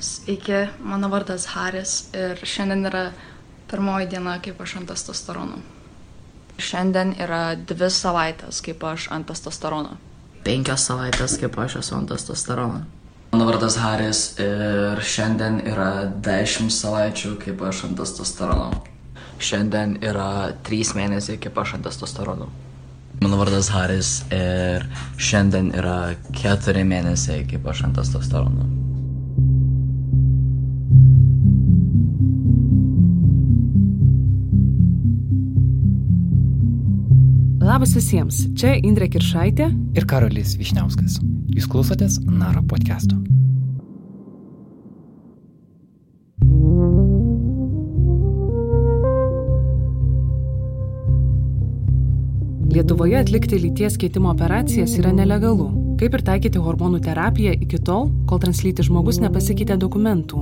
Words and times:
Sveiki, 0.00 0.68
mano 0.82 1.08
vardas 1.08 1.46
Haris 1.46 2.04
ir 2.14 2.38
šiandien 2.46 2.86
yra 2.86 3.08
pirmoji 3.70 4.06
diena, 4.12 4.36
kaip 4.42 4.60
aš 4.62 4.76
ant 4.78 4.92
testosterono. 4.92 5.58
Šiandien 6.58 7.16
yra 7.18 7.56
dvi 7.58 7.88
savaitės, 7.90 8.60
kaip 8.62 8.84
aš 8.86 9.08
ant 9.14 9.26
testosterono. 9.30 9.96
Penkios 10.46 10.86
savaitės, 10.86 11.34
kaip 11.42 11.58
aš 11.58 11.80
esu 11.82 11.96
ant 11.98 12.12
testosterono. 12.14 12.84
Mano 13.32 13.48
vardas 13.50 13.76
Haris 13.82 14.22
ir 14.40 15.02
šiandien 15.02 15.60
yra 15.66 15.90
10 16.30 16.70
savaičių, 16.72 17.34
kaip 17.42 17.66
aš 17.66 17.84
ant 17.90 17.98
testosterono. 17.98 18.70
Šiandien 19.42 19.98
yra 19.98 20.54
3 20.66 20.94
mėnesiai, 20.94 21.42
kaip 21.42 21.58
aš 21.58 21.74
ant 21.76 21.90
testosterono. 21.90 22.48
Mano 23.18 23.42
vardas 23.42 23.72
Haris 23.74 24.20
ir 24.30 24.86
šiandien 25.18 25.74
yra 25.74 26.14
4 26.38 26.86
mėnesiai, 26.86 27.48
kaip 27.50 27.66
aš 27.66 27.88
ant 27.88 27.98
testosterono. 27.98 28.77
Labas 37.68 37.90
visiems, 37.92 38.36
čia 38.56 38.70
Indrė 38.80 39.10
Kiršaitė 39.12 39.66
ir 39.98 40.04
Karolis 40.08 40.54
Višniauskas. 40.56 41.18
Jūs 41.52 41.66
klausotės 41.68 42.14
Naro 42.24 42.62
podcast'o. 42.64 43.18
Lietuvoje 52.72 53.20
atlikti 53.20 53.60
lyties 53.60 54.00
keitimo 54.00 54.32
operacijas 54.32 54.96
yra 55.02 55.12
nelegalu. 55.12 55.68
Kaip 56.00 56.16
ir 56.16 56.24
taikyti 56.24 56.64
hormonų 56.64 57.02
terapiją 57.04 57.52
iki 57.66 57.82
tol, 57.84 58.08
kol 58.30 58.40
translytis 58.40 58.88
žmogus 58.88 59.20
nepasikeitė 59.20 59.76
dokumentų. 59.76 60.40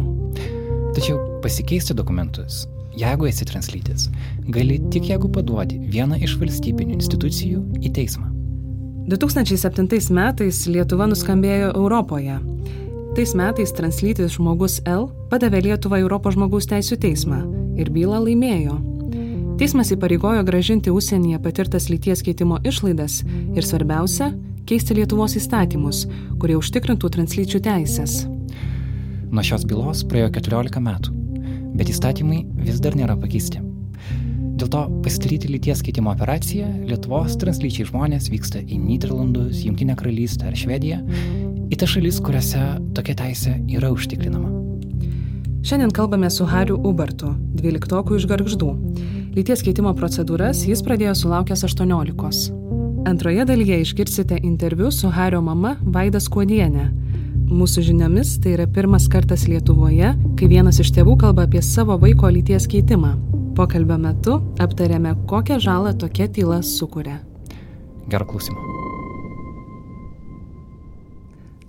Tačiau 0.95 1.18
pasikeisti 1.43 1.99
dokumentus, 1.99 2.68
jeigu 2.97 3.29
esi 3.29 3.45
translytis, 3.49 4.09
gali 4.49 4.80
tik 4.93 5.11
jeigu 5.11 5.30
paduodi 5.33 5.79
vieną 5.93 6.19
iš 6.25 6.37
valstybinių 6.41 6.97
institucijų 6.97 7.63
į 7.85 7.93
teismą. 7.97 8.30
2007 9.07 10.11
metais 10.11 10.65
Lietuva 10.66 11.07
nuskambėjo 11.07 11.71
Europoje. 11.77 12.41
Tais 13.17 13.33
metais 13.39 13.71
translytis 13.73 14.35
žmogus 14.35 14.80
L 14.85 15.07
padavė 15.30 15.63
Lietuvą 15.69 16.01
Europos 16.02 16.35
žmogaus 16.35 16.67
teisų 16.69 16.99
teismą 17.01 17.45
ir 17.79 17.93
bylą 17.95 18.19
laimėjo. 18.24 18.74
Teismas 19.57 19.93
įpareigojo 19.95 20.43
gražinti 20.45 20.93
užsienyje 20.93 21.39
patirtas 21.41 21.87
lyties 21.89 22.21
keitimo 22.27 22.59
išlaidas 22.67 23.23
ir 23.57 23.65
svarbiausia- 23.65 24.35
keisti 24.69 24.99
Lietuvos 24.99 25.37
įstatymus, 25.39 26.07
kurie 26.41 26.59
užtikrintų 26.59 27.09
translyčių 27.09 27.61
teisės. 27.63 28.27
Nuo 29.30 29.43
šios 29.43 29.65
bylos 29.65 30.02
praėjo 30.05 30.30
14 30.35 30.80
metų, 30.80 31.26
bet 31.77 31.93
įstatymai 31.93 32.43
vis 32.66 32.80
dar 32.82 32.96
nėra 32.99 33.16
pakeisti. 33.21 33.63
Dėl 34.57 34.71
to 34.73 34.82
pasidaryti 35.05 35.51
lyties 35.52 35.83
keitimo 35.85 36.15
operaciją 36.15 36.68
Lietuvos 36.88 37.37
translyčiai 37.41 37.91
žmonės 37.91 38.30
vyksta 38.33 38.63
į 38.65 38.79
Niderlandus, 38.80 39.60
Junktinę 39.66 39.96
karalystę 40.01 40.49
ar 40.49 40.57
Švediją, 40.57 41.02
į 41.68 41.77
tas 41.77 41.93
šalis, 41.93 42.23
kuriuose 42.24 42.63
tokia 42.96 43.16
teisė 43.21 43.59
yra 43.77 43.93
užtikrinama. 43.93 44.49
Šiandien 45.66 45.91
kalbame 45.93 46.30
su 46.30 46.46
Hariu 46.49 46.79
Ubertu, 46.88 47.35
dvyliktokų 47.59 48.16
iš 48.21 48.29
Gargždų. 48.30 48.71
Lyties 49.37 49.65
keitimo 49.66 49.90
procedūras 49.99 50.63
jis 50.65 50.80
pradėjo 50.87 51.13
sulaukęs 51.21 51.66
18. 51.66 52.55
Antroje 53.07 53.45
dalyje 53.45 53.80
išgirsite 53.83 54.38
interviu 54.43 54.88
su 54.95 55.11
Hario 55.13 55.43
mama 55.45 55.77
Vaida 55.83 56.23
Skuodienė. 56.23 56.87
Mūsų 57.47 57.85
žiniomis 57.87 58.33
tai 58.43 58.57
yra 58.57 58.65
pirmas 58.66 59.05
kartas 59.07 59.45
Lietuvoje, 59.47 60.09
kai 60.35 60.47
vienas 60.51 60.80
iš 60.83 60.89
tėvų 60.97 61.13
kalba 61.21 61.45
apie 61.47 61.61
savo 61.63 61.95
vaiko 62.02 62.27
lyties 62.35 62.66
keitimą. 62.66 63.13
Pokalbio 63.55 64.00
metu 64.03 64.41
aptarėme, 64.59 65.12
kokią 65.31 65.61
žalą 65.62 65.93
tokia 65.95 66.27
tyla 66.27 66.59
sukuria. 66.67 67.21
Gerą 68.11 68.27
klausimą. 68.33 68.59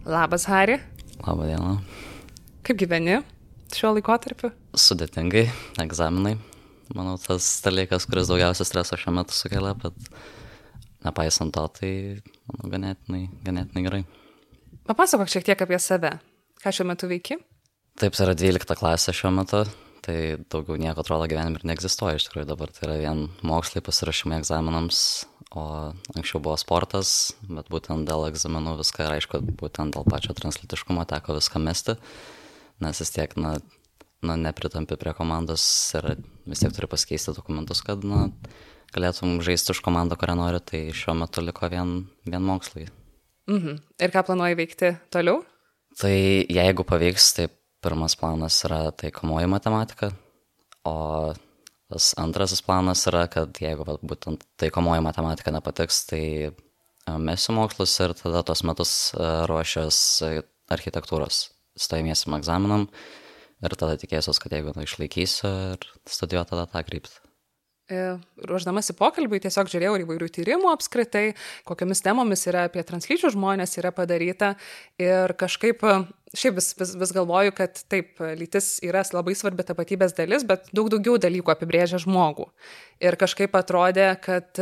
Labas, 0.10 0.50
Hari. 0.50 0.80
Labą 1.22 1.46
dieną. 1.46 1.78
Kaip 2.66 2.82
gyveni 2.82 3.22
šiuo 3.70 3.94
laikotarpiu? 4.00 4.50
Sudėtingai, 4.74 5.46
egzaminai. 5.86 6.40
Manau, 6.98 7.20
tas 7.22 7.54
dalykas, 7.62 8.10
kuris 8.10 8.34
daugiausia 8.34 8.66
streso 8.66 8.98
šiuo 8.98 9.14
metu 9.22 9.38
sukelia, 9.38 9.78
bet 9.78 9.94
nepaisant 11.06 11.54
to, 11.54 11.70
tai 11.78 11.98
manau, 12.50 12.72
ganėtinai, 12.74 13.28
ganėtinai 13.46 13.92
gerai. 13.92 14.08
Papasakok 14.88 15.28
šiek 15.28 15.44
tiek 15.44 15.62
apie 15.66 15.80
save. 15.84 16.14
Ką 16.64 16.72
šiuo 16.72 16.86
metu 16.88 17.10
veiki? 17.12 17.36
Taip, 18.00 18.14
tai 18.16 18.28
yra 18.28 18.36
12 18.40 18.78
klasė 18.80 19.14
šiuo 19.16 19.34
metu, 19.36 19.66
tai 20.06 20.38
daugiau 20.48 20.78
nieko 20.80 21.04
atrodo 21.04 21.26
gyvenime 21.28 21.60
ir 21.60 21.66
neegzistuoja 21.68 22.20
iš 22.20 22.28
tikrųjų 22.30 22.48
dabar. 22.48 22.72
Tai 22.72 22.86
yra 22.88 22.96
vien 23.02 23.24
mokslai 23.48 23.82
pasirašymai 23.84 24.38
egzaminams, 24.40 25.00
o 25.52 25.64
anksčiau 26.16 26.40
buvo 26.44 26.56
sportas, 26.62 27.34
bet 27.50 27.68
būtent 27.74 28.08
dėl 28.08 28.30
egzaminų 28.30 28.78
viską 28.80 29.10
ir 29.10 29.16
aišku, 29.18 29.42
būtent 29.60 29.98
dėl 29.98 30.08
pačio 30.08 30.36
translitiškumo 30.38 31.04
teko 31.10 31.36
viską 31.36 31.62
mesti, 31.66 31.98
nes 32.84 33.02
vis 33.04 33.12
tiek, 33.12 33.34
na, 33.36 33.58
na, 34.24 34.38
nepritampi 34.40 34.96
prie 35.02 35.12
komandos 35.18 35.66
ir 36.00 36.14
vis 36.48 36.64
tiek 36.64 36.72
turi 36.76 36.88
pasikeisti 36.94 37.36
dokumentus, 37.36 37.84
kad 37.84 38.08
na, 38.08 38.30
galėtum 38.96 39.42
žaisti 39.44 39.76
už 39.76 39.84
komandą, 39.84 40.16
kurią 40.16 40.38
nori, 40.40 40.64
tai 40.64 40.86
šiuo 40.96 41.18
metu 41.26 41.44
liko 41.44 41.68
vien, 41.74 41.98
vien 42.24 42.48
mokslai. 42.48 42.88
Mhm. 43.48 43.80
Ir 44.04 44.14
ką 44.14 44.24
planuoji 44.28 44.58
veikti 44.60 44.94
toliau? 45.14 45.42
Tai 45.98 46.14
jeigu 46.52 46.84
pavyks, 46.86 47.32
tai 47.38 47.48
pirmas 47.82 48.18
planas 48.20 48.60
yra 48.68 48.92
taikomoji 48.92 49.48
matematika, 49.50 50.12
o 50.86 51.34
tas 51.88 52.12
antrasis 52.20 52.62
planas 52.66 53.06
yra, 53.10 53.26
kad 53.32 53.56
jeigu 53.62 53.86
va, 53.88 53.98
būtent 54.04 54.44
taikomoji 54.60 55.04
matematika 55.06 55.54
nepatiks, 55.56 56.04
tai 56.10 56.24
e, 56.50 56.52
mesiu 57.24 57.56
mokslus 57.58 57.96
ir 58.04 58.14
tada 58.20 58.44
tos 58.46 58.66
metus 58.68 58.94
e, 59.16 59.30
ruošiuos 59.50 60.02
architektūros 60.76 61.46
stojimiesiam 61.80 62.36
egzaminam 62.38 62.88
ir 63.64 63.78
tada 63.80 63.96
tikėsiuos, 64.02 64.42
kad 64.44 64.54
jeigu 64.54 64.76
nu, 64.76 64.84
išlaikysiu 64.86 65.54
ir 65.78 65.90
studijuoti 66.10 66.54
tada 66.54 66.68
tą 66.74 66.84
kryptį. 66.86 67.27
E, 67.88 68.18
ruoždamasi 68.44 68.92
pokalbiui 69.00 69.40
tiesiog 69.40 69.70
žiūrėjau 69.72 69.94
įvairių 70.02 70.28
tyrimų 70.36 70.74
apskritai, 70.74 71.30
kokiamis 71.68 72.04
temomis 72.04 72.42
yra 72.52 72.66
apie 72.68 72.84
translyčių 72.84 73.32
žmonės 73.32 73.78
yra 73.80 73.94
padaryta 73.96 74.50
ir 75.00 75.32
kažkaip 75.40 75.86
šiaip 76.36 76.58
vis, 76.60 76.74
vis, 76.76 76.92
vis 77.00 77.14
galvoju, 77.16 77.54
kad 77.56 77.80
taip, 77.88 78.20
lytis 78.36 78.82
yra 78.84 79.06
labai 79.16 79.38
svarbi 79.40 79.64
tapatybės 79.64 80.18
dalis, 80.18 80.44
bet 80.44 80.68
daug 80.76 80.92
daugiau 80.92 81.16
dalykų 81.16 81.54
apibrėžia 81.54 82.02
žmogų. 82.04 82.50
Ir 83.00 83.16
kažkaip 83.16 83.56
atrodė, 83.56 84.10
kad 84.20 84.60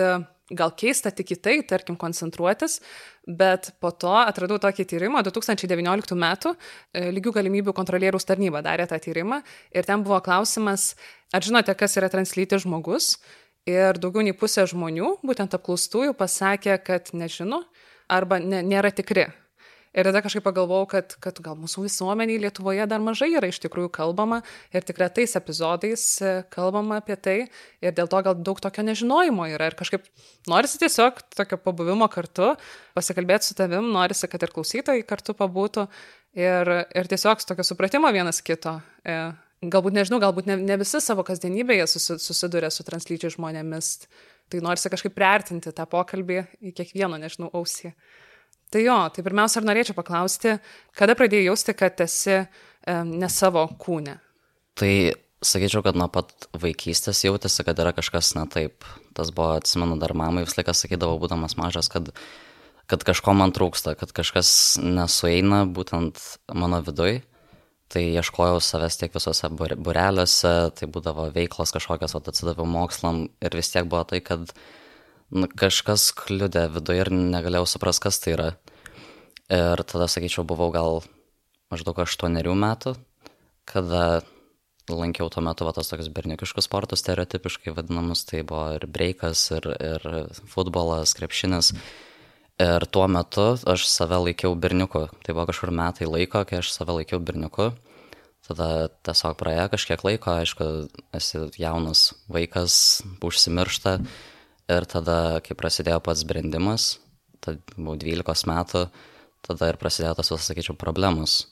gal 0.53 0.73
keista 0.77 1.09
tik 1.13 1.33
į 1.33 1.37
tai, 1.41 1.55
tarkim, 1.65 1.97
koncentruotis, 1.97 2.79
bet 3.25 3.71
po 3.81 3.89
to 3.91 4.13
atradau 4.13 4.59
tokį 4.61 4.85
tyrimą, 4.91 5.23
2019 5.25 6.17
metų 6.21 6.53
e, 6.53 7.07
lygių 7.15 7.33
galimybių 7.39 7.73
kontrolieriaus 7.77 8.27
tarnyba 8.29 8.61
darė 8.65 8.85
tą 8.89 8.99
tyrimą 9.01 9.41
ir 9.73 9.87
ten 9.87 10.03
buvo 10.05 10.19
klausimas, 10.25 10.93
ar 11.33 11.45
žinote, 11.45 11.73
kas 11.77 11.97
yra 11.97 12.11
translytis 12.13 12.65
žmogus? 12.67 13.15
Ir 13.65 13.97
daugiau 13.97 14.21
nei 14.21 14.35
pusė 14.37 14.67
žmonių, 14.69 15.15
būtent 15.25 15.55
apklaustųjų, 15.57 16.13
pasakė, 16.19 16.77
kad 16.85 17.09
nežino 17.17 17.63
arba 18.05 18.37
ne, 18.37 18.61
nėra 18.61 18.93
tikri 18.93 19.25
Ir 19.95 20.03
tada 20.03 20.19
kažkaip 20.19 20.43
pagalvojau, 20.43 20.89
kad, 20.91 21.13
kad 21.23 21.37
gal 21.39 21.55
mūsų 21.55 21.85
visuomeniai 21.85 22.41
Lietuvoje 22.43 22.83
dar 22.91 22.99
mažai 23.03 23.29
yra 23.37 23.47
iš 23.47 23.61
tikrųjų 23.63 23.93
kalbama 23.95 24.41
ir 24.75 24.83
tik 24.83 24.99
retais 24.99 25.37
epizodais 25.39 26.03
e, 26.19 26.33
kalbama 26.51 26.97
apie 26.99 27.15
tai 27.15 27.35
ir 27.79 27.95
dėl 27.95 28.09
to 28.11 28.19
gal 28.25 28.35
daug 28.35 28.59
tokio 28.59 28.83
nežinojimo 28.83 29.47
yra. 29.53 29.69
Ir 29.71 29.77
kažkaip 29.79 30.09
norisi 30.51 30.81
tiesiog 30.81 31.21
tokio 31.37 31.59
pabuvimo 31.63 32.09
kartu, 32.11 32.51
pasikalbėti 32.97 33.47
su 33.47 33.55
tavim, 33.55 33.87
norisi, 33.95 34.27
kad 34.27 34.43
ir 34.43 34.51
klausytojai 34.57 35.07
kartu 35.07 35.37
pabūtų 35.39 35.87
ir, 36.43 36.73
ir 36.91 37.11
tiesiog 37.15 37.47
tokio 37.47 37.63
supratimo 37.63 38.11
vienas 38.11 38.43
kito. 38.43 38.75
E, 39.07 39.15
galbūt 39.63 39.95
nežinau, 39.95 40.19
galbūt 40.19 40.51
ne, 40.51 40.59
ne 40.59 40.79
visi 40.83 40.99
savo 40.99 41.23
kasdienybėje 41.23 41.87
susiduria 42.19 42.67
su 42.73 42.83
translyčiai 42.83 43.31
žmonėmis. 43.37 43.95
Tai 44.51 44.61
norisi 44.61 44.91
kažkaip 44.91 45.15
priartinti 45.15 45.71
tą 45.73 45.87
pokalbį 45.89 46.43
į 46.67 46.75
kiekvieno, 46.75 47.17
nežinau, 47.21 47.47
ausį. 47.55 47.95
Tai 48.75 48.81
jo, 48.83 48.95
tai 49.15 49.23
pirmiausia, 49.23 49.61
ar 49.61 49.69
norėčiau 49.69 49.95
paklausti, 49.95 50.57
kada 50.99 51.13
pradėjai 51.15 51.45
jausti, 51.45 51.71
kad 51.79 52.01
esi 52.03 52.41
um, 52.41 53.13
ne 53.21 53.29
savo 53.31 53.61
kūne? 53.79 54.17
Tai 54.75 54.89
sakyčiau, 55.47 55.79
kad 55.85 55.95
nuo 55.95 56.09
pat 56.11 56.49
vaikystės 56.59 57.21
jautėsi, 57.23 57.63
kad 57.63 57.79
yra 57.79 57.93
kažkas 57.95 58.33
ne 58.35 58.43
taip. 58.51 58.83
Tas 59.15 59.31
buvo, 59.31 59.53
atsimenu, 59.61 59.95
dar 60.01 60.11
mamai 60.17 60.43
visą 60.43 60.59
laiką 60.59 60.75
sakydavo, 60.75 61.15
būdamas 61.21 61.55
mažas, 61.55 61.87
kad, 61.93 62.11
kad 62.91 63.07
kažko 63.07 63.37
man 63.39 63.55
trūksta, 63.55 63.95
kad 63.95 64.11
kažkas 64.11 64.49
nesueina 64.83 65.63
būtent 65.71 66.19
mano 66.51 66.83
vidui. 66.83 67.21
Tai 67.95 68.03
ieškojau 68.03 68.59
savęs 68.59 68.99
tiek 68.99 69.15
visose 69.15 69.47
bureliuose, 69.55 70.55
tai 70.75 70.91
būdavo 70.91 71.29
veiklos 71.31 71.71
kažkokios, 71.71 72.17
o 72.17 72.19
atsidaviau 72.19 72.67
mokslam 72.67 73.29
ir 73.39 73.55
vis 73.55 73.71
tiek 73.71 73.87
buvo 73.87 74.03
tai, 74.09 74.19
kad 74.25 74.49
nu, 75.31 75.47
kažkas 75.47 76.09
kliudė 76.17 76.67
viduje 76.73 77.05
ir 77.05 77.13
negalėjau 77.13 77.69
supras, 77.77 78.03
kas 78.03 78.19
tai 78.19 78.35
yra. 78.35 78.49
Ir 79.53 79.83
tada, 79.85 80.07
sakyčiau, 80.09 80.45
buvau 80.47 80.71
gal 80.73 81.03
maždaug 81.73 81.99
aštuonerių 82.05 82.55
metų. 82.57 82.95
kada 83.65 84.21
lankiau 84.89 85.29
tuo 85.33 85.41
metu 85.41 85.65
va 85.65 85.73
tos 85.73 85.89
tokius 85.89 86.11
berniukiškus 86.13 86.67
sportus 86.67 87.01
stereotipiškai 87.01 87.73
vadinamus, 87.73 88.21
tai 88.29 88.43
buvo 88.45 88.75
ir 88.77 88.85
breikas, 88.85 89.49
ir, 89.57 89.65
ir 89.81 90.05
futbolas, 90.45 91.15
krepšinis. 91.17 91.73
Ir 92.61 92.85
tuo 92.87 93.07
metu 93.11 93.55
aš 93.67 93.87
save 93.89 94.21
laikiau 94.29 94.53
berniuku. 94.55 95.07
Tai 95.25 95.33
buvo 95.33 95.47
kažkur 95.49 95.73
metai 95.75 96.07
laiko, 96.07 96.45
kai 96.47 96.61
aš 96.61 96.71
save 96.71 97.01
laikiau 97.01 97.19
berniuku. 97.19 97.71
Tada 98.45 98.87
tiesiog 99.03 99.33
praėjo 99.39 99.65
kažkiek 99.73 100.05
laiko, 100.05 100.37
aišku, 100.37 100.67
esi 101.17 101.41
jaunas 101.57 102.11
vaikas, 102.29 103.01
užsimiršta. 103.25 103.97
Ir 104.69 104.85
tada, 104.89 105.41
kai 105.45 105.57
prasidėjo 105.57 105.97
pats 106.05 106.23
brendimas, 106.29 106.95
tad 107.41 107.59
buvau 107.73 107.97
12 108.01 108.47
metų, 108.49 108.85
tada 109.45 109.69
ir 109.71 109.79
prasidėjo 109.81 110.15
tas, 110.19 110.31
visas, 110.33 110.49
sakyčiau, 110.49 110.77
problemos 110.79 111.45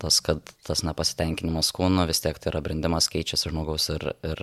tas, 0.00 0.18
kad 0.24 0.40
tas 0.66 0.82
nepasitenkinimas 0.86 1.70
kūnu 1.74 2.06
vis 2.08 2.22
tiek 2.24 2.38
tai 2.40 2.50
yra 2.52 2.62
brendimas 2.64 3.08
keičiasi 3.12 3.52
žmogaus 3.52 3.88
ir, 3.94 4.06
ir 4.26 4.42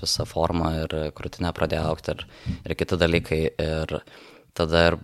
visa 0.00 0.26
forma 0.28 0.72
ir 0.82 0.94
krūtinė 1.16 1.52
pradėjo 1.56 1.84
aukti 1.92 2.14
ir, 2.14 2.24
ir 2.64 2.76
kiti 2.78 2.98
dalykai. 3.00 3.40
Ir 3.62 3.94
tada 4.58 4.84
ir 4.90 4.98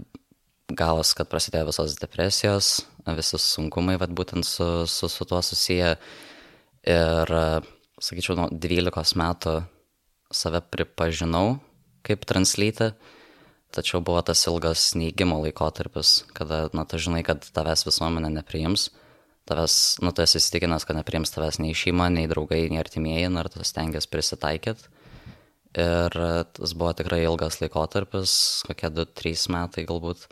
gavos, 0.75 1.12
kad 1.17 1.31
prasidėjo 1.31 1.70
visos 1.70 1.96
depresijos, 2.00 2.73
visi 3.06 3.41
sunkumai, 3.41 3.99
vad 4.00 4.14
būtent 4.17 4.47
su, 4.49 4.69
su, 4.90 5.11
su 5.12 5.29
tuo 5.29 5.43
susiję. 5.44 5.94
Ir, 6.90 7.35
sakyčiau, 8.02 8.37
nuo 8.38 8.49
12 8.50 9.17
metų 9.20 9.58
save 10.35 10.61
pripažinau 10.73 11.58
kaip 12.05 12.26
translytę, 12.29 12.93
tačiau 13.75 14.03
buvo 14.05 14.23
tas 14.25 14.47
ilgas 14.50 14.93
neįgymo 14.99 15.41
laikotarpis, 15.44 16.23
kada, 16.37 16.69
na, 16.76 16.87
tu 16.88 17.00
žinai, 17.03 17.25
kad 17.26 17.44
tavęs 17.55 17.87
visuomenė 17.88 18.31
nepriims 18.38 18.91
tavęs, 19.49 19.99
nu, 20.00 20.12
tu 20.15 20.25
esi 20.25 20.38
įsitikinęs, 20.41 20.87
kad 20.88 20.97
nepriims 20.99 21.35
tavęs 21.35 21.61
nei 21.61 21.76
šeima, 21.76 22.09
nei 22.12 22.29
draugai, 22.31 22.65
nei 22.73 22.81
artimieji, 22.81 23.29
ir 23.29 23.50
tu 23.53 23.65
stengiasi 23.67 24.11
prisitaikyti. 24.12 24.88
Ir 25.85 26.17
tas 26.55 26.73
buvo 26.79 26.93
tikrai 26.94 27.25
ilgas 27.26 27.59
laikotarpis, 27.61 28.32
kokie 28.69 28.93
2-3 28.94 29.49
metai 29.50 29.85
galbūt, 29.88 30.29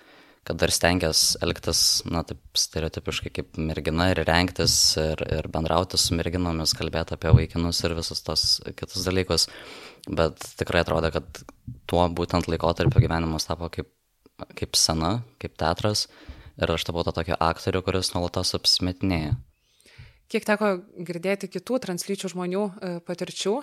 kad 0.46 0.58
dar 0.58 0.72
stengiasi 0.74 1.40
elgtis, 1.42 1.80
na, 2.08 2.22
taip 2.26 2.40
stereotipiškai 2.58 3.32
kaip 3.34 3.58
mergina 3.58 4.08
ir 4.12 4.22
rengtis 4.26 4.76
ir, 5.02 5.22
ir 5.38 5.50
bendrauti 5.52 5.98
su 5.98 6.16
merginomis, 6.18 6.74
kalbėti 6.78 7.18
apie 7.18 7.34
vaikinus 7.36 7.82
ir 7.84 7.96
visus 7.98 8.22
tos 8.24 8.46
kitus 8.78 9.04
dalykus. 9.06 9.48
Bet 10.08 10.42
tikrai 10.58 10.82
atrodo, 10.82 11.12
kad 11.14 11.42
tuo 11.86 12.02
būtent 12.10 12.48
laikotarpio 12.50 13.02
gyvenimas 13.04 13.46
tapo 13.46 13.68
kaip, 13.70 13.90
kaip 14.58 14.78
sena, 14.78 15.20
kaip 15.42 15.54
teatras 15.60 16.08
ir 16.58 16.74
aš 16.74 16.88
tapau 16.88 17.04
to 17.06 17.14
tokio 17.14 17.38
aktorių, 17.38 17.84
kuris 17.86 18.12
nuolatos 18.16 18.54
apsimetinėja. 18.58 19.36
Kiek 20.32 20.46
teko 20.48 20.74
girdėti 21.04 21.50
kitų 21.52 21.78
translyčių 21.84 22.30
žmonių 22.32 22.62
e, 22.64 22.92
patirčių, 23.04 23.58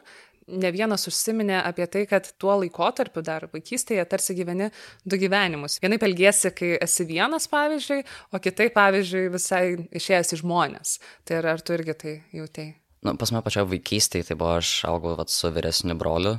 ne 0.49 0.71
vienas 0.73 1.07
užsiminė 1.09 1.59
apie 1.63 1.87
tai, 1.91 2.03
kad 2.09 2.27
tuo 2.41 2.55
laikotarpiu 2.61 3.23
dar 3.25 3.47
vaikystėje 3.53 4.05
tarsi 4.09 4.35
gyveni 4.37 4.69
du 5.05 5.19
gyvenimus. 5.21 5.79
Vienaip 5.83 6.05
elgiesi, 6.05 6.53
kai 6.55 6.75
esi 6.81 7.05
vienas, 7.09 7.49
pavyzdžiui, 7.51 8.03
o 8.33 8.41
kitaip, 8.43 8.75
pavyzdžiui, 8.77 9.25
visai 9.33 9.63
išėjęs 9.97 10.35
į 10.37 10.43
žmonės. 10.43 10.99
Tai 11.25 11.41
ar, 11.41 11.55
ar 11.55 11.65
tu 11.65 11.75
irgi 11.77 11.97
tai 12.03 12.15
jautėjai? 12.37 12.77
Nu, 13.05 13.15
pas 13.15 13.31
mane 13.31 13.45
pačioje 13.45 13.69
vaikystėje, 13.71 14.27
tai 14.27 14.35
buvo 14.39 14.57
aš 14.59 14.81
augau 14.89 15.15
vat, 15.15 15.31
su 15.31 15.51
vyresniu 15.55 15.95
broliu, 15.99 16.37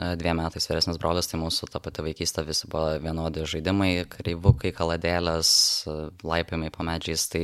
E, 0.00 0.14
dviem 0.16 0.38
metais 0.40 0.64
vyresnis 0.64 0.96
brolis, 1.00 1.28
tai 1.28 1.38
mūsų 1.42 1.68
ta 1.74 1.80
pati 1.84 2.00
vaikystė 2.04 2.46
visi 2.48 2.68
buvo 2.72 2.94
vienodi 3.04 3.44
žaidimai, 3.52 4.06
kreivukai, 4.08 4.72
kaladėlės, 4.76 5.50
e, 5.84 5.96
laipiamai 6.24 6.70
po 6.72 6.86
medžiais. 6.88 7.26
Tai 7.28 7.42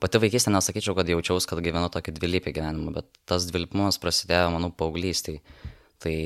pati 0.00 0.20
vaikystė 0.22 0.54
nesakyčiau, 0.54 0.96
kad 0.96 1.12
jaučiausi, 1.12 1.48
kad 1.50 1.60
gyvenu 1.64 1.90
tokį 1.92 2.14
dvilypį 2.16 2.54
gyvenimą, 2.56 2.94
bet 2.96 3.10
tas 3.28 3.44
dvilypumas 3.50 4.00
prasidėjo, 4.00 4.48
manau, 4.56 4.72
paauglystėje. 4.72 5.42
Tai 6.00 6.16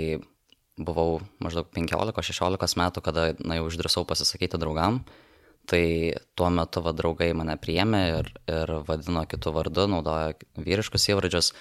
buvau 0.78 1.18
maždaug 1.42 1.72
15-16 1.74 2.78
metų, 2.78 3.02
kada 3.02 3.32
na, 3.42 3.58
jau 3.58 3.66
išdrįsau 3.66 4.06
pasisakyti 4.06 4.62
draugam. 4.62 5.02
Tai 5.68 5.84
tuo 6.38 6.48
metu 6.48 6.80
va, 6.80 6.94
draugai 6.96 7.34
mane 7.36 7.58
priėmė 7.60 8.04
ir, 8.14 8.30
ir 8.48 8.70
vadino 8.88 9.26
kitų 9.28 9.52
vardu, 9.52 9.84
naudojo 9.92 10.32
vyriškus 10.64 11.10
įvardžius 11.12 11.52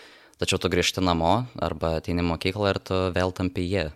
tačiau 0.41 0.61
tu 0.61 0.69
grįžti 0.71 1.01
namo 1.03 1.47
arba 1.63 1.97
ateini 1.99 2.25
mokyklą 2.25 2.73
ir 2.73 2.79
tu 2.89 2.99
vėl 3.15 3.33
tampi 3.35 3.65
jie. 3.65 3.87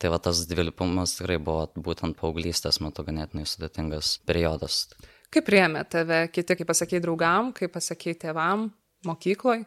Tai 0.00 0.12
va 0.14 0.20
tas 0.22 0.44
dvilypumas 0.48 1.18
tikrai 1.18 1.36
buvo 1.42 1.66
būtent 1.76 2.16
paauglystės 2.20 2.80
metu 2.84 3.04
ganėtinai 3.04 3.44
sudėtingas 3.48 4.14
periodas. 4.28 4.86
Kaip 5.30 5.44
priemė 5.46 5.84
tave 5.92 6.22
kiti, 6.32 6.56
kaip 6.56 6.70
pasakėjai 6.70 7.04
draugam, 7.04 7.50
kaip 7.56 7.74
pasakėjai 7.74 8.20
tėvam, 8.24 8.70
mokykloje? 9.06 9.66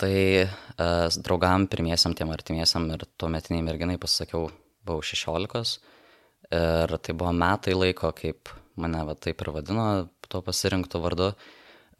Tai 0.00 0.16
uh, 0.44 1.08
draugam, 1.24 1.66
pirmiesiam, 1.68 2.14
tiem 2.16 2.30
artimiesiam 2.32 2.86
ir 2.94 3.04
tuometiniai 3.20 3.64
merginai 3.66 3.96
pasakiau, 4.00 4.46
buvau 4.86 5.02
16 5.04 5.80
ir 6.50 6.94
tai 7.04 7.14
buvo 7.14 7.32
metai 7.36 7.74
laiko, 7.76 8.12
kaip 8.16 8.52
mane 8.80 9.04
va 9.08 9.16
taip 9.16 9.42
ir 9.44 9.52
vadino 9.54 9.86
tuo 10.30 10.42
pasirinktų 10.46 11.02
vardu. 11.02 11.30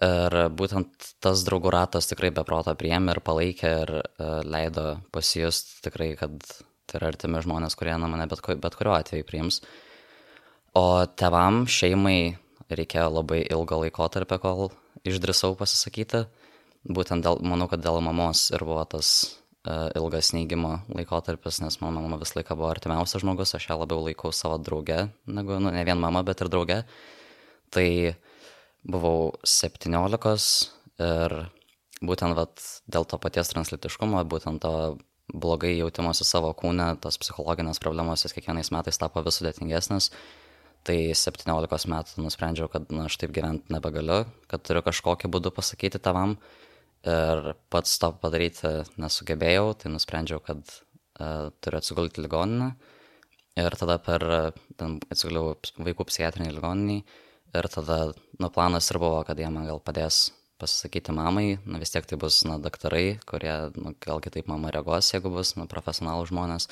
Ir 0.00 0.36
būtent 0.56 1.10
tas 1.20 1.42
draugų 1.44 1.74
ratas 1.74 2.08
tikrai 2.08 2.30
beproto 2.32 2.72
priėmė 2.78 3.12
ir 3.12 3.20
palaikė 3.24 3.72
ir 3.82 3.90
uh, 4.00 4.40
leido 4.48 4.94
pasijust 5.12 5.74
tikrai, 5.84 6.14
kad 6.16 6.38
tai 6.88 6.98
yra 6.98 7.10
artimi 7.12 7.42
žmonės, 7.44 7.76
kurie 7.76 7.92
na, 8.00 8.08
mane 8.08 8.24
bet, 8.30 8.40
bet 8.62 8.78
kuriuo 8.78 8.96
atveju 8.96 9.26
priims. 9.28 9.60
O 10.78 11.04
tevam, 11.20 11.66
šeimai 11.68 12.38
reikėjo 12.70 13.10
labai 13.12 13.42
ilgo 13.44 13.82
laiko 13.82 14.08
tarp, 14.08 14.32
kol 14.40 14.70
išdrisau 15.04 15.52
pasisakyti. 15.58 16.24
Būtent 16.88 17.26
dėl, 17.26 17.42
manau, 17.44 17.68
kad 17.68 17.82
dėl 17.84 18.00
mamos 18.00 18.48
ir 18.54 18.64
buvo 18.64 18.86
tas 18.88 19.39
ilgas 19.68 20.32
neigimo 20.32 20.78
laikotarpis, 20.88 21.60
nes 21.60 21.76
mano 21.82 22.00
mama 22.00 22.16
visą 22.20 22.38
laiką 22.38 22.56
buvo 22.56 22.70
artimiausias 22.72 23.20
žmogus, 23.24 23.54
aš 23.58 23.68
ją 23.68 23.76
labiau 23.82 24.00
laikau 24.06 24.32
savo 24.32 24.56
drauge, 24.56 25.10
negu, 25.28 25.58
nu, 25.60 25.72
ne 25.74 25.84
vien 25.84 26.00
mama, 26.00 26.22
bet 26.24 26.40
ir 26.40 26.48
drauge. 26.52 26.78
Tai 27.70 27.86
uh, 28.08 28.18
buvau 28.84 29.36
17 29.44 30.70
ir 31.00 31.36
būtent 32.00 32.36
vat, 32.36 32.62
dėl 32.88 33.04
to 33.04 33.18
paties 33.20 33.52
translitiškumo, 33.52 34.22
būtent 34.24 34.62
to 34.64 34.98
blogai 35.30 35.76
jautimosi 35.76 36.24
savo 36.24 36.52
kūne, 36.56 36.94
tos 37.00 37.20
psichologinės 37.20 37.80
problemos 37.82 38.24
vis 38.24 38.34
kiekvienais 38.34 38.72
metais 38.74 38.98
tapo 38.98 39.22
vis 39.22 39.40
sudėtingesnės. 39.40 40.10
Tai 40.80 40.96
17 40.96 41.90
metų 41.92 42.22
nusprendžiau, 42.24 42.70
kad 42.72 42.88
na, 42.88 43.04
aš 43.04 43.18
taip 43.20 43.34
gyventi 43.36 43.68
nebegaliu, 43.68 44.22
kad 44.48 44.64
turiu 44.64 44.80
kažkokiu 44.86 45.28
būdu 45.28 45.52
pasakyti 45.52 46.00
tavam 46.00 46.38
ir 47.08 47.54
pats 47.72 47.96
to 48.02 48.12
padaryti 48.20 48.74
nesugebėjau, 49.00 49.72
tai 49.80 49.92
nusprendžiau, 49.94 50.42
kad 50.44 50.60
uh, 50.60 51.48
turiu 51.62 51.80
atsigulti 51.80 52.24
ligoninę 52.24 52.74
ir 53.60 53.76
tada 53.76 53.96
per, 54.02 54.24
ten 54.78 55.00
atsiguliau 55.10 55.56
vaikų 55.80 56.06
psichiatrinį 56.08 56.54
ligoninį 56.58 57.00
Ir 57.50 57.66
tada, 57.66 58.12
nu, 58.38 58.48
planas 58.54 58.90
ir 58.92 58.98
buvo, 59.02 59.24
kad 59.26 59.38
jie 59.38 59.48
man 59.50 59.66
gal 59.66 59.80
padės 59.82 60.28
pasisakyti 60.60 61.10
mamai, 61.16 61.58
na 61.66 61.80
vis 61.82 61.90
tiek 61.90 62.04
tai 62.06 62.18
bus, 62.20 62.42
na, 62.46 62.60
daktarai, 62.62 63.18
kurie, 63.26 63.54
nu, 63.74 63.94
gal 64.04 64.22
kitaip 64.22 64.46
mama 64.50 64.70
reaguos, 64.70 65.08
jeigu 65.10 65.32
bus, 65.34 65.56
na, 65.58 65.66
profesionalų 65.70 66.28
žmonės. 66.30 66.68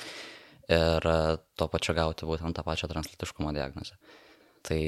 Ir 0.71 1.07
uh, 1.09 1.35
tuo 1.59 1.67
pačiu 1.73 1.95
gauti 1.97 2.29
būtent 2.29 2.55
tą 2.55 2.63
pačią 2.63 2.87
translitiškumo 2.91 3.51
diagnozę. 3.57 3.97
Tai 4.69 4.81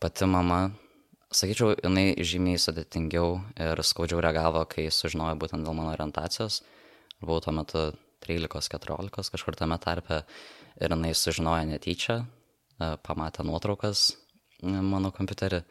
pati 0.00 0.28
mama, 0.30 0.60
sakyčiau, 1.34 1.74
jinai 1.76 2.14
žymiai 2.24 2.60
sudėtingiau 2.60 3.38
ir 3.60 3.82
skaudžiau 3.84 4.22
reagavo, 4.24 4.64
kai 4.70 4.88
sužinojo 4.92 5.36
būtent 5.40 5.66
dėl 5.66 5.76
mano 5.76 5.92
orientacijos. 5.92 6.62
Buvau 7.20 7.42
tuo 7.44 7.54
metu 7.56 7.84
13-14 8.24 9.34
kažkur 9.34 9.58
tame 9.58 9.78
tarpe 9.82 10.22
ir 10.80 10.94
jinai 10.94 11.12
sužinojo 11.16 11.68
netyčia, 11.68 12.22
uh, 12.24 12.96
pamatė 13.04 13.46
nuotraukas 13.46 14.10
mano 14.62 15.12
kompiuterį. 15.14 15.62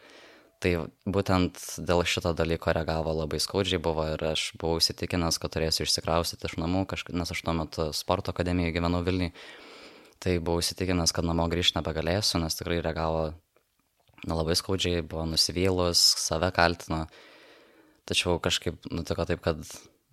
Tai 0.57 0.71
būtent 1.05 1.59
dėl 1.85 2.01
šito 2.09 2.31
dalyko 2.33 2.73
reagavo 2.73 3.13
labai 3.13 3.37
skaudžiai 3.41 3.81
buvo 3.81 4.07
ir 4.09 4.23
aš 4.31 4.55
buvau 4.57 4.79
įsitikinęs, 4.81 5.37
kad 5.37 5.53
turėsiu 5.53 5.85
išsikraustyti 5.85 6.49
iš 6.49 6.55
namų, 6.57 6.87
kažk... 6.89 7.11
nes 7.13 7.29
aš 7.29 7.43
tuo 7.45 7.53
metu 7.53 7.91
sporto 7.93 8.33
akademijoje 8.33 8.73
gyvenau 8.79 9.03
Vilniui. 9.05 9.35
Tai 10.17 10.33
buvau 10.41 10.63
įsitikinęs, 10.63 11.13
kad 11.13 11.27
namo 11.29 11.45
grįžti 11.51 11.77
nebegalėsiu, 11.77 12.41
nes 12.41 12.57
tikrai 12.57 12.79
reagavo 12.81 13.35
labai 14.25 14.55
skaudžiai, 14.57 15.03
buvo 15.05 15.27
nusivylus, 15.29 16.01
save 16.17 16.49
kaltino. 16.55 17.05
Tačiau 18.07 18.39
kažkaip 18.41 18.87
nutiko 18.89 19.27
taip, 19.27 19.43
kad 19.43 19.61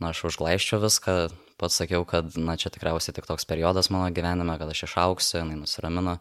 na, 0.02 0.10
aš 0.10 0.24
užglaiščiau 0.30 0.82
viską, 0.82 1.14
pats 1.60 1.78
sakiau, 1.80 2.04
kad 2.08 2.34
na, 2.36 2.58
čia 2.60 2.72
tikriausiai 2.74 3.14
tik 3.16 3.28
toks 3.28 3.46
periodas 3.48 3.90
mano 3.94 4.10
gyvenime, 4.14 4.58
kad 4.58 4.70
aš 4.70 4.84
išauksiu, 4.88 5.40
jinai 5.40 5.60
nusiramino. 5.60 6.18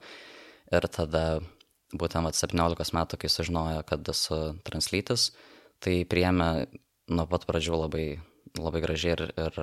Ir 0.74 0.88
tada 0.94 1.42
būtent 1.94 2.26
vat, 2.26 2.38
17 2.38 2.96
metų, 2.98 3.20
kai 3.22 3.32
sužinojo, 3.32 3.84
kad 3.90 4.08
esu 4.14 4.40
translytis, 4.66 5.32
tai 5.84 6.02
priėmė 6.10 6.50
nuo 7.14 7.28
pat 7.30 7.46
pradžių 7.50 7.84
labai, 7.84 8.08
labai 8.58 8.82
gražiai 8.84 9.18
ir, 9.18 9.26
ir 9.36 9.60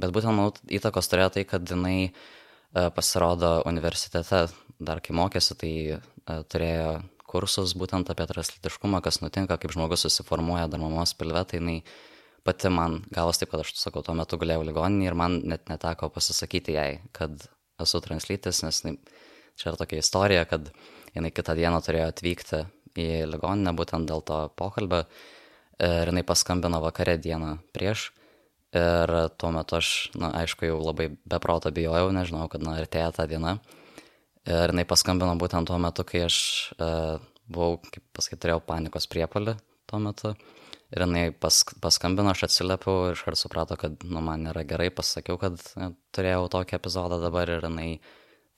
bet 0.00 0.14
būtent, 0.14 0.32
manau, 0.32 0.54
įtakos 0.70 1.10
turėjo 1.10 1.34
tai, 1.36 1.44
kad 1.48 1.66
jinai 1.68 1.96
e, 2.08 2.10
pasirodo 2.96 3.60
universitete, 3.68 4.46
dar 4.80 5.02
kai 5.04 5.16
mokėsi, 5.16 5.56
tai 5.60 5.72
e, 5.94 6.00
turėjo 6.50 6.92
kursus 7.30 7.76
būtent 7.78 8.10
apie 8.12 8.26
translytiškumą, 8.30 9.00
kas 9.04 9.20
nutinka, 9.22 9.58
kaip 9.60 9.74
žmogus 9.74 10.06
susiformuoja 10.06 10.66
dar 10.70 10.82
mamos 10.82 11.14
pilve, 11.18 11.44
tai 11.46 11.60
jinai 11.60 11.78
pati 12.46 12.72
man 12.72 13.00
gavos 13.14 13.40
taip, 13.40 13.52
kad 13.52 13.64
aš, 13.64 13.74
sakau, 13.78 14.02
tuo 14.04 14.16
metu 14.18 14.38
guliau 14.40 14.64
ligoninį 14.66 15.08
ir 15.08 15.18
man 15.18 15.40
net 15.48 15.68
neteko 15.70 16.10
pasisakyti 16.12 16.76
jai, 16.76 16.90
kad 17.16 17.36
esu 17.80 18.00
translytis, 18.04 18.62
nes 18.66 18.82
jinai, 18.82 18.96
čia 19.60 19.70
yra 19.70 19.80
tokia 19.80 20.00
istorija, 20.02 20.46
kad 20.48 20.70
jinai 21.14 21.32
kitą 21.34 21.56
dieną 21.58 21.82
turėjo 21.84 22.08
atvykti 22.12 22.64
į 23.00 23.26
ligoninę 23.30 23.74
būtent 23.76 24.08
dėl 24.10 24.24
to 24.26 24.40
pokalbio 24.58 25.04
ir 25.80 26.10
jinai 26.10 26.24
paskambino 26.26 26.80
vakarę 26.82 27.16
dieną 27.20 27.58
prieš. 27.74 28.10
Ir 28.76 29.10
tuo 29.40 29.50
metu 29.50 29.80
aš, 29.80 30.10
na, 30.14 30.30
aišku, 30.44 30.68
jau 30.68 30.76
labai 30.78 31.08
beproto 31.26 31.72
bijojau, 31.74 32.12
nežinau, 32.14 32.46
kad, 32.52 32.62
na, 32.62 32.76
artėja 32.78 33.08
ta 33.16 33.26
diena. 33.26 33.56
Ir 34.48 34.72
jinai 34.72 34.86
paskambino 34.88 35.34
būtent 35.40 35.68
tuo 35.68 35.76
metu, 35.82 36.04
kai 36.08 36.24
aš 36.24 36.38
uh, 36.78 37.20
buvau, 37.50 37.76
kaip 37.92 38.04
pasakyti, 38.16 38.40
turėjau 38.46 38.62
panikos 38.64 39.08
priepolį 39.10 39.56
tuo 39.90 40.00
metu. 40.00 40.32
Ir 40.90 41.04
jinai 41.04 41.26
pas, 41.36 41.60
paskambino, 41.82 42.32
aš 42.32 42.48
atsiliepiau 42.48 43.10
ir 43.10 43.18
iškart 43.18 43.38
suprato, 43.38 43.76
kad 43.78 44.00
nu, 44.02 44.22
man 44.24 44.46
nėra 44.48 44.64
gerai, 44.66 44.88
pasakiau, 44.94 45.38
kad 45.38 45.60
ne, 45.78 45.92
turėjau 46.16 46.48
tokį 46.56 46.78
epizodą 46.80 47.20
dabar 47.22 47.52
ir 47.52 47.62
jinai 47.68 47.90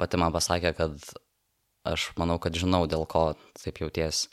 pati 0.00 0.20
man 0.20 0.32
pasakė, 0.32 0.72
kad 0.78 1.10
aš 1.88 2.06
manau, 2.20 2.38
kad 2.40 2.56
žinau, 2.56 2.86
dėl 2.88 3.04
ko 3.10 3.32
taip 3.58 3.82
jauties. 3.82 4.28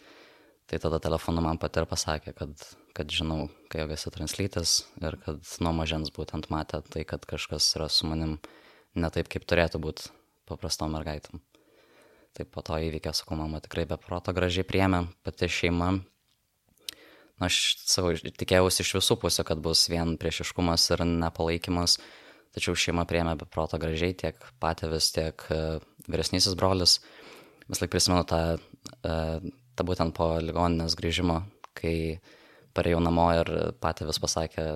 Tai 0.70 0.78
tada 0.78 1.02
telefonu 1.02 1.42
man 1.42 1.58
pati 1.60 1.82
ir 1.82 1.90
pasakė, 1.90 2.36
kad, 2.38 2.64
kad 2.96 3.12
žinau, 3.12 3.50
kai 3.74 3.82
jau 3.82 3.90
esi 3.98 4.14
translytis 4.14 4.76
ir 5.02 5.18
kad 5.26 5.42
nuo 5.66 5.74
mažens 5.76 6.14
būtent 6.14 6.52
matė 6.54 6.84
tai, 6.94 7.04
kad 7.10 7.26
kažkas 7.28 7.74
yra 7.76 7.90
su 7.90 8.08
manim 8.08 8.38
ne 8.94 9.10
taip, 9.12 9.32
kaip 9.34 9.50
turėtų 9.50 9.82
būti 9.82 10.14
paprastom 10.50 10.94
mergaitam. 10.96 11.42
Taip 12.38 12.52
po 12.54 12.62
to 12.66 12.78
įvykio, 12.78 13.14
sakau, 13.16 13.38
mama 13.40 13.62
tikrai 13.64 13.88
be 13.90 13.98
proto 14.02 14.34
gražiai 14.36 14.68
priemė, 14.68 15.06
pati 15.26 15.50
šeima. 15.50 15.90
Na, 17.40 17.48
aš 17.48 17.80
savo 17.88 18.12
tikėjausi 18.14 18.84
iš 18.84 18.96
visų 19.00 19.18
pusių, 19.22 19.46
kad 19.48 19.62
bus 19.64 19.88
vien 19.90 20.14
priešiškumas 20.22 20.90
ir 20.94 21.06
nepalaikymas, 21.08 21.98
tačiau 22.56 22.78
šeima 22.78 23.06
priemė 23.10 23.38
be 23.40 23.48
proto 23.50 23.80
gražiai, 23.82 24.14
tiek 24.18 24.38
patėvis, 24.62 25.10
tiek 25.16 25.46
uh, 25.56 25.80
vyresnysis 26.12 26.58
brolis. 26.60 27.00
Vis 27.70 27.82
laik 27.82 27.94
prisimenu 27.94 28.26
tą, 28.30 28.42
uh, 28.60 29.50
tą 29.74 29.88
būtent 29.88 30.14
po 30.18 30.36
ligoninės 30.44 30.98
grįžimo, 31.00 31.42
kai 31.78 32.20
parėjau 32.78 33.02
namo 33.02 33.30
ir 33.40 33.52
patėvis 33.82 34.22
pasakė, 34.22 34.70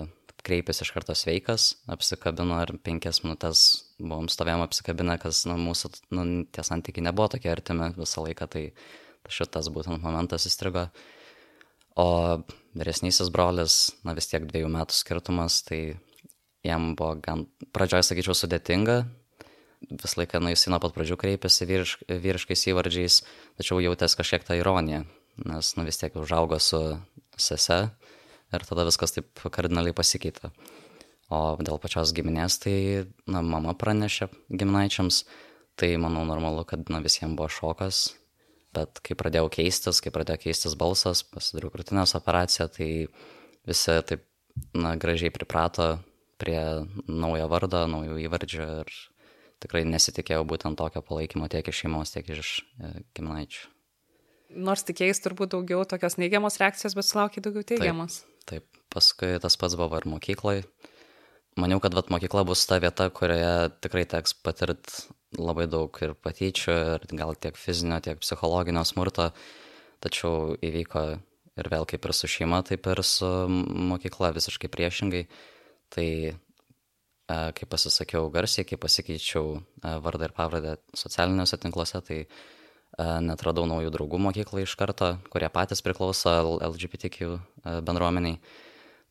kreipėsi 0.44 0.84
iš 0.84 0.92
karto 0.94 1.14
sveikas, 1.16 1.74
apsikabino 1.90 2.60
ir 2.62 2.74
penkias 2.84 3.22
minutės 3.24 3.64
buvom 3.98 4.28
stovėjom 4.32 4.64
apsikabinę, 4.66 5.16
kas 5.22 5.44
nu, 5.48 5.56
mūsų 5.60 5.90
nu, 6.16 6.26
tie 6.52 6.64
santykiai 6.66 7.06
nebuvo 7.08 7.30
tokie 7.34 7.50
artimi 7.52 7.90
visą 7.96 8.24
laiką, 8.26 8.48
tai 8.52 8.64
šitas 9.32 9.70
būtent 9.72 10.04
momentas 10.04 10.46
įstrigo. 10.50 10.88
O 11.96 12.08
vyresnysis 12.74 13.30
brolis, 13.32 13.94
na 14.04 14.16
vis 14.16 14.28
tiek 14.28 14.44
dviejų 14.50 14.70
metų 14.74 14.96
skirtumas, 14.96 15.60
tai 15.66 15.96
jam 16.66 16.92
buvo 16.98 17.14
gan, 17.22 17.46
pradžioje 17.76 18.10
sakyčiau, 18.10 18.34
sudėtinga. 18.36 19.04
Visą 19.84 20.18
laiką, 20.22 20.40
nu, 20.42 20.50
jis 20.50 20.66
nuo 20.72 20.80
pat 20.82 20.96
pradžių 20.96 21.18
kreipėsi 21.20 21.68
vyrišk, 21.68 22.06
vyriškais 22.08 22.66
įvardžiais, 22.72 23.20
tačiau 23.60 23.82
jautęs 23.84 24.16
kažkiek 24.18 24.46
tą 24.48 24.56
ironiją, 24.58 25.04
nes, 25.44 25.74
nu, 25.78 25.84
vis 25.86 26.00
tiek 26.00 26.16
užaugo 26.18 26.58
su 26.60 26.80
sese 27.36 27.86
ir 28.56 28.66
tada 28.68 28.86
viskas 28.88 29.16
taip 29.16 29.44
kardinaliai 29.54 29.96
pasikeitė. 29.96 30.50
O 31.32 31.56
dėl 31.64 31.80
pačios 31.80 32.12
giminės, 32.14 32.58
tai, 32.60 32.76
na, 33.30 33.40
mama 33.40 33.72
pranešė 33.80 34.28
giminaičiams, 34.52 35.22
tai 35.80 35.94
manau 36.00 36.26
normalu, 36.28 36.66
kad, 36.68 36.84
na, 36.92 37.00
visiems 37.04 37.36
buvo 37.38 37.48
šokas, 37.50 38.04
bet 38.76 39.00
kai 39.06 39.16
pradėjau 39.18 39.48
keistis, 39.56 40.02
kai 40.04 40.12
pradėjo 40.14 40.42
keistis 40.44 40.76
balsas, 40.78 41.24
pasidariau 41.24 41.72
krūtinės 41.72 42.14
operaciją, 42.18 42.68
tai 42.76 42.90
visi 43.66 43.96
taip, 44.10 44.26
na, 44.76 44.94
gražiai 45.00 45.32
priprato 45.34 45.96
prie 46.38 46.60
naujo 47.08 47.48
vardo, 47.50 47.84
naujų 47.90 48.20
įvardžių 48.26 48.68
ir 48.82 48.92
tikrai 49.64 49.84
nesitikėjau 49.88 50.44
būtent 50.48 50.78
tokio 50.78 51.02
palaikymo 51.04 51.48
tiek 51.52 51.68
iš 51.70 51.84
šeimos, 51.84 52.12
tiek 52.14 52.28
iš 52.34 52.58
e, 52.60 52.92
giminaičių. 53.16 53.70
Nors 54.64 54.84
tikėjai 54.86 55.16
turbūt 55.24 55.54
daugiau 55.54 55.82
tokios 55.88 56.18
neigiamos 56.20 56.60
reakcijos, 56.60 56.94
bet 56.98 57.08
sulaukiai 57.08 57.42
daugiau 57.42 57.66
teigiamos. 57.72 58.20
Taip. 58.22 58.33
Taip, 58.50 58.66
paskui 58.92 59.38
tas 59.40 59.56
pats 59.60 59.76
buvo 59.80 59.98
ir 60.00 60.08
mokykloje. 60.10 60.64
Maniau, 61.60 61.78
kad 61.78 61.94
vat, 61.94 62.08
mokykla 62.10 62.42
bus 62.48 62.64
ta 62.66 62.80
vieta, 62.82 63.06
kurioje 63.14 63.70
tikrai 63.84 64.02
teks 64.10 64.34
patirti 64.42 65.04
labai 65.38 65.68
daug 65.70 65.94
ir 66.02 66.16
patyčių, 66.18 66.74
ir 66.96 67.04
gal 67.14 67.36
tiek 67.38 67.58
fizinio, 67.58 68.00
tiek 68.02 68.18
psichologinio 68.22 68.82
smurto. 68.86 69.28
Tačiau 70.02 70.56
įvyko 70.58 71.04
ir 71.60 71.70
vėl 71.70 71.86
kaip 71.88 72.06
ir 72.06 72.14
su 72.16 72.30
šeima, 72.30 72.60
taip 72.66 72.88
ir 72.90 73.02
su 73.06 73.30
mokykla 73.48 74.32
visiškai 74.34 74.70
priešingai. 74.72 75.22
Tai 75.94 76.08
kai 77.28 77.68
pasisakiau 77.70 78.28
garsiai, 78.34 78.66
kai 78.68 78.76
pasikeičiau 78.80 79.54
vardą 80.04 80.28
ir 80.28 80.34
pavardę 80.36 80.74
socialiniuose 80.98 81.56
tinkluose, 81.62 82.02
tai 82.04 82.18
net 82.98 83.42
radau 83.42 83.64
naujų 83.66 83.90
draugų 83.94 84.20
mokyklą 84.28 84.62
iš 84.62 84.76
karto, 84.78 85.16
kurie 85.32 85.48
patys 85.50 85.82
priklauso 85.82 86.30
LGBTQ 86.62 87.38
bendruomeniai. 87.86 88.38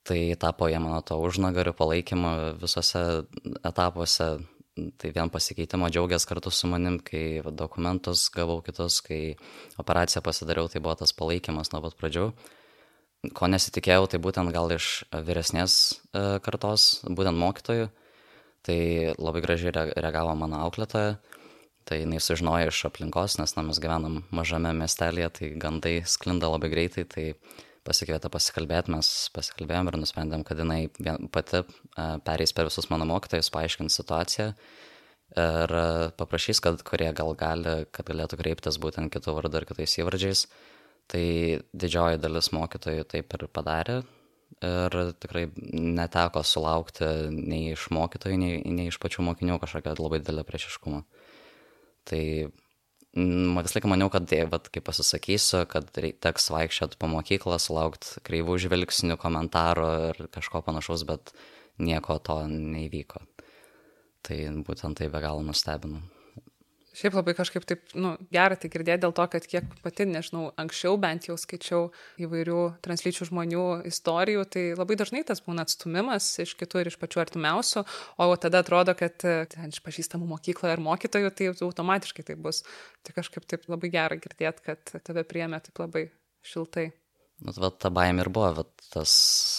Tai 0.04 0.20
tapo 0.36 0.68
jie 0.68 0.80
mano 0.84 1.00
to 1.00 1.16
užnagarių 1.24 1.72
palaikymo 1.80 2.32
visose 2.60 3.24
etapuose. 3.63 4.28
Tai 4.74 5.12
vien 5.16 5.30
pasikeitimo 5.30 5.88
džiaugias 5.88 6.25
kartu 6.25 6.52
su 6.52 6.68
manim, 6.68 6.98
kai 7.00 7.44
dokumentus 7.46 8.25
gavau 8.34 8.58
kitus, 8.66 9.00
kai 9.06 9.36
operaciją 9.80 10.24
pasidariau, 10.25 10.68
tai 10.68 10.82
buvo 10.82 10.98
tas 11.00 11.13
palaikymas 11.13 11.72
nuo 11.72 11.84
pat 11.86 11.96
pradžių. 12.00 12.25
Ko 13.38 13.48
nesitikėjau, 13.48 14.10
tai 14.12 14.20
būtent 14.20 14.52
gal 14.52 14.74
iš 14.75 15.06
vyresnės 15.13 16.02
kartos, 16.44 17.04
būtent 17.06 17.40
mokytojų. 17.40 17.92
Tai 18.63 18.80
labai 19.20 19.44
gražiai 19.44 19.75
reagavo 19.75 20.34
mano 20.40 20.63
auklėtoja 20.66 21.20
Tai 21.84 22.00
jinai 22.00 22.22
sužinojo 22.24 22.72
iš 22.72 22.86
aplinkos, 22.88 23.36
nes 23.42 23.56
na, 23.58 23.66
mes 23.68 23.80
gyvenam 23.84 24.22
mažame 24.32 24.72
miestelėje, 24.78 25.30
tai 25.38 25.50
gandai 25.60 25.98
sklinda 26.08 26.48
labai 26.48 26.70
greitai, 26.72 27.04
tai 27.10 27.25
pasikvietė 27.84 28.32
pasikalbėti, 28.32 28.94
mes 28.96 29.10
pasikalbėjom 29.36 29.92
ir 29.92 30.00
nusprendėm, 30.00 30.46
kad 30.48 30.62
jinai 30.63 30.86
pati 31.36 31.66
pereis 32.24 32.56
per 32.56 32.70
visus 32.70 32.88
mano 32.94 33.08
mokytojus, 33.10 33.52
paaiškins 33.52 34.00
situaciją 34.00 34.54
ir 35.34 35.74
paprašys, 36.20 36.62
kad 36.63 36.82
kurie 36.86 37.10
gal 37.18 37.34
gali, 37.38 37.84
kad 37.92 38.08
galėtų 38.10 38.40
kreiptis 38.40 38.78
būtent 38.82 39.12
kitų 39.13 39.36
vardų 39.40 39.62
ir 39.62 39.70
kitais 39.72 39.98
įvardžiais. 40.00 40.46
Tai 41.12 41.24
didžioji 41.75 42.22
dalis 42.24 42.52
mokytojų 42.56 43.08
taip 43.12 43.34
ir 43.36 43.48
padarė 43.52 44.04
ir 44.63 44.96
tikrai 45.20 45.48
neteko 45.58 46.44
sulaukti 46.46 47.10
nei 47.34 47.74
iš 47.74 47.90
mokytojų, 47.92 48.38
nei, 48.40 48.62
nei 48.72 48.88
iš 48.92 49.00
pačių 49.02 49.25
mokinių 49.28 49.58
kažkokio 49.60 49.98
labai 50.00 50.22
didelio 50.22 50.46
priešiškumo. 50.48 51.02
Tai 52.10 52.24
man 53.16 53.66
visą 53.66 53.78
laiką 53.78 53.92
maniau, 53.92 54.10
kad, 54.14 54.26
tai, 54.30 54.44
vat, 54.50 54.70
kai 54.74 54.82
pasisakysiu, 54.86 55.64
kad 55.70 55.92
teks 55.94 56.50
vaikščioti 56.54 57.00
po 57.00 57.10
mokyklą, 57.12 57.60
sulaukti 57.62 58.24
kreivų 58.26 58.58
žvilgsnių, 58.66 59.20
komentarų 59.22 59.90
ir 60.10 60.24
kažko 60.34 60.64
panašaus, 60.66 61.06
bet 61.10 61.36
nieko 61.82 62.18
to 62.24 62.42
neįvyko. 62.50 63.24
Tai 64.24 64.40
būtent 64.66 65.00
tai 65.00 65.10
be 65.12 65.24
galo 65.24 65.44
nustebino. 65.46 66.02
Šiaip 66.94 67.16
labai 67.18 67.34
kažkaip 67.34 67.66
taip, 67.66 67.88
nu, 67.98 68.14
gera 68.34 68.58
tai 68.60 68.70
girdėti 68.70 69.02
dėl 69.02 69.16
to, 69.18 69.26
kad 69.34 69.48
kiek 69.50 69.70
pati, 69.82 70.06
nežinau, 70.06 70.52
anksčiau 70.62 71.00
bent 71.02 71.26
jau 71.26 71.38
skaičiau 71.42 71.88
įvairių 72.22 72.60
translyčių 72.86 73.30
žmonių 73.32 73.66
istorijų, 73.90 74.46
tai 74.54 74.66
labai 74.78 75.00
dažnai 75.02 75.24
tas 75.26 75.42
būna 75.42 75.66
atstumimas 75.66 76.30
iš 76.44 76.54
kitų 76.60 76.84
ir 76.84 76.94
iš 76.94 77.00
pačių 77.02 77.24
artimiausių, 77.26 77.86
o 78.22 78.30
tada 78.38 78.62
atrodo, 78.62 78.94
kad 79.00 79.18
ten 79.18 79.74
iš 79.74 79.82
pažįstamų 79.86 80.30
mokykloje 80.36 80.78
ar 80.78 80.84
mokytojų, 80.86 81.34
tai 81.34 81.50
automatiškai 81.54 82.30
tai 82.30 82.38
bus. 82.38 82.62
Tai 83.02 83.18
kažkaip 83.18 83.50
taip 83.50 83.66
labai 83.74 83.90
gera 83.94 84.20
girdėti, 84.22 84.70
kad 84.70 84.98
tave 85.02 85.26
priemė 85.26 85.64
taip 85.66 85.82
labai 85.82 86.12
šiltai. 86.46 86.92
Nu, 87.44 87.52
va, 87.60 87.70
ta 87.76 87.92
baimė 87.92 88.24
ir 88.24 88.30
buvo, 88.32 88.50
va, 88.62 88.64
tas, 88.94 89.14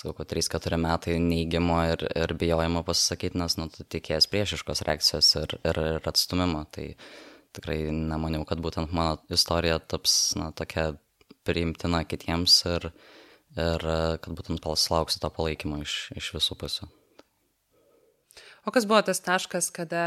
kokio 0.07 0.25
3-4 0.31 0.79
metai 0.81 1.19
neįgimo 1.21 1.79
ir, 1.93 2.05
ir 2.17 2.33
bijojimo 2.41 2.85
pasisakyti, 2.87 3.37
nes, 3.41 3.59
nu, 3.61 3.69
tu 3.73 3.85
tikėjęs 3.95 4.29
priešiškos 4.33 4.85
reakcijos 4.89 5.31
ir, 5.43 5.57
ir, 5.61 5.81
ir 5.97 6.09
atstumimo. 6.09 6.65
Tai 6.73 6.87
tikrai 7.55 7.79
nemaniau, 7.93 8.47
kad 8.49 8.63
būtent 8.65 8.95
mano 8.97 9.19
istorija 9.35 9.79
taps, 9.85 10.17
na, 10.41 10.49
tokia 10.57 10.95
priimtina 11.45 12.03
kitiems 12.09 12.57
ir, 12.73 12.89
ir 13.59 13.89
kad 14.25 14.33
būtent 14.33 14.65
paslauksiu 14.65 15.21
to 15.21 15.33
palaikymo 15.37 15.83
iš, 15.85 15.99
iš 16.17 16.33
visų 16.39 16.57
pusių. 16.65 16.89
O 18.65 18.73
kas 18.73 18.89
buvo 18.89 19.03
tas 19.05 19.21
taškas, 19.21 19.69
kada 19.77 20.05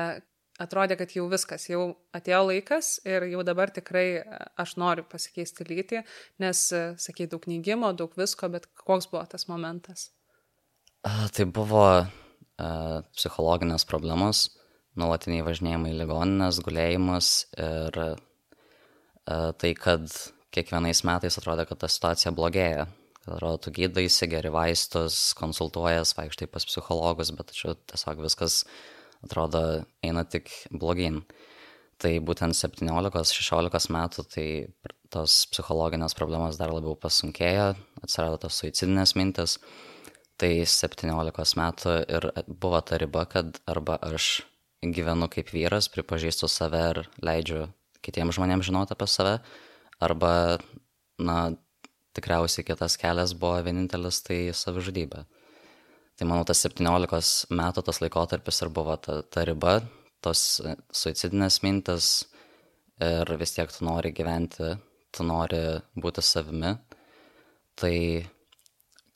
atrodė, 0.61 0.97
kad 0.99 1.13
jau 1.15 1.27
viskas, 1.31 1.67
jau 1.69 1.83
atėjo 2.17 2.41
laikas 2.49 2.97
ir 3.07 3.27
jau 3.31 3.43
dabar 3.45 3.71
tikrai 3.73 4.05
e, 4.19 4.39
aš 4.59 4.75
noriu 4.81 5.05
pasikeisti 5.09 5.67
lytį, 5.67 6.03
nes, 6.43 6.63
e, 6.73 6.83
sakai, 7.01 7.29
daug 7.31 7.45
neigimo, 7.49 7.91
daug 7.97 8.13
visko, 8.17 8.49
bet 8.53 8.69
koks 8.81 9.09
buvo 9.11 9.23
tas 9.29 9.47
momentas? 9.51 10.09
Tai 11.05 11.47
buvo 11.53 11.83
e, 12.01 12.05
psichologinės 13.15 13.85
problemos, 13.87 14.47
nuolatiniai 14.97 15.45
važinėjimai 15.45 15.93
į 15.93 15.99
ligoninės, 16.01 16.61
gulėjimas 16.65 17.33
ir 17.53 17.99
a, 18.01 18.13
tai, 19.59 19.73
kad 19.77 20.07
kiekvienais 20.55 21.03
metais 21.05 21.37
atrodo, 21.37 21.67
kad 21.69 21.83
ta 21.83 21.89
situacija 21.91 22.31
blogėja, 22.33 22.87
atrodo, 23.27 23.59
tu 23.61 23.73
gydaisi, 23.75 24.29
geri 24.31 24.49
vaistus, 24.53 25.35
konsultuojas, 25.37 26.15
vaikštai 26.17 26.47
pas 26.49 26.65
psichologus, 26.65 27.33
bet 27.35 27.51
tačiau 27.51 27.75
tiesiog 27.91 28.23
viskas 28.23 28.63
atrodo 29.25 29.61
eina 30.05 30.23
tik 30.27 30.51
blogin. 30.71 31.23
Tai 31.97 32.11
būtent 32.21 32.53
17-16 32.53 33.89
metų 33.93 34.25
tai 34.29 34.47
tos 35.09 35.45
psichologinės 35.49 36.13
problemos 36.17 36.59
dar 36.59 36.69
labiau 36.75 36.93
pasunkėjo, 36.99 37.71
atsirado 38.03 38.37
tos 38.43 38.59
suicidinės 38.61 39.15
mintis. 39.17 39.57
Tai 40.37 40.51
17 40.69 41.57
metų 41.57 41.95
ir 42.05 42.29
buvo 42.47 42.81
ta 42.85 42.99
riba, 43.01 43.25
kad 43.25 43.57
arba 43.65 43.97
aš 44.05 44.43
gyvenu 44.85 45.25
kaip 45.33 45.49
vyras, 45.49 45.89
pripažįstu 45.89 46.49
save 46.51 46.83
ir 46.91 46.99
leidžiu 47.25 47.63
kitiems 48.05 48.37
žmonėms 48.37 48.67
žinoti 48.69 48.93
apie 48.93 49.07
save, 49.09 49.39
arba, 50.03 50.59
na, 51.17 51.39
tikriausiai 52.17 52.65
kitas 52.65 52.97
kelias 53.01 53.33
buvo 53.37 53.59
vienintelis 53.65 54.21
tai 54.25 54.39
savižudybė. 54.55 55.25
Tai 56.17 56.25
manau, 56.25 56.45
tas 56.49 56.63
17 56.65 57.53
metų 57.53 57.83
tas 57.85 57.99
laikotarpis 58.01 58.63
ir 58.63 58.71
buvo 58.73 58.95
ta, 58.97 59.19
ta 59.21 59.43
riba, 59.45 59.79
tos 60.25 60.59
suicidinės 60.89 61.61
mintis 61.61 62.07
ir 63.03 63.29
vis 63.37 63.53
tiek 63.53 63.69
tu 63.69 63.85
nori 63.85 64.09
gyventi, 64.17 64.71
tu 65.13 65.25
nori 65.27 65.61
būti 65.93 66.23
savimi. 66.25 66.73
Tai 67.77 67.93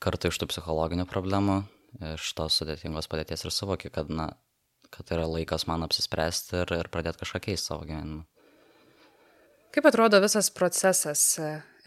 kartu 0.02 0.30
iš 0.30 0.38
tų 0.38 0.52
psichologinių 0.52 1.08
problemų, 1.10 1.58
iš 2.14 2.30
tos 2.38 2.62
sudėtingos 2.62 3.10
padėties 3.10 3.48
ir 3.48 3.56
suvoki, 3.56 3.90
kad, 3.94 4.14
na, 4.14 4.30
kad 4.94 5.10
yra 5.14 5.26
laikas 5.26 5.66
man 5.70 5.82
apsispręsti 5.88 6.62
ir, 6.62 6.76
ir 6.84 6.94
pradėti 6.94 7.24
kažką 7.24 7.42
keisti 7.48 7.72
savo 7.72 7.88
gyvenimą. 7.90 8.28
Kaip 9.72 9.88
atrodo 9.88 10.20
visas 10.22 10.52
procesas 10.54 11.26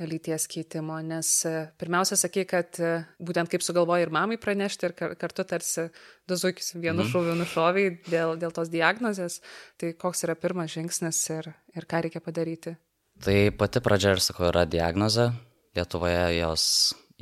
lyties 0.02 0.46
keitimo? 0.50 0.96
Nes 1.06 1.28
e, 1.46 1.52
pirmiausia, 1.78 2.16
sakai, 2.18 2.44
kad 2.48 2.78
e, 2.82 2.92
būtent 3.22 3.50
kaip 3.52 3.64
sugalvoji 3.64 4.06
ir 4.06 4.12
mamai 4.14 4.38
pranešti, 4.40 4.88
ir 4.88 5.16
kartu 5.20 5.44
tarsi 5.48 5.86
du 6.28 6.38
zuikis 6.38 6.74
vienu 6.74 7.04
mm. 7.04 7.10
šūviu 7.12 7.36
nušoviai 7.38 7.94
dėl, 8.08 8.34
dėl 8.40 8.54
tos 8.54 8.72
diagnozės. 8.72 9.40
Tai 9.80 9.92
koks 10.00 10.26
yra 10.26 10.36
pirmas 10.38 10.74
žingsnis 10.74 11.20
ir, 11.36 11.50
ir 11.76 11.88
ką 11.90 12.04
reikia 12.06 12.22
padaryti? 12.24 12.76
Tai 13.24 13.36
pati 13.58 13.82
pradžia, 13.84 14.16
ir 14.16 14.22
sakau, 14.24 14.48
yra 14.50 14.64
diagnozė. 14.66 15.30
Lietuvoje 15.74 16.24
jos 16.38 16.64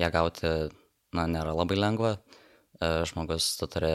ją 0.00 0.08
gauti, 0.12 0.52
na, 1.16 1.26
nėra 1.28 1.52
labai 1.56 1.76
lengva. 1.80 2.16
Žmogus 2.82 3.52
tu 3.60 3.68
turi 3.70 3.92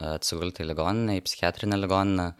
atsigulti 0.00 0.62
į 0.64 0.70
ligoninę, 0.70 1.18
į 1.18 1.24
psichiatrinę 1.26 1.76
ligoninę. 1.76 2.30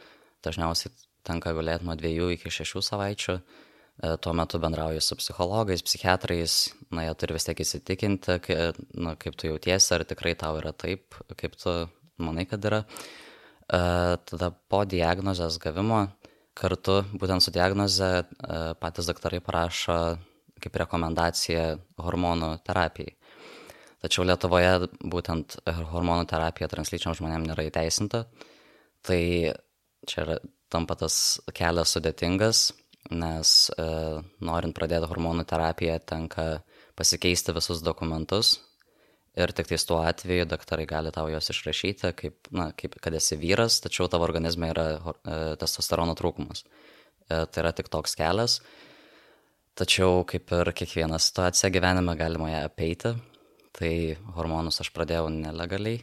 Dažniausiai 0.47 0.95
tenka 1.27 1.53
gulėti 1.53 1.85
nuo 1.85 1.99
dviejų 1.99 2.31
iki 2.39 2.53
šešių 2.55 2.81
savaičių 2.87 3.37
E, 3.37 3.70
tuo 4.01 4.33
metu 4.33 4.59
bendrauji 4.59 5.01
su 5.05 5.17
psichologais, 5.19 5.83
psichiatrais, 5.85 6.55
na, 6.91 7.05
jie 7.05 7.17
turi 7.21 7.37
vis 7.37 7.47
tiek 7.49 7.61
įsitikinti, 7.65 8.39
kai, 8.45 8.57
na, 8.97 9.15
kaip 9.21 9.37
tu 9.37 9.51
jautiesi, 9.51 9.93
ar 9.97 10.07
tikrai 10.09 10.33
tau 10.41 10.57
yra 10.61 10.73
taip, 10.73 11.19
kaip 11.37 11.59
tu 11.61 11.75
manai, 12.23 12.47
kad 12.49 12.65
yra. 12.65 12.81
E, 13.69 13.81
tada 14.31 14.51
po 14.73 14.83
diagnozės 14.89 15.61
gavimo, 15.61 16.07
kartu 16.57 17.01
būtent 17.13 17.45
su 17.45 17.53
diagnoze 17.55 18.11
e, 18.17 18.25
patys 18.81 19.11
daktarai 19.11 19.43
parašo 19.45 19.99
kaip 20.61 20.77
rekomendaciją 20.83 21.65
hormonų 22.01 22.55
terapijai. 22.65 23.17
Tačiau 24.01 24.25
Lietuvoje 24.25 24.89
būtent 25.13 25.59
hormonų 25.93 26.25
terapija 26.29 26.71
translyčiam 26.73 27.13
žmonėm 27.17 27.45
nėra 27.51 27.67
įteisinta, 27.69 28.25
tai 29.05 29.21
čia 30.09 30.23
yra, 30.25 30.37
tampa 30.73 30.97
tas 30.97 31.41
kelias 31.57 31.93
sudėtingas, 31.97 32.71
nes 33.11 33.53
e, 33.75 33.87
norint 34.47 34.77
pradėti 34.77 35.09
hormonų 35.11 35.45
terapiją 35.49 35.99
tenka 36.07 36.47
pasikeisti 36.99 37.55
visus 37.57 37.83
dokumentus. 37.85 38.59
Ir 39.39 39.53
tik 39.55 39.69
tais 39.71 39.85
tuo 39.87 40.01
atveju 40.03 40.49
daktarai 40.51 40.89
gali 40.91 41.13
tau 41.15 41.29
juos 41.31 41.53
išrašyti, 41.53 42.11
kaip, 42.19 42.51
na, 42.51 42.71
kaip 42.75 42.97
kad 43.03 43.15
esi 43.15 43.39
vyras, 43.39 43.79
tačiau 43.83 44.09
tavo 44.11 44.27
organizme 44.27 44.73
yra 44.73 44.87
e, 44.97 45.41
testosterono 45.61 46.17
trūkumas. 46.19 46.65
E, 46.65 47.45
tai 47.47 47.65
yra 47.65 47.75
tik 47.77 47.91
toks 47.93 48.19
kelias, 48.19 48.59
tačiau 49.79 50.25
kaip 50.29 50.51
ir 50.59 50.73
kiekvieną 50.83 51.21
situaciją 51.23 51.71
gyvenime 51.77 52.17
galima 52.19 52.51
ją 52.51 52.65
apeiti, 52.67 53.15
tai 53.79 53.93
hormonus 54.35 54.83
aš 54.83 54.91
pradėjau 54.97 55.31
nelegaliai, 55.31 56.03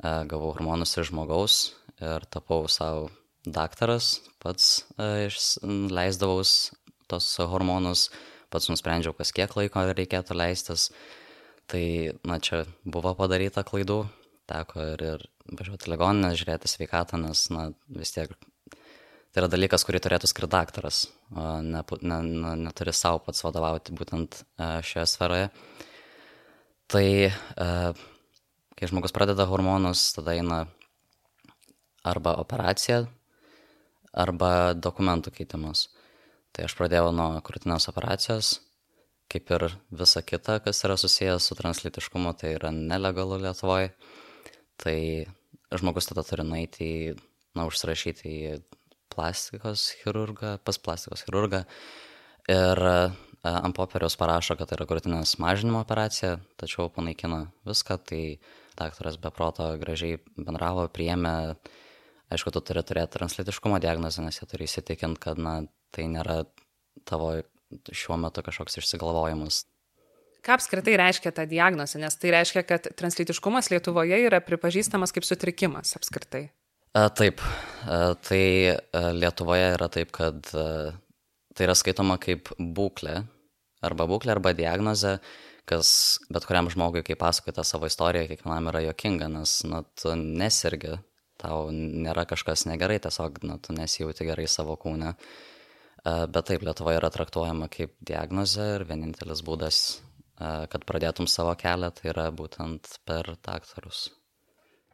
gavau 0.00 0.50
hormonus 0.56 0.96
iš 0.98 1.12
žmogaus 1.12 1.56
ir 2.00 2.24
tapau 2.32 2.64
savo 2.68 3.10
daktaras, 3.46 4.18
pats 4.42 4.84
e, 4.98 5.28
leisdavaus 5.92 6.72
tos 7.10 7.26
hormonus, 7.40 8.08
pats 8.50 8.68
nusprendžiau, 8.70 9.14
kas 9.16 9.32
kiek 9.34 9.54
laiko 9.58 9.86
reikėtų 9.90 10.36
leistis. 10.36 10.90
Tai, 11.70 11.84
na, 12.26 12.40
čia 12.42 12.64
buvo 12.82 13.12
padaryta 13.14 13.62
klaidų, 13.66 14.02
teko 14.50 14.86
ir, 14.94 15.04
ir 15.06 15.26
važiuoti 15.54 15.90
ligoninę, 15.92 16.32
žiūrėti 16.38 16.70
sveikatą, 16.70 17.20
nes, 17.22 17.44
na, 17.54 17.68
vis 17.94 18.10
tiek 18.16 18.32
tai 19.30 19.44
yra 19.44 19.50
dalykas, 19.50 19.84
kurį 19.86 20.00
turėtų 20.02 20.26
skirti 20.30 20.50
daktaras, 20.50 21.04
ne, 21.30 21.82
ne, 22.02 22.18
ne, 22.26 22.54
neturi 22.64 22.94
savo 22.96 23.20
pats 23.22 23.44
vadovauti 23.46 23.94
būtent 23.94 24.40
e, 24.42 24.70
šioje 24.86 25.06
sferoje. 25.06 25.46
Tai, 26.90 27.06
e, 27.30 27.70
kai 28.74 28.90
žmogus 28.90 29.14
pradeda 29.14 29.46
hormonus, 29.46 30.08
tada 30.16 30.34
eina 30.34 30.64
arba 32.02 32.34
operacija, 32.42 33.04
arba 34.12 34.74
dokumentų 34.74 35.32
keitimus. 35.34 35.88
Tai 36.50 36.66
aš 36.66 36.74
pradėjau 36.78 37.12
nuo 37.14 37.28
krūtinės 37.46 37.86
operacijos, 37.92 38.58
kaip 39.30 39.50
ir 39.54 39.68
visa 39.94 40.22
kita, 40.26 40.58
kas 40.64 40.82
yra 40.86 40.96
susijęs 40.98 41.46
su 41.46 41.56
translytiškumu, 41.58 42.34
tai 42.38 42.56
yra 42.56 42.72
nelegalu 42.74 43.38
Lietuvoje. 43.44 43.92
Tai 44.80 44.96
žmogus 45.78 46.10
tada 46.10 46.24
turi 46.26 46.46
nueiti 46.46 46.90
na, 47.54 47.66
užsirašyti 47.68 48.30
į 48.30 48.54
plastikos 49.10 49.90
chirurgą, 50.00 50.56
pas 50.64 50.78
plastikos 50.82 51.22
chirurgą 51.26 51.64
ir 52.50 52.82
e, 52.90 52.96
ant 53.50 53.76
popieriaus 53.76 54.16
parašo, 54.18 54.56
kad 54.58 54.70
tai 54.70 54.78
yra 54.78 54.88
krūtinės 54.90 55.36
mažinimo 55.42 55.82
operacija, 55.82 56.38
tačiau 56.60 56.88
panaikina 56.94 57.44
viską, 57.68 57.98
tai 58.06 58.22
daktaras 58.78 59.18
beproto 59.20 59.68
gražiai 59.80 60.18
bendravo, 60.38 60.86
priėmė 60.94 61.34
aišku, 62.34 62.52
tu 62.54 62.62
turi 62.64 62.82
turėti 62.86 63.18
translytiškumo 63.18 63.80
diagnozę, 63.82 64.22
nes 64.24 64.38
jie 64.40 64.46
turi 64.50 64.68
įsitikinti, 64.68 65.20
kad 65.22 65.40
na, 65.40 65.60
tai 65.94 66.06
nėra 66.10 66.44
tavo 67.08 67.34
šiuo 67.94 68.18
metu 68.20 68.44
kažkoks 68.46 68.80
išsigalvojimas. 68.80 69.64
Ką 70.40 70.56
apskritai 70.56 70.96
reiškia 70.96 71.34
ta 71.36 71.44
diagnozė, 71.48 72.00
nes 72.00 72.16
tai 72.16 72.32
reiškia, 72.32 72.64
kad 72.64 72.88
translytiškumas 72.96 73.68
Lietuvoje 73.72 74.22
yra 74.24 74.40
pripažįstamas 74.44 75.12
kaip 75.12 75.26
sutrikimas 75.28 75.92
apskritai. 75.98 76.46
A, 76.96 77.06
taip, 77.12 77.42
a, 77.84 78.14
tai 78.24 78.44
a, 78.72 79.10
Lietuvoje 79.14 79.74
yra 79.76 79.90
taip, 79.92 80.14
kad 80.16 80.48
a, 80.56 80.94
tai 81.54 81.68
yra 81.68 81.76
skaitoma 81.76 82.16
kaip 82.22 82.48
būklė, 82.56 83.20
arba 83.84 84.08
būklė, 84.08 84.32
arba 84.38 84.54
diagnozė, 84.56 85.18
kas 85.68 85.92
bet 86.32 86.48
kuriam 86.48 86.70
žmogui, 86.72 87.04
kai 87.06 87.18
pasakoja 87.20 87.60
tą 87.60 87.66
savo 87.68 87.90
istoriją, 87.90 88.30
kiekvienam 88.32 88.72
yra 88.72 88.82
jokinga, 88.88 89.28
nes 89.36 89.60
na, 89.68 89.84
tu 90.00 90.16
nesirgi 90.16 90.96
tau 91.40 91.70
nėra 91.74 92.26
kažkas 92.28 92.66
negerai, 92.68 93.00
tiesiog 93.02 93.42
na, 93.48 93.58
tu 93.58 93.74
nesijauti 93.76 94.28
gerai 94.28 94.46
savo 94.50 94.76
kūne. 94.80 95.14
Bet 96.04 96.46
taip, 96.48 96.62
Lietuva 96.64 96.94
yra 96.96 97.10
traktuojama 97.12 97.68
kaip 97.72 97.92
diagnozė 98.08 98.70
ir 98.78 98.86
vienintelis 98.88 99.42
būdas, 99.44 99.82
kad 100.40 100.86
pradėtum 100.88 101.28
savo 101.28 101.52
kelią, 101.60 101.92
tai 101.96 102.12
yra 102.14 102.30
būtent 102.32 102.96
per 103.08 103.34
daktarus 103.44 104.08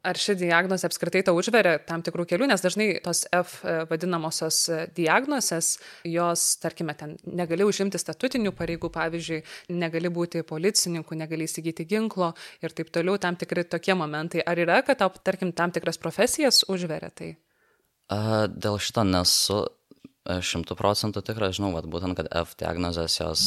ar 0.06 0.18
ši 0.20 0.36
diagnozė 0.38 0.88
apskritai 0.88 1.22
tau 1.26 1.36
užveria 1.38 1.76
tam 1.86 2.02
tikrų 2.06 2.26
kelių, 2.30 2.48
nes 2.50 2.62
dažnai 2.62 2.88
tos 3.04 3.24
F 3.34 3.58
e, 3.66 3.76
vadinamosios 3.90 4.58
e, 4.70 4.78
diagnozės, 4.96 5.72
jos, 6.06 6.44
tarkime, 6.62 6.94
ten 6.98 7.16
negali 7.26 7.66
užimti 7.66 8.00
statutinių 8.00 8.52
pareigų, 8.56 8.90
pavyzdžiui, 8.94 9.40
negali 9.76 10.12
būti 10.12 10.44
policininku, 10.46 11.18
negali 11.18 11.48
įsigyti 11.48 11.88
ginklo 11.90 12.32
ir 12.64 12.76
taip 12.76 12.92
toliau, 12.94 13.18
tam 13.22 13.38
tikri 13.40 13.66
tokie 13.66 13.96
momentai. 13.98 14.44
Ar 14.46 14.62
yra, 14.62 14.80
kad 14.86 15.02
tau, 15.02 15.10
tarkim, 15.26 15.52
tam 15.56 15.74
tikras 15.74 16.00
profesijas 16.02 16.62
užveria 16.70 17.10
tai? 17.10 17.34
A, 18.12 18.46
dėl 18.46 18.78
šito 18.82 19.02
nesu 19.06 19.64
e, 19.64 20.38
šimtų 20.38 20.78
procentų 20.78 21.24
tikras, 21.26 21.58
žinau, 21.58 21.74
vat, 21.74 21.90
būtent, 21.90 22.18
kad 22.18 22.30
F 22.44 22.54
diagnozės 22.62 23.20
jos 23.20 23.44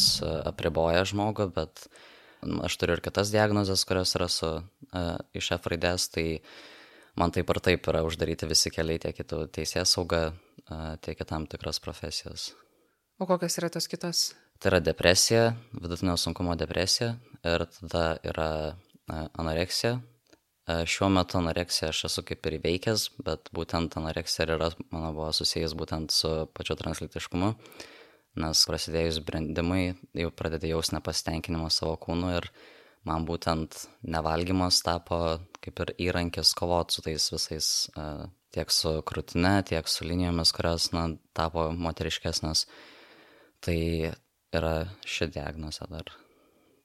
apriboja 0.49 1.05
žmogų, 1.07 1.51
bet 1.55 1.87
uh, 1.87 2.07
Aš 2.39 2.77
turiu 2.79 2.95
ir 2.95 3.01
kitas 3.03 3.33
diagnozes, 3.33 3.83
kurios 3.87 4.13
yra 4.15 4.29
su 4.31 4.47
uh, 4.47 5.15
iš 5.35 5.51
F 5.57 5.71
raidės, 5.71 6.07
tai 6.13 6.25
man 7.19 7.33
taip 7.35 7.49
ar 7.51 7.59
taip 7.63 7.89
yra 7.91 8.05
uždaryti 8.07 8.47
visi 8.47 8.71
keliai 8.71 9.01
tiek 9.03 9.19
į 9.19 9.25
teisės 9.55 9.95
saugą, 9.97 10.21
uh, 10.31 10.93
tiek 11.03 11.19
į 11.19 11.27
tam 11.27 11.49
tikras 11.51 11.81
profesijas. 11.83 12.53
O 13.19 13.27
kokios 13.27 13.59
yra 13.59 13.67
tos 13.73 13.89
kitos? 13.91 14.29
Tai 14.59 14.71
yra 14.71 14.79
depresija, 14.83 15.51
vidutinio 15.75 16.15
sunkumo 16.19 16.55
depresija 16.59 17.17
ir 17.43 17.67
tada 17.75 18.05
yra 18.23 18.49
uh, 18.71 19.27
anoreksija. 19.35 19.99
Uh, 19.99 20.85
šiuo 20.87 21.11
metu 21.11 21.41
anoreksija 21.41 21.91
aš 21.91 22.05
esu 22.07 22.23
kaip 22.23 22.47
ir 22.47 22.61
įveikęs, 22.61 23.09
bet 23.25 23.51
būtent 23.51 23.99
anoreksija 23.99 24.47
yra, 24.55 24.71
mano 24.95 25.11
buvo 25.11 25.33
susijęs 25.35 25.75
būtent 25.75 26.15
su 26.15 26.35
pačiu 26.55 26.79
translytiškumu. 26.79 27.51
Uh, 27.51 27.87
nes 28.41 28.65
prasidėjus 28.69 29.21
brandimui 29.27 29.93
jau 30.17 30.31
pradedi 30.31 30.73
jaus 30.73 30.93
nepasitenkinimą 30.95 31.69
savo 31.73 31.95
kūnu 32.01 32.33
ir 32.37 32.49
man 33.07 33.27
būtent 33.27 33.85
nevalgymas 34.03 34.81
tapo 34.85 35.39
kaip 35.63 35.85
ir 35.85 35.95
įrankis 36.09 36.55
kovot 36.57 36.91
su 36.91 37.03
tais 37.05 37.29
visais 37.33 37.71
tiek 38.55 38.71
su 38.73 38.93
krūtine, 39.05 39.59
tiek 39.67 39.89
su 39.89 40.07
linijomis, 40.07 40.53
kurios, 40.55 40.89
na, 40.95 41.05
tapo 41.37 41.69
moteriškesnės. 41.75 42.65
Tai 43.65 43.77
yra 44.55 44.73
ši 45.05 45.29
diagnozė 45.35 45.89
dar. 45.91 46.09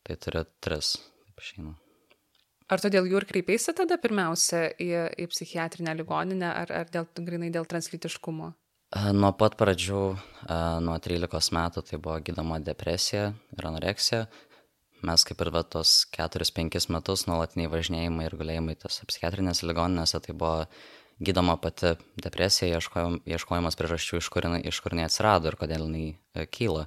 Tai 0.05 0.19
turiu 0.21 0.45
tris, 0.65 0.97
taip 1.25 1.45
išeina. 1.45 1.77
Ar 2.73 2.81
todėl 2.81 3.07
jų 3.09 3.21
ir 3.21 3.27
kreipėsi 3.29 3.75
tada 3.77 3.99
pirmiausia 4.01 4.67
į, 4.81 4.91
į 5.21 5.29
psichiatrinę 5.33 5.95
ligoninę, 6.01 6.49
ar, 6.65 6.73
ar 6.73 6.93
dėl, 6.93 7.09
grinai 7.27 7.51
dėl 7.53 7.69
translytiškumo? 7.69 8.55
Nuo 8.93 9.31
pat 9.35 9.57
pradžių, 9.59 10.01
nuo 10.85 10.97
13 11.03 11.55
metų, 11.57 11.83
tai 11.83 11.99
buvo 11.99 12.19
gydoma 12.23 12.61
depresija 12.63 13.33
ir 13.57 13.67
anoreksija. 13.67 14.27
Mes 15.05 15.25
kaip 15.27 15.41
ir 15.43 15.51
va 15.53 15.65
tos 15.67 16.05
4-5 16.15 16.87
metus 16.95 17.27
nuolatiniai 17.29 17.73
važinėjimai 17.73 18.29
ir 18.29 18.37
gulėjimai 18.41 18.77
tose 18.81 19.05
psichiatrinėse 19.11 19.67
ligoninėse, 19.67 20.21
tai 20.25 20.37
buvo 20.37 20.69
gydoma 21.25 21.59
pati 21.61 21.95
depresija, 22.23 22.79
ieškojimas 22.79 23.77
priežasčių, 23.79 24.23
iš 24.23 24.31
kur, 24.33 24.49
iš 24.63 24.81
kur 24.83 24.95
jinai 24.95 25.09
atsirado 25.09 25.51
ir 25.51 25.59
kodėl 25.61 25.87
jinai 25.89 26.07
e, 26.15 26.47
kyla. 26.47 26.87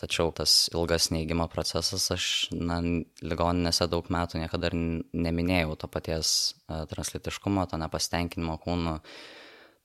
Tačiau 0.00 0.30
tas 0.32 0.68
ilgas 0.72 1.10
neįgymo 1.12 1.46
procesas, 1.52 2.06
aš 2.14 2.26
na, 2.56 2.78
ligoninėse 3.20 3.88
daug 3.92 4.06
metų 4.08 4.40
niekada 4.40 4.70
ir 4.70 4.76
neminėjau 5.12 5.74
to 5.82 5.90
paties 5.92 6.30
uh, 6.70 6.86
translitiškumo, 6.88 7.66
to 7.68 7.76
nepastenkinimo 7.82 8.56
kūnu. 8.64 8.94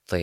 Tai 0.08 0.22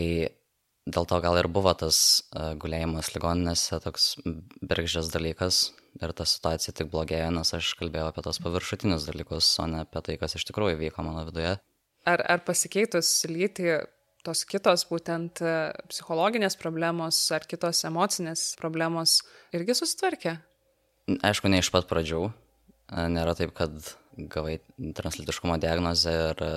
dėl 0.89 1.08
to 1.08 1.19
gal 1.24 1.38
ir 1.39 1.48
buvo 1.52 1.74
tas 1.78 1.98
uh, 2.34 2.54
gulėjimas 2.60 3.13
ligoninėse 3.15 3.80
toks 3.84 4.13
bergždžias 4.26 5.12
dalykas 5.13 5.63
ir 6.02 6.13
ta 6.17 6.26
situacija 6.28 6.74
tik 6.76 6.89
blogėjo, 6.91 7.30
nes 7.36 7.54
aš 7.56 7.74
kalbėjau 7.80 8.10
apie 8.10 8.24
tos 8.26 8.39
paviršutinius 8.43 9.08
dalykus, 9.08 9.50
o 9.62 9.67
ne 9.69 9.84
apie 9.86 10.02
tai, 10.06 10.17
kas 10.22 10.36
iš 10.39 10.48
tikrųjų 10.50 10.80
vyko 10.82 11.06
mano 11.06 11.26
viduje. 11.30 11.56
Ar, 12.10 12.24
ar 12.28 12.41
pasikeitus 12.43 13.12
lytį 13.30 13.78
tos 14.24 14.43
kitos 14.48 14.86
būtent 14.89 15.41
e, 15.43 15.54
psichologinės 15.91 16.58
problemos 16.60 17.19
ar 17.36 17.46
kitos 17.48 17.84
emocinės 17.88 18.54
problemos 18.60 19.19
irgi 19.56 19.76
susitvarkė? 19.78 20.38
Aišku, 21.24 21.52
ne 21.52 21.60
iš 21.63 21.69
pat 21.76 21.88
pradžių. 21.89 22.26
E, 22.28 23.06
nėra 23.12 23.36
taip, 23.39 23.54
kad 23.56 23.76
gavai 24.34 24.58
translitiškumo 24.78 25.58
diagnozę 25.63 26.15
ir 26.32 26.43
e, 26.43 26.54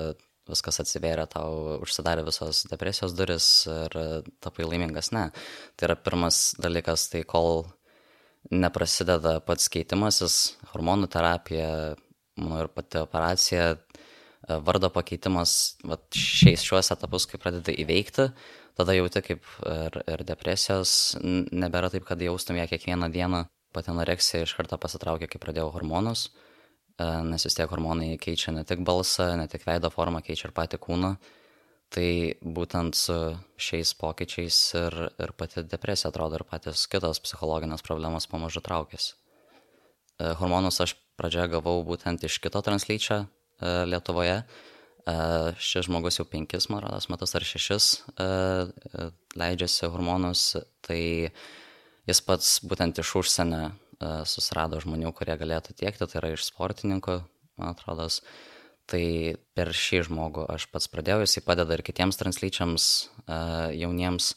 viskas 0.51 0.81
atsivėrė, 0.83 1.27
tau 1.31 1.81
užsidarė 1.85 2.25
visos 2.27 2.65
depresijos 2.71 3.15
duris 3.19 3.49
ir 3.71 3.97
tapai 4.45 4.67
laimingas. 4.69 5.13
Ne. 5.15 5.29
Tai 5.77 5.91
yra 5.91 5.99
pirmas 5.99 6.55
dalykas, 6.63 7.09
tai 7.13 7.25
kol 7.27 7.65
neprasideda 8.53 9.41
pats 9.47 9.71
keitimasis, 9.73 10.57
hormonų 10.73 11.11
terapija, 11.11 11.71
manau 12.39 12.63
ir 12.65 12.71
pati 12.71 13.01
operacija, 13.03 13.75
vardo 14.47 14.91
pakeitimas 14.95 15.77
vat, 15.87 16.07
šiais 16.15 16.63
šiuos 16.63 16.93
etapus, 16.95 17.27
kai 17.27 17.41
pradeda 17.43 17.75
įveikti, 17.75 18.29
tada 18.79 18.95
jauti 18.95 19.23
kaip 19.25 19.47
ir, 19.67 20.01
ir 20.07 20.25
depresijos, 20.29 21.17
nebėra 21.25 21.91
taip, 21.93 22.07
kad 22.07 22.23
jaustum 22.23 22.61
ją 22.61 22.69
kiekvieną 22.71 23.11
dieną, 23.15 23.47
pati 23.75 23.91
anoreksija 23.93 24.47
iš 24.47 24.55
karto 24.59 24.79
pasitraukė, 24.81 25.29
kai 25.33 25.43
pradėjau 25.43 25.73
hormonus, 25.75 26.29
nes 26.99 27.45
vis 27.45 27.57
tiek 27.59 27.71
hormonai 27.71 28.17
keičia 28.23 28.55
ne 28.57 28.65
tik 28.65 28.81
balsą, 28.87 29.35
ne 29.37 29.47
tik 29.53 29.67
veido 29.69 29.91
formą, 29.93 30.23
keičia 30.25 30.49
ir 30.49 30.55
patį 30.57 30.81
kūną. 30.81 31.13
Tai 31.93 32.09
būtent 32.43 32.99
su 32.99 33.17
šiais 33.63 33.93
pokyčiais 33.95 34.59
ir, 34.81 34.97
ir 35.23 35.33
pati 35.39 35.63
depresija 35.63 36.11
atrodo 36.11 36.41
ir 36.41 36.47
patys 36.49 36.89
kitos 36.91 37.21
psichologinės 37.23 37.85
problemos 37.87 38.27
pamažu 38.27 38.65
traukėsi. 38.65 39.15
E, 40.19 40.33
hormonus 40.41 40.81
aš 40.83 40.97
pradžioje 41.21 41.53
gavau 41.55 41.79
būtent 41.87 42.27
iš 42.27 42.41
kito 42.43 42.65
translyčio, 42.67 43.27
E, 43.61 43.85
Lietuvoje. 43.89 44.43
E, 45.07 45.15
šis 45.59 45.87
žmogus 45.87 46.19
jau 46.21 46.27
penkis, 46.29 46.69
man 46.73 46.83
rodos, 46.85 47.09
metus 47.13 47.35
ar 47.39 47.45
šešis 47.47 47.87
e, 48.21 48.27
leidžiasi 49.39 49.89
hormonus, 49.93 50.57
tai 50.85 51.31
jis 52.07 52.23
pats 52.27 52.57
būtent 52.67 53.01
iš 53.01 53.15
užsienio 53.23 53.71
susirado 54.01 54.81
žmonių, 54.83 55.13
kurie 55.17 55.37
galėtų 55.39 55.77
tiekti, 55.79 56.07
tai 56.07 56.21
yra 56.21 56.35
iš 56.35 56.49
sportininkų, 56.51 57.21
man 57.61 57.73
atrodo. 57.73 58.09
Tai 58.87 59.05
per 59.59 59.73
šį 59.75 60.05
žmogų 60.07 60.45
aš 60.55 60.69
pats 60.71 60.87
pradėjau, 60.93 61.25
jisai 61.25 61.43
padeda 61.43 61.75
ir 61.75 61.83
kitiems 61.83 62.21
translyčiams 62.21 62.85
jauniems, 63.75 64.29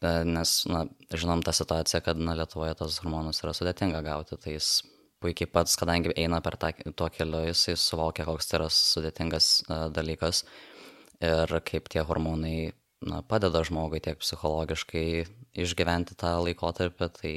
nes, 0.00 0.52
na, 0.70 0.86
žinom 1.12 1.42
tą 1.44 1.52
situaciją, 1.52 2.00
kad, 2.06 2.22
na, 2.22 2.36
Lietuvoje 2.38 2.78
tos 2.78 2.96
hormonus 3.02 3.42
yra 3.44 3.52
sudėtinga 3.56 4.00
gauti, 4.06 4.38
tai 4.40 4.54
jis 4.56 4.70
puikiai 5.20 5.50
pats, 5.50 5.76
kadangi 5.76 6.14
eina 6.16 6.40
per 6.40 6.56
tą, 6.56 6.72
tuo 6.96 7.10
keliu, 7.12 7.42
jisai 7.50 7.76
suvokia, 7.76 8.24
koks 8.28 8.48
tai 8.48 8.60
yra 8.60 8.68
sudėtingas 8.72 9.50
dalykas 9.92 10.44
ir 11.20 11.58
kaip 11.66 11.90
tie 11.92 12.04
hormonai 12.06 12.70
na, 13.04 13.22
padeda 13.26 13.62
žmogui 13.66 14.00
tiek 14.02 14.18
psichologiškai 14.22 15.08
išgyventi 15.58 16.16
tą 16.18 16.36
laikotarpį, 16.46 17.08
tai 17.18 17.34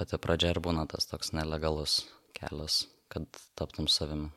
pati 0.00 0.18
pradžia 0.20 0.54
ir 0.54 0.62
būna 0.64 0.88
tas 0.88 1.08
toks 1.10 1.34
nelegalus 1.36 2.00
kelias, 2.36 2.86
kad 3.12 3.28
taptum 3.58 3.88
savimi. 3.90 4.30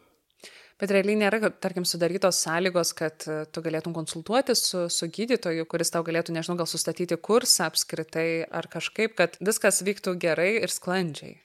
Bet 0.82 0.92
realiai 0.92 1.16
nėra, 1.16 1.52
tarkim, 1.64 1.86
sudarytos 1.88 2.42
sąlygos, 2.44 2.92
kad 2.98 3.24
e, 3.30 3.44
tu 3.54 3.62
galėtum 3.64 3.94
konsultuoti 3.96 4.56
su, 4.58 4.88
su 4.92 5.08
gydytoju, 5.08 5.64
kuris 5.70 5.94
tau 5.94 6.04
galėtų, 6.04 6.34
nežinau, 6.36 6.58
gal 6.60 6.68
sustatyti 6.68 7.16
kursą 7.16 7.70
apskritai 7.70 8.44
ar 8.52 8.68
kažkaip, 8.74 9.14
kad 9.20 9.38
viskas 9.40 9.80
vyktų 9.86 10.18
gerai 10.20 10.50
ir 10.60 10.74
sklandžiai. 10.74 11.38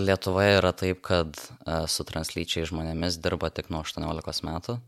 Lietuvoje 0.00 0.54
yra 0.56 0.70
taip, 0.72 1.02
kad 1.04 1.36
su 1.92 2.04
translyčiai 2.08 2.64
žmonėmis 2.70 3.18
dirba 3.20 3.50
tik 3.52 3.68
nuo 3.68 3.82
18 3.84 4.46
metų. 4.48 4.78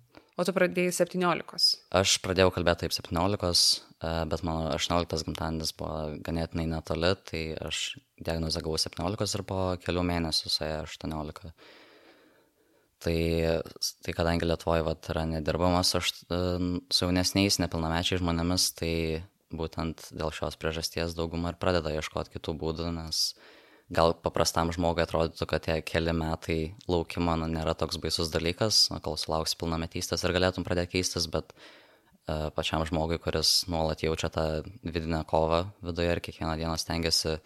O 0.42 0.46
tu 0.48 0.50
pradėjai 0.57 0.90
17? 0.96 1.66
Aš 1.94 2.16
pradėjau 2.24 2.50
kalbėti 2.50 2.88
taip 2.88 2.94
17, 2.96 3.61
bet 4.26 4.42
mano 4.42 4.72
18 4.74 5.22
gimtadienis 5.28 5.70
buvo 5.78 6.16
ganėtinai 6.26 6.64
netoli, 6.72 7.12
tai 7.28 7.42
aš 7.68 7.83
diagnozę 8.18 8.64
gavau 8.64 8.81
17 8.83 9.37
ir 9.38 9.44
po 9.46 9.61
kelių 9.85 10.02
mėnesių 10.09 10.50
suėjo 10.50 10.81
18. 10.88 11.52
Tai, 13.07 13.16
tai 14.02 14.16
kadangi 14.18 14.50
Lietuvoje 14.50 14.83
vat, 14.87 15.07
yra 15.14 15.24
nedirbamas 15.31 15.94
aš, 16.00 16.11
su 16.26 17.07
jaunesniais 17.07 17.62
nepilnamečiais 17.62 18.22
žmonėmis, 18.22 18.68
tai 18.83 18.94
būtent 19.55 20.09
dėl 20.11 20.35
šios 20.35 20.59
priežasties 20.59 21.14
dauguma 21.18 21.55
ir 21.55 21.62
pradeda 21.62 21.94
ieškoti 21.94 22.35
kitų 22.35 22.59
būdų, 22.59 22.90
nes 22.98 23.28
uh, 23.31 23.51
gal 23.92 24.14
paprastam 24.24 24.72
žmogui 24.74 25.05
atrodytų, 25.05 25.46
kad 25.48 25.66
tie 25.66 25.76
keli 25.87 26.14
metai 26.16 26.59
laukimo 26.90 27.37
nu, 27.40 27.48
nėra 27.52 27.74
toks 27.78 28.00
baisus 28.02 28.33
dalykas, 28.33 28.87
kol 29.05 29.18
sulauks 29.20 29.55
pilnametystės 29.61 30.24
ir 30.24 30.35
galėtum 30.37 30.66
pradėti 30.66 30.96
keistis, 30.96 31.28
bet 31.33 31.52
uh, 31.52 32.48
pačiam 32.57 32.85
žmogui, 32.88 33.20
kuris 33.22 33.62
nuolat 33.72 34.05
jaučia 34.05 34.33
tą 34.33 34.46
vidinę 34.83 35.22
kovą 35.28 35.64
viduje 35.85 36.16
ir 36.16 36.24
kiekvieną 36.24 36.57
dieną 36.61 36.76
stengiasi 36.81 37.38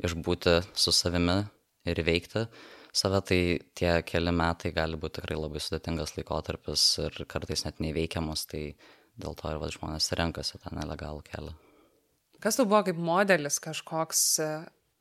išbūti 0.00 0.60
su 0.72 0.94
savimi 0.96 1.42
ir 1.88 2.04
veikti 2.06 2.46
save, 2.92 3.20
tai 3.26 3.40
tie 3.76 3.92
keli 4.06 4.32
metai 4.34 4.72
gali 4.74 4.98
būti 5.00 5.20
tikrai 5.20 5.38
labai 5.38 5.62
sudėtingas 5.62 6.16
laikotarpis 6.16 6.86
ir 7.04 7.24
kartais 7.30 7.64
net 7.66 7.80
neįveikiamus, 7.82 8.46
tai 8.50 8.62
dėl 9.20 9.36
to 9.38 9.52
ir 9.52 9.60
va, 9.62 9.70
žmonės 9.70 10.10
renkasi 10.18 10.60
tą 10.62 10.72
nelegalų 10.74 11.22
kelią. 11.28 11.54
Kas 12.40 12.56
tu 12.56 12.64
buvo 12.64 12.82
kaip 12.86 12.96
modelis 12.96 13.60
kažkoks 13.60 14.22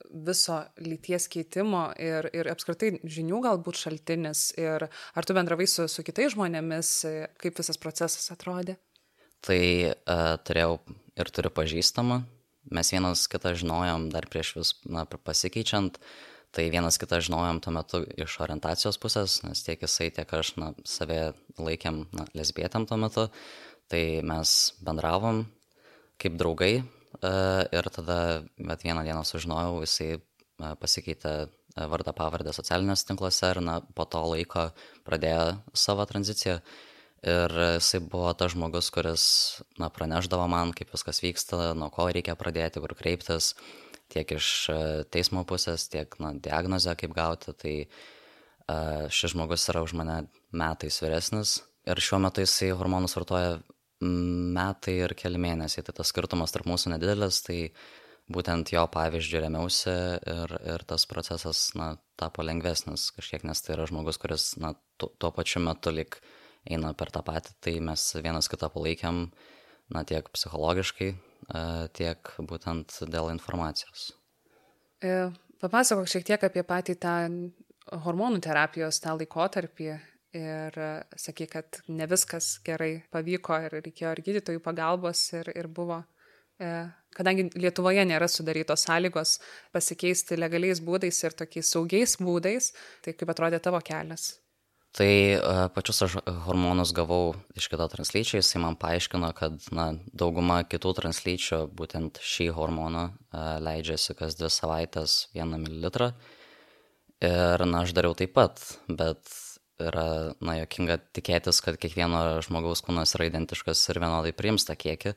viso 0.09 0.61
lyties 0.81 1.27
keitimo 1.31 1.89
ir, 1.99 2.29
ir 2.33 2.49
apskritai 2.51 2.95
žinių 3.03 3.41
galbūt 3.45 3.79
šaltinis 3.79 4.49
ir 4.57 4.87
ar 4.89 5.27
tu 5.27 5.35
bendravai 5.37 5.67
su, 5.69 5.87
su 5.91 6.05
kitais 6.07 6.33
žmonėmis, 6.33 6.93
kaip 7.41 7.59
visas 7.59 7.79
procesas 7.81 8.31
atrodė? 8.33 8.79
Tai 9.45 9.59
uh, 9.59 10.35
turėjau 10.43 10.79
ir 11.19 11.31
turiu 11.35 11.51
pažįstamą, 11.53 12.23
mes 12.75 12.91
vienas 12.93 13.27
kitą 13.31 13.53
žinojom 13.59 14.09
dar 14.13 14.27
prieš 14.31 14.55
vis 14.57 14.73
na, 14.87 15.05
pasikeičiant, 15.05 15.99
tai 16.55 16.67
vienas 16.73 16.97
kitą 16.99 17.21
žinojom 17.23 17.61
tuo 17.63 17.73
metu 17.75 18.01
iš 18.17 18.39
orientacijos 18.43 18.99
pusės, 19.01 19.39
nes 19.45 19.63
tiek 19.63 19.81
jisai, 19.85 20.09
tiek 20.15 20.31
aš 20.33 20.55
na, 20.59 20.73
save 20.87 21.33
laikėm 21.61 22.05
na, 22.15 22.25
lesbietėm 22.35 22.87
tuo 22.89 22.99
metu, 22.99 23.29
tai 23.91 24.03
mes 24.25 24.55
bendravom 24.83 25.45
kaip 26.19 26.35
draugai, 26.39 26.81
ir 27.21 27.89
tada 27.93 28.19
bet 28.57 28.83
vieną 28.83 29.03
dieną 29.03 29.23
sužinojau, 29.27 29.81
jisai 29.83 30.11
e, 30.15 30.19
pasikeitė 30.79 31.33
e, 31.45 31.49
vardą 31.91 32.13
pavardę 32.15 32.53
socialinės 32.55 33.05
tinkluose 33.07 33.51
ir 33.53 33.61
na, 33.65 33.79
po 33.81 34.05
to 34.05 34.21
laiko 34.33 34.69
pradėjo 35.07 35.59
savo 35.73 36.05
tranziciją. 36.09 36.59
Ir 37.19 37.51
jisai 37.75 37.99
buvo 37.99 38.31
tas 38.39 38.53
žmogus, 38.53 38.87
kuris 38.95 39.23
na, 39.81 39.89
praneždavo 39.91 40.45
man, 40.47 40.71
kaip 40.71 40.93
viskas 40.95 41.19
vyksta, 41.19 41.73
nuo 41.75 41.89
ko 41.91 42.07
reikia 42.07 42.37
pradėti, 42.39 42.79
kur 42.79 42.95
kreiptis, 42.95 43.51
tiek 44.07 44.31
iš 44.37 44.69
teismo 45.11 45.43
pusės, 45.43 45.89
tiek 45.91 46.15
na, 46.23 46.31
diagnozę 46.31 46.95
kaip 46.95 47.11
gauti. 47.17 47.51
Tai 47.59 47.75
šis 49.11 49.33
žmogus 49.33 49.67
yra 49.73 49.81
už 49.83 49.97
mane 49.99 50.21
metais 50.55 51.01
vyresnis 51.03 51.57
ir 51.89 52.01
šiuo 52.03 52.19
metu 52.23 52.43
jisai 52.43 52.71
hormonus 52.77 53.15
vartoja 53.17 53.57
metai 54.01 54.95
ir 55.03 55.13
keli 55.17 55.39
mėnesiai, 55.41 55.83
tai 55.85 55.95
tas 55.97 56.11
skirtumas 56.13 56.53
tarp 56.55 56.69
mūsų 56.69 56.93
nedidelis, 56.93 57.41
tai 57.43 57.59
būtent 58.31 58.71
jo 58.71 58.83
pavyzdžių 58.93 59.41
remiausi 59.45 59.91
ir, 59.91 60.53
ir 60.73 60.85
tas 60.87 61.05
procesas, 61.09 61.69
na, 61.75 61.95
tapo 62.19 62.45
lengvesnis 62.45 63.09
kažkiek, 63.15 63.43
nes 63.47 63.63
tai 63.65 63.75
yra 63.75 63.87
žmogus, 63.89 64.19
kuris, 64.21 64.51
na, 64.61 64.75
tu, 65.01 65.09
tuo 65.19 65.31
pačiu 65.35 65.63
metu 65.65 65.93
lik 65.93 66.19
eina 66.69 66.93
per 66.93 67.11
tą 67.11 67.23
patį, 67.25 67.55
tai 67.63 67.75
mes 67.83 68.05
vienas 68.19 68.51
kitą 68.51 68.69
palaikėm, 68.71 69.25
na, 69.95 70.05
tiek 70.07 70.29
psichologiškai, 70.35 71.09
e, 71.15 71.63
tiek 71.97 72.33
būtent 72.39 73.01
dėl 73.09 73.31
informacijos. 73.33 74.11
E, 75.01 75.31
papasakok 75.63 76.11
šiek 76.11 76.27
tiek 76.27 76.45
apie 76.45 76.63
patį 76.67 76.95
tą 77.01 77.15
hormonų 78.05 78.43
terapijos 78.45 79.01
tą 79.01 79.15
laikotarpį 79.17 79.95
ir 80.35 80.75
sakė, 81.17 81.49
kad 81.49 81.81
ne 81.87 82.05
viskas 82.09 82.57
gerai 82.65 83.03
pavyko 83.13 83.57
ir 83.65 83.79
reikėjo 83.79 84.13
ir 84.13 84.23
gydytojų 84.27 84.63
pagalbos 84.65 85.23
ir, 85.39 85.51
ir 85.55 85.67
buvo 85.67 86.03
E, 86.59 86.67
kadangi 87.15 87.47
Lietuvoje 87.55 88.03
nėra 88.07 88.27
sudarytos 88.27 88.83
sąlygos 88.83 89.37
pasikeisti 89.75 90.35
legaliais 90.35 90.81
būdais 90.83 91.23
ir 91.23 91.35
tokiais 91.39 91.71
saugiais 91.71 92.17
būdais, 92.19 92.73
tai 93.05 93.15
kaip 93.15 93.31
atrodė 93.31 93.61
tavo 93.63 93.79
kelias? 93.85 94.33
Tai 94.97 95.07
uh, 95.37 95.59
pačius 95.69 96.01
aš 96.01 96.15
hormonus 96.47 96.91
gavau 96.97 97.35
iš 97.55 97.67
kito 97.69 97.85
translyčio, 97.91 98.39
jisai 98.41 98.59
man 98.63 98.75
paaiškino, 98.81 99.29
kad 99.37 99.69
na, 99.71 99.91
dauguma 100.17 100.63
kitų 100.65 100.95
translyčių 100.97 101.61
būtent 101.77 102.17
šį 102.25 102.49
hormoną 102.57 103.05
leidžiasi 103.63 104.17
kas 104.17 104.35
dvi 104.39 104.49
savaitės 104.51 105.19
vieną 105.35 105.61
mililitrą. 105.61 106.09
Ir 107.21 107.63
na, 107.69 107.83
aš 107.85 107.93
dariau 107.93 108.17
taip 108.17 108.33
pat, 108.33 108.65
bet 108.89 109.29
yra, 109.79 110.35
na, 110.43 110.57
jokinga 110.61 110.99
tikėtis, 111.15 111.61
kad 111.65 111.77
kiekvieno 111.81 112.41
žmogaus 112.45 112.83
kūnas 112.85 113.15
yra 113.17 113.29
identiškas 113.29 113.83
ir 113.91 114.01
vienodai 114.03 114.35
priims 114.35 114.67
tą 114.67 114.75
kiekį 114.79 115.15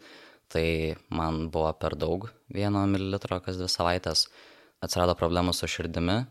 tai 0.52 0.94
man 1.08 1.48
buvo 1.52 1.72
per 1.80 1.96
daug 1.96 2.28
vieno 2.52 2.84
mililitro 2.90 3.40
kas 3.44 3.58
dvi 3.60 3.70
savaitės. 3.72 4.26
Atsirado 4.82 5.14
problemų 5.18 5.54
su 5.54 5.68
širdimi, 5.70 6.24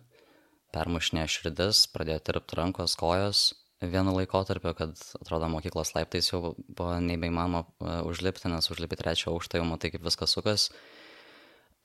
permušinė 0.75 1.23
širdis, 1.31 1.85
pradėjo 1.93 2.21
tirpti 2.27 2.57
rankos, 2.59 2.97
kojos 2.99 3.45
vienu 3.81 4.13
laikotarpiu, 4.13 4.75
kad 4.77 4.99
atrodo 5.17 5.47
mokyklos 5.49 5.95
laiptais 5.95 6.27
jau 6.29 6.53
buvo 6.59 6.97
nebeįmanoma 7.01 7.63
e, 7.63 7.93
užlipti, 8.11 8.51
nes 8.51 8.69
užlipi 8.69 8.99
trečią 8.99 9.31
aukštą 9.31 9.57
jau 9.61 9.65
matai, 9.65 9.89
kaip 9.95 10.03
viskas 10.05 10.35
sukas. 10.35 10.67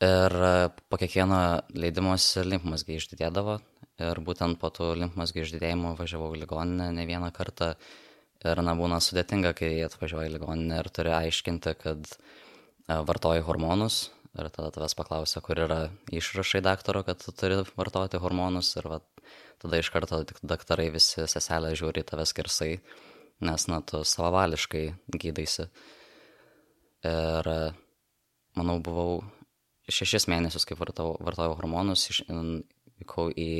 Ir 0.04 0.36
e, 0.50 0.50
po 0.90 0.98
kiekvieno 1.00 1.38
leidimosi 1.72 2.44
limfmasgiai 2.44 3.00
išdidėdavo 3.00 3.56
ir 4.02 4.20
būtent 4.24 4.60
po 4.60 4.72
tų 4.74 4.94
limfmasgiai 5.02 5.46
išdidėjimų 5.46 5.94
važiavau 6.00 6.34
į 6.36 6.42
ligoninę 6.44 6.90
ne 6.96 7.06
vieną 7.08 7.32
kartą 7.36 7.74
Ir 8.44 8.60
na, 8.60 8.74
būna 8.76 8.98
sudėtinga, 9.00 9.54
kai 9.56 9.70
atvažiuoji 9.86 10.28
į 10.28 10.34
ligoninę 10.36 10.82
ir 10.82 10.90
turi 10.92 11.12
aiškinti, 11.16 11.72
kad 11.80 12.04
e, 12.12 12.98
vartoji 13.08 13.44
hormonus. 13.46 14.10
Ir 14.36 14.50
tada 14.52 14.68
tavęs 14.74 14.92
paklausia, 14.98 15.40
kur 15.40 15.56
yra 15.64 15.78
išrašai 16.12 16.60
daktaro, 16.60 17.00
kad 17.06 17.22
tu 17.22 17.32
turi 17.32 17.62
vartoti 17.78 18.20
hormonus. 18.20 18.74
Ir 18.76 18.90
va, 18.92 19.00
tada 19.62 19.80
iš 19.80 19.88
karto 19.94 20.20
daktarai 20.44 20.90
visi 20.92 21.24
seselė 21.24 21.72
žiūri 21.80 22.04
į 22.04 22.08
tave 22.10 22.26
skirsai, 22.28 22.74
nes 23.48 23.66
na, 23.72 23.80
tu 23.80 24.02
savavališkai 24.04 24.84
gydaisi. 25.16 25.70
Ir 27.08 27.50
manau, 28.58 28.76
buvau 28.84 29.22
šešis 29.88 30.28
mėnesius, 30.28 30.68
kaip 30.68 30.82
vartojau, 30.82 31.16
vartojau 31.24 31.56
hormonus, 31.56 32.10
vykau 33.00 33.30
į 33.30 33.50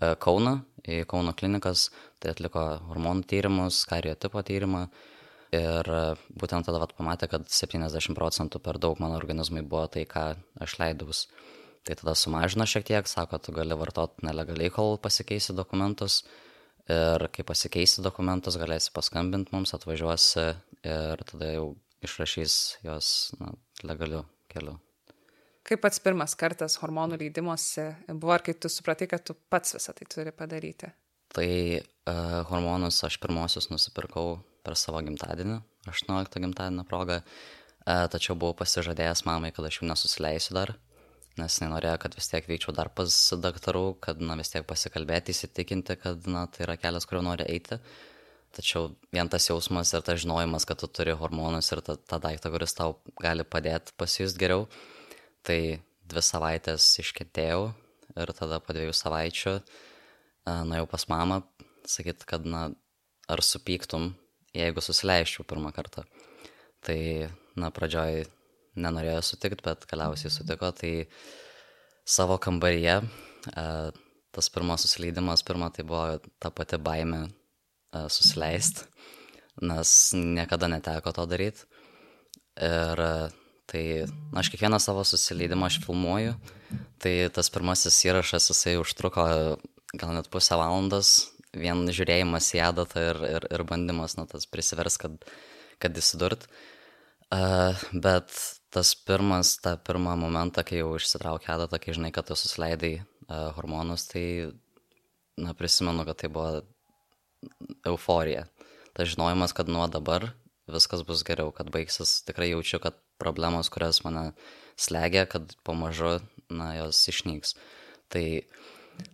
E, 0.00 0.14
Kauną, 0.20 0.56
į 0.88 1.04
Kauno 1.08 1.34
klinikas, 1.36 1.88
tai 2.22 2.32
atliko 2.32 2.64
hormonų 2.88 3.26
tyrimus, 3.28 3.84
kario 3.88 4.14
tipo 4.16 4.40
tyrimą 4.46 4.86
ir 5.56 5.90
e, 5.92 6.02
būtent 6.40 6.68
tada 6.68 6.80
vat, 6.80 6.94
pamatė, 6.96 7.28
kad 7.32 7.48
70 7.52 8.16
procentų 8.16 8.62
per 8.64 8.80
daug 8.80 9.00
mano 9.02 9.18
organizmui 9.20 9.62
buvo 9.66 9.86
tai, 9.92 10.06
ką 10.08 10.32
aš 10.64 10.78
leidaus. 10.80 11.26
Tai 11.84 11.96
tada 12.00 12.16
sumažino 12.16 12.66
šiek 12.68 12.84
tiek, 12.88 13.08
sako, 13.08 13.40
tu 13.40 13.54
gali 13.56 13.76
vartoti 13.76 14.26
nelegaliai, 14.28 14.72
kol 14.72 14.98
pasikeisi 15.00 15.56
dokumentus 15.56 16.22
ir 16.90 17.24
kai 17.32 17.44
pasikeisi 17.46 18.04
dokumentus, 18.04 18.58
galėsi 18.60 18.92
paskambinti 18.92 19.54
mums, 19.54 19.72
atvažiuosi 19.76 20.44
ir 20.90 21.24
tada 21.32 21.54
jau 21.54 21.72
išrašys 22.04 22.60
jos 22.84 23.32
na, 23.40 23.52
legaliu 23.86 24.24
keliu. 24.52 24.76
Kaip 25.66 25.82
pats 25.84 26.00
pirmas 26.00 26.34
kartas 26.40 26.78
hormonų 26.80 27.18
leidimuose 27.20 27.84
buvo, 28.08 28.32
ar 28.32 28.44
kai 28.44 28.54
tu 28.56 28.70
supratai, 28.72 29.08
kad 29.10 29.24
tu 29.26 29.36
pats 29.52 29.76
visą 29.76 29.92
tai 29.96 30.08
turi 30.08 30.32
padaryti? 30.32 30.88
Tai 31.36 31.48
uh, 31.78 32.40
hormonus 32.48 33.02
aš 33.06 33.18
pirmosius 33.22 33.68
nusipirkau 33.70 34.38
per 34.64 34.76
savo 34.76 35.02
gimtadienį, 35.04 35.60
18 35.90 36.42
gimtadienio 36.42 36.84
progą, 36.88 37.20
uh, 37.20 38.06
tačiau 38.10 38.38
buvau 38.40 38.56
pasižadėjęs 38.58 39.26
mamai, 39.28 39.52
kad 39.54 39.68
aš 39.68 39.80
jų 39.80 39.90
nesusileisiu 39.92 40.56
dar, 40.56 40.72
nes 41.38 41.58
nenorėjo, 41.62 41.98
kad 42.02 42.16
vis 42.18 42.32
tiek 42.32 42.48
vykčiau 42.48 42.74
dar 42.76 42.90
pas 42.96 43.16
daktarų, 43.44 43.84
kad 44.02 44.22
na, 44.24 44.38
vis 44.40 44.50
tiek 44.52 44.64
pasikalbėti, 44.66 45.36
įsitikinti, 45.36 45.98
kad 46.00 46.24
na, 46.28 46.46
tai 46.50 46.64
yra 46.66 46.78
kelias, 46.80 47.06
kuriuo 47.08 47.22
nori 47.28 47.46
eiti. 47.52 47.78
Tačiau 48.56 48.88
vien 49.14 49.28
tas 49.30 49.44
jausmas 49.46 49.92
ir 49.94 50.02
tas 50.02 50.18
žinojimas, 50.24 50.64
kad 50.66 50.80
tu 50.80 50.88
turi 50.90 51.12
hormonus 51.14 51.70
ir 51.70 51.84
tą 51.86 52.18
daiktą, 52.18 52.50
kuris 52.50 52.74
tau 52.74 52.96
gali 53.22 53.46
padėti 53.46 53.94
pasijust 54.00 54.40
geriau, 54.40 54.64
uh, 54.66 54.99
Tai 55.46 55.60
dvi 56.10 56.22
savaitės 56.24 56.86
iškentėjau 57.02 57.70
ir 58.20 58.32
tada 58.36 58.58
po 58.60 58.74
dviejų 58.76 58.94
savaičių 58.96 59.54
nuėjau 60.66 60.88
pas 60.90 61.06
mamą, 61.10 61.40
sakyt, 61.88 62.24
kad, 62.28 62.46
na, 62.48 62.68
ar 63.30 63.42
supyktum, 63.44 64.10
jeigu 64.56 64.82
susileiščiau 64.82 65.46
pirmą 65.48 65.72
kartą. 65.76 66.04
Tai, 66.84 66.98
na, 67.60 67.70
pradžioj 67.74 68.24
nenorėjo 68.80 69.20
sutikti, 69.26 69.64
bet 69.66 69.86
galiausiai 69.90 70.32
sutiko, 70.32 70.72
tai 70.74 71.06
savo 72.08 72.38
kambaryje 72.42 73.00
tas 74.30 74.48
pirmas 74.52 74.84
susileidimas, 74.84 75.42
pirmą 75.46 75.70
tai 75.74 75.84
buvo 75.86 76.18
ta 76.42 76.52
pati 76.54 76.78
baime 76.78 77.24
susileisti, 77.90 78.86
nes 79.66 79.94
niekada 80.14 80.68
neteko 80.70 81.12
to 81.16 81.26
daryti. 81.30 81.66
Ir 82.60 83.02
Tai 83.70 83.82
aš 84.40 84.50
kiekvieną 84.50 84.80
savo 84.82 85.04
susileidimą 85.06 85.68
aš 85.68 85.78
filmuoju. 85.84 86.34
Tai 87.02 87.12
tas 87.34 87.50
pirmasis 87.54 87.98
įrašas, 88.08 88.50
jisai 88.50 88.74
užtruko 88.80 89.26
gal 89.98 90.14
net 90.14 90.30
pusę 90.30 90.58
valandos, 90.58 91.30
vien 91.56 91.82
žiūrėjimas 91.90 92.50
į 92.54 92.62
adatą 92.68 93.02
ir, 93.10 93.20
ir, 93.26 93.46
ir 93.50 93.64
bandymas, 93.66 94.16
na, 94.18 94.26
tas 94.30 94.46
prisivers, 94.50 94.98
kad, 95.02 95.16
kad 95.82 95.98
įsidurt. 95.98 96.46
Uh, 97.30 97.78
bet 97.94 98.30
tas 98.74 98.92
pirmas, 99.06 99.56
tą 99.62 99.76
pirmą 99.86 100.16
momentą, 100.18 100.64
kai 100.66 100.80
jau 100.80 100.94
išsitraukia 100.98 101.54
adatą, 101.56 101.78
kai 101.82 101.94
žinai, 101.94 102.10
kad 102.14 102.26
tu 102.26 102.38
susileidai 102.38 102.96
uh, 103.00 103.50
hormonus, 103.58 104.08
tai, 104.10 104.24
na, 105.38 105.54
prisimenu, 105.58 106.06
kad 106.06 106.18
tai 106.22 106.30
buvo 106.30 106.62
euforija. 107.86 108.46
Tas 108.94 109.10
žinojimas, 109.14 109.54
kad 109.54 109.70
nuo 109.70 109.86
dabar 109.90 110.32
viskas 110.70 111.02
bus 111.06 111.22
geriau, 111.26 111.50
kad 111.54 111.70
baigsis, 111.74 112.20
tikrai 112.26 112.52
jaučiu, 112.52 112.78
kad 112.82 112.98
problemos, 113.20 113.70
kurios 113.72 114.02
mane 114.06 114.30
slegia, 114.80 115.26
kad 115.30 115.54
pamažu, 115.66 116.18
na, 116.50 116.72
jos 116.78 117.00
išnyks. 117.12 117.54
Tai 118.10 118.24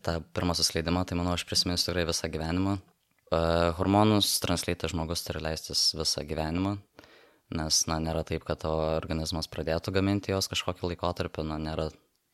tą 0.06 0.20
pirmą 0.34 0.56
susileidimą, 0.56 1.04
tai 1.06 1.18
manau, 1.18 1.34
aš 1.36 1.46
prisiminsiu 1.48 1.90
tikrai 1.90 2.06
visą 2.08 2.30
gyvenimą. 2.32 2.78
Uh, 3.26 3.74
hormonus 3.74 4.36
translytas 4.38 4.92
žmogus 4.94 5.24
turi 5.26 5.42
leistis 5.42 5.88
visą 5.98 6.22
gyvenimą, 6.26 6.76
nes, 7.58 7.80
na, 7.90 7.98
nėra 8.02 8.22
taip, 8.26 8.46
kad 8.46 8.62
tavo 8.62 8.78
organizmas 8.94 9.50
pradėtų 9.50 9.94
gaminti 9.98 10.30
jos 10.30 10.46
kažkokį 10.52 10.92
laikotarpį, 10.92 11.46
na, 11.50 11.58
nėra 11.58 11.88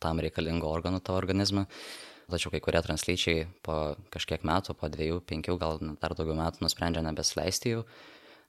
tam 0.04 0.20
reikalingų 0.20 0.68
organų 0.68 1.00
tavo 1.00 1.20
organizme. 1.22 1.64
Tačiau 2.32 2.52
kai 2.52 2.62
kurie 2.64 2.80
translyčiai 2.84 3.46
po 3.64 3.96
kažkiek 4.12 4.44
metų, 4.46 4.76
po 4.78 4.88
dviejų, 4.92 5.18
penkių, 5.28 5.56
gal 5.60 5.80
dar 6.00 6.14
daugiau 6.16 6.36
metų 6.38 6.62
nusprendžia 6.64 7.02
nebesleisti 7.04 7.74
jų 7.74 7.82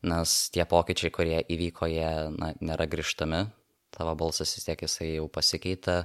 nes 0.03 0.35
tie 0.53 0.65
pokyčiai, 0.69 1.11
kurie 1.13 1.41
įvyko, 1.41 1.89
jie 1.91 2.11
na, 2.35 2.53
nėra 2.63 2.87
grįžtami, 2.91 3.45
tavo 3.93 4.15
balsas 4.19 4.55
vis 4.57 4.67
tiek 4.67 4.85
jisai 4.85 5.13
jau 5.15 5.27
pasikeitė, 5.31 6.03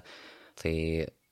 tai 0.58 0.74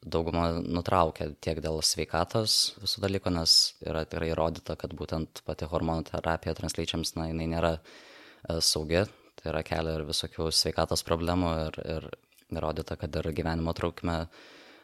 dauguma 0.06 0.48
nutraukia 0.62 1.30
tiek 1.42 1.60
dėl 1.62 1.80
sveikatos 1.84 2.76
visų 2.82 3.02
dalykų, 3.06 3.32
nes 3.34 3.56
yra 3.86 4.04
tikrai 4.06 4.30
įrodyta, 4.32 4.76
kad 4.78 4.94
būtent 4.96 5.42
pati 5.46 5.68
hormonų 5.70 6.08
terapija 6.10 6.54
translyčiams, 6.58 7.16
na, 7.18 7.30
jinai 7.32 7.48
nėra 7.50 7.72
e, 7.78 8.60
saugi, 8.62 9.02
tai 9.40 9.50
yra 9.52 9.64
kelia 9.66 9.96
ir 9.98 10.06
visokių 10.08 10.50
sveikatos 10.54 11.04
problemų 11.06 11.52
ir, 11.66 11.80
ir 11.96 12.08
įrodyta, 12.54 12.98
kad 13.00 13.18
ir 13.18 13.32
gyvenimo 13.34 13.74
trukmę 13.76 14.20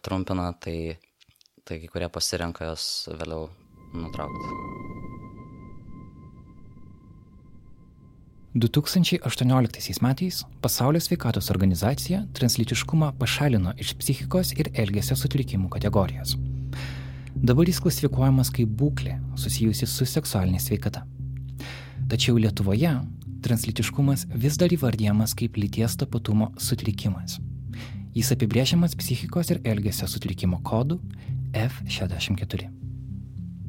trumpina, 0.03 0.51
tai, 0.59 0.99
tai 1.63 1.79
kai 1.85 1.93
kurie 1.93 2.11
pasirenka 2.11 2.73
jos 2.73 3.09
vėliau 3.15 3.47
nutraukti. 3.95 5.42
2018 8.55 10.03
metais 10.03 10.45
Pasaulio 10.61 11.01
sveikatos 11.01 11.51
organizacija 11.51 12.27
translytiškumą 12.33 13.13
pašalino 13.19 13.73
iš 13.79 13.95
psichikos 13.97 14.53
ir 14.53 14.69
elgesio 14.75 15.17
sutrikimų 15.17 15.71
kategorijos. 15.73 16.35
Dabar 17.35 17.71
jis 17.71 17.81
klasifikuojamas 17.81 18.51
kaip 18.53 18.69
būklė 18.69 19.17
susijusi 19.41 19.89
su 19.89 20.05
seksualinė 20.05 20.61
sveikata. 20.61 21.07
Tačiau 22.13 22.37
Lietuvoje 22.37 22.93
translytiškumas 23.43 24.27
vis 24.45 24.61
dar 24.61 24.77
įvardyjamas 24.77 25.33
kaip 25.33 25.57
lyties 25.57 25.97
tapatumo 26.05 26.53
sutrikimas. 26.61 27.41
Jis 28.13 28.35
apibrėžiamas 28.37 28.99
psichikos 29.01 29.49
ir 29.49 29.65
elgesio 29.65 30.05
sutrikimo 30.05 30.61
kodu 30.61 31.01
F64. 31.57 32.69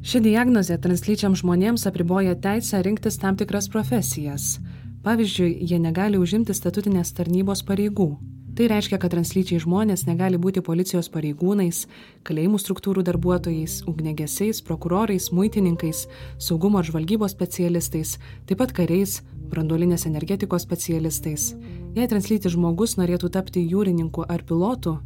Ši 0.04 0.20
diagnozė 0.20 0.76
translyčiam 0.84 1.32
žmonėms 1.32 1.86
apriboja 1.88 2.34
teisę 2.36 2.82
rinktis 2.84 3.16
tam 3.22 3.38
tikras 3.40 3.70
profesijas. 3.72 4.58
Pavyzdžiui, 5.04 5.58
jie 5.68 5.78
negali 5.80 6.16
užimti 6.16 6.54
statutinės 6.56 7.12
tarnybos 7.16 7.60
pareigų. 7.68 8.14
Tai 8.54 8.68
reiškia, 8.70 9.00
kad 9.02 9.10
translyčiai 9.10 9.58
žmonės 9.58 10.04
negali 10.06 10.38
būti 10.38 10.62
policijos 10.62 11.08
pareigūnais, 11.10 11.82
kalėjimų 12.24 12.60
struktūrų 12.62 13.02
darbuotojais, 13.08 13.80
ugnegesiais, 13.90 14.62
prokurorais, 14.62 15.32
muitininkais, 15.34 16.04
saugumo 16.38 16.78
ir 16.78 16.88
žvalgybos 16.88 17.34
specialistais, 17.34 18.14
taip 18.46 18.62
pat 18.62 18.72
kariais, 18.78 19.18
branduolinės 19.50 20.06
energetikos 20.06 20.62
specialistais. 20.64 21.50
Jei 21.98 22.08
translytis 22.08 22.54
žmogus 22.54 22.94
norėtų 23.00 23.32
tapti 23.34 23.66
jūrininku 23.66 24.24
ar 24.30 24.46
pilotu, 24.46 25.00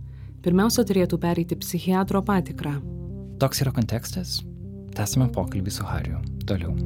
pirmiausia 0.44 0.84
turėtų 0.84 1.18
pereiti 1.24 1.56
psichiatro 1.56 2.20
patikrą. 2.22 2.78
Toks 3.40 3.64
yra 3.64 3.72
kontekstas. 3.72 4.42
Tęsime 4.92 5.32
pokalbį 5.32 5.72
su 5.72 5.88
Hariu. 5.88 6.20
Toliau. 6.44 6.76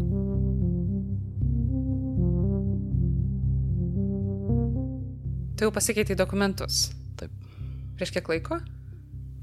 Tu 5.62 5.68
jau 5.68 5.70
pasikeitei 5.70 6.16
dokumentus. 6.18 6.88
Taip. 7.14 7.30
Prieš 7.94 8.10
kiek 8.10 8.26
laiko? 8.26 8.56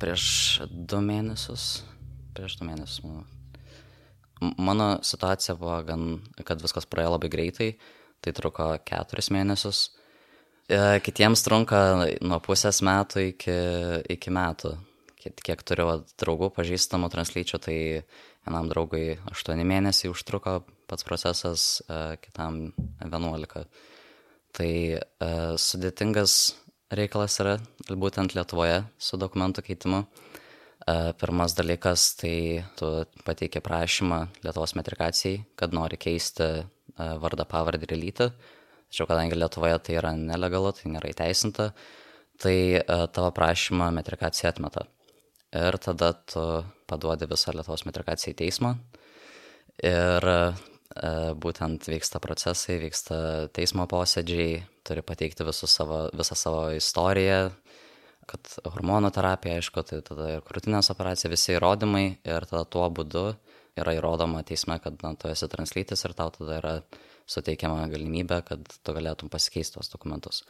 Prieš 0.04 0.24
du 0.68 0.98
mėnesius. 1.00 1.68
Prieš 2.36 2.58
du 2.60 2.66
mėnesius, 2.68 3.06
manau. 3.06 3.22
Mano 4.60 4.88
situacija 5.00 5.54
buvo 5.56 5.78
gan, 5.88 6.02
kad 6.44 6.60
viskas 6.60 6.84
praėjo 6.92 7.14
labai 7.14 7.30
greitai, 7.32 7.70
tai 8.20 8.34
truko 8.36 8.68
keturis 8.84 9.32
mėnesius. 9.32 9.80
E, 10.68 11.00
Kitiems 11.06 11.46
trunka 11.46 11.80
nuo 12.20 12.42
pusės 12.44 12.82
metų 12.84 13.24
iki, 13.30 13.56
iki 14.18 14.34
metų. 14.36 14.74
Kiek, 15.24 15.40
kiek 15.40 15.64
turiu 15.64 15.86
draugų, 16.20 16.50
pažįstamų 16.58 17.14
translyčių, 17.16 17.62
tai 17.64 17.78
vienam 18.44 18.68
draugui 18.68 19.06
aštuoni 19.32 19.64
mėnesiai 19.72 20.12
užtruko 20.12 20.66
pats 20.92 21.08
procesas, 21.08 21.70
e, 21.88 22.20
kitam 22.28 22.66
vienuolika. 23.06 23.64
Tai 24.56 24.72
e, 24.98 25.00
sudėtingas 25.62 26.40
reikalas 26.96 27.38
yra 27.42 27.58
būtent 27.90 28.34
Lietuvoje 28.36 28.82
su 28.98 29.18
dokumentų 29.22 29.64
keitimu. 29.68 30.04
E, 30.90 31.14
pirmas 31.20 31.54
dalykas, 31.58 32.14
tai 32.20 32.64
tu 32.80 32.90
pateiki 33.28 33.62
prašymą 33.62 34.24
Lietuvos 34.46 34.76
metrikacijai, 34.80 35.44
kad 35.60 35.76
nori 35.76 36.00
keisti 36.02 36.46
e, 36.46 36.64
vardą, 37.22 37.46
pavardę 37.50 37.90
ir 37.90 37.98
lytį. 38.00 38.30
Tačiau 38.90 39.10
kadangi 39.10 39.38
Lietuvoje 39.38 39.78
tai 39.86 40.00
yra 40.00 40.16
nelegalu, 40.18 40.72
tai 40.74 40.94
nėra 40.96 41.12
įteisinta, 41.14 41.70
tai 42.42 42.56
e, 42.80 42.84
tavo 43.14 43.30
prašymą 43.36 43.92
metrikacija 44.00 44.54
atmeta. 44.54 44.88
Ir 45.54 45.78
tada 45.82 46.14
tu 46.30 46.42
paduodi 46.90 47.30
visą 47.30 47.54
Lietuvos 47.54 47.86
metrikaciją 47.86 48.34
į 48.34 48.40
teismą. 48.42 48.74
Ir 49.86 50.26
būtent 50.89 51.86
vyksta 51.86 52.19
procesai, 52.23 52.80
vyksta 52.82 53.49
teismo 53.54 53.86
posėdžiai, 53.89 54.63
turi 54.88 55.04
pateikti 55.06 55.45
savo, 55.54 56.10
visą 56.17 56.36
savo 56.36 56.63
istoriją, 56.73 57.52
kad 58.30 58.49
hormonų 58.65 59.12
terapija, 59.13 59.58
aišku, 59.58 59.84
tai 59.86 60.02
tada 60.06 60.32
ir 60.36 60.41
krūtinės 60.45 60.91
operacija, 60.93 61.32
visi 61.32 61.54
įrodymai 61.56 62.19
ir 62.25 62.45
tada 62.49 62.65
tuo 62.65 62.89
būdu 62.89 63.34
yra 63.80 63.95
įrodoma 63.97 64.43
teisme, 64.45 64.78
kad 64.84 64.97
na, 65.06 65.13
tu 65.15 65.30
esi 65.32 65.49
translytis 65.49 66.06
ir 66.06 66.13
tau 66.17 66.34
tada 66.34 66.58
yra 66.58 66.75
suteikiama 67.30 67.88
galimybė, 67.91 68.41
kad 68.45 68.65
tu 68.84 68.95
galėtum 68.95 69.30
pasikeisti 69.30 69.78
tos 69.78 69.91
dokumentus. 69.93 70.43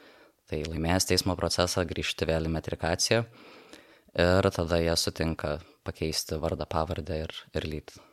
Tai 0.49 0.63
laimėjęs 0.65 1.12
teismo 1.12 1.36
procesą 1.38 1.86
grįžti 1.88 2.28
vėl 2.30 2.49
į 2.49 2.54
metrikaciją 2.56 3.23
ir 4.17 4.52
tada 4.56 4.82
jie 4.82 4.95
sutinka 4.97 5.60
pakeisti 5.86 6.39
vardą, 6.41 6.65
pavardę 6.69 7.25
ir, 7.28 7.36
ir 7.54 7.67
lytį. 7.69 8.09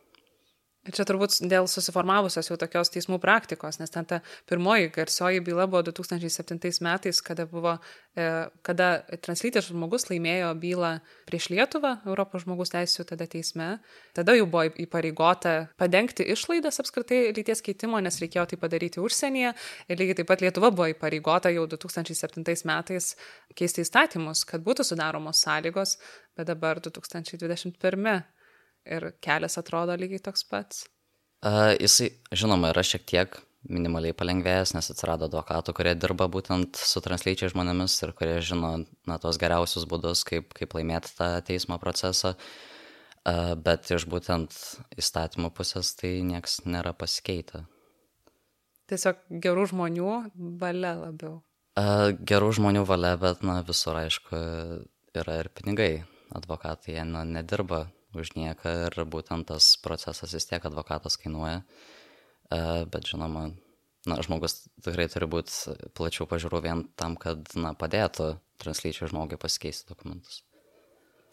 Čia 0.86 1.02
turbūt 1.08 1.40
dėl 1.50 1.66
susiformavusios 1.70 2.46
jau 2.50 2.56
tokios 2.60 2.92
teismų 2.94 3.18
praktikos, 3.22 3.80
nes 3.80 3.90
ten 3.90 4.06
ta 4.06 4.20
pirmoji 4.46 4.90
garsioji 4.94 5.40
byla 5.42 5.66
buvo 5.66 5.82
2007 5.88 6.60
metais, 6.84 7.18
kada, 7.24 7.46
buvo, 7.50 7.76
e, 8.14 8.26
kada 8.66 8.88
translytis 9.24 9.66
žmogus 9.70 10.06
laimėjo 10.10 10.52
bylą 10.62 10.92
prieš 11.26 11.48
Lietuvą, 11.50 11.96
Europos 12.06 12.44
žmogus 12.44 12.70
teisų 12.74 13.06
tada 13.10 13.26
teisme. 13.26 13.80
Tada 14.14 14.36
jau 14.38 14.46
buvo 14.46 14.68
įpareigota 14.86 15.56
padengti 15.80 16.28
išlaidas 16.36 16.78
apskritai 16.84 17.32
lyties 17.34 17.64
keitimo, 17.66 17.98
nes 17.98 18.20
reikėjo 18.22 18.46
tai 18.52 18.60
padaryti 18.60 19.02
užsienyje. 19.02 19.56
Ir 19.90 20.00
lygiai 20.00 20.20
taip 20.20 20.30
pat 20.30 20.44
Lietuva 20.44 20.70
buvo 20.70 20.90
įpareigota 20.92 21.50
jau 21.50 21.66
2007 21.66 22.46
metais 22.70 23.14
keisti 23.58 23.82
įstatymus, 23.82 24.46
kad 24.46 24.62
būtų 24.62 24.86
sudaromos 24.86 25.42
sąlygos, 25.42 25.98
bet 26.38 26.46
dabar 26.52 26.78
2021 26.84 28.22
ir 28.86 29.10
kelias 29.24 29.58
atrodo 29.60 29.96
lygiai 29.98 30.22
toks 30.28 30.46
pats. 30.48 30.86
Uh, 31.44 31.74
jisai, 31.76 32.10
žinoma, 32.34 32.72
yra 32.72 32.82
šiek 32.86 33.04
tiek 33.06 33.36
minimaliai 33.66 34.14
palengvėjęs, 34.16 34.72
nes 34.76 34.88
atsirado 34.92 35.26
advokatų, 35.26 35.74
kurie 35.76 35.92
dirba 35.98 36.28
būtent 36.30 36.78
su 36.78 37.02
translyčiai 37.02 37.50
žmonėmis 37.52 37.96
ir 38.06 38.12
kurie 38.16 38.38
žino 38.44 38.72
na, 39.08 39.18
tos 39.22 39.38
geriausius 39.42 39.86
būdus, 39.90 40.22
kaip, 40.26 40.54
kaip 40.56 40.76
laimėti 40.78 41.12
tą 41.18 41.30
teismo 41.46 41.78
procesą. 41.82 42.36
Uh, 43.26 43.56
bet 43.58 43.90
iš 43.90 44.06
būtent 44.06 44.54
įstatymų 44.94 45.50
pusės 45.56 45.96
tai 45.98 46.20
nieks 46.22 46.60
nėra 46.62 46.92
pasikeitę. 46.94 47.64
Tiesiog 48.86 49.24
gerų 49.42 49.66
žmonių 49.72 50.12
valia 50.62 50.94
labiau. 51.00 51.40
Uh, 51.76 52.14
gerų 52.14 52.52
žmonių 52.60 52.84
valia, 52.86 53.16
bet 53.20 53.42
na, 53.44 53.58
visur 53.66 53.98
aišku 53.98 54.38
yra 55.18 55.40
ir 55.42 55.50
pinigai. 55.50 56.06
Advokatai 56.36 56.94
jie 56.94 57.04
na, 57.06 57.24
nedirba 57.26 57.88
už 58.22 58.34
nieką 58.38 58.72
ir 58.86 58.98
būtent 59.10 59.48
tas 59.52 59.74
procesas 59.82 60.34
vis 60.34 60.48
tiek 60.48 60.64
advokatas 60.64 61.18
kainuoja. 61.20 61.62
E, 62.50 62.60
Bet 62.90 63.08
žinoma, 63.10 63.50
na, 64.06 64.18
žmogus 64.22 64.62
tikrai 64.84 65.08
turi 65.12 65.28
būti 65.30 65.76
plačiau 65.98 66.28
pažiūrų 66.30 66.62
vien 66.64 66.84
tam, 66.98 67.18
kad 67.20 67.42
na, 67.58 67.74
padėtų 67.74 68.36
translyčiai 68.62 69.10
žmogui 69.10 69.38
pasikeisti 69.40 69.90
dokumentus. 69.90 70.42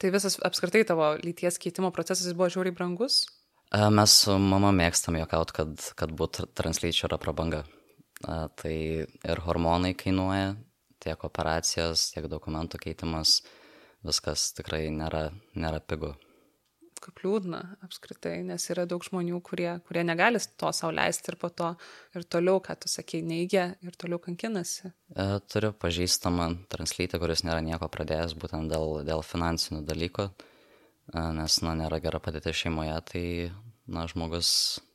Tai 0.01 0.11
visas 0.11 0.35
apskritai 0.43 0.83
tavo 0.87 1.13
lyties 1.23 1.59
keitimo 1.61 1.93
procesas 1.95 2.35
buvo 2.35 2.49
žiauriai 2.51 2.75
brangus? 2.75 3.23
E, 3.71 3.79
Mes 3.93 4.17
su 4.25 4.35
mama 4.41 4.73
mėgstam 4.75 5.17
juokaut, 5.21 5.53
kad, 5.55 5.87
kad 5.99 6.11
būti 6.11 6.49
translyčiai 6.57 7.07
yra 7.11 7.21
prabanga. 7.21 7.63
E, 7.63 8.37
Tai 8.59 8.75
ir 9.05 9.43
hormonai 9.47 9.93
kainuoja, 9.99 10.55
tiek 11.03 11.23
operacijos, 11.27 12.09
tiek 12.15 12.27
dokumentų 12.31 12.79
keitimas, 12.81 13.41
viskas 14.03 14.51
tikrai 14.57 14.87
nėra, 14.93 15.29
nėra 15.55 15.81
pigu. 15.83 16.13
Kaip 17.03 17.19
liūdna 17.19 17.59
apskritai, 17.83 18.37
nes 18.47 18.63
yra 18.71 18.85
daug 18.87 19.03
žmonių, 19.03 19.41
kurie, 19.43 19.67
kurie 19.87 20.05
negali 20.07 20.39
to 20.59 20.69
sauliaisti 20.71 21.33
ir 21.33 21.37
po 21.41 21.49
to 21.51 21.73
ir 22.15 22.23
toliau, 22.23 22.61
ką 22.63 22.77
tu 22.79 22.91
sakei, 22.91 23.19
neigia 23.25 23.73
ir 23.83 23.97
toliau 23.99 24.21
kankinasi. 24.23 24.93
E, 25.11 25.25
Turiu 25.51 25.73
pažįstamą 25.75 26.47
translytį, 26.71 27.19
kuris 27.19 27.43
nėra 27.43 27.59
nieko 27.65 27.89
pradėjęs 27.91 28.37
būtent 28.39 28.71
dėl, 28.71 29.01
dėl 29.07 29.23
finansinių 29.27 29.81
dalykų, 29.89 30.29
e, 30.31 31.25
nes, 31.41 31.59
na, 31.65 31.75
nėra 31.81 31.99
gera 32.03 32.23
padėti 32.23 32.55
šeimoje, 32.63 32.95
tai, 33.11 33.25
na, 33.91 34.05
žmogus 34.07 34.53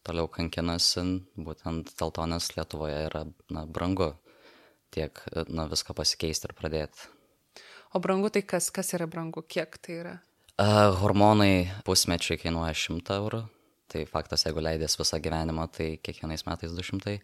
toliau 0.08 0.30
kankinasi 0.32 1.04
būtent 1.36 1.92
dėl 2.00 2.14
to, 2.16 2.24
nes 2.32 2.48
Lietuvoje 2.56 3.04
yra, 3.10 3.26
na, 3.52 3.66
brangu 3.68 4.14
tiek, 4.96 5.20
na, 5.52 5.68
viską 5.68 5.92
pasikeisti 5.98 6.48
ir 6.48 6.56
pradėti. 6.56 7.12
O 7.92 8.00
brangu 8.00 8.32
tai 8.32 8.42
kas, 8.44 8.72
kas 8.72 8.94
yra 8.96 9.08
brangu, 9.08 9.44
kiek 9.44 9.76
tai 9.84 10.00
yra? 10.00 10.16
Hormonai 10.58 11.70
pusmečiui 11.86 12.34
kainuoja 12.42 12.74
100 12.74 13.14
eurų, 13.14 13.46
tai 13.86 14.02
faktas, 14.10 14.42
jeigu 14.42 14.58
leidės 14.58 14.98
visą 14.98 15.22
gyvenimą, 15.22 15.70
tai 15.70 16.02
kiekvienais 16.02 16.42
metais 16.48 16.72
200. 16.74 17.22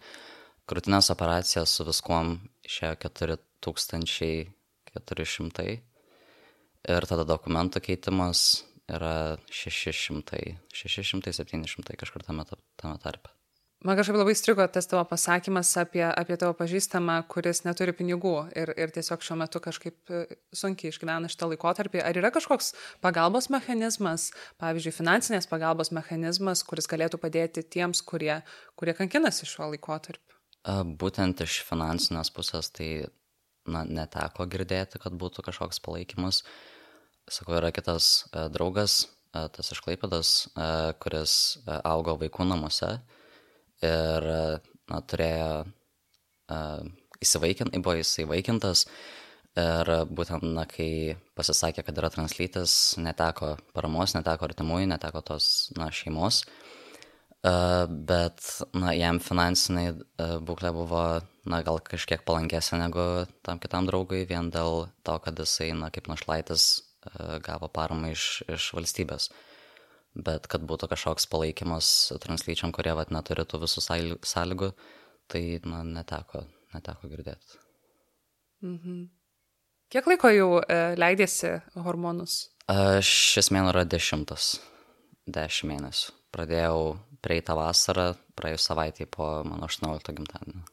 Krūtinės 0.71 1.11
operacijos 1.11 1.75
su 1.75 1.83
viskuom 1.89 2.39
išėjo 2.63 2.95
4400 3.03 5.67
ir 6.95 7.03
tada 7.11 7.27
dokumentų 7.27 7.83
keitimas 7.83 8.63
yra 8.87 9.35
600, 9.51 10.55
600-700 10.71 11.99
kažkur 11.99 12.23
tame, 12.23 12.47
tame 12.79 13.03
tarpe. 13.03 13.34
Man 13.85 13.99
kažkaip 13.99 14.17
labai 14.17 14.33
strigo 14.33 14.65
tas 14.73 14.87
tavo 14.89 15.03
pasakymas 15.05 15.69
apie, 15.77 16.03
apie 16.09 16.39
tavo 16.41 16.55
pažįstamą, 16.57 17.19
kuris 17.29 17.63
neturi 17.67 17.93
pinigų 17.93 18.33
ir, 18.57 18.71
ir 18.81 18.93
tiesiog 18.95 19.25
šiuo 19.27 19.37
metu 19.37 19.61
kažkaip 19.61 20.09
e, 20.09 20.23
sunkiai 20.57 20.89
išgyvena 20.89 21.29
šitą 21.29 21.51
laikotarpį. 21.51 22.01
Ar 22.01 22.17
yra 22.17 22.31
kažkoks 22.33 22.73
pagalbos 23.05 23.51
mechanizmas, 23.53 24.31
pavyzdžiui, 24.63 24.95
finansinės 24.97 25.51
pagalbos 25.51 25.93
mechanizmas, 25.93 26.63
kuris 26.65 26.89
galėtų 26.89 27.21
padėti 27.21 27.61
tiems, 27.77 28.01
kurie, 28.09 28.39
kurie 28.81 28.95
kankinasi 28.97 29.45
šiuo 29.51 29.69
laikotarpiu? 29.75 30.39
Būtent 31.03 31.43
iš 31.45 31.59
finansinės 31.69 32.33
pusės 32.33 32.71
tai 32.73 32.89
na, 33.69 33.83
neteko 33.85 34.47
girdėti, 34.49 35.01
kad 35.03 35.13
būtų 35.21 35.45
kažkoks 35.45 35.83
palaikymas. 35.85 36.41
Sakau, 37.29 37.59
yra 37.59 37.69
kitas 37.73 38.31
e, 38.31 38.47
draugas, 38.53 39.03
e, 39.33 39.45
tas 39.53 39.69
iš 39.77 39.85
Klaipadas, 39.85 40.33
e, 40.57 40.71
kuris 41.05 41.37
augo 41.83 42.17
vaikų 42.25 42.49
namuose 42.49 42.95
ir 43.89 44.31
e, 44.35 44.39
na, 44.93 45.01
turėjo 45.09 45.51
uh, 45.65 46.89
įsivaikinti, 47.25 47.81
buvo 47.85 48.01
įsivaikintas, 48.03 48.87
Ir 49.55 49.87
būtent, 50.11 50.43
na, 50.51 50.65
kai 50.67 51.15
pasisakė, 51.39 51.85
kad 51.87 51.99
yra 52.01 52.09
translytis, 52.11 52.97
neteko 52.99 53.53
paramos, 53.77 54.17
neteko 54.17 54.49
artimųjų, 54.49 54.89
neteko 54.91 55.23
tos, 55.23 55.47
na, 55.79 55.93
šeimos. 55.95 56.43
Uh, 57.45 57.85
bet, 57.87 58.41
na, 58.73 58.95
jam 58.97 59.21
finansiniai 59.21 59.93
uh, 59.93 60.39
būklė 60.43 60.73
buvo, 60.75 61.03
na, 61.47 61.61
gal 61.63 61.79
kažkiek 61.85 62.25
palankesnė 62.27 62.81
negu 62.81 63.05
tam 63.45 63.61
kitam 63.61 63.87
draugui, 63.87 64.23
vien 64.27 64.49
dėl 64.51 64.89
to, 65.05 65.19
kad 65.23 65.39
jisai, 65.39 65.69
na, 65.77 65.93
kaip 65.93 66.09
našlaitis 66.11 66.65
uh, 66.81 67.37
gavo 67.45 67.69
paramą 67.69 68.15
iš, 68.17 68.43
iš 68.49 68.71
valstybės. 68.75 69.29
Bet 70.15 70.47
kad 70.51 70.63
būtų 70.63 70.87
kažkoks 70.93 71.27
palaikymas 71.27 71.89
translyčiam, 72.23 72.71
kurie, 72.75 72.93
vat, 72.95 73.11
neturi 73.11 73.43
tų 73.51 73.65
visų 73.65 73.83
sąlygų, 74.23 74.71
tai, 75.31 75.43
na, 75.67 75.83
neteko, 75.83 76.45
neteko 76.75 77.11
girdėti. 77.11 77.59
Mhm. 78.63 79.01
Kiek 79.93 80.07
laiko 80.11 80.31
jau 80.33 80.51
e, 80.63 80.77
leidėsi 80.99 81.57
hormonus? 81.83 82.37
A, 82.71 83.01
šis 83.05 83.51
mėnuo 83.55 83.75
yra 83.75 83.83
dešimtas. 83.87 84.55
Dešimt 85.31 85.71
mėnesių. 85.73 86.15
Pradėjau 86.35 86.79
prieitą 87.25 87.57
vasarą, 87.59 88.13
praėjus 88.37 88.69
savaitį 88.71 89.07
po 89.13 89.29
mano 89.47 89.69
18 89.69 90.15
gimtadienio. 90.17 90.65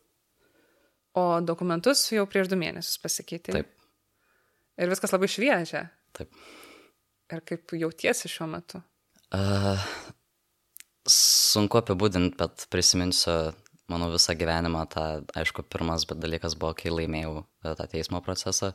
O 1.17 1.25
dokumentus 1.43 2.05
jau 2.13 2.23
prieš 2.29 2.49
du 2.51 2.57
mėnesius 2.59 3.01
pasikeitė. 3.03 3.55
Taip. 3.57 3.73
Ir 4.79 4.91
viskas 4.91 5.11
labai 5.11 5.27
šviežia. 5.31 5.85
Taip. 6.15 6.31
Ir 7.31 7.43
kaip 7.47 7.75
jautiesi 7.79 8.31
šiuo 8.31 8.47
metu? 8.51 8.81
Uh, 9.31 9.79
sunku 11.07 11.79
apibūdinti, 11.79 12.35
bet 12.35 12.65
prisiminsiu 12.71 13.53
mano 13.91 14.09
visą 14.11 14.35
gyvenimą. 14.35 14.83
Ta, 14.91 15.05
aišku, 15.39 15.63
pirmas 15.71 16.03
dalykas 16.09 16.57
buvo, 16.59 16.73
kai 16.75 16.91
laimėjau 16.91 17.37
e, 17.39 17.71
tą 17.79 17.87
teismo 17.91 18.19
procesą. 18.23 18.73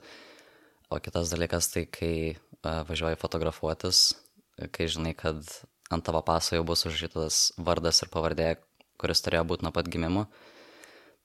O 0.89 1.01
kitas 1.03 1.33
dalykas 1.33 1.69
tai, 1.73 1.85
kai 1.91 2.15
uh, 2.37 2.85
važiuoji 2.89 3.19
fotografuotis, 3.21 4.01
kai 4.73 4.87
žinai, 4.89 5.13
kad 5.19 5.43
ant 5.93 6.05
tavo 6.07 6.23
paso 6.25 6.55
jau 6.55 6.65
bus 6.67 6.87
užžytas 6.87 7.41
vardas 7.59 8.01
ir 8.05 8.13
pavardė, 8.13 8.53
kuris 9.01 9.25
turėjo 9.25 9.45
būti 9.51 9.67
nuo 9.67 9.75
pat 9.77 9.91
gimimo. 9.93 10.29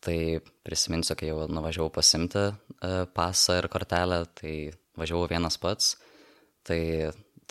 Tai 0.01 0.17
prisiminsiu, 0.65 1.15
kai 1.15 1.29
jau 1.29 1.45
nuvažiavau 1.45 1.91
pasimti 1.93 2.49
uh, 2.49 3.03
pasą 3.15 3.61
ir 3.61 3.69
kortelę, 3.71 4.23
tai 4.35 4.55
važiavau 4.97 5.29
vienas 5.31 5.61
pats. 5.61 5.93
Tai 6.65 6.81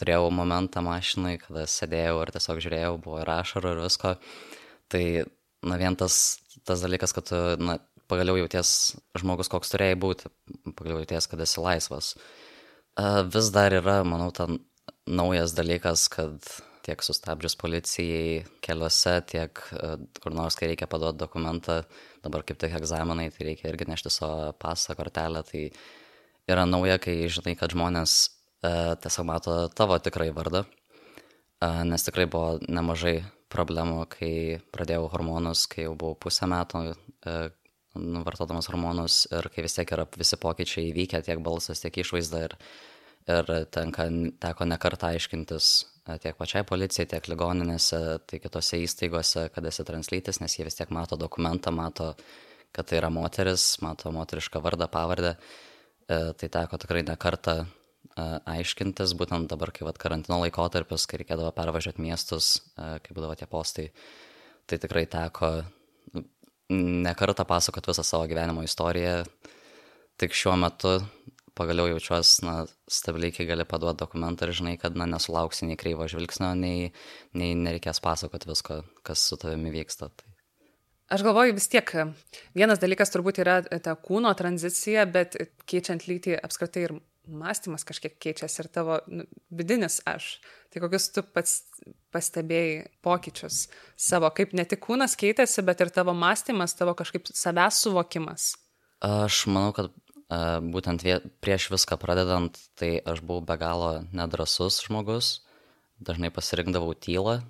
turėjau 0.00 0.30
momentą 0.34 0.82
mašinai, 0.84 1.36
kada 1.42 1.66
sėdėjau 1.68 2.22
ir 2.22 2.32
tiesiog 2.34 2.62
žiūrėjau, 2.64 2.94
buvo 3.04 3.20
ir 3.22 3.32
ašarų 3.36 3.74
ir 3.74 3.82
visko. 3.84 4.14
Tai, 4.90 5.04
na, 5.66 5.78
vien 5.80 5.96
tas, 6.00 6.16
tas 6.66 6.82
dalykas, 6.84 7.14
kad 7.16 7.28
tu, 7.30 7.40
na, 7.62 7.78
pagaliau 8.10 8.40
jauties 8.40 8.96
žmogus, 9.20 9.50
koks 9.52 9.70
turėjai 9.74 9.98
būti, 10.00 10.32
pagaliau 10.74 11.04
jauties, 11.04 11.28
kad 11.30 11.44
esi 11.44 11.62
laisvas. 11.62 12.14
Vis 13.30 13.52
dar 13.54 13.76
yra, 13.76 14.00
manau, 14.06 14.32
ten 14.34 14.58
naujas 15.06 15.54
dalykas, 15.56 16.08
kad 16.12 16.42
tiek 16.86 17.02
sustabdžius 17.04 17.56
policijai 17.60 18.44
keliuose, 18.64 19.14
tiek 19.30 19.62
kur 20.22 20.34
nors, 20.34 20.56
kai 20.58 20.70
reikia 20.72 20.88
paduoti 20.90 21.20
dokumentą, 21.20 21.80
dabar 22.24 22.44
kaip 22.46 22.58
tik 22.60 22.74
egzaminai, 22.80 23.28
tai 23.34 23.50
reikia 23.50 23.70
irgi 23.70 23.88
nešti 23.90 24.12
savo 24.12 24.50
pasą 24.60 24.96
kortelę, 24.98 25.44
tai 25.46 25.68
yra 26.50 26.66
nauja, 26.68 26.98
kai 27.02 27.16
žinai, 27.30 27.54
kad 27.60 27.74
žmonės 27.74 28.16
tiesiog 28.60 29.26
mato 29.26 29.56
tavo 29.72 29.98
tikrai 29.98 30.30
vardą, 30.36 30.64
nes 31.88 32.04
tikrai 32.06 32.26
buvo 32.30 32.58
nemažai 32.68 33.20
problemų, 33.50 34.04
kai 34.12 34.34
pradėjau 34.74 35.08
hormonus, 35.12 35.66
kai 35.70 35.88
jau 35.88 35.96
buvau 35.98 36.18
pusę 36.26 36.46
metų 36.50 36.84
vartodamas 37.96 38.68
hormonus 38.70 39.24
ir 39.34 39.48
kai 39.50 39.64
vis 39.66 39.74
tiek 39.74 39.90
yra 39.96 40.06
visi 40.16 40.38
pokyčiai 40.38 40.90
įvykę, 40.92 41.22
tiek 41.26 41.40
balsas, 41.42 41.82
tiek 41.82 41.96
išvaizda 42.02 42.44
ir, 42.46 42.54
ir 43.26 43.50
tenka, 43.74 44.06
teko 44.44 44.68
nekartą 44.70 45.10
aiškintis 45.14 45.72
tiek 46.22 46.36
pačiai 46.38 46.64
policijai, 46.66 47.08
tiek 47.10 47.26
ligoninėse, 47.30 47.98
tai 48.26 48.40
kitose 48.42 48.80
įstaigose, 48.84 49.48
kad 49.54 49.66
esi 49.66 49.84
translytis, 49.86 50.40
nes 50.42 50.56
jie 50.56 50.66
vis 50.66 50.78
tiek 50.78 50.90
mato 50.94 51.18
dokumentą, 51.20 51.72
mato, 51.74 52.14
kad 52.74 52.88
tai 52.88 53.00
yra 53.00 53.10
moteris, 53.14 53.76
mato 53.84 54.10
moterišką 54.14 54.62
vardą, 54.64 54.88
pavardę. 54.90 55.36
Tai 56.10 56.48
teko 56.50 56.78
tikrai 56.82 57.04
nekartą 57.06 57.60
aiškintis, 58.18 59.14
būtent 59.18 59.50
dabar, 59.50 59.72
kai 59.74 59.86
vat, 59.86 59.98
karantino 60.00 60.40
laikotarpis, 60.42 61.06
kai 61.08 61.22
reikėdavo 61.22 61.52
pervažiuoti 61.56 62.02
miestus, 62.04 62.58
kai 62.76 63.14
būdavo 63.16 63.36
tie 63.38 63.48
postai, 63.50 63.90
tai 64.68 64.80
tikrai 64.82 65.06
teko 65.10 65.52
nekartą 66.70 67.46
pasakot 67.48 67.88
visą 67.90 68.04
savo 68.06 68.28
gyvenimo 68.30 68.62
istoriją. 68.66 69.24
Tik 70.20 70.36
šiuo 70.36 70.56
metu 70.60 70.98
pagaliau 71.56 71.88
jaučiuosi, 71.90 72.44
na, 72.46 72.54
stabiliai, 72.88 73.34
kai 73.34 73.46
gali 73.48 73.66
paduoti 73.68 74.00
dokumentą 74.02 74.46
ir 74.46 74.54
žinai, 74.56 74.74
kad, 74.80 74.96
na, 74.96 75.08
nesulauksi 75.10 75.68
nei 75.68 75.78
kreivo 75.80 76.06
žvilgsnio, 76.08 76.52
nei, 76.56 76.90
nei 77.36 77.54
nereikės 77.58 78.00
pasakoti 78.04 78.48
visko, 78.50 78.82
kas 79.06 79.24
su 79.28 79.38
tavimi 79.40 79.72
vyksta. 79.74 80.10
Tai. 80.14 80.30
Aš 81.10 81.24
galvoju 81.26 81.56
vis 81.56 81.66
tiek, 81.66 81.90
vienas 82.54 82.78
dalykas 82.78 83.10
turbūt 83.10 83.42
yra 83.42 83.58
ta 83.82 83.96
kūno 83.98 84.30
tranzicija, 84.38 85.08
bet 85.10 85.34
keičiant 85.68 86.06
lytį 86.06 86.36
apskritai 86.38 86.86
ir 86.86 86.94
mąstymas 87.28 87.84
kažkiek 87.84 88.16
keičiasi 88.18 88.62
ir 88.62 88.68
tavo 88.72 88.98
nu, 89.08 89.26
vidinis 89.50 90.00
aš. 90.08 90.38
Tai 90.72 90.82
kokius 90.84 91.10
tu 91.14 91.22
pats 91.22 91.60
pastebėjai 92.14 92.88
pokyčius 93.04 93.66
savo, 93.98 94.30
kaip 94.34 94.54
ne 94.56 94.64
tik 94.68 94.82
kūnas 94.86 95.16
keitėsi, 95.20 95.64
bet 95.66 95.82
ir 95.82 95.92
tavo 95.94 96.14
mąstymas, 96.16 96.76
tavo 96.78 96.94
kažkaip 96.98 97.30
savęs 97.30 97.82
suvokimas. 97.84 98.54
Aš 99.04 99.44
manau, 99.48 99.72
kad 99.76 99.92
uh, 99.92 100.58
būtent 100.60 101.04
vie, 101.06 101.20
prieš 101.44 101.70
viską 101.72 102.00
pradedant, 102.00 102.58
tai 102.78 102.98
aš 103.00 103.22
buvau 103.24 103.44
be 103.46 103.56
galo 103.60 103.92
nedrasus 104.12 104.82
žmogus, 104.84 105.40
dažnai 106.00 106.32
pasirinkdavau 106.34 106.92
tylą, 106.98 107.40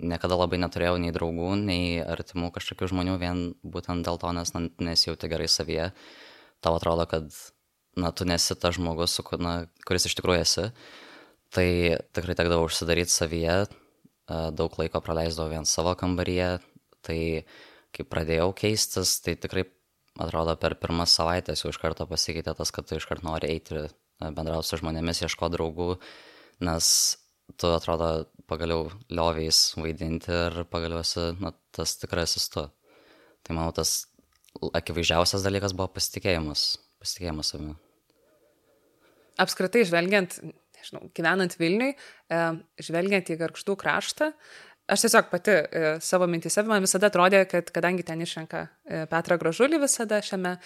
niekada 0.00 0.38
labai 0.38 0.58
neturėjau 0.62 0.98
nei 1.02 1.14
draugų, 1.14 1.54
nei 1.60 2.00
artimų 2.02 2.50
kažkokių 2.56 2.90
žmonių, 2.90 3.16
vien 3.20 3.46
būtent 3.62 4.06
dėl 4.06 4.20
to, 4.20 4.32
nes 4.36 4.52
nesijauti 4.80 5.30
gerai 5.30 5.48
savyje. 5.50 5.90
Tau 6.60 6.76
atrodo, 6.76 7.06
kad 7.08 7.30
na, 8.00 8.12
tu 8.16 8.26
nesi 8.28 8.56
tas 8.58 8.76
žmogus, 8.76 9.14
su, 9.18 9.24
na, 9.42 9.54
kuris 9.88 10.08
iš 10.08 10.16
tikrųjų 10.18 10.44
esi, 10.44 10.66
tai 11.54 11.68
tikrai 12.16 12.36
tekdavo 12.38 12.66
užsidaryti 12.68 13.12
savyje, 13.12 13.56
daug 14.54 14.76
laiko 14.78 15.02
praleisdavau 15.02 15.50
vien 15.50 15.66
savo 15.66 15.94
kambaryje, 15.98 16.58
tai 17.06 17.20
kai 17.94 18.06
pradėjau 18.06 18.52
keistis, 18.56 19.16
tai 19.24 19.34
tikrai, 19.40 19.64
atrodo, 20.22 20.54
per 20.60 20.76
pirmas 20.78 21.14
savaitės 21.18 21.64
jau 21.64 21.72
iš 21.72 21.80
karto 21.82 22.06
pasikeitė 22.06 22.54
tas, 22.58 22.70
kad 22.74 22.86
tu 22.86 22.98
iš 22.98 23.08
karto 23.10 23.26
nori 23.26 23.50
eiti 23.50 23.88
bendrauti 24.20 24.68
su 24.68 24.78
žmonėmis, 24.80 25.24
ieško 25.24 25.50
draugų, 25.54 25.94
nes 26.66 26.92
tu 27.58 27.72
atrodo 27.74 28.28
pagaliau 28.50 28.90
lioviais 29.10 29.58
vaidinti 29.78 30.30
ir 30.30 30.62
pagaliau 30.70 31.02
esi 31.02 31.32
na, 31.40 31.54
tas 31.74 31.96
tikrasis 31.98 32.50
tu. 32.52 32.66
Tai 33.46 33.56
manau, 33.56 33.72
tas 33.74 34.04
akivaizdžiausias 34.76 35.46
dalykas 35.46 35.74
buvo 35.76 35.88
pasitikėjimas, 35.96 36.74
pasitikėjimas 37.00 37.54
savimi. 37.54 37.78
Apskritai, 39.40 39.86
žvelgiant, 39.88 40.36
nežinau, 40.80 41.06
gyvenant 41.16 41.54
Vilniui, 41.60 41.94
e, 41.94 42.42
žvelgiant 42.82 43.30
į 43.30 43.38
Garkštų 43.40 43.76
kraštą, 43.80 44.30
aš 44.90 45.04
tiesiog 45.04 45.28
pati 45.30 45.54
e, 45.54 45.90
savo 46.02 46.26
mintise, 46.30 46.64
man 46.66 46.82
visada 46.82 47.10
atrodė, 47.10 47.44
kad 47.50 47.70
kadangi 47.74 48.04
ten 48.06 48.22
išrenka 48.24 48.64
e, 48.66 49.02
Petrą 49.10 49.38
Gražulį 49.40 49.82
visada 49.84 50.20
šiame 50.24 50.56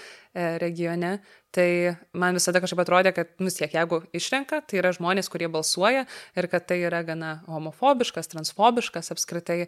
regione, 0.62 1.18
tai 1.55 1.95
man 2.16 2.39
visada 2.39 2.62
kažkaip 2.62 2.83
atrodė, 2.83 3.14
kad, 3.14 3.35
nu, 3.39 3.53
tiek, 3.53 3.75
jeigu 3.75 4.01
išrenka, 4.16 4.62
tai 4.66 4.81
yra 4.81 4.95
žmonės, 4.97 5.31
kurie 5.31 5.51
balsuoja 5.53 6.07
ir 6.35 6.51
kad 6.51 6.66
tai 6.70 6.81
yra 6.89 7.05
gana 7.07 7.37
homofobiškas, 7.51 8.33
transfobiškas 8.33 9.12
apskritai 9.14 9.64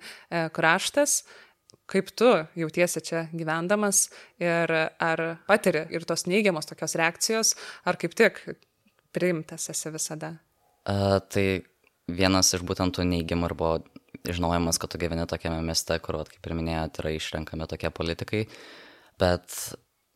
kraštas. 0.57 1.21
Kaip 1.91 2.09
tu 2.19 2.27
jautiesi 2.59 3.03
čia 3.03 3.21
gyvendamas 3.35 4.09
ir 4.43 4.71
ar 4.73 5.23
patiri 5.47 5.85
ir 5.95 6.07
tos 6.07 6.25
neigiamos 6.27 6.67
tokios 6.67 6.97
reakcijos, 6.99 7.53
ar 7.87 7.99
kaip 8.01 8.15
tik 8.19 8.41
priimtas 9.17 9.71
esi 9.73 9.93
visada? 9.95 10.37
Uh, 10.87 11.19
tai 11.33 11.47
vienas 12.07 12.53
iš 12.55 12.63
būtent 12.67 12.95
tų 12.95 13.07
neigiamų 13.09 13.49
ir 13.49 13.57
buvo 13.59 13.79
žinojimas, 14.27 14.79
kad 14.79 14.93
tu 14.93 15.01
gyveni 15.01 15.27
tokiame 15.29 15.59
mieste, 15.65 15.99
kur, 16.03 16.21
at, 16.21 16.31
kaip 16.33 16.47
ir 16.47 16.55
minėjote, 16.59 17.03
yra 17.03 17.15
išrenkami 17.17 17.69
tokie 17.71 17.91
politikai. 17.95 18.45
Bet 19.21 19.55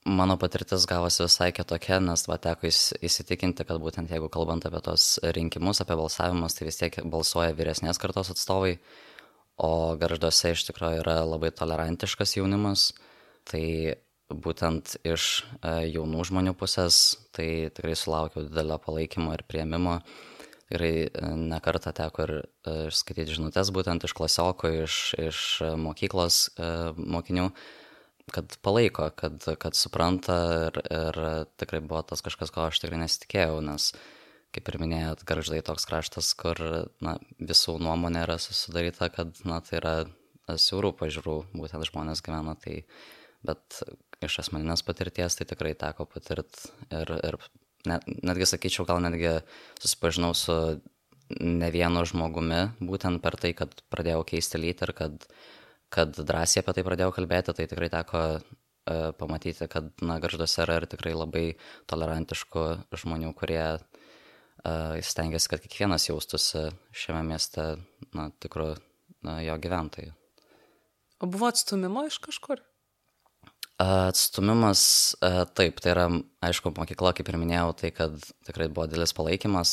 mano 0.07 0.37
patirtis 0.41 0.87
gavosi 0.89 1.25
visai 1.25 1.51
kitokia, 1.57 2.01
nes 2.05 2.27
va 2.29 2.39
teko 2.41 2.69
įsitikinti, 2.71 3.67
kad 3.69 3.81
būtent 3.83 4.11
jeigu 4.13 4.31
kalbant 4.33 4.65
apie 4.67 4.83
tos 4.85 5.13
rinkimus, 5.37 5.83
apie 5.83 5.97
balsavimus, 5.99 6.57
tai 6.57 6.69
vis 6.69 6.81
tiek 6.81 7.01
balsuoja 7.13 7.57
vyresnės 7.57 8.01
kartos 8.01 8.33
atstovai, 8.33 8.77
o 9.61 9.97
garžduose 10.01 10.55
iš 10.55 10.65
tikrųjų 10.71 11.03
yra 11.03 11.21
labai 11.29 11.53
tolerantiškas 11.53 12.39
jaunimas. 12.39 12.91
Tai 13.51 13.65
būtent 14.31 14.97
iš 15.07 15.45
jaunų 15.63 16.27
žmonių 16.31 16.57
pusės, 16.59 17.19
tai 17.37 17.71
tikrai 17.75 17.97
sulaukiau 17.99 18.47
didelio 18.47 18.79
palaikymo 18.83 19.35
ir 19.37 19.47
prieimimo 19.49 20.01
tikrai 20.71 21.11
nekartą 21.51 21.91
teko 21.93 22.25
ir 22.27 22.33
skaityti 22.95 23.35
žinutės 23.35 23.73
būtent 23.75 24.05
iš 24.07 24.15
klasiokų, 24.15 24.71
iš, 24.85 24.99
iš 25.19 25.41
mokyklos 25.83 26.53
mokinių, 26.97 27.49
kad 28.31 28.55
palaiko, 28.63 29.09
kad, 29.19 29.43
kad 29.59 29.75
supranta 29.75 30.39
ir, 30.69 30.79
ir 30.87 31.21
tikrai 31.59 31.83
buvo 31.83 32.05
tas 32.07 32.23
kažkas, 32.23 32.55
ko 32.55 32.69
aš 32.69 32.79
tikrai 32.85 33.03
nesitikėjau, 33.03 33.59
nes, 33.67 33.91
kaip 34.55 34.71
ir 34.71 34.79
minėjot, 34.83 35.25
garždai 35.27 35.59
toks 35.67 35.89
kraštas, 35.91 36.31
kur 36.39 36.63
na, 37.03 37.19
visų 37.43 37.81
nuomonė 37.83 38.23
yra 38.29 38.39
susidaryta, 38.39 39.11
kad 39.11 39.43
na, 39.43 39.59
tai 39.67 39.81
yra 39.83 39.97
siaurų 40.55 40.95
pažiūrų, 41.03 41.37
būtent 41.57 41.91
žmonės 41.91 42.23
gyvena, 42.23 42.55
tai, 42.63 42.85
bet 43.43 43.83
iš 44.25 44.41
asmeninės 44.45 44.85
patirties 44.87 45.39
tai 45.39 45.47
tikrai 45.49 45.75
teko 45.79 46.07
patirti 46.09 46.71
ir, 46.93 47.13
ir 47.31 47.39
net, 47.89 48.07
netgi 48.07 48.49
sakyčiau, 48.49 48.87
gal 48.89 49.01
netgi 49.05 49.39
susipažinau 49.81 50.35
su 50.37 50.57
ne 51.39 51.71
vienu 51.71 52.03
žmogumi, 52.09 52.63
būtent 52.83 53.23
per 53.23 53.37
tai, 53.41 53.53
kad 53.57 53.75
pradėjau 53.93 54.25
keisti 54.33 54.59
lytį 54.61 54.89
ir 54.89 54.93
kad, 54.99 55.27
kad 55.93 56.17
drąsiai 56.17 56.65
apie 56.65 56.75
tai 56.77 56.87
pradėjau 56.87 57.15
kalbėti, 57.17 57.55
tai 57.55 57.69
tikrai 57.71 57.91
teko 57.93 58.23
uh, 58.37 59.11
pamatyti, 59.19 59.69
kad 59.71 59.93
na, 60.03 60.19
garžduose 60.23 60.65
yra 60.65 60.81
ir 60.81 60.89
tikrai 60.91 61.15
labai 61.15 61.45
tolerantiškų 61.91 62.65
žmonių, 63.05 63.31
kurie 63.39 63.63
uh, 63.79 64.97
stengiasi, 65.07 65.53
kad 65.53 65.63
kiekvienas 65.65 66.09
jaustųsi 66.11 66.67
šiame 66.91 67.23
mieste 67.31 67.77
na, 68.17 68.31
tikru 68.43 68.73
na, 69.23 69.39
jo 69.47 69.55
gyventojų. 69.63 70.17
O 71.21 71.29
buvo 71.29 71.51
atstumimo 71.53 72.07
iš 72.09 72.19
kažkur? 72.25 72.65
Atstumimas, 73.81 74.81
taip, 75.57 75.79
tai 75.81 75.93
yra, 75.95 76.03
aišku, 76.45 76.75
mokykla, 76.77 77.15
kaip 77.17 77.31
ir 77.33 77.39
minėjau, 77.41 77.71
tai 77.81 77.89
kad 77.97 78.13
tikrai 78.45 78.67
buvo 78.69 78.85
didelis 78.91 79.15
palaikymas, 79.17 79.73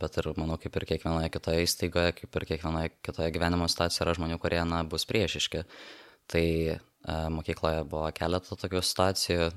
bet 0.00 0.18
ir, 0.18 0.28
manau, 0.40 0.56
kaip 0.58 0.74
ir 0.74 0.86
kiekvienoje 0.90 1.30
kitoje 1.36 1.62
įstaigoje, 1.62 2.16
kaip 2.18 2.40
ir 2.40 2.46
kiekvienoje 2.50 2.90
kitoje 3.06 3.30
gyvenimo 3.36 3.68
situacijoje 3.70 4.08
yra 4.08 4.16
žmonių, 4.18 4.40
kurie, 4.42 4.58
na, 4.66 4.82
bus 4.82 5.06
priešiški. 5.06 5.62
Tai 6.34 6.44
mokykloje 7.36 7.86
buvo 7.94 8.10
keletą 8.16 8.58
tokių 8.58 8.82
situacijų, 8.90 9.48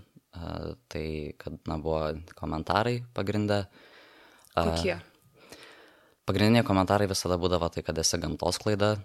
tai, 0.93 1.05
kad, 1.41 1.57
na, 1.65 1.81
buvo 1.81 2.13
komentarai 2.37 2.99
pagrindę. 3.17 3.63
Kokie? 4.53 4.99
Pagrindiniai 6.29 6.67
komentarai 6.67 7.09
visada 7.09 7.41
būdavo 7.41 7.73
tai, 7.73 7.81
kad 7.87 7.97
esi 7.97 8.21
gamtos 8.21 8.61
klaida, 8.61 8.99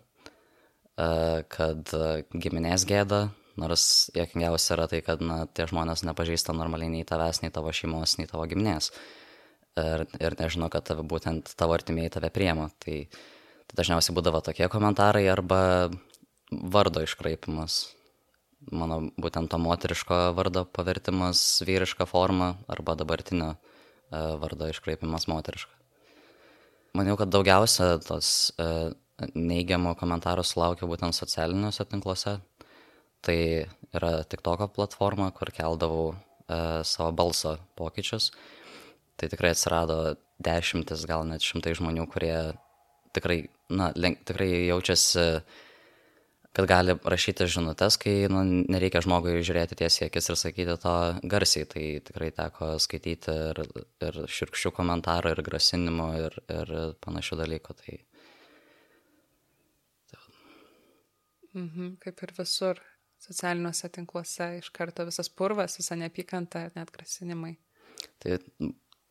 kad 1.01 2.01
giminės 2.37 2.85
gėda, 2.85 3.31
Nors 3.61 4.11
jokingiausia 4.17 4.77
yra 4.77 4.87
tai, 4.89 5.03
kad 5.05 5.21
na, 5.25 5.43
tie 5.47 5.67
žmonės 5.69 6.05
nepažįsta 6.09 6.55
normaliai 6.57 6.93
nei 6.93 7.05
tavęs, 7.09 7.43
nei 7.43 7.53
tavo 7.53 7.73
šeimos, 7.75 8.17
nei 8.19 8.31
tavo 8.31 8.47
giminės. 8.49 8.93
Ir, 9.81 10.05
ir 10.21 10.37
nežino, 10.39 10.69
kad 10.73 10.87
tave, 10.89 11.05
būtent 11.09 11.53
tavo 11.59 11.77
artimieji 11.77 12.15
tave 12.17 12.33
priema. 12.33 12.71
Tai, 12.83 12.97
tai 13.69 13.81
dažniausiai 13.81 14.17
būdavo 14.17 14.41
tokie 14.45 14.69
komentarai 14.73 15.27
arba 15.33 15.61
vardo 16.53 17.05
iškraipimas. 17.05 17.83
Mano 18.73 19.01
būtent 19.19 19.51
to 19.51 19.59
moteriško 19.59 20.19
vardo 20.39 20.65
pavertimas 20.71 21.63
vyrišką 21.67 22.07
formą 22.07 22.55
arba 22.71 22.95
dabartinio 22.97 23.55
uh, 23.57 24.37
vardo 24.41 24.69
iškraipimas 24.71 25.27
moterišką. 25.29 25.73
Maniau, 26.97 27.17
kad 27.19 27.33
daugiausia 27.33 27.97
tos 28.05 28.53
uh, 28.61 28.93
neigiamų 29.35 29.95
komentarų 29.99 30.45
sulaukia 30.47 30.89
būtent 30.89 31.17
socialiniuose 31.17 31.87
tinkluose 31.89 32.37
Tai 33.23 33.39
yra 33.95 34.13
TikToko 34.27 34.67
platforma, 34.75 35.31
kur 35.31 35.53
keldavau 35.55 36.13
e, 36.13 36.83
savo 36.83 37.13
balso 37.15 37.57
pokyčius. 37.79 38.33
Tai 39.21 39.29
tikrai 39.31 39.53
atsirado 39.55 40.17
dešimtis, 40.43 41.05
gal 41.07 41.27
net 41.29 41.45
šimtai 41.45 41.77
žmonių, 41.79 42.09
kurie 42.11 42.35
tikrai, 43.15 43.45
na, 43.71 43.93
lenk, 43.95 44.25
tikrai 44.27 44.49
jaučiasi, 44.67 45.27
kad 46.57 46.69
gali 46.69 46.97
rašyti 47.15 47.47
žinutės, 47.49 47.97
kai 48.01 48.15
nu, 48.33 48.43
nereikia 48.73 49.05
žmogui 49.05 49.39
žiūrėti 49.45 49.79
tiesiai 49.85 50.11
akis 50.11 50.33
ir 50.33 50.39
sakyti 50.41 50.77
to 50.83 50.95
garsiai. 51.23 51.69
Tai 51.69 51.85
tikrai 52.09 52.31
teko 52.37 52.73
skaityti 52.83 53.37
ir, 53.53 53.63
ir 54.09 54.23
širkščių 54.39 54.73
komentarų, 54.81 55.37
ir 55.37 55.45
grasinimų, 55.47 56.09
ir, 56.27 56.41
ir 56.57 56.75
panašių 57.05 57.39
dalykų. 57.45 57.79
Tai... 57.85 58.01
Mhm, 61.53 61.95
kaip 62.01 62.25
ir 62.25 62.35
visur 62.41 62.83
socialiniuose 63.23 63.91
tinkluose 63.95 64.49
iš 64.59 64.71
karto 64.75 65.07
visas 65.07 65.31
purvas, 65.31 65.79
visa 65.79 65.97
neapykanta, 65.99 66.69
net 66.77 66.91
grasinimai. 66.95 67.55
Tai 68.23 68.39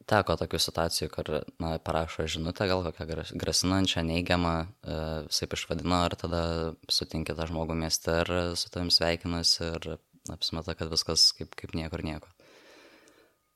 teko 0.09 0.35
tokių 0.39 0.59
situacijų, 0.59 1.09
kur 1.13 1.29
na, 1.61 1.75
parašo 1.83 2.25
žinutę, 2.29 2.67
gal 2.69 2.83
kokią 2.87 3.07
grasinančią, 3.39 4.03
neigiamą, 4.07 4.55
e, 4.65 4.97
visai 5.29 5.47
išvadino, 5.47 6.01
ar 6.07 6.17
tada 6.19 6.43
sutinki 6.91 7.35
tą 7.37 7.47
žmogų 7.49 7.77
mieste 7.83 8.21
ir 8.23 8.33
su 8.59 8.71
tavim 8.73 8.91
sveikinasi 8.93 9.69
ir 9.69 9.91
apsimeta, 10.33 10.75
kad 10.77 10.91
viskas 10.91 11.29
kaip, 11.37 11.55
kaip 11.59 11.75
niekur 11.77 12.03
nieko. 12.05 12.31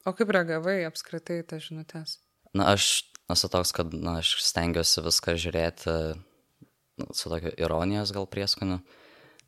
O 0.05 0.13
kaip 0.13 0.31
reagavai 0.31 0.83
apskritai 0.87 1.41
tą 1.49 1.59
žinutės? 1.59 2.19
Na, 2.55 2.71
aš 2.75 3.07
esu 3.33 3.49
toks, 3.51 3.73
kad 3.75 3.91
na, 3.97 4.19
aš 4.21 4.37
stengiuosi 4.45 5.03
viską 5.03 5.35
žiūrėti 5.41 5.95
nu, 7.01 7.09
su 7.11 7.31
tokiu 7.31 7.51
ironijos 7.57 8.13
gal 8.15 8.29
prieskoniu. 8.29 8.79
Uh, 8.79 9.01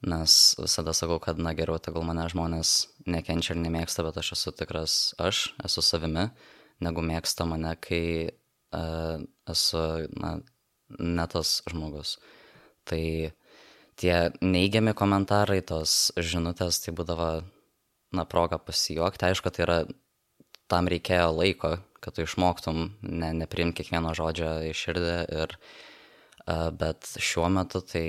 nes 0.05 0.55
visada 0.61 0.93
sakau, 0.93 1.17
kad 1.19 1.39
na 1.41 1.53
geriau 1.57 1.79
tegul 1.81 2.05
mane 2.05 2.27
žmonės 2.29 2.87
nekenčia 3.09 3.55
ir 3.55 3.61
nemėgsta, 3.63 4.05
bet 4.05 4.19
aš 4.21 4.35
esu 4.35 4.53
tikras 4.53 4.97
aš, 5.17 5.47
esu 5.65 5.81
savimi, 5.81 6.27
negu 6.83 7.01
mėgsta 7.01 7.47
mane, 7.49 7.73
kai 7.81 8.29
uh, 8.29 9.17
esu 9.49 9.83
na, 10.13 10.37
ne 10.99 11.27
tas 11.31 11.61
žmogus. 11.69 12.17
Tai 12.87 13.01
tie 13.97 14.15
neigiami 14.45 14.93
komentarai, 14.97 15.63
tos 15.65 16.13
žinutės, 16.13 16.83
tai 16.83 16.93
būdavo, 16.95 17.31
na, 18.13 18.25
proga 18.29 18.61
pasijuokti. 18.61 19.31
Aišku, 19.31 19.51
tai 19.51 19.65
yra, 19.65 19.79
tam 20.71 20.87
reikėjo 20.91 21.31
laiko, 21.33 21.77
kad 22.03 22.15
tu 22.15 22.23
išmoktum 22.27 22.91
ne, 23.01 23.33
neprimti 23.41 23.81
kiekvieno 23.81 24.13
žodžio 24.15 24.59
į 24.69 24.73
širdį, 24.77 25.15
ir, 25.41 25.57
uh, 25.57 26.69
bet 26.69 27.17
šiuo 27.17 27.49
metu 27.49 27.81
tai 27.81 28.05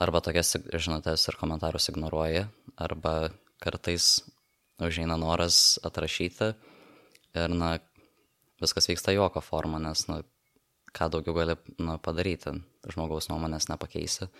arba 0.00 0.22
tokias 0.24 0.56
žinutės 0.72 1.28
ir 1.28 1.38
komentarus 1.40 1.90
ignoruoji, 1.92 2.46
arba 2.80 3.14
kartais 3.60 4.20
užeina 4.80 5.18
noras 5.20 5.78
atrašyti 5.84 6.52
ir, 7.36 7.52
na, 7.52 7.76
viskas 8.62 8.88
vyksta 8.88 9.12
juoko 9.14 9.42
forma, 9.44 9.80
nes, 9.82 10.06
na, 10.08 10.20
ką 10.96 11.10
daugiau 11.12 11.36
gali 11.36 11.56
na, 11.78 11.98
padaryti, 12.02 12.56
žmogaus 12.88 13.30
nuomonės 13.30 13.68
nepakeisi. 13.70 14.30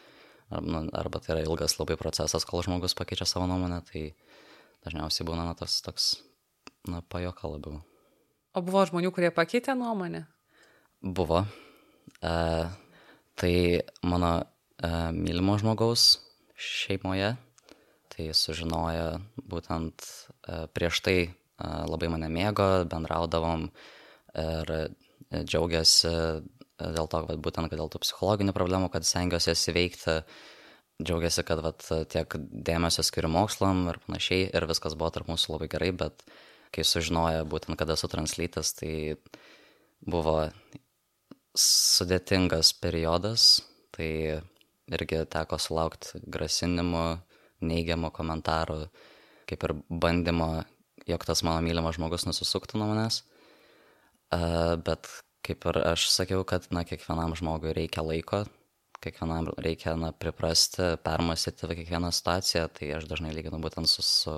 Arba, 0.51 0.83
arba 0.99 1.21
tai 1.23 1.37
yra 1.37 1.45
ilgas 1.45 1.77
labai 1.79 1.95
procesas, 2.01 2.47
kol 2.49 2.65
žmogus 2.67 2.97
pakeičia 2.99 3.29
savo 3.29 3.47
nuomonę, 3.47 3.85
tai 3.87 4.09
dažniausiai 4.85 5.29
būna 5.29 5.47
na, 5.47 5.55
tas 5.59 5.79
toks, 5.85 6.17
na, 6.89 7.05
pajoka 7.07 7.53
labiau. 7.53 7.85
O 8.57 8.63
buvo 8.67 8.83
žmonių, 8.89 9.13
kurie 9.15 9.31
pakeitė 9.31 9.77
nuomonę? 9.79 10.25
Buvo. 11.01 11.45
E, 12.19 12.33
tai 13.39 13.53
mano 14.03 14.33
mylimo 14.83 15.59
žmogaus 15.61 16.19
šeimoje. 16.61 17.35
Tai 18.11 18.27
sužinojo 18.37 19.21
būtent 19.49 20.03
e, 20.03 20.67
prieš 20.75 21.01
tai 21.07 21.17
e, 21.23 21.31
labai 21.63 22.11
mane 22.13 22.29
mėgo, 22.33 22.85
bendraudavom 22.91 23.69
ir 24.41 24.73
džiaugiasi 25.31 26.11
dėl 26.81 27.09
to, 27.11 27.21
kad 27.29 27.43
būtent 27.43 27.75
dėl 27.75 27.91
tų 27.93 28.01
psichologinių 28.05 28.55
problemų, 28.57 28.91
kad 28.93 29.07
stengiuosi 29.07 29.51
jas 29.53 29.65
įveikti, 29.73 30.17
džiaugiasi, 31.03 31.45
kad 31.49 31.63
vat, 31.65 31.87
tiek 32.13 32.37
dėmesio 32.39 33.05
skiriu 33.07 33.31
mokslam 33.33 33.87
ir 33.93 34.01
panašiai, 34.07 34.49
ir 34.49 34.69
viskas 34.71 34.97
buvo 34.99 35.11
tarp 35.15 35.31
mūsų 35.31 35.57
labai 35.57 35.71
gerai, 35.73 35.91
bet 35.97 36.25
kai 36.75 36.87
sužinojo 36.87 37.45
būtent, 37.51 37.77
kad 37.81 37.91
esu 37.93 38.11
translytas, 38.11 38.73
tai 38.79 39.17
buvo 40.01 40.51
sudėtingas 41.59 42.73
periodas, 42.79 43.61
tai 43.97 44.41
irgi 44.97 45.25
teko 45.31 45.59
sulaukti 45.61 46.21
grasinimų, 46.27 47.07
neigiamų 47.65 48.11
komentarų, 48.17 48.83
kaip 49.51 49.67
ir 49.67 49.75
bandymo, 49.91 50.53
jog 51.09 51.27
tas 51.27 51.43
mano 51.47 51.63
mylimas 51.65 51.99
žmogus 51.99 52.27
nusisuktų 52.29 52.81
nuo 52.81 52.91
manęs. 52.93 53.23
Bet 54.87 55.11
kaip 55.47 55.67
ir 55.71 55.81
aš 55.93 56.07
sakiau, 56.13 56.45
kad 56.49 56.69
na, 56.75 56.85
kiekvienam 56.87 57.35
žmogui 57.39 57.75
reikia 57.77 58.05
laiko, 58.07 58.45
kiekvienam 59.03 59.51
reikia 59.59 59.97
na, 59.99 60.13
priprasti, 60.13 60.95
permastyti 61.05 61.69
kiekvieną 61.81 62.13
situaciją, 62.15 62.67
tai 62.77 62.93
aš 62.99 63.09
dažnai 63.11 63.33
lyginu 63.35 63.61
būtent 63.63 63.89
su, 63.91 64.05
su 64.05 64.35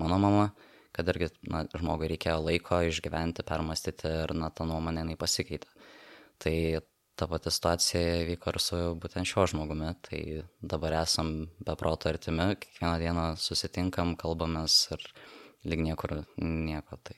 mano 0.00 0.18
mama, 0.22 0.50
kad 0.96 1.08
irgi 1.12 1.30
na, 1.50 1.64
žmogui 1.76 2.10
reikėjo 2.12 2.38
laiko 2.44 2.82
išgyventi, 2.88 3.44
permastyti 3.48 4.12
ir 4.24 4.36
na, 4.36 4.50
ta 4.52 4.68
nuomonė 4.68 5.04
jinai 5.04 5.18
pasikeitė. 5.20 5.72
Tai 6.42 6.56
ta 7.16 7.26
pati 7.30 7.50
situacija 7.50 8.24
vyko 8.28 8.52
ir 8.52 8.58
su 8.60 8.80
būtent 9.00 9.28
šiuo 9.28 9.46
žmogumi. 9.52 9.92
Tai 10.04 10.22
dabar 10.60 10.98
esam 11.02 11.32
beproto 11.64 12.10
artimi, 12.12 12.52
kiekvieną 12.60 12.96
dieną 13.02 13.28
susitinkam, 13.40 14.14
kalbamės 14.20 14.78
ir 14.96 15.06
lyg 15.66 15.84
niekur 15.86 16.20
nieko. 16.36 17.00
Tai. 17.02 17.16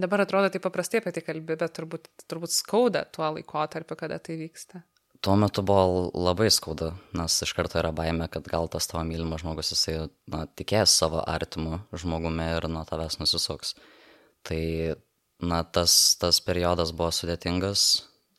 Dabar 0.00 0.24
atrodo 0.24 0.52
taip 0.52 0.64
paprastai 0.64 1.02
apie 1.02 1.12
tai 1.12 1.24
kalbė, 1.26 1.58
bet 1.60 1.74
turbūt, 1.76 2.08
turbūt 2.30 2.54
skauda 2.54 3.04
tuo 3.12 3.26
laikotarpiu, 3.36 3.98
kada 3.98 4.20
tai 4.22 4.38
vyksta. 4.40 4.84
tuo 5.20 5.36
metu 5.36 5.62
buvo 5.62 6.10
labai 6.16 6.48
skaudu, 6.50 6.94
nes 7.12 7.34
iš 7.44 7.52
karto 7.52 7.78
yra 7.82 7.90
baime, 7.92 8.28
kad 8.32 8.46
gal 8.48 8.70
tas 8.72 8.88
tavo 8.88 9.02
mylimas 9.04 9.42
žmogus 9.42 9.74
jisai 9.74 9.96
na, 10.32 10.46
tikės 10.46 10.94
savo 10.96 11.20
artimu 11.20 11.82
žmogumi 11.92 12.46
ir 12.56 12.68
nuo 12.72 12.86
tavęs 12.88 13.18
nusisuks. 13.20 13.74
Tai 14.48 14.62
na, 15.42 15.62
tas, 15.64 16.16
tas 16.20 16.40
periodas 16.44 16.92
buvo 16.96 17.10
sudėtingas, 17.14 17.84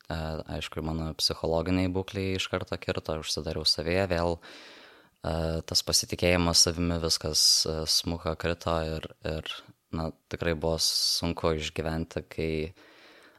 e, 0.06 0.18
aišku, 0.58 0.82
mano 0.86 1.10
psichologiniai 1.18 1.90
būkliai 1.92 2.36
iš 2.38 2.48
karto 2.52 2.78
kirto, 2.80 3.18
užsidariau 3.22 3.66
savyje 3.68 4.06
vėl, 4.12 4.38
e, 4.38 5.34
tas 5.68 5.82
pasitikėjimas 5.86 6.64
savimi 6.66 7.00
viskas 7.02 7.42
e, 7.66 7.76
smuko 7.90 8.34
krito 8.40 8.76
ir, 8.86 9.08
ir 9.28 9.50
na, 9.94 10.10
tikrai 10.32 10.54
buvo 10.54 10.78
sunku 10.82 11.56
išgyventi, 11.58 12.24
kai 12.30 12.52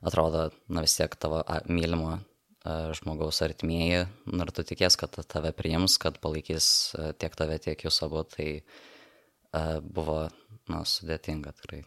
atrodo, 0.04 0.50
na 0.68 0.84
vis 0.84 0.98
tiek 1.00 1.16
tavo 1.16 1.42
mylimo 1.70 2.20
žmogaus 2.96 3.42
artimieji, 3.44 4.06
ir 4.08 4.52
tu 4.56 4.64
tikės, 4.64 4.96
kad 4.96 5.18
tave 5.28 5.52
priims, 5.52 5.98
kad 6.00 6.16
palaikys 6.24 6.68
tiek 7.20 7.36
tave, 7.36 7.58
tiek 7.60 7.84
jūs 7.84 8.00
abu, 8.08 8.24
tai 8.24 8.48
buvo 9.84 10.22
na, 10.72 10.86
sudėtinga 10.88 11.52
tikrai. 11.60 11.84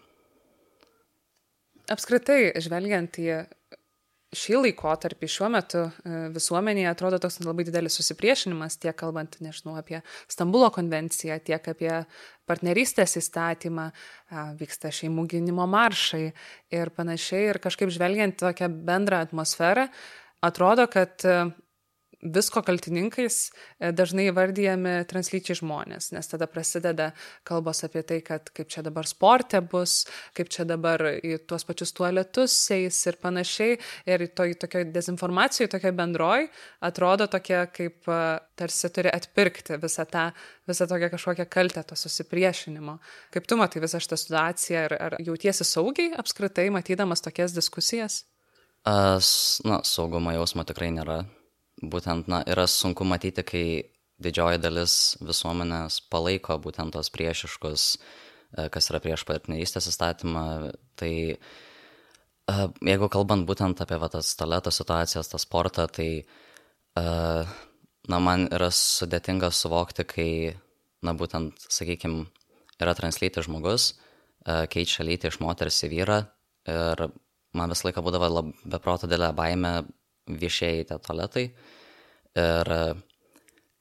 Apskritai, 1.93 2.51
žvelgiant 2.59 3.19
į 3.23 3.45
šį 4.37 4.57
laikotarpį, 4.59 5.29
šiuo 5.31 5.49
metu 5.55 5.85
visuomenėje 6.35 6.89
atrodo 6.91 7.21
toks 7.23 7.39
labai 7.45 7.67
didelis 7.69 7.97
susipriešinimas, 7.99 8.79
tiek 8.83 8.97
kalbant, 8.99 9.39
nežinau, 9.45 9.77
apie 9.79 10.01
Stambulo 10.27 10.69
konvenciją, 10.75 11.39
tiek 11.47 11.69
apie 11.71 11.93
partnerystės 12.49 13.17
įstatymą, 13.23 13.87
vyksta 14.59 14.91
šeimų 14.95 15.29
gynimo 15.31 15.67
maršai 15.71 16.25
ir 16.75 16.93
panašiai. 16.97 17.53
Ir 17.53 17.61
kažkaip 17.63 17.93
žvelgiant 17.95 18.39
tokią 18.43 18.69
bendrą 18.87 19.23
atmosferą, 19.29 19.87
atrodo, 20.45 20.89
kad 20.91 21.23
e, 21.23 21.39
visko 22.23 22.63
kaltininkais 22.65 23.37
e, 23.47 23.91
dažnai 23.93 24.29
įvardyjami 24.31 24.95
translyčiai 25.11 25.59
žmonės, 25.61 26.11
nes 26.17 26.31
tada 26.31 26.49
prasideda 26.51 27.11
kalbos 27.47 27.83
apie 27.87 28.03
tai, 28.07 28.21
kad 28.25 28.51
kaip 28.57 28.71
čia 28.73 28.83
dabar 28.87 29.09
sporte 29.09 29.61
bus, 29.61 30.05
kaip 30.37 30.51
čia 30.53 30.67
dabar 30.69 31.03
į 31.21 31.37
tuos 31.49 31.67
pačius 31.69 31.93
tualetus 31.97 32.55
eis 32.75 32.99
ir 33.07 33.19
panašiai. 33.23 33.79
Ir 34.09 34.27
toj 34.37 34.57
tokioj 34.63 34.89
dezinformacijai, 34.95 35.69
tokioj 35.73 35.95
bendroj, 35.97 36.49
atrodo 36.89 37.29
tokia, 37.31 37.67
kaip 37.73 38.09
e, 38.09 38.21
tarsi 38.57 38.93
turi 38.95 39.13
atpirkti 39.13 39.81
visą 39.83 40.07
tą, 40.11 40.31
visą 40.69 40.89
tokią 40.89 41.11
kažkokią 41.13 41.49
kaltę, 41.53 41.85
to 41.85 41.99
susipriešinimo. 41.99 42.99
Kaip 43.35 43.49
tu 43.49 43.61
matai 43.61 43.85
visą 43.85 44.01
šitą 44.03 44.19
situaciją 44.23 44.87
ir 44.89 44.97
ar 44.97 45.19
jautiesi 45.21 45.69
saugiai 45.69 46.15
apskritai, 46.17 46.71
matydamas 46.75 47.25
tokias 47.25 47.55
diskusijas? 47.57 48.25
Na, 48.87 49.81
saugumo 49.83 50.31
jausmo 50.31 50.63
tikrai 50.67 50.93
nėra. 50.95 51.25
Būtent, 51.83 52.29
na, 52.33 52.41
yra 52.49 52.65
sunku 52.71 53.05
matyti, 53.05 53.45
kai 53.45 53.67
didžioji 54.23 54.61
dalis 54.63 55.17
visuomenės 55.21 56.01
palaiko 56.13 56.57
būtent 56.63 56.95
tos 56.97 57.11
priešiškus, 57.13 57.85
e, 58.57 58.69
kas 58.73 58.89
yra 58.91 59.01
prieš 59.05 59.27
partnerystės 59.29 59.91
įstatymą. 59.93 60.45
Tai 60.97 61.13
e, 61.37 62.57
jeigu 62.89 63.11
kalbant 63.13 63.45
būtent 63.49 63.83
apie 63.85 63.99
va, 64.01 64.09
tas 64.13 64.33
toleto 64.41 64.73
situacijas, 64.73 65.29
tą 65.29 65.41
sportą, 65.43 65.85
tai, 65.93 66.09
e, 66.25 67.05
na, 68.09 68.23
man 68.23 68.49
yra 68.49 68.71
sudėtinga 68.73 69.53
suvokti, 69.53 70.09
kai, 70.09 70.31
na, 71.05 71.13
būtent, 71.13 71.69
sakykime, 71.69 72.25
yra 72.81 72.97
translyti 72.97 73.45
žmogus, 73.45 73.95
keičia 74.47 75.03
lytį 75.03 75.31
iš 75.33 75.41
moters 75.43 75.81
į 75.83 75.89
vyrą 75.91 76.19
ir 76.71 77.01
man 77.57 77.73
visą 77.73 77.89
laiką 77.89 78.03
būdavo 78.05 78.43
beproto 78.69 79.09
didelė 79.09 79.33
baime 79.35 79.73
viešieji 80.27 80.89
tie 80.91 80.99
tualetai. 81.03 81.47
Ir 82.37 82.73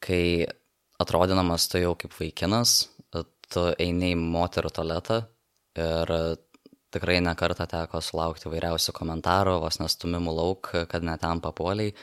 kai 0.05 0.23
atrodinamas 1.01 1.67
tu 1.71 1.81
jau 1.81 1.95
kaip 1.99 2.13
vaikinas, 2.15 2.85
tu 3.51 3.63
eini 3.81 4.13
į 4.13 4.19
moterų 4.19 4.71
tualetą 4.73 5.21
ir 5.79 6.11
tikrai 6.95 7.17
nekartą 7.23 7.67
teko 7.69 7.99
sulaukti 8.03 8.49
vairiausių 8.51 8.93
komentarų, 8.95 9.57
vos 9.63 9.81
nestumimų 9.81 10.35
lauk, 10.37 10.71
kad 10.91 11.03
netam 11.05 11.41
papuoliai. 11.43 11.93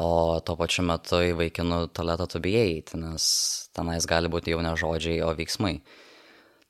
O 0.00 0.40
tuo 0.40 0.56
pačiu 0.56 0.82
metu 0.88 1.20
į 1.20 1.34
vaikinų 1.36 1.80
tualetą 1.94 2.26
tu 2.32 2.40
bijai, 2.42 2.80
nes 2.96 3.24
tenais 3.76 4.06
gali 4.08 4.30
būti 4.32 4.54
jau 4.54 4.62
ne 4.64 4.72
žodžiai, 4.80 5.20
o 5.26 5.34
veiksmai. 5.36 5.76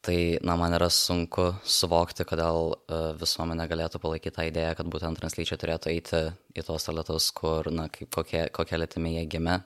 Tai 0.00 0.38
na 0.40 0.54
man 0.56 0.72
yra 0.72 0.86
sunku 0.88 1.50
suvokti 1.68 2.24
kodėl 2.24 2.70
e, 2.72 2.98
visuomenė 3.20 3.66
galėtų 3.68 3.98
palaikyt 4.00 4.32
tą 4.38 4.46
idėją 4.48 4.72
kad 4.78 4.88
būtent 4.88 5.20
translyčiai 5.20 5.60
turėtų 5.60 5.90
eiti 5.92 6.20
į 6.56 6.64
tuos 6.64 6.86
tualetus 6.86 7.26
kur 7.36 7.68
na 7.68 7.84
kaip 7.92 8.08
kokie 8.16 8.46
kokia 8.56 8.78
lytimi 8.80 9.12
jie 9.18 9.26
gimė. 9.34 9.58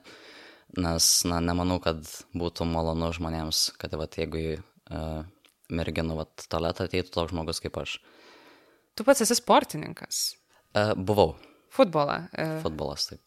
Nes 0.81 1.07
na 1.29 1.39
nemanau 1.39 1.79
kad 1.79 2.03
būtų 2.35 2.67
malonu 2.67 3.13
žmonėms 3.15 3.61
kad 3.79 3.95
vat 3.95 4.17
jeigu 4.19 4.41
į 4.41 4.51
uh, 4.59 5.23
merginų 5.71 6.19
vat 6.19 6.47
tualetą 6.51 6.89
ateitų 6.89 7.15
toks 7.15 7.31
žmogus 7.31 7.63
kaip 7.63 7.79
aš. 7.79 7.97
Tu 8.99 9.07
pats 9.07 9.23
esi 9.23 9.39
sportininkas. 9.39 10.25
Uh, 10.75 10.91
buvau. 10.99 11.37
Futbolą 11.71 12.25
uh, 12.27 12.57
futbolas 12.65 13.07
taip. 13.07 13.23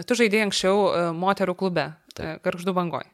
Tu 0.00 0.16
žaidėjai 0.22 0.48
anksčiau 0.48 0.86
uh, 0.86 1.10
moterų 1.12 1.58
klube 1.60 1.90
gargždų 2.16 2.72
bangoj 2.80 3.12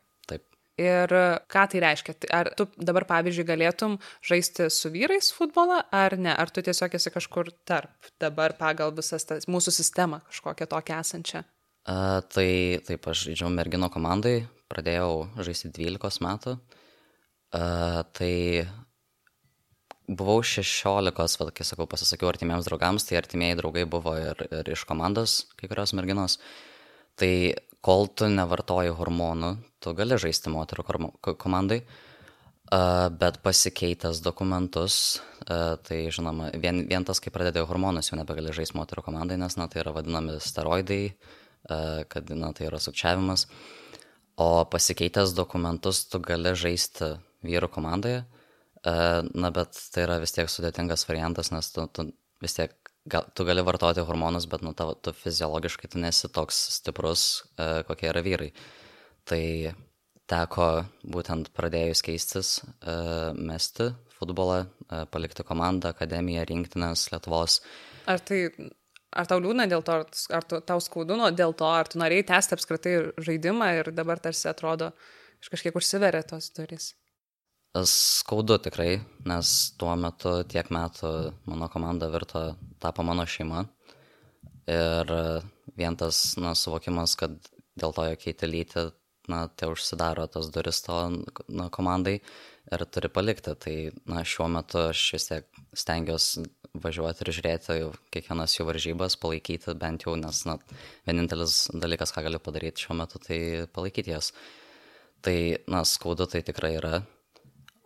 Ir 0.81 1.13
ką 1.51 1.65
tai 1.69 1.83
reiškia? 1.85 2.15
Tai 2.23 2.29
ar 2.39 2.51
tu 2.57 2.65
dabar, 2.81 3.05
pavyzdžiui, 3.11 3.47
galėtum 3.49 3.99
žaisti 4.25 4.71
su 4.73 4.89
vyrais 4.95 5.29
futbolą, 5.37 5.83
ar 5.93 6.17
ne? 6.17 6.33
Ar 6.33 6.49
tu 6.49 6.65
tiesiog 6.65 6.95
esi 6.97 7.13
kažkur 7.13 7.53
tarp 7.69 8.11
dabar 8.23 8.57
pagal 8.57 8.95
visas 8.97 9.27
tas 9.29 9.49
mūsų 9.51 9.75
sistemą 9.77 10.23
kažkokią 10.31 10.71
tokią 10.71 11.01
esančią? 11.05 11.45
A, 11.89 12.21
tai 12.33 12.81
taip, 12.87 13.09
aš 13.09 13.27
žaidžiau 13.29 13.51
mergino 13.53 13.91
komandai, 13.93 14.45
pradėjau 14.73 15.29
žaisti 15.45 15.73
12 15.77 16.25
metų. 16.25 16.57
A, 17.57 18.05
tai 18.17 18.35
buvau 20.11 20.41
16, 20.43 21.39
vad, 21.41 21.53
kai 21.55 21.67
sakau, 21.67 21.87
pasisakiau 21.91 22.31
artimiems 22.31 22.69
draugams, 22.69 23.07
tai 23.07 23.21
artimieji 23.21 23.59
draugai 23.61 23.85
buvo 23.91 24.17
ir, 24.19 24.47
ir 24.49 24.73
iš 24.75 24.85
komandos, 24.89 25.43
kai 25.61 25.71
kurios 25.71 25.95
merginos. 25.99 26.39
Tai 27.21 27.33
kol 27.85 28.09
tu 28.13 28.29
nevartoji 28.29 28.93
hormonų, 28.97 29.55
tu 29.81 29.95
gali 29.97 30.19
žaisti 30.21 30.53
moterų 30.53 30.85
komandai, 31.41 31.81
bet 33.21 33.41
pasikeitęs 33.43 34.21
dokumentus, 34.23 35.21
tai 35.49 36.01
žinoma, 36.15 36.51
vien, 36.61 36.85
vien 36.91 37.07
tas, 37.07 37.19
kai 37.23 37.33
pradedėjai 37.35 37.67
hormonus, 37.67 38.13
jau 38.13 38.19
nebegali 38.21 38.53
žaisti 38.55 38.79
moterų 38.79 39.07
komandai, 39.09 39.41
nes 39.41 39.57
na, 39.59 39.67
tai 39.71 39.83
yra 39.83 39.95
vadinami 39.97 40.37
steroidai, 40.45 41.03
kad 42.13 42.31
na, 42.37 42.53
tai 42.57 42.69
yra 42.69 42.79
sukčiavimas. 42.83 43.49
O 44.41 44.65
pasikeitęs 44.71 45.35
dokumentus 45.37 46.05
tu 46.09 46.21
gali 46.25 46.55
žaisti 46.57 47.17
vyrų 47.45 47.69
komandoje, 47.75 48.23
na 48.85 49.51
bet 49.53 49.77
tai 49.93 50.07
yra 50.07 50.21
vis 50.23 50.33
tiek 50.37 50.49
sudėtingas 50.49 51.05
variantas, 51.09 51.51
nes 51.53 51.69
tu, 51.75 51.85
tu 51.93 52.07
vis 52.41 52.55
tiek 52.57 52.73
gal, 53.09 53.29
tu 53.35 53.45
gali 53.49 53.63
vartoti 53.65 54.05
hormonus, 54.07 54.49
bet 54.51 54.65
nu 54.67 54.75
tavo, 54.77 54.95
tu 54.95 55.13
fiziologiškai 55.17 55.93
tu 55.93 56.01
nesi 56.03 56.29
toks 56.33 56.59
stiprus, 56.79 57.45
e, 57.57 57.83
kokie 57.89 58.11
yra 58.13 58.25
vyrai. 58.27 58.51
Tai 59.29 59.45
teko 60.31 60.69
būtent 61.05 61.53
pradėjus 61.57 62.03
keistis, 62.07 62.59
e, 62.61 62.97
mesti 63.37 63.91
futbolą, 64.19 64.65
e, 64.65 65.05
palikti 65.11 65.47
komandą, 65.47 65.95
akademiją, 65.95 66.45
rinktinės 66.49 67.11
Lietuvos. 67.13 67.61
Ar 68.07 68.21
tai 68.21 68.47
Ar 69.11 69.27
tau 69.27 69.41
liūdna 69.43 69.67
dėl 69.67 69.83
to, 69.83 69.95
ar 70.31 70.45
tu, 70.47 70.61
tau 70.63 70.79
skaudu 70.79 71.17
dėl 71.35 71.55
to, 71.59 71.67
ar 71.67 71.89
tu 71.91 71.99
norėjai 71.99 72.29
tęsti 72.29 72.55
apskritai 72.55 72.93
žaidimą 73.19 73.73
ir 73.81 73.91
dabar 73.91 74.23
tarsi 74.23 74.47
atrodo, 74.47 74.93
iš 75.43 75.51
kažkiek 75.51 75.75
užsiveria 75.75 76.23
tos 76.23 76.53
durys? 76.55 76.93
Skaudu 77.71 78.57
tikrai, 78.59 78.97
nes 79.31 79.51
tuo 79.79 79.93
metu 79.95 80.41
tiek 80.51 80.73
metų 80.75 81.11
mano 81.47 81.69
komanda 81.71 82.09
virto, 82.11 82.57
tapo 82.83 83.05
mano 83.07 83.23
šeima. 83.23 83.63
Ir 84.67 85.13
vien 85.79 85.95
tas 85.97 86.35
na, 86.35 86.57
suvokimas, 86.59 87.15
kad 87.15 87.37
dėl 87.79 87.95
to, 87.95 88.07
jog 88.11 88.19
keiti 88.25 88.49
lytį, 88.51 88.85
na, 89.31 89.45
tai 89.55 89.69
užsidaro 89.71 90.27
tos 90.27 90.49
duris 90.51 90.83
to 90.83 90.97
na, 91.47 91.69
komandai 91.71 92.17
ir 92.75 92.85
turi 92.91 93.13
palikti. 93.15 93.55
Tai 93.55 93.77
na, 94.03 94.25
šiuo 94.27 94.49
metu 94.51 94.83
aš 94.89 95.05
vis 95.15 95.29
tiek 95.31 95.63
stengiuosi 95.71 96.43
važiuoti 96.75 97.23
ir 97.23 97.33
žiūrėti 97.39 97.79
kiekvienas 98.11 98.57
jų 98.59 98.67
varžybas, 98.67 99.19
palaikyti 99.23 99.77
bent 99.79 100.09
jau, 100.09 100.17
nes 100.19 100.43
na, 100.51 100.59
vienintelis 101.07 101.69
dalykas, 101.71 102.11
ką 102.19 102.27
galiu 102.27 102.43
padaryti 102.43 102.89
šiuo 102.89 102.99
metu, 102.99 103.23
tai 103.23 103.41
palaikyti 103.71 104.17
jas. 104.17 104.35
Tai, 105.23 105.39
na, 105.71 105.87
skaudu 105.87 106.27
tai 106.27 106.43
tikrai 106.43 106.75
yra 106.83 106.95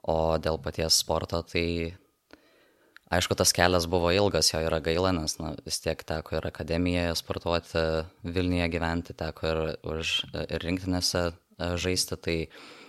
O 0.04 0.36
dėl 0.36 0.58
paties 0.60 0.98
sporto, 1.00 1.40
tai 1.48 1.94
aišku, 3.14 3.36
tas 3.38 3.54
kelias 3.56 3.86
buvo 3.88 4.10
ilgas, 4.12 4.50
jo 4.52 4.60
yra 4.64 4.80
gaila, 4.84 5.14
nes 5.16 5.38
na, 5.40 5.54
vis 5.64 5.80
tiek 5.80 6.02
teko 6.04 6.38
ir 6.38 6.48
akademijoje 6.50 7.14
sportuoti, 7.20 7.84
Vilniuje 8.36 8.68
gyventi, 8.74 9.16
teko 9.16 9.50
ir, 9.50 9.62
už, 9.94 10.14
ir 10.44 10.66
rinktinėse 10.66 11.22
e, 11.30 11.32
žaisti, 11.80 12.18
tai 12.20 12.36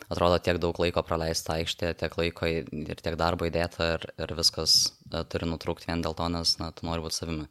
atrodo 0.10 0.42
tiek 0.44 0.60
daug 0.62 0.78
laiko 0.82 1.06
praleista 1.08 1.56
aikštėje, 1.60 1.96
tiek 2.02 2.20
laiko 2.20 2.52
ir 2.52 3.00
tiek 3.00 3.18
darbo 3.20 3.48
įdėta 3.48 3.94
ir, 3.96 4.10
ir 4.26 4.36
viskas 4.38 4.76
e, 5.12 5.24
turi 5.32 5.50
nutrūkti 5.50 5.92
vien 5.92 6.04
dėl 6.04 6.18
to, 6.18 6.28
nes 6.36 6.58
na, 6.60 6.72
tu 6.76 6.90
nori 6.90 7.06
būti 7.06 7.20
savimi. 7.22 7.48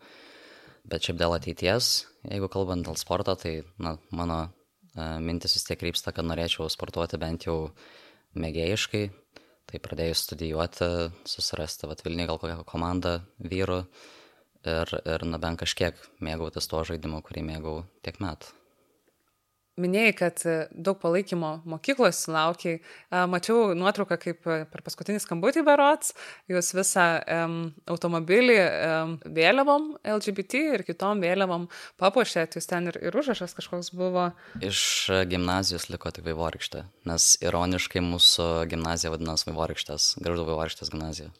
Bet 0.84 1.06
šiaip 1.06 1.16
dėl 1.16 1.32
ateities, 1.38 1.94
jeigu 2.28 2.50
kalbant 2.52 2.84
dėl 2.84 3.00
sporto, 3.00 3.32
tai 3.40 3.62
na, 3.80 3.94
mano 4.12 4.42
uh, 4.44 5.16
mintis 5.16 5.56
vis 5.56 5.64
tiek 5.64 5.78
krypsta, 5.80 6.12
kad 6.12 6.26
norėčiau 6.28 6.68
sportuoti 6.68 7.16
bent 7.22 7.46
jau 7.48 7.70
mėgėjiškai. 8.36 9.06
Tai 9.70 9.80
pradėjus 9.82 10.26
studijuoti, 10.26 10.88
susirasti 11.28 11.88
vat, 11.90 12.02
Vilniui 12.04 12.28
gal 12.28 12.40
kokią 12.42 12.66
komandą 12.68 13.14
vyrų 13.40 13.80
ir, 14.68 14.98
ir 15.04 15.24
na 15.30 15.40
bent 15.40 15.62
kažkiek 15.62 15.98
mėgautis 16.24 16.68
tuo 16.70 16.84
žaidimu, 16.84 17.22
kurį 17.24 17.46
mėgau 17.48 17.78
tiek 18.04 18.20
metų 18.20 18.52
minėjai, 19.80 20.14
kad 20.18 20.42
e, 20.46 20.54
daug 20.70 20.98
palaikymo 21.02 21.50
mokyklos 21.68 22.22
sulaukiai. 22.24 22.80
Mačiau 23.30 23.74
nuotrauką, 23.78 24.18
kaip 24.22 24.48
e, 24.48 24.58
per 24.70 24.84
paskutinį 24.86 25.22
skambutį 25.22 25.64
berots, 25.66 26.14
jūs 26.50 26.72
visą 26.76 27.06
um, 27.20 27.58
automobilį 27.90 28.58
um, 28.62 29.14
vėliavom 29.36 29.90
LGBT 30.16 30.64
ir 30.78 30.86
kitom 30.86 31.22
vėliavom 31.24 31.68
papuošėt, 32.00 32.58
jūs 32.58 32.70
ten 32.70 32.90
ir, 32.92 33.00
ir 33.10 33.20
užrašas 33.20 33.56
kažkoks 33.58 33.92
buvo. 33.96 34.30
Iš 34.64 34.82
gimnazijos 35.30 35.88
liko 35.92 36.12
tik 36.14 36.26
Vaivorykštė, 36.28 36.84
nes 37.10 37.30
ironiškai 37.44 38.04
mūsų 38.04 38.50
gimnazija 38.70 39.14
vadinasi 39.14 39.50
Vaivorykštės, 39.50 40.14
Garždo 40.24 40.46
Vaivorykštės 40.50 40.94
gimnazija. 40.94 41.34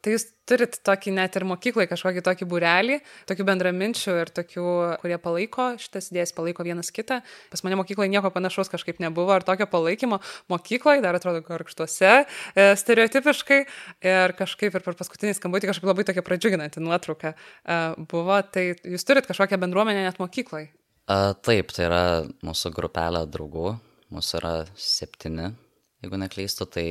Tai 0.00 0.14
jūs 0.14 0.24
turit 0.48 0.78
tokį 0.86 1.12
net 1.12 1.36
ir 1.36 1.44
mokyklai 1.44 1.84
kažkokį 1.90 2.22
tokį 2.24 2.46
būrelį, 2.48 2.96
tokių 3.28 3.44
bendraminčių 3.50 4.14
ir 4.22 4.32
tokių, 4.34 4.64
kurie 5.02 5.18
palaiko 5.20 5.66
šitas 5.82 6.08
idėjas, 6.10 6.32
palaiko 6.36 6.64
vienas 6.66 6.88
kitą. 6.94 7.20
Pas 7.52 7.62
mane 7.66 7.76
mokykloje 7.80 8.10
nieko 8.12 8.32
panašaus 8.32 8.72
kažkaip 8.72 9.02
nebuvo, 9.04 9.34
ar 9.36 9.44
tokio 9.46 9.68
palaikymo 9.70 10.20
mokykloje, 10.52 11.04
dar 11.04 11.18
atrodo, 11.18 11.44
garkštuose, 11.46 12.12
e, 12.24 12.66
stereotipiškai. 12.80 13.60
Ir 14.08 14.36
kažkaip 14.40 14.74
ir 14.74 14.86
per 14.86 14.96
paskutinį 14.98 15.36
skambutį 15.36 15.70
kažkaip 15.70 15.92
labai 15.92 16.08
tokia 16.08 16.24
pradžiuginanti 16.26 16.82
nuotrauka 16.82 17.34
e, 17.34 17.80
buvo. 18.10 18.40
Tai 18.48 18.66
jūs 18.72 19.04
turit 19.04 19.28
kažkokią 19.28 19.60
bendruomenę 19.60 20.08
net 20.08 20.22
mokykloje? 20.22 20.72
Taip, 21.10 21.72
tai 21.74 21.86
yra 21.88 22.02
mūsų 22.46 22.70
grupelė 22.72 23.24
draugų, 23.26 23.74
mūsų 24.14 24.36
yra 24.38 24.52
septyni, 24.78 25.48
jeigu 26.04 26.20
neklystu, 26.22 26.68
tai 26.70 26.84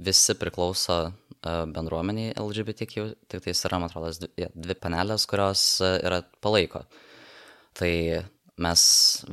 visi 0.00 0.34
priklauso 0.38 1.12
bendruomeniai 1.44 2.34
LGBTQ, 2.40 3.08
tik 3.28 3.44
tai 3.44 3.54
yra, 3.54 3.80
man 3.80 3.90
atrodo, 3.90 4.12
dvi, 4.54 4.76
panelės, 4.80 5.26
kurios 5.30 5.64
yra 5.84 6.22
palaiko. 6.44 6.84
Tai 7.74 7.90
mes 8.64 8.84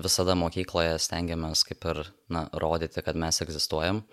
visada 0.01 0.35
mokykloje 0.37 0.97
stengiamės 1.01 1.63
kaip 1.67 1.85
ir 1.91 2.03
na, 2.33 2.47
rodyti, 2.57 3.03
kad 3.05 3.19
mes 3.19 3.41
egzistuojam. 3.43 4.03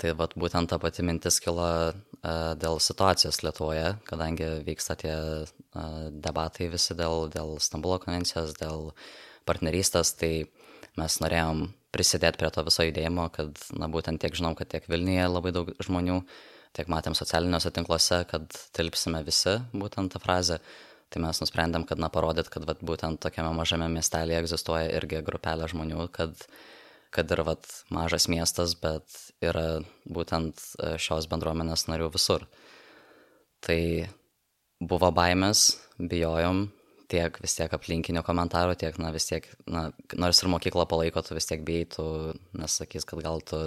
Tai 0.00 0.14
vat, 0.18 0.34
būtent 0.40 0.70
ta 0.72 0.78
pati 0.82 1.04
mintis 1.04 1.38
kilo 1.44 1.64
uh, 1.64 2.52
dėl 2.58 2.80
situacijos 2.80 3.42
Lietuvoje, 3.44 3.92
kadangi 4.08 4.48
vyksta 4.66 4.96
tie 4.98 5.14
debatai 6.10 6.70
visi 6.72 6.96
dėl, 6.96 7.28
dėl 7.32 7.58
Stambulo 7.60 7.98
konvencijos, 8.02 8.56
dėl 8.58 8.90
partnerystės, 9.48 10.14
tai 10.18 10.32
mes 11.00 11.18
norėjom 11.22 11.68
prisidėti 11.92 12.40
prie 12.40 12.50
to 12.52 12.64
viso 12.64 12.86
judėjimo, 12.88 13.28
kad, 13.32 13.60
na, 13.76 13.88
būtent 13.92 14.20
tiek 14.20 14.36
žinau, 14.36 14.54
kad 14.56 14.70
tiek 14.72 14.88
Vilniuje 14.88 15.28
labai 15.28 15.52
daug 15.54 15.72
žmonių 15.84 16.18
uh, 16.22 16.34
tiek 16.76 16.88
matėm 16.92 17.16
socialiniuose 17.16 17.72
tinkluose, 17.74 18.22
kad 18.30 18.48
tilpsime 18.76 19.22
visi 19.26 19.58
būtent 19.76 20.14
tą 20.14 20.22
frazę. 20.22 20.60
Tai 21.12 21.20
mes 21.20 21.42
nusprendėm, 21.42 21.84
kad, 21.84 22.00
na, 22.00 22.08
parodyt, 22.08 22.48
kad 22.48 22.64
vat, 22.64 22.80
būtent 22.80 23.20
tokiame 23.20 23.50
mažame 23.52 23.90
miestelėje 23.92 24.38
egzistuoja 24.46 24.88
irgi 24.96 25.20
grupelė 25.26 25.68
žmonių, 25.68 26.06
kad, 26.14 26.46
kad 27.12 27.34
ir 27.36 27.42
vat, 27.44 27.68
mažas 27.92 28.30
miestas, 28.32 28.72
bet 28.80 29.04
yra 29.44 29.82
būtent 30.08 30.56
e, 30.56 30.94
šios 30.96 31.28
bendruomenės 31.28 31.84
narių 31.90 32.08
visur. 32.14 32.46
Tai 33.60 33.80
buvo 34.80 35.12
baimės, 35.12 35.66
bijojom, 36.00 36.64
tiek 37.12 37.36
vis 37.44 37.58
tiek 37.58 37.76
aplinkinių 37.76 38.24
komentarų, 38.24 38.78
tiek, 38.80 38.96
na, 39.02 39.12
vis 39.12 39.28
tiek, 39.28 39.46
na, 39.68 39.90
nors 40.16 40.40
ir 40.40 40.48
mokykla 40.54 40.88
palaiko, 40.88 41.20
tu 41.20 41.36
vis 41.36 41.48
tiek 41.50 41.60
bijai, 41.66 41.90
tu 41.92 42.06
nesakys, 42.56 43.04
kad 43.08 43.20
gal 43.20 43.44
tu 43.44 43.66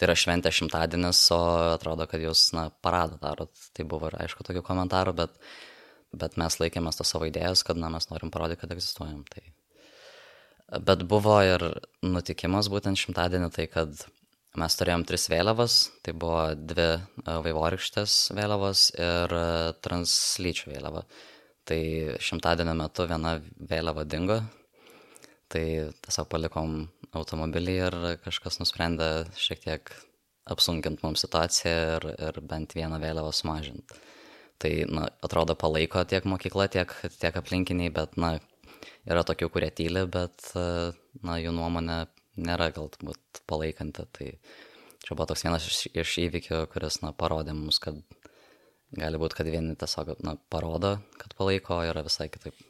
tai 0.00 0.08
yra 0.08 0.16
šventė 0.16 0.48
šimtadienis, 0.56 1.18
o 1.36 1.40
atrodo, 1.74 2.06
kad 2.08 2.22
jūs, 2.24 2.46
na, 2.56 2.70
paradą 2.80 3.18
darot. 3.20 3.52
Tai 3.76 3.84
buvo 3.88 4.08
ir 4.08 4.16
aišku 4.24 4.46
tokių 4.46 4.62
komentarų, 4.64 5.12
bet, 5.18 5.34
bet 6.16 6.38
mes 6.40 6.56
laikėmės 6.62 6.96
to 6.96 7.04
savo 7.04 7.28
idėjos, 7.28 7.66
kad, 7.68 7.76
na, 7.76 7.90
mes 7.92 8.08
norim 8.08 8.32
parodyti, 8.32 8.62
kad 8.62 8.72
egzistuojam. 8.72 9.26
Tai... 9.28 9.44
Bet 10.86 11.04
buvo 11.10 11.36
ir 11.44 11.66
nutikimas 12.06 12.70
būtent 12.72 12.96
šimtadienį, 12.96 13.50
tai 13.52 13.66
kad 13.68 14.06
mes 14.58 14.78
turėjom 14.80 15.04
tris 15.06 15.28
vėliavas, 15.28 15.76
tai 16.06 16.14
buvo 16.16 16.46
dvi 16.56 16.88
e, 16.88 17.00
vaivorykštės 17.44 18.16
vėliavos 18.38 18.86
ir 18.96 19.36
e, 19.36 19.44
translyčių 19.84 20.72
vėliava. 20.72 21.04
Tai 21.68 21.82
šimtadienio 22.24 22.72
metu 22.78 23.04
viena 23.10 23.36
vėliava 23.68 24.06
dingo, 24.08 24.40
tai 25.52 25.64
tiesiog 26.00 26.32
palikom 26.32 26.80
automobilį 27.16 27.74
ir 27.86 27.98
kažkas 28.24 28.60
nusprendė 28.60 29.10
šiek 29.38 29.64
tiek 29.64 29.92
apsunkint 30.50 31.02
mums 31.04 31.22
situaciją 31.24 31.74
ir, 31.96 32.06
ir 32.28 32.40
bent 32.46 32.74
vieną 32.76 33.00
vėliavą 33.02 33.32
sumažinti. 33.34 33.98
Tai, 34.60 34.70
na, 34.92 35.06
atrodo, 35.24 35.56
palaiko 35.56 36.02
tiek 36.04 36.26
mokykla, 36.28 36.66
tiek, 36.72 36.92
tiek 37.16 37.36
aplinkiniai, 37.40 37.92
bet, 37.96 38.18
na, 38.20 38.34
yra 39.08 39.22
tokių, 39.24 39.48
kurie 39.54 39.70
tyli, 39.72 40.04
bet, 40.10 40.50
na, 41.24 41.38
jų 41.40 41.54
nuomonė 41.56 42.02
nėra 42.40 42.68
galbūt 42.76 43.40
palaikanti. 43.48 44.04
Tai 44.18 44.28
čia 45.00 45.16
buvo 45.16 45.30
toks 45.30 45.46
vienas 45.46 45.68
iš, 45.70 45.80
iš 45.96 46.16
įvykių, 46.26 46.66
kuris, 46.74 47.00
na, 47.04 47.14
parodė 47.16 47.56
mums, 47.56 47.80
kad 47.80 47.96
gali 49.00 49.22
būti, 49.22 49.40
kad 49.40 49.48
vieni 49.48 49.78
tiesiog, 49.80 50.18
na, 50.26 50.36
parodo, 50.52 50.98
kad 51.16 51.36
palaiko, 51.38 51.80
yra 51.88 52.04
visai 52.04 52.28
kitaip. 52.32 52.60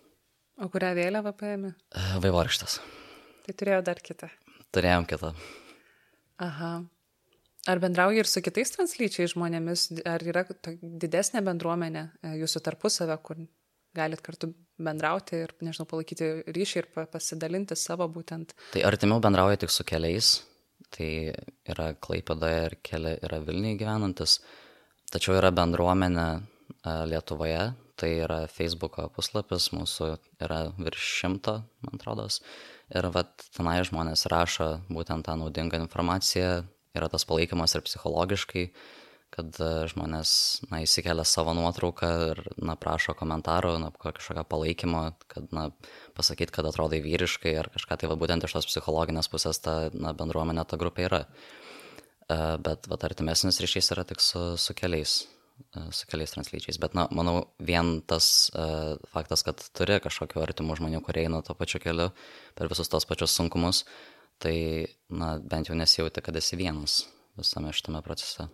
O 0.60 0.68
kurią 0.70 0.94
vėliavą 0.94 1.34
paėmė? 1.40 1.74
Vaivorykštas. 2.22 2.78
Tai 3.46 3.56
turėjo 3.62 3.82
dar 3.86 4.00
kitą. 4.04 4.30
Turėjom 4.74 5.06
kitą. 5.10 5.34
Aha. 6.40 6.72
Ar 7.68 7.80
bendrauji 7.82 8.22
ir 8.22 8.28
su 8.28 8.40
kitais 8.40 8.72
translyčiais 8.72 9.34
žmonėmis, 9.34 9.90
ar 10.08 10.22
yra 10.24 10.46
didesnė 10.80 11.42
bendruomenė 11.44 12.04
e, 12.08 12.36
jūsų 12.40 12.62
tarpusavę, 12.64 13.16
kur 13.20 13.42
galit 13.96 14.22
kartu 14.24 14.52
bendrauti 14.80 15.42
ir, 15.44 15.52
nežinau, 15.60 15.86
palaikyti 15.90 16.30
ryšį 16.56 16.80
ir 16.80 16.88
pasidalinti 17.12 17.76
savo 17.76 18.06
būtent? 18.08 18.54
Tai 18.72 18.86
artimiau 18.88 19.20
bendrauja 19.20 19.60
tik 19.60 19.74
su 19.74 19.84
keliais, 19.84 20.38
tai 20.94 21.10
yra 21.68 21.90
Klaipadoje 22.00 22.64
ir 22.70 22.78
keli 22.86 23.14
yra 23.20 23.42
Vilniuje 23.44 23.80
gyvenantis, 23.82 24.38
tačiau 25.12 25.36
yra 25.36 25.52
bendruomenė 25.52 26.26
e, 26.32 26.40
Lietuvoje, 27.12 27.64
tai 28.00 28.14
yra 28.24 28.40
Facebook'o 28.48 29.10
puslapis, 29.12 29.68
mūsų 29.76 30.14
yra 30.40 30.62
virš 30.80 31.08
šimto, 31.20 31.58
man 31.84 32.00
atrodo, 32.00 32.30
ir 32.94 33.10
vat 33.14 33.46
tenai 33.56 33.80
žmonės 33.86 34.26
rašo 34.30 34.70
būtent 34.90 35.26
tą 35.26 35.36
naudingą 35.38 35.80
informaciją, 35.84 36.64
yra 36.96 37.08
tas 37.12 37.26
palaikymas 37.28 37.76
ir 37.76 37.84
psichologiškai, 37.86 38.64
kad 39.30 39.60
e, 39.62 39.70
žmonės 39.92 40.32
na, 40.72 40.80
įsikelia 40.82 41.24
savo 41.28 41.54
nuotrauką 41.54 42.10
ir 42.32 42.42
na, 42.58 42.74
prašo 42.80 43.14
komentarų, 43.18 43.76
na, 43.82 43.92
kažkokio 43.94 44.44
palaikymo, 44.50 45.04
kad 45.30 45.54
na, 45.54 45.68
pasakyti, 46.18 46.54
kad 46.56 46.66
atrodai 46.66 46.98
vyriškai 47.04 47.54
ar 47.62 47.70
kažką, 47.74 48.00
tai 48.00 48.10
va 48.10 48.18
būtent 48.18 48.46
iš 48.46 48.58
tos 48.58 48.70
psichologinės 48.72 49.30
pusės 49.30 49.62
ta 49.62 49.76
na, 49.94 50.14
bendruomenė, 50.18 50.66
ta 50.66 50.80
grupė 50.80 51.06
yra. 51.06 51.22
E, 52.26 52.40
bet 52.66 52.90
va, 52.90 52.98
artimesnis 53.06 53.62
ryšys 53.62 53.94
yra 53.94 54.06
tik 54.08 54.22
su, 54.24 54.56
su 54.58 54.74
keliais 54.74 55.20
su 55.94 56.08
keliais 56.10 56.32
translyčiais. 56.34 56.78
Bet, 56.82 56.94
na, 56.98 57.06
manau, 57.14 57.42
vien 57.62 57.98
tas 58.08 58.50
uh, 58.54 58.96
faktas, 59.12 59.44
kad 59.46 59.62
turi 59.76 59.98
kažkokiu 60.02 60.42
artimų 60.44 60.78
žmonių, 60.80 61.02
kurie 61.06 61.26
eina 61.26 61.42
to 61.46 61.56
pačiu 61.58 61.82
keliu 61.82 62.10
per 62.58 62.70
visus 62.72 62.90
tos 62.92 63.06
pačius 63.08 63.34
sunkumus, 63.36 63.84
tai, 64.42 64.54
na, 65.12 65.34
bent 65.38 65.70
jau 65.70 65.78
nesijauti, 65.78 66.24
kad 66.24 66.36
esi 66.40 66.58
vienas 66.60 67.02
visame 67.38 67.72
šitame 67.76 68.02
procese. 68.06 68.48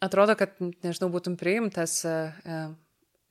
Atrodo, 0.00 0.36
kad, 0.40 0.56
nežinau, 0.60 1.10
būtum 1.12 1.36
priimtas 1.40 2.00
uh, 2.08 2.72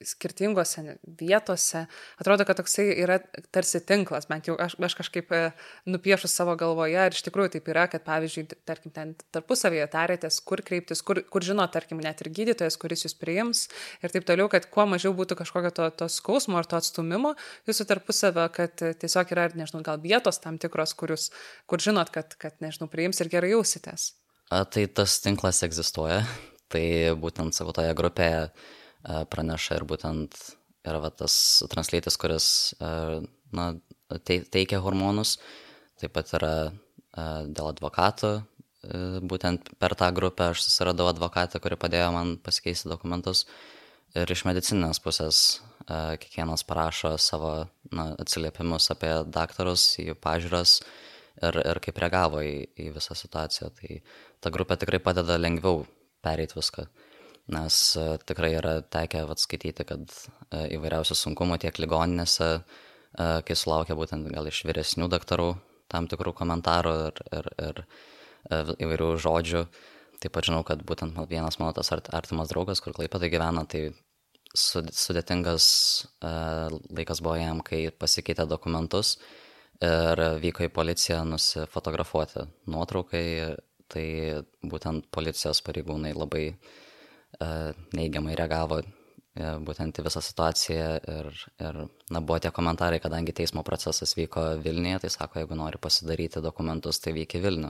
skirtingose 0.05 0.97
vietose. 1.19 1.83
Atrodo, 2.19 2.45
kad 2.47 2.57
toksai 2.59 2.85
yra 3.03 3.17
tarsi 3.51 3.81
tinklas, 3.83 4.29
bent 4.29 4.47
jau 4.47 4.55
aš, 4.59 4.77
aš 4.79 4.95
kažkaip 5.01 5.33
e, 5.35 5.41
nupiešu 5.89 6.29
savo 6.31 6.55
galvoje 6.59 6.95
ir 7.09 7.15
iš 7.15 7.23
tikrųjų 7.27 7.53
taip 7.57 7.67
yra, 7.73 7.85
kad 7.91 8.05
pavyzdžiui, 8.07 8.45
tarkim, 8.69 8.93
ten 8.95 9.11
tarpusavėje 9.35 9.89
tarėtės, 9.91 10.39
kur 10.47 10.63
kreiptis, 10.65 11.03
kur, 11.05 11.21
kur 11.27 11.45
žino, 11.45 11.65
tarkim, 11.71 11.99
net 12.03 12.23
ir 12.23 12.31
gydytojas, 12.35 12.79
kuris 12.79 13.05
jūs 13.05 13.17
priims 13.19 13.65
ir 14.03 14.15
taip 14.15 14.27
toliau, 14.29 14.47
kad 14.51 14.69
kuo 14.71 14.87
mažiau 14.89 15.11
būtų 15.17 15.39
kažkokio 15.41 15.73
to, 15.75 15.89
to 16.03 16.09
skausmo 16.11 16.59
ar 16.61 16.69
to 16.69 16.79
atstumimo 16.79 17.35
jūsų 17.67 17.89
tarpusavę, 17.91 18.47
kad 18.55 18.87
tiesiog 19.03 19.35
yra, 19.35 19.49
nežinau, 19.59 19.83
gal 19.85 19.99
vietos 20.03 20.39
tam 20.39 20.61
tikros, 20.61 20.95
kur, 20.95 21.15
jūs, 21.15 21.29
kur 21.67 21.83
žinot, 21.83 22.13
kad, 22.15 22.39
kad, 22.39 22.55
nežinau, 22.63 22.87
priims 22.91 23.19
ir 23.19 23.31
gerai 23.31 23.51
jausitės. 23.55 24.13
A, 24.49 24.63
tai 24.65 24.87
tas 24.87 25.19
tinklas 25.21 25.59
egzistuoja, 25.67 26.23
tai 26.71 26.83
būtent 27.19 27.53
savo 27.53 27.75
toje 27.75 27.91
grupėje 27.97 28.47
E, 28.49 28.78
praneša 29.03 29.79
ir 29.79 29.85
būtent 29.87 30.37
yra 30.87 31.01
va, 31.03 31.11
tas 31.11 31.33
translytis, 31.71 32.17
kuris 32.19 32.47
e, 32.79 32.91
na, 33.55 33.65
teikia 34.27 34.81
hormonus, 34.83 35.37
taip 35.99 36.15
pat 36.15 36.31
yra 36.37 36.53
e, 36.69 36.71
dėl 37.49 37.71
advokatų, 37.71 38.33
būtent 39.27 39.73
per 39.75 39.91
tą 39.99 40.07
grupę 40.15 40.53
aš 40.53 40.61
susiradau 40.63 41.09
advokatą, 41.11 41.59
kuri 41.59 41.75
padėjo 41.75 42.13
man 42.15 42.37
pasikeisti 42.39 42.87
dokumentus 42.87 43.43
ir 44.15 44.31
iš 44.31 44.45
medicininės 44.47 45.01
pusės 45.03 45.41
kiekvienas 45.89 46.63
parašo 46.63 47.17
savo 47.17 47.51
na, 47.91 48.13
atsiliepimus 48.21 48.91
apie 48.93 49.11
daktarus, 49.27 49.97
jų 49.99 50.15
pažiūras 50.21 50.79
ir, 51.41 51.59
ir 51.59 51.79
kaip 51.83 52.01
reagavo 52.03 52.43
į, 52.45 52.55
į 52.77 52.89
visą 52.95 53.17
situaciją. 53.17 53.71
Tai 53.75 53.99
ta 54.39 54.51
grupė 54.53 54.77
tikrai 54.79 55.01
padeda 55.03 55.39
lengviau 55.39 55.83
pereiti 56.23 56.57
viską. 56.59 56.85
Nes 57.49 57.75
tikrai 58.29 58.51
yra 58.59 58.75
tekę 58.85 59.23
atskaityti, 59.33 59.85
kad 59.89 60.15
įvairiausių 60.53 61.17
sunkumų 61.17 61.57
tiek 61.63 61.79
ligoninėse, 61.81 62.49
kai 63.17 63.57
sulaukia 63.57 63.97
būtent 63.97 64.29
gal 64.29 64.47
iš 64.49 64.61
vyresnių 64.69 65.09
daktarų 65.09 65.53
tam 65.89 66.05
tikrų 66.11 66.35
komentarų 66.37 66.91
ir, 67.07 67.23
ir, 67.39 67.47
ir 67.65 68.75
įvairių 68.85 69.15
žodžių, 69.23 69.63
Taip 70.19 70.33
pat 70.35 70.49
žinau, 70.49 70.65
kad 70.67 70.81
būtent 70.83 71.15
vienas 71.31 71.55
mano 71.61 71.71
tas 71.75 71.93
artimas 71.95 72.49
draugas, 72.51 72.81
kur 72.83 72.91
klaipėtai 72.95 73.29
gyvena, 73.31 73.63
tai 73.71 73.93
sudėtingas 74.51 75.67
laikas 76.19 77.21
buvo 77.23 77.37
jam, 77.39 77.61
kai 77.63 77.85
pasikeitė 77.95 78.43
dokumentus 78.49 79.15
ir 79.85 80.21
vyko 80.43 80.65
į 80.65 80.73
policiją 80.75 81.21
nusifotografuoti 81.29 82.43
nuotraukai, 82.67 83.23
tai 83.87 84.05
būtent 84.59 85.07
policijos 85.15 85.63
pareigūnai 85.63 86.11
labai 86.17 86.43
neigiamai 87.95 88.35
reagavo 88.39 88.81
būtent 89.39 89.99
į 89.99 90.03
visą 90.03 90.21
situaciją 90.23 90.87
ir, 90.99 91.29
ir 91.61 91.77
na, 92.11 92.19
buvo 92.19 92.39
tie 92.41 92.51
komentarai, 92.51 92.99
kadangi 92.99 93.35
teismo 93.35 93.63
procesas 93.63 94.15
vyko 94.17 94.57
Vilniuje, 94.63 95.03
tai 95.05 95.11
sako, 95.13 95.39
jeigu 95.39 95.55
nori 95.55 95.79
pasidaryti 95.79 96.41
dokumentus, 96.43 96.99
tai 96.99 97.13
vyki 97.15 97.39
Vilnių. 97.43 97.69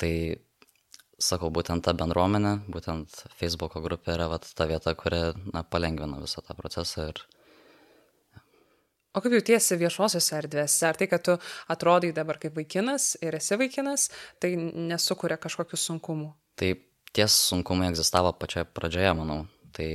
Tai 0.00 0.12
sakau, 1.20 1.50
būtent 1.54 1.84
ta 1.84 1.94
bendruomenė, 1.94 2.56
būtent 2.72 3.22
Facebook'o 3.38 3.82
grupė 3.84 4.16
yra 4.16 4.28
vat, 4.32 4.48
ta 4.56 4.66
vieta, 4.70 4.96
kuri 4.98 5.20
na, 5.52 5.62
palengvina 5.62 6.18
visą 6.22 6.42
tą 6.42 6.56
procesą. 6.58 7.10
Ir... 7.12 7.22
O 9.14 9.22
kaip 9.22 9.36
jautiesi 9.36 9.78
viešosiuose 9.78 10.40
erdvėse? 10.40 10.88
Ar 10.88 10.98
tai, 10.98 11.06
kad 11.12 11.22
tu 11.28 11.36
atrodai 11.70 12.10
dabar 12.16 12.40
kaip 12.42 12.56
vaikinas 12.58 13.12
ir 13.22 13.38
esi 13.38 13.60
vaikinas, 13.60 14.08
tai 14.42 14.56
nesukuria 14.58 15.38
kažkokių 15.38 15.78
sunkumų? 15.78 16.32
Tai 16.58 16.72
tie 17.14 17.26
sunkumai 17.30 17.90
egzistavo 17.92 18.34
pačioje 18.38 18.66
pradžioje, 18.74 19.12
manau. 19.18 19.44
Tai 19.74 19.88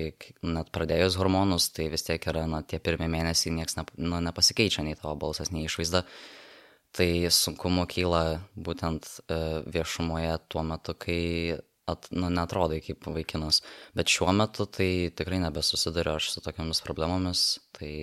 net 0.43 0.73
pradėjus 0.75 1.15
hormonus, 1.19 1.69
tai 1.71 1.87
vis 1.91 2.03
tiek 2.03 2.25
yra, 2.27 2.43
na, 2.51 2.59
tie 2.67 2.81
pirmie 2.83 3.07
mėnesiai 3.11 3.53
niekas 3.55 3.77
ne, 3.77 3.85
nu, 3.95 4.19
nepasikeičia, 4.25 4.83
nei 4.83 4.97
tavo 4.99 5.13
balsas, 5.19 5.53
nei 5.55 5.69
išvaizda. 5.69 6.03
Tai 6.95 7.07
sunkumų 7.31 7.85
kyla 7.87 8.23
būtent 8.59 9.07
e, 9.07 9.37
viešumoje 9.71 10.33
tuo 10.51 10.65
metu, 10.67 10.95
kai 10.99 11.21
at, 11.87 12.09
nu, 12.11 12.27
netrodai 12.33 12.81
kaip 12.83 13.07
vaikinas. 13.07 13.61
Bet 13.95 14.11
šiuo 14.11 14.33
metu 14.35 14.67
tai 14.67 14.89
tikrai 15.15 15.39
nebesusiduriu 15.45 16.17
aš 16.17 16.33
su 16.33 16.43
tokiamis 16.43 16.83
problemomis. 16.83 17.45
Tai 17.77 17.93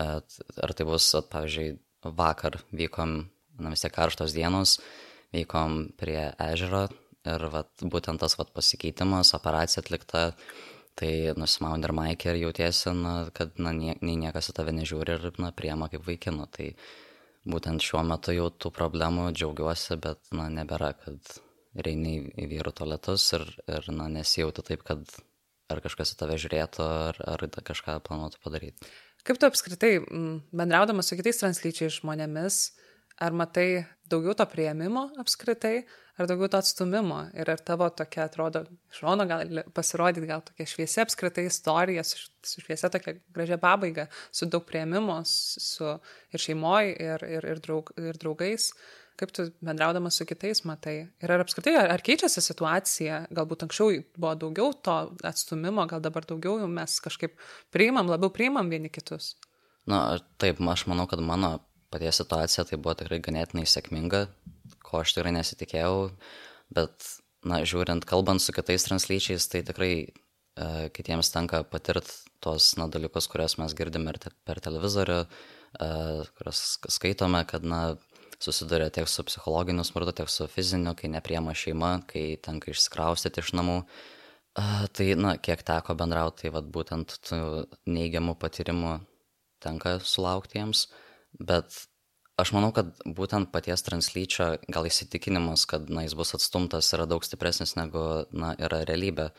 at, 0.00 0.40
ar 0.56 0.76
tai 0.78 0.88
bus, 0.88 1.10
at, 1.18 1.28
pavyzdžiui, 1.34 1.76
vakar 2.16 2.62
vykom, 2.72 3.18
na 3.60 3.74
vis 3.74 3.84
tiek 3.84 3.92
karštos 3.92 4.32
dienos, 4.32 4.78
vykom 5.36 5.90
prie 6.00 6.30
ežero 6.48 6.86
ir 7.28 7.46
vat, 7.52 7.70
būtent 7.82 8.22
tas 8.22 8.36
vat, 8.38 8.52
pasikeitimas, 8.54 9.34
operacija 9.38 9.82
atlikta, 9.82 10.24
tai 10.98 11.12
nusimauni 11.38 11.88
ir 11.88 11.94
maikį 11.96 12.32
ir 12.32 12.40
jautiesi, 12.42 12.92
na, 12.96 13.14
kad 13.34 13.56
na, 13.62 13.72
nie, 13.76 13.94
nei 14.04 14.18
niekas 14.20 14.50
į 14.52 14.56
tave 14.58 14.74
nežiūri 14.76 15.16
ir 15.16 15.40
na, 15.40 15.52
priema 15.56 15.88
kaip 15.92 16.04
vaikinu. 16.08 16.48
Tai 16.52 16.72
būtent 17.48 17.82
šiuo 17.82 18.02
metu 18.06 18.34
jau 18.36 18.50
tų 18.52 18.72
problemų 18.74 19.30
džiaugiuosi, 19.36 19.96
bet, 20.02 20.20
na, 20.36 20.50
nebėra, 20.52 20.92
kad 21.00 21.36
reini 21.72 22.18
į 22.36 22.48
vyrų 22.50 22.74
tualetus 22.76 23.30
ir, 23.38 23.46
ir 23.70 23.88
na, 23.94 24.10
nesijauti 24.12 24.66
taip, 24.66 24.84
kad 24.88 25.06
ar 25.72 25.80
kažkas 25.80 26.12
į 26.12 26.20
tave 26.20 26.36
žiūrėtų, 26.40 26.84
ar, 26.84 27.22
ar 27.32 27.46
kažką 27.64 27.96
planuotų 28.04 28.42
padaryti. 28.44 28.92
Kaip 29.22 29.38
tu 29.38 29.46
apskritai, 29.46 29.92
bendraudamas 30.52 31.08
su 31.08 31.16
kitais 31.16 31.38
translyčiais 31.38 32.00
žmonėmis, 32.00 32.62
ar 33.22 33.34
matai 33.36 33.84
daugiau 34.12 34.34
to 34.36 34.46
prieimimo 34.50 35.06
apskritai, 35.20 35.82
ar 36.20 36.28
daugiau 36.28 36.50
to 36.52 36.60
atstumimo? 36.60 37.18
Ir 37.38 37.50
ar 37.52 37.60
tavo 37.64 37.88
tokia 37.96 38.26
atrodo 38.28 38.64
iš 38.90 39.02
šono 39.02 39.26
gali 39.30 39.64
pasirodyti 39.74 40.28
gal 40.28 40.42
tokia 40.46 40.68
šviesia 40.68 41.06
apskritai 41.06 41.46
istorija 41.48 42.04
su, 42.06 42.18
su 42.44 42.64
šviesia 42.64 42.90
tokia 42.92 43.16
gražia 43.34 43.58
pabaiga 43.62 44.08
su 44.30 44.48
daug 44.50 44.66
prieimimo 44.68 45.20
su 45.28 45.94
ir 46.32 46.44
šeimoj 46.46 46.92
ir, 46.92 47.28
ir, 47.38 47.48
ir, 47.54 47.62
draug, 47.64 47.94
ir 48.00 48.18
draugais? 48.20 48.72
Kaip 49.20 49.32
tu 49.36 49.44
bendraudamas 49.62 50.16
su 50.16 50.24
kitais 50.26 50.64
matai? 50.64 50.96
Ir 51.22 51.32
ar 51.34 51.44
apskritai 51.44 51.74
ar, 51.78 51.90
ar 51.94 52.02
keičiasi 52.04 52.42
situacija? 52.42 53.26
Galbūt 53.36 53.66
anksčiau 53.66 53.98
buvo 54.16 54.32
daugiau 54.40 54.72
to 54.72 54.96
atstumimo 55.28 55.84
gal 55.90 56.00
dabar 56.04 56.26
daugiau 56.26 56.64
mes 56.68 56.96
kažkaip 57.04 57.36
priimam 57.74 58.08
labiau 58.10 58.32
priimam 58.32 58.72
vieni 58.72 58.90
kitus? 58.92 59.34
Na 59.86 60.18
taip 60.40 60.62
aš 60.72 60.86
manau 60.88 61.08
kad 61.10 61.20
mano 61.20 61.58
paties 61.92 62.22
situacija 62.22 62.64
tai 62.68 62.80
buvo 62.80 62.96
tikrai 62.98 63.20
ganėtinai 63.22 63.68
sėkminga 63.68 64.26
ko 64.92 65.00
aš 65.00 65.16
tikrai 65.16 65.32
nesitikėjau, 65.38 66.10
bet, 66.76 67.08
na, 67.48 67.62
žiūrint, 67.68 68.04
kalbant 68.08 68.42
su 68.44 68.54
kitais 68.54 68.84
translyčiais, 68.86 69.48
tai 69.50 69.64
tikrai 69.66 69.92
e, 70.04 70.68
kitiems 70.94 71.32
tenka 71.32 71.62
patirti 71.68 72.12
tos, 72.44 72.74
na, 72.78 72.88
dalykus, 72.92 73.28
kuriuos 73.32 73.56
mes 73.62 73.74
girdime 73.78 74.14
te, 74.20 74.32
per 74.46 74.60
televizorių, 74.64 75.20
e, 75.24 75.90
kuriuos 76.36 76.64
skaitome, 76.92 77.44
kad, 77.48 77.64
na, 77.64 77.82
susiduria 78.42 78.90
tiek 78.92 79.06
su 79.08 79.24
psichologiniu 79.24 79.84
smurtu, 79.86 80.16
tiek 80.18 80.30
su 80.32 80.48
fiziniu, 80.50 80.96
kai 80.98 81.12
nepriema 81.12 81.54
šeima, 81.56 81.94
kai 82.10 82.32
tenka 82.42 82.72
išsikraustyti 82.72 83.40
iš 83.40 83.52
namų. 83.54 83.84
Uh, 84.52 84.82
tai, 84.92 85.06
na, 85.16 85.36
kiek 85.40 85.62
teko 85.64 85.94
bendrauti, 85.96 86.42
tai 86.42 86.50
vad 86.52 86.66
būtent 86.74 87.14
tų 87.24 87.38
neigiamų 87.88 88.34
patyrimų 88.42 88.96
tenka 89.62 89.94
sulaukti 90.04 90.58
jiems, 90.58 90.88
bet 91.38 91.86
aš 92.40 92.52
manau 92.56 92.72
kad 92.74 92.92
būtent 93.06 93.52
paties 93.54 93.84
translyčio 93.86 94.48
gal 94.72 94.88
įsitikinimas 94.88 95.66
kad 95.70 95.90
na 95.90 96.04
jis 96.06 96.16
bus 96.18 96.34
atstumtas 96.38 96.92
yra 96.96 97.06
daug 97.10 97.24
stipresnis 97.26 97.76
negu 97.78 98.26
na 98.32 98.54
yra 98.58 98.82
realybė. 98.88 99.30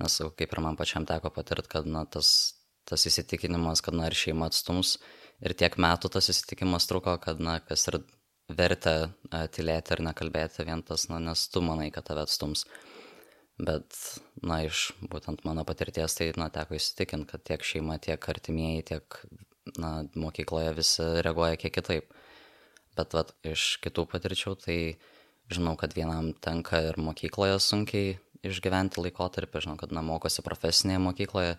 Nes 0.00 0.18
kaip 0.38 0.52
ir 0.52 0.60
man 0.60 0.76
pačiam 0.76 1.06
teko 1.08 1.32
patirt 1.32 1.70
kad 1.72 1.88
na 1.88 2.04
tas 2.04 2.56
tas 2.86 3.02
įsitikinimas 3.08 3.82
kad 3.82 3.96
na 3.98 4.06
ir 4.06 4.14
šeima 4.14 4.46
atstums 4.46 4.96
ir 5.42 5.56
tiek 5.58 5.74
metų 5.80 6.10
tas 6.16 6.30
įsitikinimas 6.30 6.86
truko 6.86 7.16
kad 7.22 7.40
na 7.42 7.58
kas 7.60 7.88
ir 7.90 7.98
vertė 8.46 8.94
tylėti 9.56 9.96
ir 9.96 10.04
nekalbėti 10.06 10.66
vien 10.68 10.84
tas 10.86 11.08
na 11.10 11.18
nes 11.18 11.48
tu 11.50 11.64
manai 11.66 11.90
kad 11.90 12.06
tave 12.06 12.22
atstums. 12.26 12.66
Bet 13.58 13.96
na 14.44 14.60
iš 14.68 14.90
būtent 15.00 15.42
mano 15.48 15.64
patirties 15.64 16.14
tai 16.14 16.30
na 16.36 16.50
teko 16.52 16.76
įsitikint 16.76 17.26
kad 17.30 17.42
tiek 17.42 17.64
šeima 17.64 17.98
tiek 17.98 18.28
artimieji 18.32 18.84
tiek 18.92 19.18
na 19.78 20.06
mokykloje 20.14 20.72
visi 20.76 21.06
reaguoja 21.24 21.58
kiek 21.60 21.74
kitaip. 21.74 22.14
Bet 22.96 23.16
vat 23.16 23.34
iš 23.44 23.76
kitų 23.84 24.06
patirčių 24.12 24.54
tai 24.62 24.78
žinau, 25.52 25.76
kad 25.78 25.94
vienam 25.96 26.32
tenka 26.42 26.80
ir 26.88 26.98
mokykloje 27.00 27.58
sunkiai 27.62 28.16
išgyventi 28.46 29.02
laikotarpį, 29.02 29.64
žinau, 29.66 29.76
kad 29.80 29.92
na, 29.94 30.02
mokosi 30.06 30.44
profesinėje 30.46 31.02
mokykloje, 31.02 31.56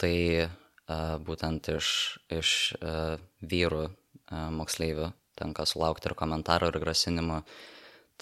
tai 0.00 0.14
a, 0.42 1.18
būtent 1.22 1.72
iš, 1.74 1.90
iš 2.32 2.54
a, 2.78 3.18
vyrų 3.42 3.84
a, 3.88 4.46
moksleivių 4.54 5.10
tenka 5.38 5.66
sulaukti 5.68 6.10
ir 6.10 6.16
komentarų, 6.18 6.70
ir 6.72 6.80
grasinimų, 6.82 7.42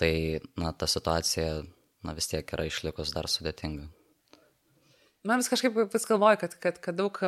tai 0.00 0.12
na, 0.58 0.72
ta 0.72 0.88
situacija 0.90 1.62
na, 2.06 2.16
vis 2.16 2.30
tiek 2.32 2.56
yra 2.56 2.68
išlikus 2.70 3.12
dar 3.14 3.28
sudėtinga 3.28 3.90
man 5.24 5.40
vis 5.40 5.50
kažkaip 5.52 5.76
vis 5.92 6.06
galvoju, 6.08 6.38
kad, 6.40 6.54
kad, 6.62 6.78
kad 6.80 6.96
daug 6.96 7.18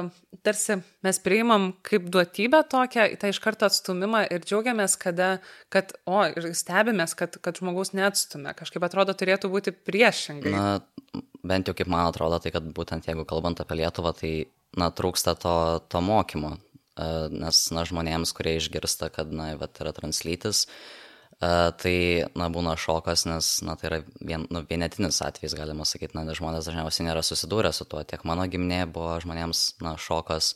tarsi 0.42 0.78
mes 1.04 1.18
priimam 1.22 1.70
kaip 1.86 2.08
duotybę 2.12 2.62
tokią, 2.70 3.08
tą 3.20 3.32
iš 3.32 3.40
karto 3.44 3.68
atstumimą 3.68 4.24
ir 4.32 4.44
džiaugiamės, 4.46 4.96
kada, 5.00 5.34
kad, 5.72 5.92
o, 6.08 6.22
ir 6.30 6.48
stebimės, 6.56 7.16
kad, 7.18 7.36
kad 7.44 7.60
žmogaus 7.60 7.92
neatstumė. 7.96 8.56
Kažkaip 8.58 8.86
atrodo, 8.88 9.16
turėtų 9.18 9.52
būti 9.52 9.74
priešingai. 9.76 10.54
Na, 10.54 11.22
bent 11.44 11.68
jau 11.68 11.76
kaip 11.76 11.90
man 11.92 12.08
atrodo, 12.08 12.40
tai 12.42 12.54
kad 12.54 12.66
būtent 12.74 13.08
jeigu 13.10 13.26
kalbant 13.28 13.60
apie 13.60 13.82
Lietuvą, 13.82 14.14
tai, 14.18 14.34
na, 14.78 14.92
trūksta 14.94 15.36
to, 15.40 15.56
to 15.92 16.04
mokymo. 16.04 16.56
E, 16.96 17.12
nes, 17.32 17.66
na, 17.76 17.84
žmonėms, 17.88 18.34
kurie 18.36 18.56
išgirsta, 18.60 19.12
kad, 19.12 19.32
na, 19.36 19.52
bet 19.60 19.80
yra 19.84 19.92
translytis, 19.96 20.66
uh, 20.66 21.01
tai, 21.42 21.96
na, 22.38 22.46
būna 22.54 22.76
šokas, 22.78 23.24
nes, 23.26 23.48
na, 23.66 23.74
tai 23.78 23.88
yra 23.88 23.98
vien, 24.22 24.44
nu, 24.54 24.62
vienetinis 24.68 25.18
atvejis, 25.26 25.56
galima 25.58 25.86
sakyti, 25.88 26.14
na, 26.14 26.22
žmonės 26.38 26.68
dažniausiai 26.68 27.08
nėra 27.08 27.24
susidūrę 27.26 27.72
su 27.74 27.86
tuo. 27.90 28.04
Tiek 28.06 28.22
mano 28.28 28.46
giminė 28.50 28.84
buvo 28.86 29.16
žmonėms, 29.24 29.64
na, 29.82 29.96
šokas, 29.98 30.52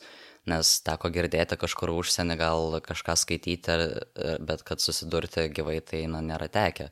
nes 0.47 0.77
teko 0.87 1.11
girdėti 1.11 1.59
kažkur 1.59 1.91
užsienį, 1.91 2.39
gal 2.39 2.79
kažką 2.85 3.17
skaityti, 3.19 3.77
bet 4.47 4.63
kad 4.67 4.83
susidurti 4.83 5.49
gyvai, 5.51 5.81
tai, 5.83 6.05
na, 6.11 6.23
nėra 6.23 6.47
tekę. 6.47 6.87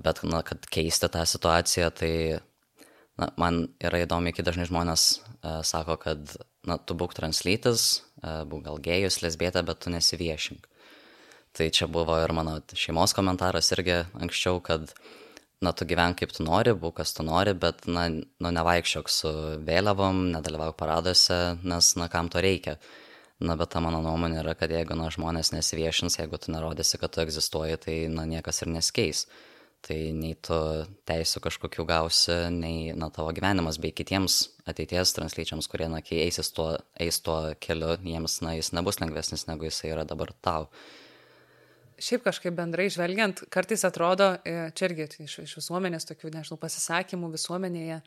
Bet, 0.00 0.24
na, 0.24 0.40
kad 0.46 0.64
keisti 0.70 1.10
tą 1.12 1.26
situaciją, 1.28 1.92
tai, 2.00 2.14
na, 3.20 3.28
man 3.40 3.66
yra 3.84 4.04
įdomu, 4.06 4.32
kai 4.32 4.44
dažnai 4.46 4.70
žmonės 4.70 5.08
uh, 5.18 5.60
sako, 5.66 5.98
kad, 6.00 6.36
na, 6.64 6.78
tu 6.78 6.96
būk 6.96 7.12
translytis, 7.18 8.04
uh, 8.22 8.44
būk 8.48 8.64
gal 8.70 8.80
gėjus, 8.82 9.20
lesbietė, 9.26 9.64
bet 9.66 9.84
tu 9.84 9.92
nesiviešink. 9.92 10.70
Tai 11.54 11.68
čia 11.70 11.86
buvo 11.86 12.16
ir 12.18 12.32
mano 12.34 12.56
šeimos 12.74 13.14
komentaras 13.14 13.70
irgi 13.76 14.00
anksčiau, 14.18 14.58
kad 14.64 14.90
na, 15.62 15.72
tu 15.72 15.86
gyvenk 15.88 16.18
kaip 16.20 16.34
tu 16.34 16.44
nori, 16.44 16.74
būk 16.76 16.98
kas 17.00 17.14
tu 17.16 17.24
nori, 17.26 17.54
bet, 17.56 17.86
na, 17.86 18.08
nu, 18.10 18.52
nevaikščiok 18.58 19.10
su 19.10 19.32
vėliavom, 19.66 20.26
nedalyvauk 20.34 20.76
paraduose, 20.80 21.40
nes, 21.62 21.94
na, 22.00 22.10
kam 22.12 22.30
to 22.32 22.42
reikia. 22.44 22.76
Na, 23.44 23.56
bet 23.58 23.72
ta 23.74 23.80
mano 23.82 24.00
nuomonė 24.04 24.40
yra, 24.42 24.54
kad 24.58 24.72
jeigu, 24.72 24.96
na, 24.98 25.08
žmonės 25.14 25.52
nesiviešins, 25.54 26.18
jeigu 26.20 26.38
tu 26.40 26.52
nerodysi, 26.54 27.00
kad 27.00 27.14
tu 27.14 27.22
egzistuoji, 27.24 27.80
tai, 27.86 27.96
na, 28.12 28.26
niekas 28.30 28.62
ir 28.64 28.72
neskeis. 28.74 29.26
Tai 29.84 29.98
nei 30.16 30.32
tu 30.40 30.56
teisų 31.08 31.42
kažkokių 31.44 31.84
gausi, 31.88 32.36
nei, 32.54 32.94
na, 32.96 33.10
tavo 33.12 33.34
gyvenimas 33.36 33.78
bei 33.82 33.92
kitiems 33.92 34.38
ateities 34.70 35.12
translyčiams, 35.16 35.68
kurie, 35.68 35.90
na, 35.92 36.00
kai 36.04 36.22
eisis 36.24 36.50
tuo, 36.56 36.70
eis 37.00 37.20
tuo 37.24 37.38
keliu, 37.60 37.94
jiems, 38.00 38.38
na, 38.46 38.54
jis 38.56 38.72
nebus 38.76 39.00
lengvesnis, 39.02 39.46
negu 39.50 39.68
jisai 39.68 39.92
yra 39.92 40.06
dabar 40.08 40.32
tau. 40.44 40.70
Šiaip 42.02 42.24
kažkaip 42.26 42.54
bendrai 42.56 42.88
žvelgiant, 42.90 43.44
kartais 43.52 43.84
atrodo, 43.86 44.34
e, 44.42 44.70
čia 44.74 44.88
irgi 44.88 45.08
iš, 45.24 45.38
iš 45.44 45.58
visuomenės 45.60 46.08
tokių, 46.08 46.32
nežinau, 46.34 46.58
pasisakymų 46.62 47.30
visuomenėje, 47.34 48.00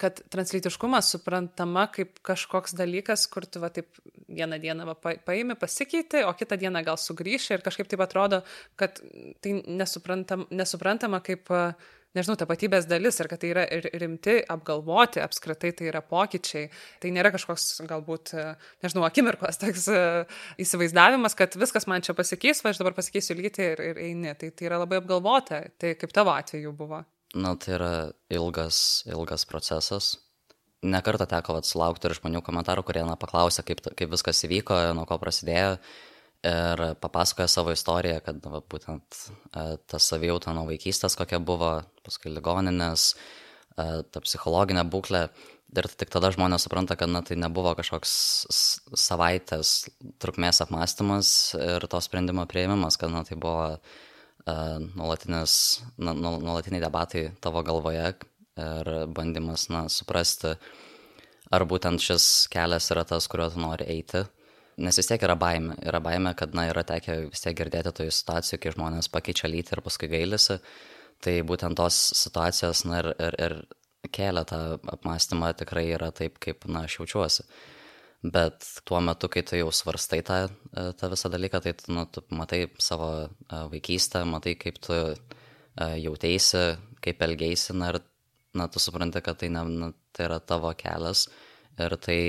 kad 0.00 0.20
translytiškumas 0.32 1.08
suprantama 1.14 1.86
kaip 1.92 2.20
kažkoks 2.26 2.76
dalykas, 2.76 3.26
kur 3.32 3.46
tu 3.48 3.62
va 3.62 3.70
taip 3.72 3.88
vieną 4.28 4.58
dieną 4.60 4.86
va, 4.90 4.96
paimi, 4.96 5.56
pasikeiti, 5.56 6.22
o 6.28 6.32
kitą 6.36 6.58
dieną 6.60 6.82
gal 6.84 7.00
sugrįši 7.00 7.56
ir 7.56 7.64
kažkaip 7.64 7.88
taip 7.92 8.02
atrodo, 8.04 8.42
kad 8.76 9.00
tai 9.44 9.56
nesuprantam, 9.66 10.44
nesuprantama 10.52 11.22
kaip, 11.24 11.52
nežinau, 12.16 12.36
tapatybės 12.40 12.88
dalis 12.90 13.20
ir 13.20 13.28
kad 13.30 13.42
tai 13.42 13.52
yra 13.52 13.64
rimti, 14.00 14.38
apgalvoti, 14.52 15.22
apskritai 15.24 15.72
tai 15.76 15.90
yra 15.90 16.02
pokyčiai. 16.04 16.70
Tai 17.02 17.12
nėra 17.14 17.32
kažkoks 17.34 17.82
galbūt, 17.88 18.34
nežinau, 18.84 19.04
akimirkos 19.08 19.60
toks 19.62 19.88
įsivaizdavimas, 20.62 21.36
kad 21.38 21.56
viskas 21.60 21.88
man 21.90 22.04
čia 22.06 22.16
pasikeis, 22.18 22.64
va 22.64 22.72
aš 22.72 22.82
dabar 22.82 22.96
pasikeisiu 22.96 23.36
lygiai 23.38 23.72
ir, 23.74 23.84
ir 23.92 24.02
eini. 24.08 24.34
Tai, 24.40 24.50
tai 24.56 24.70
yra 24.70 24.80
labai 24.82 25.00
apgalvota. 25.02 25.62
Tai 25.78 25.94
kaip 26.00 26.14
tavo 26.16 26.34
atveju 26.34 26.74
buvo? 26.76 27.04
Na, 27.36 27.52
tai 27.60 27.76
yra 27.76 27.92
ilgas, 28.32 29.04
ilgas 29.10 29.44
procesas. 29.48 30.14
Nekartą 30.86 31.26
teko 31.28 31.56
atsilaukti 31.58 32.06
ir 32.08 32.14
žmonių 32.18 32.42
komentarų, 32.46 32.84
kurie 32.86 33.02
na, 33.06 33.16
paklausė, 33.18 33.64
kaip, 33.66 33.80
kaip 33.96 34.12
viskas 34.12 34.44
įvyko, 34.46 34.76
nuo 34.94 35.06
ko 35.08 35.18
prasidėjo 35.18 35.78
ir 36.46 36.82
papasakoja 37.00 37.48
savo 37.50 37.72
istoriją, 37.74 38.20
kad 38.24 38.36
va, 38.46 38.60
būtent 38.70 39.04
e, 39.16 39.18
ta 39.88 39.96
savijauta 40.02 40.54
nuo 40.56 40.64
vaikystės 40.70 41.14
kokia 41.18 41.38
buvo, 41.42 41.72
paskui 42.06 42.30
ligoninės, 42.34 43.00
e, 43.76 43.78
ta 44.10 44.18
psichologinė 44.24 44.84
būklė. 44.92 45.22
Ir 45.76 45.84
tik 45.98 46.10
tada 46.14 46.28
žmonės 46.32 46.62
supranta, 46.64 46.94
kad 46.96 47.08
na, 47.10 47.20
tai 47.26 47.36
nebuvo 47.36 47.74
kažkoks 47.76 48.10
savaitės 48.96 49.68
trukmės 50.22 50.62
apmąstymas 50.62 51.28
ir 51.58 51.86
to 51.90 51.98
sprendimo 52.00 52.46
prieimimas, 52.48 52.96
kad 53.00 53.10
na, 53.12 53.24
tai 53.26 53.36
buvo 53.36 53.80
nuolatiniai 54.46 56.84
debatai 56.84 57.22
tavo 57.42 57.62
galvoje 57.66 58.06
ir 58.62 58.84
bandymas 59.10 59.68
na, 59.74 59.80
suprasti, 59.92 60.50
ar 61.50 61.66
būtent 61.68 61.98
šis 62.00 62.48
kelias 62.52 62.90
yra 62.94 63.04
tas, 63.04 63.28
kuriuo 63.28 63.50
tu 63.52 63.58
nori 63.60 63.84
eiti. 63.98 64.20
Nes 64.76 64.98
vis 65.00 65.08
tiek 65.08 65.22
yra 65.24 65.36
baime. 65.40 65.76
Yra 65.88 66.02
baime, 66.04 66.34
kad 66.36 66.52
na, 66.56 66.66
yra 66.68 66.82
tekę 66.84 67.16
vis 67.30 67.40
tiek 67.44 67.56
girdėti 67.56 67.94
tojų 67.96 68.12
situacijų, 68.12 68.58
kai 68.60 68.74
žmonės 68.74 69.08
pakeičia 69.12 69.48
lytį 69.48 69.76
ir 69.76 69.82
paskui 69.86 70.10
gailisi. 70.12 70.58
Tai 71.24 71.32
būtent 71.48 71.78
tos 71.78 71.96
situacijos 72.18 72.84
na, 72.84 73.00
ir, 73.00 73.08
ir, 73.16 73.38
ir 73.46 74.10
kelia 74.12 74.44
tą 74.44 74.60
apmąstymą 74.92 75.54
tikrai 75.56 75.86
yra 75.94 76.10
taip, 76.12 76.36
kaip 76.42 76.68
na, 76.68 76.84
aš 76.84 76.98
jaučiuosi. 77.00 77.46
Bet 78.36 78.68
tuo 78.88 79.00
metu, 79.04 79.30
kai 79.32 79.44
tu 79.46 79.56
jau 79.56 79.70
svarstai 79.72 80.20
tą, 80.26 80.38
e, 80.72 80.86
tą 80.98 81.10
visą 81.12 81.30
dalyką, 81.32 81.62
tai 81.64 81.72
tu, 81.78 81.92
nu, 81.96 82.04
tu 82.12 82.24
matai 82.36 82.66
savo 82.82 83.10
e, 83.24 83.28
vaikystę, 83.72 84.24
matai, 84.28 84.56
kaip 84.60 84.80
tu 84.82 84.96
e, 84.96 85.16
jautėsi, 86.02 86.64
kaip 87.04 87.22
elgėsi, 87.22 87.76
na 87.76 87.94
ir 87.94 88.00
na, 88.56 88.68
tu 88.72 88.80
supranti, 88.82 89.22
kad 89.24 89.40
tai, 89.40 89.52
na, 89.52 89.92
tai 90.16 90.28
yra 90.28 90.40
tavo 90.40 90.72
kelias 90.76 91.28
ir 91.78 91.96
tai 92.02 92.20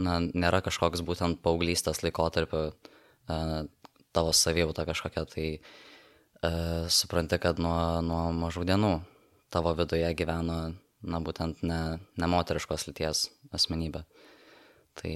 na, 0.00 0.18
nėra 0.20 0.62
kažkoks 0.64 1.04
būtent 1.06 1.42
paauglystės 1.44 2.02
laikotarpio 2.04 2.70
tavo 4.16 4.32
savijauta 4.32 4.86
kažkokia, 4.88 5.24
tai 5.28 5.46
uh, 5.58 6.86
supranti, 6.88 7.36
kad 7.42 7.60
nuo, 7.60 8.00
nuo 8.04 8.22
mažų 8.32 8.64
dienų 8.70 8.94
tavo 9.52 9.74
viduje 9.76 10.08
gyveno, 10.16 10.58
na, 11.02 11.20
būtent 11.20 11.60
ne, 11.66 11.80
ne 12.00 12.30
moteriškos 12.30 12.88
lyties 12.88 13.26
asmenybė. 13.54 14.04
Tai 14.98 15.12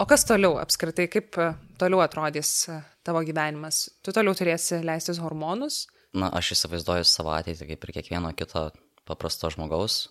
O 0.00 0.06
kas 0.08 0.24
toliau 0.26 0.56
apskritai, 0.60 1.06
kaip 1.10 1.36
e, 1.40 1.52
toliau 1.80 2.02
atrodys 2.04 2.50
e, 2.68 2.78
tavo 3.06 3.22
gyvenimas? 3.24 3.86
Tu 4.04 4.14
toliau 4.14 4.34
turėsi 4.36 4.80
leistis 4.84 5.20
hormonus? 5.22 5.84
Na, 6.16 6.28
aš 6.34 6.54
įsivaizduoju 6.56 7.06
savo 7.08 7.32
ateitį 7.36 7.70
kaip 7.70 7.86
ir 7.86 7.92
kiekvieno 7.96 8.32
kito 8.36 8.66
paprasto 9.08 9.48
žmogaus. 9.52 10.08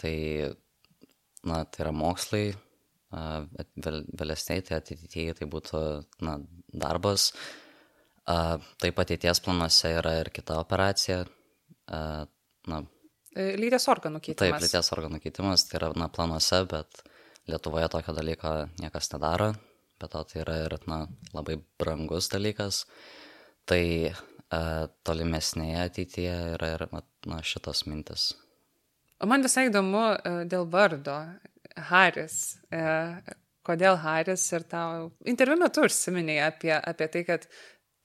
Tai, 0.00 0.14
na, 1.46 1.62
tai 1.64 1.84
yra 1.86 1.92
mokslai, 1.96 2.50
vėl, 3.10 4.00
vėlesniai, 4.20 4.62
tai 4.66 4.78
ateityje 4.78 5.36
tai 5.40 5.48
būtų, 5.50 5.82
na, 6.26 6.38
darbas. 6.70 7.30
Taip 8.26 9.00
ateities 9.02 9.42
planuose 9.42 9.94
yra 9.98 10.18
ir 10.20 10.30
kita 10.34 10.60
operacija. 10.62 11.24
Na, 11.90 12.82
e, 13.34 13.54
lyties 13.58 13.88
organų 13.90 14.20
keitimas. 14.22 14.60
Taip, 14.60 14.66
lyties 14.66 14.92
organų 14.94 15.22
keitimas, 15.24 15.66
tai 15.66 15.80
yra, 15.80 15.94
na, 15.98 16.10
planuose, 16.12 16.62
bet 16.70 17.02
Lietuvoje 17.50 17.88
tokio 17.90 18.12
dalyko 18.14 18.50
niekas 18.78 19.08
nedaro, 19.14 19.54
bet 19.98 20.12
to 20.12 20.20
tai 20.28 20.42
yra 20.44 20.58
ir 20.66 20.76
na, 20.86 21.00
labai 21.34 21.56
brangus 21.80 22.28
dalykas. 22.30 22.84
Tai 23.66 23.82
tolimesnėje 25.06 25.82
ateityje 25.86 26.36
yra 26.56 26.70
ir 26.76 26.86
na, 26.92 27.40
šitos 27.46 27.84
mintis. 27.86 28.30
O 29.20 29.28
man 29.28 29.44
visai 29.44 29.68
įdomu 29.68 30.04
e, 30.14 30.32
dėl 30.50 30.66
vardo. 30.70 31.18
Haris. 31.90 32.58
E, 32.72 32.80
kodėl 33.66 33.98
Haris 34.02 34.46
ir 34.52 34.64
tau 34.68 35.10
interviu 35.28 35.58
metu 35.60 35.84
užsiminėjai 35.86 36.48
apie, 36.48 36.72
apie 36.76 37.08
tai, 37.12 37.22
kad 37.28 37.46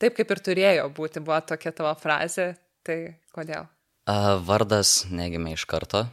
taip 0.01 0.17
kaip 0.19 0.35
ir 0.35 0.43
turėjo 0.49 0.89
būti, 0.95 1.23
buvo 1.23 1.39
tokia 1.47 1.73
tavo 1.75 1.95
frazė. 1.99 2.53
Tai 2.85 2.99
kodėl? 3.35 3.65
E, 4.05 4.19
vardas 4.45 5.05
negimė 5.09 5.55
iš 5.55 5.65
karto. 5.71 6.05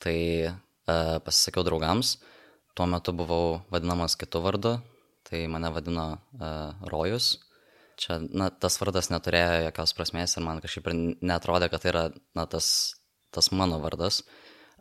Tai 0.00 0.16
e, 0.16 0.50
pasisakiau 1.24 1.64
draugams 1.68 2.16
tuo 2.80 2.86
metu 2.86 3.12
buvau 3.12 3.60
vadinamas 3.70 4.16
kitu 4.16 4.40
vardu, 4.40 4.78
tai 5.28 5.46
mane 5.52 5.68
vadino 5.74 6.06
uh, 6.16 6.72
Rojus. 6.88 7.38
Čia, 8.00 8.16
na, 8.32 8.48
tas 8.48 8.78
vardas 8.80 9.10
neturėjo 9.12 9.66
jokios 9.66 9.92
prasmės 9.92 10.36
ir 10.36 10.44
man 10.46 10.62
kažkaip 10.64 10.86
ir 10.88 10.94
netrodė, 11.20 11.68
kad 11.68 11.82
tai 11.82 11.90
yra, 11.92 12.04
na, 12.38 12.46
tas, 12.48 12.70
tas 13.34 13.50
mano 13.52 13.80
vardas. 13.82 14.22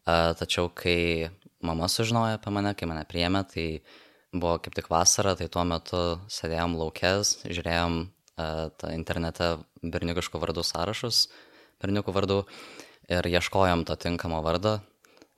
Tačiau, 0.06 0.70
kai 0.74 1.30
mama 1.62 1.90
sužinojo 1.92 2.38
apie 2.38 2.54
mane, 2.56 2.74
kai 2.78 2.90
mane 2.90 3.06
priėmė, 3.10 3.44
tai 3.52 3.66
buvo 4.34 4.58
kaip 4.64 4.78
tik 4.78 4.90
vasara, 4.90 5.36
tai 5.38 5.50
tuo 5.52 5.66
metu 5.68 6.04
sėdėjom 6.32 6.78
laukės, 6.80 7.40
žiūrėjom 7.46 8.00
internete 8.96 9.56
berniukiškų 9.84 10.42
vardų 10.42 10.64
sąrašus, 10.66 11.26
berniukų 11.84 12.16
vardų 12.16 12.44
ir 13.12 13.28
ieškojom 13.28 13.84
to 13.90 13.98
tinkamo 14.00 14.40
vardo 14.46 14.80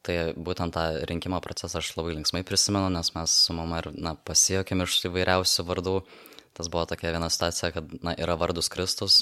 Tai 0.01 0.33
būtent 0.33 0.73
tą 0.73 0.83
rinkimo 1.05 1.37
procesą 1.45 1.77
aš 1.77 1.91
labai 1.93 2.15
linksmai 2.15 2.41
prisimenu, 2.45 2.89
nes 2.89 3.13
mes 3.13 3.33
su 3.45 3.53
mama 3.53 3.83
ir 3.83 3.91
na, 3.93 4.15
pasijokėm 4.17 4.81
iš 4.87 4.97
įvairiausių 5.11 5.65
vardų. 5.67 5.95
Tas 6.57 6.69
buvo 6.73 6.87
tokia 6.89 7.13
viena 7.13 7.29
situacija, 7.29 7.69
kad 7.75 7.93
na, 8.01 8.15
yra 8.17 8.33
vardus 8.39 8.69
Kristus. 8.73 9.21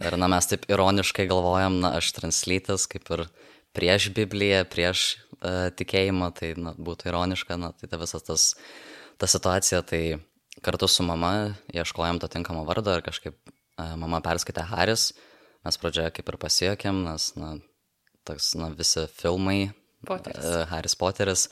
Ir 0.00 0.16
na, 0.16 0.30
mes 0.32 0.48
taip 0.48 0.64
ironiškai 0.70 1.26
galvojam, 1.28 1.80
na, 1.82 1.92
aš 2.00 2.14
translytis 2.16 2.86
kaip 2.90 3.08
ir 3.12 3.26
prieš 3.76 4.08
Bibliją, 4.16 4.62
prieš 4.72 5.02
uh, 5.12 5.68
tikėjimą, 5.76 6.30
tai 6.38 6.54
na, 6.56 6.72
būtų 6.72 7.10
ironiška, 7.12 7.58
na, 7.60 7.72
tai 7.76 7.90
ta 7.90 8.00
visas 8.00 8.24
tas, 8.24 8.46
ta 9.20 9.28
situacija, 9.28 9.82
tai 9.84 10.02
kartu 10.64 10.88
su 10.88 11.04
mama 11.06 11.52
ieškojom 11.74 12.20
to 12.22 12.30
tinkamo 12.32 12.64
vardo 12.68 12.96
ir 12.96 13.04
kažkaip 13.04 13.36
uh, 13.36 13.92
mama 14.00 14.22
perskaitė 14.24 14.64
Haris, 14.72 15.10
mes 15.68 15.80
pradžioje 15.80 16.16
kaip 16.16 16.32
ir 16.32 16.40
pasijokėm, 16.40 17.04
nes, 17.04 17.30
na, 17.36 17.54
toks, 18.24 18.54
na, 18.56 18.72
visi 18.72 19.04
filmai 19.20 19.74
Poteris. 20.06 20.44
E, 20.44 20.64
Haris 20.70 20.96
Poteris. 20.96 21.48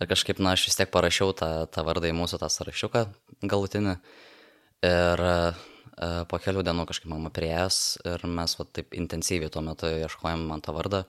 Ir 0.00 0.08
kažkaip, 0.10 0.40
na, 0.42 0.56
aš 0.56 0.66
vis 0.66 0.78
tiek 0.78 0.90
parašiau 0.90 1.30
tą, 1.38 1.50
tą 1.70 1.84
vardą 1.86 2.10
į 2.10 2.16
mūsų 2.18 2.40
tą 2.42 2.48
sąrašiuką 2.50 3.04
galutinį. 3.46 3.94
Ir 4.86 5.22
uh, 5.22 5.60
po 6.30 6.38
kelių 6.40 6.64
dienų 6.66 6.86
kažkaip 6.88 7.10
mama 7.12 7.32
prieės 7.34 7.98
ir 8.08 8.24
mes 8.28 8.56
va, 8.58 8.66
taip 8.78 8.94
intensyviai 8.96 9.52
tuo 9.52 9.62
metu 9.64 9.90
ieškojom 9.90 10.46
man 10.48 10.64
tą 10.64 10.74
vardą. 10.76 11.04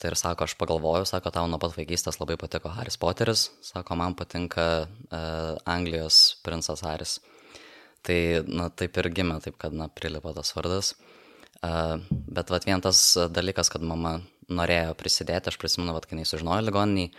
Tai 0.00 0.08
ir 0.08 0.16
sako, 0.16 0.46
aš 0.48 0.54
pagalvojau, 0.56 1.04
sako, 1.04 1.28
tau 1.34 1.44
nuo 1.50 1.58
pat 1.60 1.74
vaikystės 1.76 2.16
labai 2.22 2.38
patiko 2.40 2.70
Haris 2.72 2.96
Poteris, 2.96 3.50
sako, 3.60 3.98
man 4.00 4.14
patinka 4.16 4.64
uh, 4.86 5.58
Anglijos 5.68 6.40
princas 6.40 6.80
Haris. 6.86 7.18
Tai, 8.00 8.16
na, 8.48 8.70
taip 8.72 8.96
ir 8.96 9.10
gimė, 9.12 9.36
taip 9.44 9.58
kad, 9.60 9.76
na, 9.76 9.90
prilipo 9.92 10.32
tas 10.32 10.54
vardas. 10.56 10.94
Uh, 11.60 12.00
bet, 12.08 12.48
va, 12.48 12.62
vien 12.64 12.80
tas 12.80 13.02
dalykas, 13.28 13.68
kad 13.68 13.84
mama 13.84 14.22
norėjo 14.48 14.96
prisidėti, 14.96 15.52
aš 15.52 15.60
prisimenu, 15.60 15.92
kad 15.98 16.08
kai 16.08 16.22
jis 16.22 16.32
sužinojo 16.32 16.64
ligoniniai, 16.64 17.12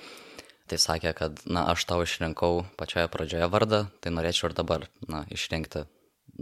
tai 0.65 0.81
sakė, 0.81 1.13
kad, 1.21 1.45
na, 1.45 1.67
aš 1.75 1.85
tau 1.85 2.01
išrinkau 2.01 2.63
pačioje 2.81 3.05
pradžioje 3.13 3.53
vardą, 3.53 3.85
tai 4.01 4.17
norėčiau 4.17 4.49
ir 4.49 4.57
dabar, 4.57 4.89
na, 5.05 5.27
išrinkti 5.29 5.85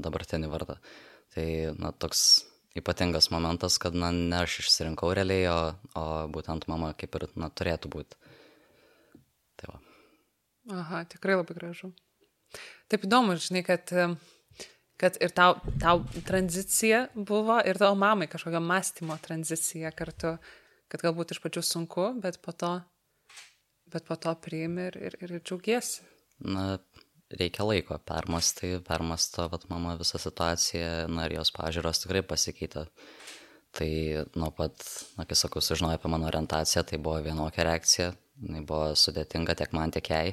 dabartinį 0.06 0.50
vardą. 0.52 0.78
Tai, 1.34 1.48
na, 1.78 1.92
toks 1.94 2.24
ypatingas 2.80 3.30
momentas, 3.34 3.78
kad, 3.82 3.96
na, 3.98 4.12
ne 4.14 4.44
aš 4.44 4.60
išsirinkau 4.64 5.12
realiai, 5.16 5.48
o, 5.52 5.60
o 6.00 6.06
būtent 6.34 6.68
mama 6.72 6.94
kaip 6.98 7.18
ir, 7.20 7.28
na, 7.40 7.50
turėtų 7.50 7.92
būti. 7.94 8.20
Tai 9.60 9.74
va. 9.74 9.80
Aha, 10.80 11.04
tikrai 11.10 11.40
labai 11.40 11.58
gražu. 11.58 11.92
Taip 12.90 13.06
įdomu, 13.06 13.36
žinai, 13.42 13.64
kad, 13.66 13.92
kad 15.02 15.18
ir 15.22 15.34
tau, 15.36 15.58
tau 15.82 16.04
tranzicija 16.28 17.08
buvo, 17.16 17.60
ir 17.66 17.78
tavo 17.82 17.98
mamai 18.00 18.30
kažkokia 18.32 18.62
mąstymo 18.64 19.18
tranzicija 19.22 19.92
kartu, 19.96 20.38
kad 20.90 21.06
galbūt 21.06 21.36
iš 21.36 21.42
pradžių 21.44 21.66
sunku, 21.66 22.08
bet 22.22 22.40
po 22.46 22.54
to, 22.54 22.74
bet 23.94 24.06
po 24.10 24.18
to 24.18 24.34
priimi 24.42 24.90
ir, 24.90 24.98
ir, 25.10 25.20
ir 25.26 25.36
džiaugiesi. 25.42 26.06
Na, 26.40 26.80
reikia 27.38 27.66
laiko 27.68 27.98
permastai, 28.10 28.78
permasta, 28.86 29.48
vat 29.52 29.68
mama 29.70 29.96
visą 30.00 30.20
situaciją, 30.22 31.10
na 31.14 31.28
ir 31.28 31.38
jos 31.40 31.52
pažiūros 31.56 32.04
tikrai 32.04 32.24
pasikeitė. 32.26 32.88
Tai 33.78 33.90
nuo 34.40 34.50
pat, 34.58 34.82
na, 35.18 35.28
kai 35.30 35.38
sakau, 35.38 35.62
sužinojo 35.62 36.00
apie 36.00 36.10
mano 36.10 36.26
orientaciją, 36.30 36.84
tai 36.90 36.98
buvo 36.98 37.20
vienokia 37.26 37.68
reakcija, 37.68 38.08
jinai 38.42 38.64
buvo 38.66 38.96
sudėtinga 38.98 39.54
tiek 39.60 39.76
man, 39.78 39.94
tiek 39.94 40.10
jai. 40.10 40.24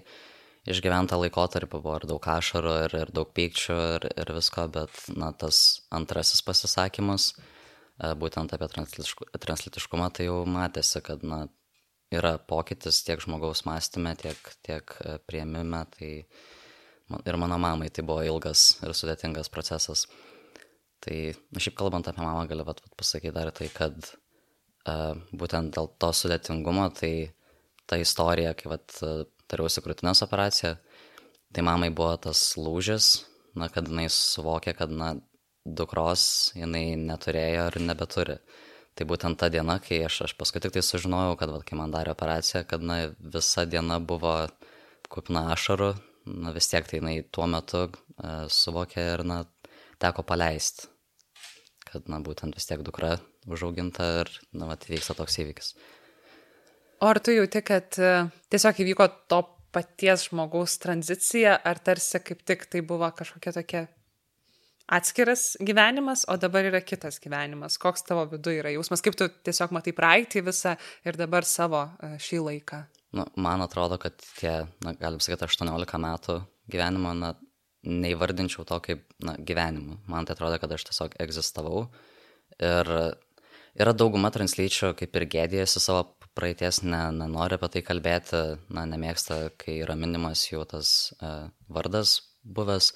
Išgyventa 0.67 1.19
laikotarpį 1.21 1.79
buvo 1.79 1.99
ir 2.01 2.09
daug 2.11 2.25
ašarų, 2.33 2.73
ir, 2.87 2.97
ir 3.05 3.13
daug 3.15 3.29
pykčių, 3.37 3.77
ir, 3.99 4.09
ir 4.17 4.33
visko, 4.35 4.65
bet, 4.73 4.97
na, 5.15 5.31
tas 5.37 5.61
antrasis 5.95 6.41
pasisakymas, 6.43 7.29
e, 7.37 8.11
būtent 8.19 8.57
apie 8.57 8.73
translitiškumą, 8.73 10.09
tai 10.17 10.27
jau 10.27 10.41
matėsi, 10.49 11.05
kad, 11.07 11.23
na, 11.23 11.45
yra 12.15 12.37
pokytis 12.39 13.03
tiek 13.07 13.23
žmogaus 13.23 13.65
mąstymė, 13.69 14.17
tiek, 14.25 14.51
tiek 14.67 14.97
e, 15.05 15.19
prieimime, 15.29 15.85
tai 15.95 16.11
ir 17.25 17.39
mano 17.39 17.59
mamai 17.59 17.91
tai 17.91 18.05
buvo 18.07 18.25
ilgas 18.27 18.77
ir 18.83 18.95
sudėtingas 18.97 19.51
procesas. 19.53 20.07
Tai, 21.05 21.17
na, 21.53 21.63
šiaip 21.63 21.77
kalbant 21.79 22.09
apie 22.09 22.25
mamą, 22.25 22.47
galiu 22.51 22.65
vat 22.67 22.81
pasakyti 22.99 23.35
dar 23.37 23.53
tai, 23.55 23.69
kad 23.71 23.95
uh, 24.89 25.15
būtent 25.31 25.77
dėl 25.77 25.91
to 26.01 26.11
sudėtingumo, 26.17 26.89
tai 26.97 27.13
ta 27.87 27.99
istorija, 28.01 28.55
kai 28.59 28.73
vat, 28.73 28.97
tariausi 29.47 29.83
krūtinės 29.85 30.25
operaciją, 30.27 30.75
tai 31.55 31.65
mamai 31.67 31.93
buvo 31.95 32.17
tas 32.27 32.41
lūžis, 32.59 33.11
na, 33.55 33.69
kad 33.73 33.89
jinai 33.91 34.09
suvokė, 34.13 34.75
kad, 34.79 34.91
na, 34.91 35.15
dukros 35.67 36.53
jinai 36.55 36.95
neturėjo 36.99 37.69
ir 37.71 37.79
nebeturi. 37.83 38.39
Tai 38.97 39.05
būtent 39.11 39.37
ta 39.37 39.51
diena, 39.53 39.77
kai 39.83 40.01
aš, 40.07 40.23
aš 40.29 40.35
paskui 40.39 40.63
tik 40.65 40.73
tai 40.73 40.83
sužinojau, 40.85 41.37
kad, 41.39 41.53
vat, 41.53 41.67
kai 41.69 41.79
man 41.79 41.93
darė 41.93 42.15
operaciją, 42.15 42.65
kad, 42.71 42.83
na, 42.83 43.03
visa 43.21 43.67
diena 43.69 43.99
buvo 44.01 44.39
kupina 45.13 45.51
ašarų, 45.55 45.93
na 46.27 46.53
vis 46.55 46.69
tiek 46.71 46.87
tai 46.89 47.01
jinai 47.01 47.17
tuo 47.33 47.47
metu 47.51 47.87
uh, 47.87 48.47
suvokė 48.53 49.07
ir, 49.15 49.25
na, 49.27 49.43
teko 50.03 50.25
paleisti, 50.27 50.89
kad, 51.87 52.09
na, 52.13 52.21
būtent 52.25 52.57
vis 52.59 52.69
tiek 52.69 52.83
dukra 52.87 53.17
užauginta 53.47 54.09
ir, 54.23 54.33
na, 54.53 54.69
vat, 54.71 54.89
vyksta 54.91 55.17
toks 55.19 55.39
įvykis. 55.43 55.75
O 57.05 57.11
ar 57.13 57.21
tu 57.21 57.35
jauti, 57.35 57.63
kad 57.67 57.99
uh, 58.01 58.31
tiesiog 58.53 58.83
įvyko 58.85 59.09
to 59.31 59.43
paties 59.77 60.31
žmogaus 60.31 60.79
tranzicija, 60.81 61.59
ar 61.61 61.81
tarsi 61.85 62.23
kaip 62.25 62.43
tik 62.49 62.67
tai 62.73 62.81
buvo 62.87 63.11
kažkokia 63.13 63.53
tokia 63.59 63.85
atskiras 64.87 65.57
gyvenimas, 65.61 66.25
o 66.31 66.37
dabar 66.41 66.65
yra 66.71 66.81
kitas 66.81 67.21
gyvenimas? 67.21 67.77
Koks 67.83 68.07
tavo 68.09 68.25
viduje 68.31 68.63
yra 68.63 68.73
jausmas, 68.73 69.03
kaip 69.05 69.19
tu 69.19 69.29
tiesiog 69.29 69.75
matai 69.77 69.93
praeitį 69.97 70.47
visą 70.47 70.77
ir 71.05 71.19
dabar 71.21 71.45
savo 71.45 71.85
uh, 71.85 72.17
šį 72.23 72.43
laiką? 72.49 72.87
Nu, 73.17 73.25
man 73.41 73.65
atrodo, 73.65 73.99
kad 74.01 74.17
tie, 74.39 74.67
na, 74.85 74.93
galim 75.01 75.21
sakyti, 75.23 75.47
18 75.49 76.01
metų 76.03 76.41
gyvenimo, 76.73 77.15
na, 77.17 77.35
neįvardinčiau 77.87 78.67
to 78.67 78.79
kaip, 78.83 79.07
na, 79.23 79.37
gyvenimu. 79.39 80.01
Man 80.11 80.27
tai 80.27 80.37
atrodo, 80.37 80.59
kad 80.61 80.75
aš 80.75 80.89
tiesiog 80.89 81.17
egzistavau. 81.23 81.87
Ir 82.63 82.91
yra 83.77 83.95
dauguma 83.97 84.33
translyčių, 84.35 84.93
kaip 84.99 85.17
ir 85.17 85.29
gėdėjasi 85.37 85.83
savo 85.83 86.05
praeities, 86.37 86.83
ne, 86.85 87.01
nenori 87.17 87.57
apie 87.57 87.71
tai 87.77 87.85
kalbėti, 87.87 88.43
na, 88.75 88.87
nemėgsta, 88.91 89.41
kai 89.61 89.79
yra 89.85 89.97
minimas 89.99 90.45
jų 90.51 90.67
tas 90.69 90.93
uh, 91.21 91.47
vardas 91.73 92.19
buvęs. 92.45 92.93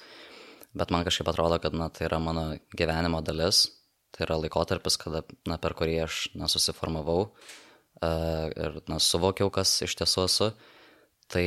Bet 0.77 0.91
man 0.93 1.03
kažkaip 1.07 1.27
atrodo, 1.31 1.57
kad, 1.63 1.75
na, 1.75 1.89
tai 1.89 2.07
yra 2.09 2.21
mano 2.23 2.51
gyvenimo 2.77 3.23
dalis. 3.25 3.65
Tai 4.11 4.25
yra 4.27 4.37
laikotarpis, 4.43 4.97
kada, 4.99 5.23
na, 5.47 5.57
per 5.61 5.75
kurį 5.79 6.01
aš, 6.05 6.23
na, 6.35 6.51
susiformavau. 6.51 7.31
Uh, 7.31 7.59
ir 8.01 8.79
na, 8.89 8.99
suvokiau, 8.99 9.51
kas 9.53 9.73
iš 9.85 9.95
tiesų 9.99 10.25
esu, 10.27 10.49
tai 11.31 11.45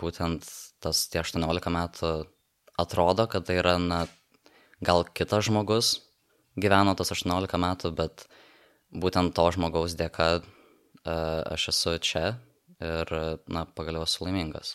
būtent 0.00 0.46
tas 0.82 1.04
tie 1.08 1.22
18 1.22 1.70
metų 1.72 2.12
atrodo, 2.80 3.28
kad 3.30 3.46
tai 3.46 3.60
yra, 3.60 3.76
na, 3.78 4.04
gal 4.84 5.06
kitas 5.14 5.46
žmogus 5.46 5.94
gyveno 6.60 6.94
tas 6.98 7.12
18 7.14 7.58
metų, 7.60 7.92
bet 7.98 8.26
būtent 8.94 9.34
to 9.34 9.46
žmogaus 9.54 9.96
dėka 9.98 10.28
aš 11.04 11.68
esu 11.74 11.96
čia 11.98 12.24
ir, 12.80 13.14
na, 13.50 13.64
pagaliau 13.66 14.06
esu 14.06 14.26
laimingas. 14.26 14.74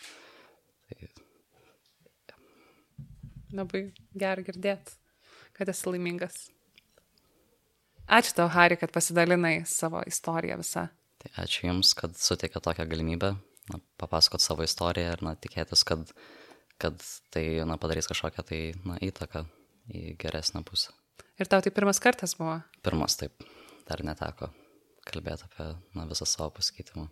Tai. 0.90 1.10
Labai 3.56 3.84
gerai 4.14 4.44
girdėti, 4.46 4.94
kad 5.56 5.70
esi 5.72 5.90
laimingas. 5.90 6.44
Ačiū 8.10 8.34
tau, 8.34 8.48
Hari, 8.50 8.74
kad 8.74 8.90
pasidalinai 8.90 9.62
savo 9.70 10.00
istoriją 10.06 10.56
visą. 10.58 10.88
Tai 11.22 11.30
ačiū 11.44 11.68
Jums, 11.68 11.92
kad 11.94 12.16
suteikė 12.18 12.58
tokią 12.64 12.88
galimybę 12.90 13.36
na, 13.70 13.78
papasakot 14.02 14.42
savo 14.42 14.66
istoriją 14.66 15.12
ir 15.14 15.22
na, 15.22 15.36
tikėtis, 15.38 15.84
kad, 15.86 16.10
kad 16.82 16.98
tai 17.30 17.44
na, 17.68 17.78
padarys 17.78 18.10
kažkokią 18.10 18.46
tai 18.48 18.60
na, 18.82 18.98
įtaką 18.98 19.44
į 19.94 20.16
geresnę 20.18 20.64
pusę. 20.66 20.90
Ir 21.38 21.46
tau 21.46 21.62
tai 21.62 21.70
pirmas 21.70 22.02
kartas 22.02 22.34
buvo? 22.38 22.58
Pirmas, 22.82 23.14
taip. 23.20 23.46
Dar 23.86 24.02
neteko 24.06 24.50
kalbėti 25.06 25.46
apie 25.46 25.70
na, 25.94 26.10
visą 26.10 26.26
savo 26.26 26.50
pasikeitimą. 26.58 27.06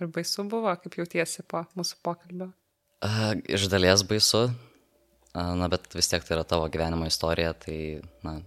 Ir 0.00 0.10
baisu 0.14 0.44
buvo, 0.48 0.72
kaip 0.80 0.96
jautiesi 1.02 1.44
po 1.44 1.66
mūsų 1.76 2.00
pokalbio? 2.06 2.52
A, 3.04 3.34
iš 3.44 3.68
dalies 3.70 4.08
baisu, 4.08 4.46
a, 5.34 5.50
na, 5.58 5.68
bet 5.68 5.90
vis 5.92 6.08
tiek 6.10 6.24
tai 6.24 6.38
yra 6.38 6.48
tavo 6.48 6.68
gyvenimo 6.72 7.06
istorija, 7.10 7.52
tai 7.66 7.78
na, 8.24 8.38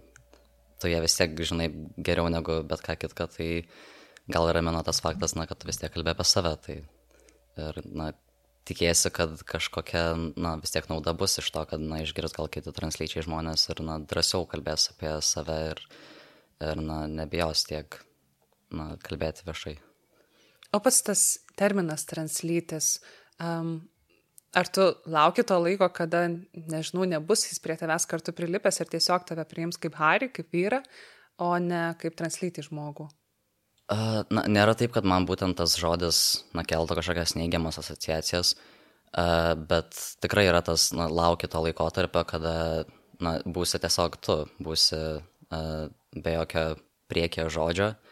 tu 0.82 0.90
ją 0.90 1.00
vis 1.04 1.16
tiek 1.18 1.38
žinai 1.38 1.70
geriau 1.96 2.28
negu 2.32 2.60
bet 2.66 2.82
ką 2.84 2.98
kitką, 3.04 3.28
tai 3.36 3.48
gal 4.30 4.50
ramina 4.54 4.82
tas 4.86 5.00
faktas, 5.02 5.36
na, 5.38 5.46
kad 5.46 5.60
tu 5.60 5.70
vis 5.70 5.80
tiek 5.80 5.92
kalbė 5.94 6.14
apie 6.14 6.26
save. 6.28 6.52
Tai 6.66 6.76
ir, 7.62 7.80
na, 7.86 8.10
tikėsi, 8.68 9.10
kad 9.14 9.34
kažkokia, 9.48 10.04
na, 10.38 10.56
vis 10.62 10.74
tiek 10.74 10.88
nauda 10.90 11.14
bus 11.18 11.38
iš 11.42 11.50
to, 11.54 11.64
kad, 11.68 11.82
na, 11.82 12.02
išgirs 12.04 12.34
gal 12.36 12.50
kiti 12.52 12.74
translyčiai 12.74 13.24
žmonės 13.26 13.68
ir, 13.72 13.82
na, 13.86 13.98
drąsiau 13.98 14.46
kalbės 14.50 14.90
apie 14.94 15.14
save 15.26 15.58
ir, 15.72 15.82
ir 16.62 16.82
na, 16.82 17.04
nebijos 17.10 17.66
tiek, 17.70 17.98
na, 18.74 18.92
kalbėti 19.02 19.46
viešai. 19.48 19.76
O 20.72 20.80
pats 20.80 21.02
tas 21.04 21.22
terminas 21.58 22.06
translytis, 22.08 22.94
um, 23.42 23.82
Ar 24.52 24.68
tu 24.68 24.84
lauki 25.08 25.44
to 25.48 25.56
laiko, 25.64 25.88
kada, 25.96 26.26
nežinau, 26.52 27.06
nebus 27.08 27.46
jis 27.48 27.60
prie 27.64 27.76
tavęs 27.80 28.04
kartu 28.08 28.34
prilipęs 28.36 28.82
ir 28.82 28.90
tiesiog 28.92 29.24
tave 29.28 29.46
priims 29.48 29.80
kaip 29.80 29.96
Harį, 29.96 30.28
kaip 30.36 30.52
vyrą, 30.52 30.82
o 31.40 31.54
ne 31.56 31.84
kaip 32.00 32.18
translyti 32.18 32.64
žmogų? 32.66 33.08
Na, 33.92 34.44
nėra 34.48 34.76
taip, 34.78 34.92
kad 34.92 35.08
man 35.08 35.24
būtent 35.28 35.56
tas 35.56 35.74
žodis, 35.80 36.44
na, 36.56 36.66
keltų 36.68 36.98
kažkokias 37.00 37.34
neigiamas 37.36 37.80
asociacijas, 37.80 38.54
uh, 38.54 39.52
bet 39.56 39.96
tikrai 40.24 40.46
yra 40.50 40.60
tas, 40.64 40.90
na, 40.96 41.08
lauki 41.08 41.48
to 41.48 41.64
laikotarpio, 41.64 42.24
kada, 42.28 42.54
na, 43.24 43.38
būsi 43.44 43.80
tiesiog 43.80 44.20
tu, 44.20 44.38
būsi 44.60 45.00
uh, 45.00 45.88
be 46.12 46.36
jokio 46.36 46.66
priekio 47.12 47.48
žodžio. 47.52 47.92
Uh, 47.92 48.11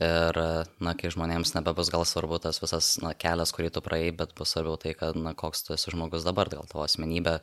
Ir, 0.00 0.38
na, 0.80 0.94
kai 0.96 1.10
žmonėms 1.12 1.52
nebebus 1.52 1.90
gal 1.92 2.06
svarbu 2.08 2.38
tas 2.40 2.62
visas 2.62 2.94
na, 3.04 3.12
kelias, 3.12 3.52
kurį 3.52 3.68
tu 3.74 3.82
praėjai, 3.84 4.14
bet 4.22 4.32
bus 4.38 4.54
svarbiau 4.54 4.78
tai, 4.80 4.94
kad, 4.96 5.18
na, 5.20 5.34
koks 5.36 5.66
tu 5.66 5.74
esi 5.76 5.92
žmogus 5.92 6.24
dabar, 6.24 6.48
gal 6.48 6.64
tavo 6.70 6.86
asmenybė, 6.86 7.34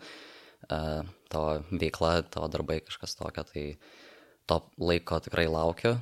uh, 0.66 1.06
tavo 1.30 1.52
veikla, 1.70 2.24
tavo 2.34 2.50
darbai, 2.50 2.80
kažkas 2.88 3.14
tokio, 3.20 3.46
tai 3.46 3.66
to 4.50 4.60
laiko 4.82 5.20
tikrai 5.22 5.46
laukiu, 5.54 5.98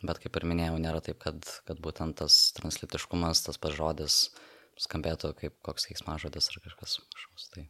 bet 0.00 0.22
kaip 0.22 0.40
ir 0.40 0.48
minėjau, 0.48 0.80
nėra 0.80 1.04
taip, 1.04 1.20
kad, 1.20 1.44
kad 1.68 1.84
būtent 1.84 2.22
tas 2.22 2.38
translitiškumas, 2.56 3.44
tas 3.44 3.60
pats 3.60 3.76
žodis 3.76 4.20
skambėtų 4.80 5.32
kaip 5.36 5.56
koks 5.64 5.90
veiksmažodis 5.90 6.52
ar 6.52 6.60
kažkas 6.64 7.00
panašaus. 7.04 7.48
Tai... 7.52 7.68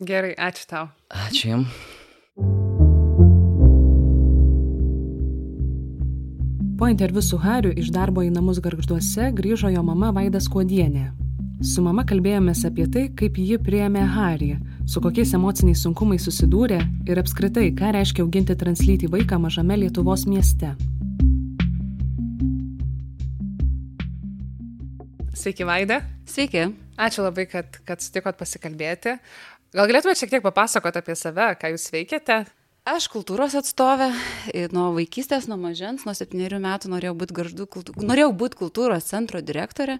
Gerai, 0.00 0.32
ačiū 0.32 0.68
tau. 0.72 0.86
Ačiū 1.28 1.52
Jums. 1.52 2.63
Po 6.84 6.88
interviu 6.88 7.22
su 7.22 7.38
Hariu 7.40 7.70
iš 7.80 7.86
darbo 7.88 8.20
į 8.20 8.26
namus 8.28 8.58
garžduose 8.60 9.30
grįžo 9.32 9.70
jo 9.72 9.80
mama 9.80 10.10
Vaida 10.12 10.36
Skuodienė. 10.36 11.04
Su 11.64 11.80
mama 11.80 12.02
kalbėjomės 12.04 12.66
apie 12.68 12.84
tai, 12.92 13.04
kaip 13.16 13.38
ji 13.40 13.56
priėmė 13.56 14.02
Harį, 14.12 14.50
su 14.84 15.00
kokiais 15.00 15.30
emociniais 15.38 15.80
sunkumais 15.80 16.26
susidūrė 16.28 16.82
ir 17.08 17.20
apskritai, 17.22 17.70
ką 17.78 17.94
reiškia 17.96 18.20
auginti 18.26 18.56
translytį 18.60 19.08
vaiką 19.14 19.38
mažame 19.40 19.78
Lietuvos 19.80 20.26
mieste. 20.28 20.74
Sveiki, 25.32 25.64
Vaida. 25.64 26.02
Sveiki. 26.28 26.66
Ačiū 27.00 27.24
labai, 27.24 27.46
kad, 27.48 27.80
kad 27.88 28.04
sutikot 28.04 28.36
pasikalbėti. 28.36 29.16
Gal 29.72 29.88
galėtumėte 29.88 30.20
šiek 30.20 30.36
tiek 30.36 30.44
papasakoti 30.44 31.00
apie 31.00 31.16
save, 31.16 31.48
ką 31.56 31.72
jūs 31.72 31.88
veikiate? 31.96 32.42
Aš 32.84 33.06
kultūros 33.08 33.54
atstovė, 33.56 34.10
nuo 34.76 34.90
vaikystės, 34.92 35.46
nuo 35.48 35.56
mažens, 35.56 36.02
nuo 36.04 36.12
septyniarių 36.12 36.58
metų 36.60 36.90
norėjau 36.92 37.14
būti 37.16 37.64
kultū... 37.72 37.94
norėjau 38.04 38.34
būti 38.36 38.58
kultūros 38.60 39.06
centro 39.08 39.40
direktorė 39.40 39.94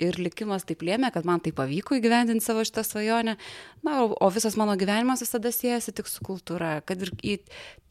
ir 0.00 0.16
likimas 0.16 0.64
taip 0.64 0.80
lėmė, 0.80 1.10
kad 1.12 1.28
man 1.28 1.42
tai 1.44 1.52
pavyko 1.52 1.98
įgyvendinti 1.98 2.40
savo 2.40 2.64
šitą 2.64 2.86
svajonę. 2.88 3.34
Na, 3.84 3.98
o, 4.08 4.30
visas 4.32 4.56
mano 4.56 4.78
gyvenimas 4.80 5.20
visada 5.20 5.52
siejasi 5.52 5.92
tik 5.92 6.08
su 6.08 6.24
kultūra, 6.24 6.78
kad 6.88 7.04
ir 7.04 7.12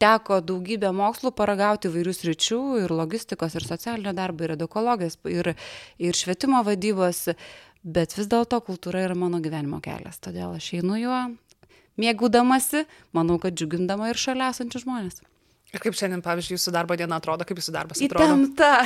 teko 0.02 0.40
daugybę 0.42 0.90
mokslų 0.90 1.30
paragauti 1.38 1.92
vairius 1.94 2.24
ryčių 2.26 2.60
ir 2.82 2.96
logistikos, 2.98 3.54
ir 3.54 3.68
socialinio 3.68 4.10
darbo, 4.10 4.42
ir 4.42 4.56
edukologijos, 4.56 5.20
ir, 5.30 5.54
ir 6.02 6.18
švietimo 6.18 6.64
vadybos, 6.66 7.28
bet 7.86 8.18
vis 8.18 8.26
dėlto 8.26 8.58
kultūra 8.66 9.06
yra 9.06 9.14
mano 9.14 9.38
gyvenimo 9.38 9.78
kelias, 9.86 10.18
todėl 10.18 10.58
aš 10.58 10.72
einu 10.80 10.98
juo, 10.98 11.22
mėgaudamasi, 12.00 12.86
manau, 13.16 13.38
kad 13.42 13.56
džiugindama 13.56 14.12
ir 14.12 14.20
šalia 14.20 14.52
esančius 14.52 14.86
žmonės. 14.86 15.22
Ir 15.72 15.80
kaip 15.80 15.96
šiandien, 15.96 16.20
pavyzdžiui, 16.20 16.58
jūsų 16.58 16.72
darbo 16.74 16.96
diena 17.00 17.16
atrodo, 17.16 17.46
kaip 17.48 17.56
jūsų 17.56 17.72
darbas 17.72 18.00
atrodo? 18.04 18.26
Įtempta. 18.26 18.82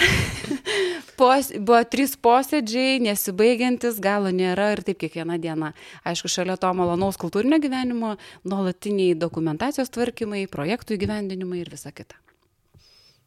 Pos, 1.19 1.49
buvo 1.57 1.81
trys 1.91 2.13
posėdžiai, 2.23 3.01
nesibaigiantis, 3.03 3.99
galo 4.03 4.31
nėra 4.31 4.69
ir 4.77 4.85
taip 4.87 5.01
kiekvieną 5.01 5.41
dieną. 5.43 5.73
Aišku, 6.07 6.31
šalia 6.31 6.55
to 6.63 6.71
malonaus 6.79 7.19
kultūrinio 7.19 7.59
gyvenimo, 7.63 8.13
nuolatiniai 8.47 9.17
dokumentacijos 9.19 9.91
tvarkymai, 9.97 10.45
projektų 10.53 10.95
įgyvendinimai 10.95 11.65
ir 11.65 11.73
visa 11.75 11.91
kita. 11.91 12.21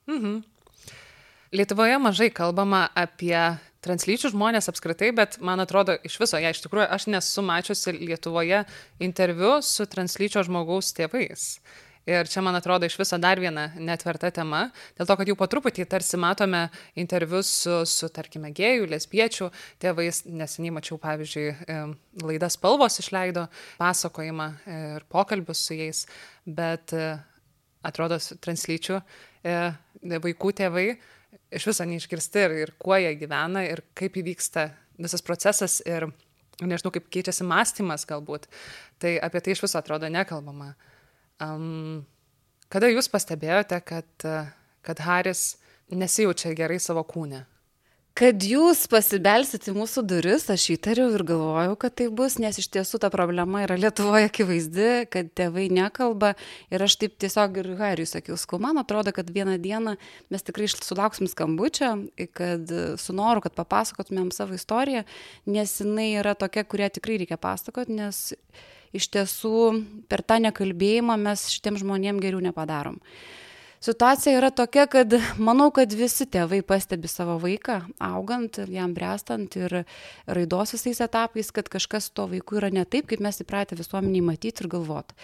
Mhm. 0.07 0.39
Lietuvoje 1.59 1.97
mažai 1.99 2.29
kalbama 2.31 2.85
apie 2.95 3.35
translyčių 3.85 4.33
žmonės 4.33 4.69
apskritai, 4.71 5.11
bet 5.15 5.37
man 5.43 5.61
atrodo 5.63 5.95
iš 6.05 6.17
viso, 6.21 6.39
ja, 6.41 6.51
iš 6.51 6.63
tikrųjų, 6.65 6.87
aš 6.91 7.07
nesu 7.11 7.43
mačiusi 7.45 7.95
Lietuvoje 7.95 8.63
interviu 9.03 9.59
su 9.65 9.87
translyčio 9.89 10.43
žmogaus 10.47 10.91
tėvais. 10.97 11.53
Ir 12.09 12.25
čia, 12.31 12.41
man 12.41 12.55
atrodo, 12.57 12.87
iš 12.87 12.95
viso 12.97 13.19
dar 13.21 13.37
viena 13.37 13.67
netverta 13.77 14.31
tema, 14.33 14.63
dėl 14.97 15.05
to, 15.05 15.15
kad 15.19 15.29
jau 15.29 15.35
po 15.37 15.45
truputį 15.51 15.85
tarsi 15.91 16.17
matome 16.17 16.63
interviu 16.97 17.43
su, 17.45 17.83
su 17.85 18.09
tarkime, 18.09 18.49
gėjų, 18.55 18.87
lesbiečių 18.89 19.49
tėvais. 19.83 20.23
Neseniai 20.25 20.73
mačiau, 20.79 20.97
pavyzdžiui, 21.03 21.51
laidas 22.25 22.57
spalvos 22.57 22.97
išleido 23.03 23.45
pasakojimą 23.77 24.49
ir 24.73 25.05
pokalbius 25.11 25.61
su 25.67 25.77
jais, 25.77 26.01
bet 26.47 26.95
e, 26.97 27.11
atrodo, 27.85 28.17
translyčių 28.41 28.97
e, 28.97 29.55
vaikų 30.25 30.55
tėvai 30.63 30.87
iš 31.51 31.67
viso 31.69 31.85
neišgirsti 31.87 32.43
ir, 32.45 32.55
ir 32.65 32.73
kuo 32.81 32.97
jie 32.99 33.13
gyvena 33.19 33.63
ir 33.67 33.83
kaip 33.97 34.17
įvyksta 34.21 34.69
visas 34.99 35.23
procesas 35.25 35.79
ir 35.87 36.09
nežinau, 36.59 36.91
kaip 36.93 37.07
keičiasi 37.11 37.47
mąstymas 37.47 38.05
galbūt. 38.09 38.49
Tai 38.99 39.15
apie 39.23 39.41
tai 39.43 39.55
iš 39.55 39.63
viso 39.63 39.79
atrodo 39.79 40.09
nekalbama. 40.11 40.73
Um, 41.39 42.03
kada 42.71 42.89
jūs 42.91 43.07
pastebėjote, 43.11 43.79
kad, 43.87 44.27
kad 44.85 45.05
Haris 45.05 45.53
nesijaučia 45.89 46.53
gerai 46.57 46.79
savo 46.83 47.05
kūne? 47.07 47.45
Kad 48.17 48.43
jūs 48.43 48.81
pasibelsit 48.91 49.69
į 49.69 49.73
mūsų 49.77 50.03
duris, 50.09 50.47
aš 50.51 50.65
įtariau 50.75 51.11
ir 51.15 51.23
galvojau, 51.27 51.75
kad 51.79 51.95
tai 52.01 52.09
bus, 52.13 52.37
nes 52.41 52.57
iš 52.59 52.67
tiesų 52.73 52.99
ta 53.03 53.09
problema 53.13 53.63
yra 53.63 53.77
Lietuvoje 53.79 54.27
akivaizdi, 54.27 54.89
kad 55.13 55.31
tėvai 55.37 55.67
nekalba. 55.73 56.33
Ir 56.73 56.83
aš 56.83 56.97
taip 57.01 57.15
tiesiog 57.21 57.59
ir 57.61 57.71
Hariui 57.79 58.09
sakiau, 58.09 58.37
skau, 58.39 58.59
man 58.61 58.81
atrodo, 58.81 59.13
kad 59.15 59.29
vieną 59.31 59.55
dieną 59.61 59.95
mes 60.33 60.45
tikrai 60.47 60.67
sulauksim 60.71 61.29
skambučio, 61.31 61.93
kad 62.35 62.75
su 62.99 63.15
noru, 63.15 63.43
kad 63.45 63.55
papasakotumėm 63.57 64.33
savo 64.35 64.57
istoriją, 64.57 65.05
nes 65.49 65.77
jinai 65.79 66.11
yra 66.19 66.35
tokia, 66.39 66.65
kurią 66.67 66.91
tikrai 66.99 67.21
reikia 67.23 67.39
pasakoti, 67.39 67.99
nes 68.01 68.31
iš 68.95 69.11
tiesų 69.13 69.59
per 70.09 70.25
tą 70.25 70.41
nekalbėjimą 70.43 71.19
mes 71.21 71.49
šitiem 71.53 71.77
žmonėm 71.79 72.19
geriau 72.23 72.41
nepadarom 72.43 72.99
situacija 73.83 74.37
yra 74.37 74.49
tokia, 74.55 74.85
kad 74.91 75.13
manau, 75.37 75.69
kad 75.75 75.93
visi 75.95 76.27
tėvai 76.29 76.61
pastebi 76.67 77.09
savo 77.11 77.37
vaiką, 77.41 77.81
augant, 78.09 78.61
jam 78.69 78.93
brestant 78.95 79.55
ir 79.59 79.81
raidos 80.27 80.75
visais 80.75 81.01
etapais, 81.05 81.51
kad 81.55 81.69
kažkas 81.71 82.11
to 82.13 82.27
vaikų 82.31 82.61
yra 82.61 82.71
ne 82.73 82.85
taip, 82.85 83.09
kaip 83.09 83.23
mes 83.23 83.41
įpratę 83.43 83.77
visuomeniai 83.79 84.25
matyti 84.31 84.65
ir 84.65 84.71
galvoti. 84.71 85.17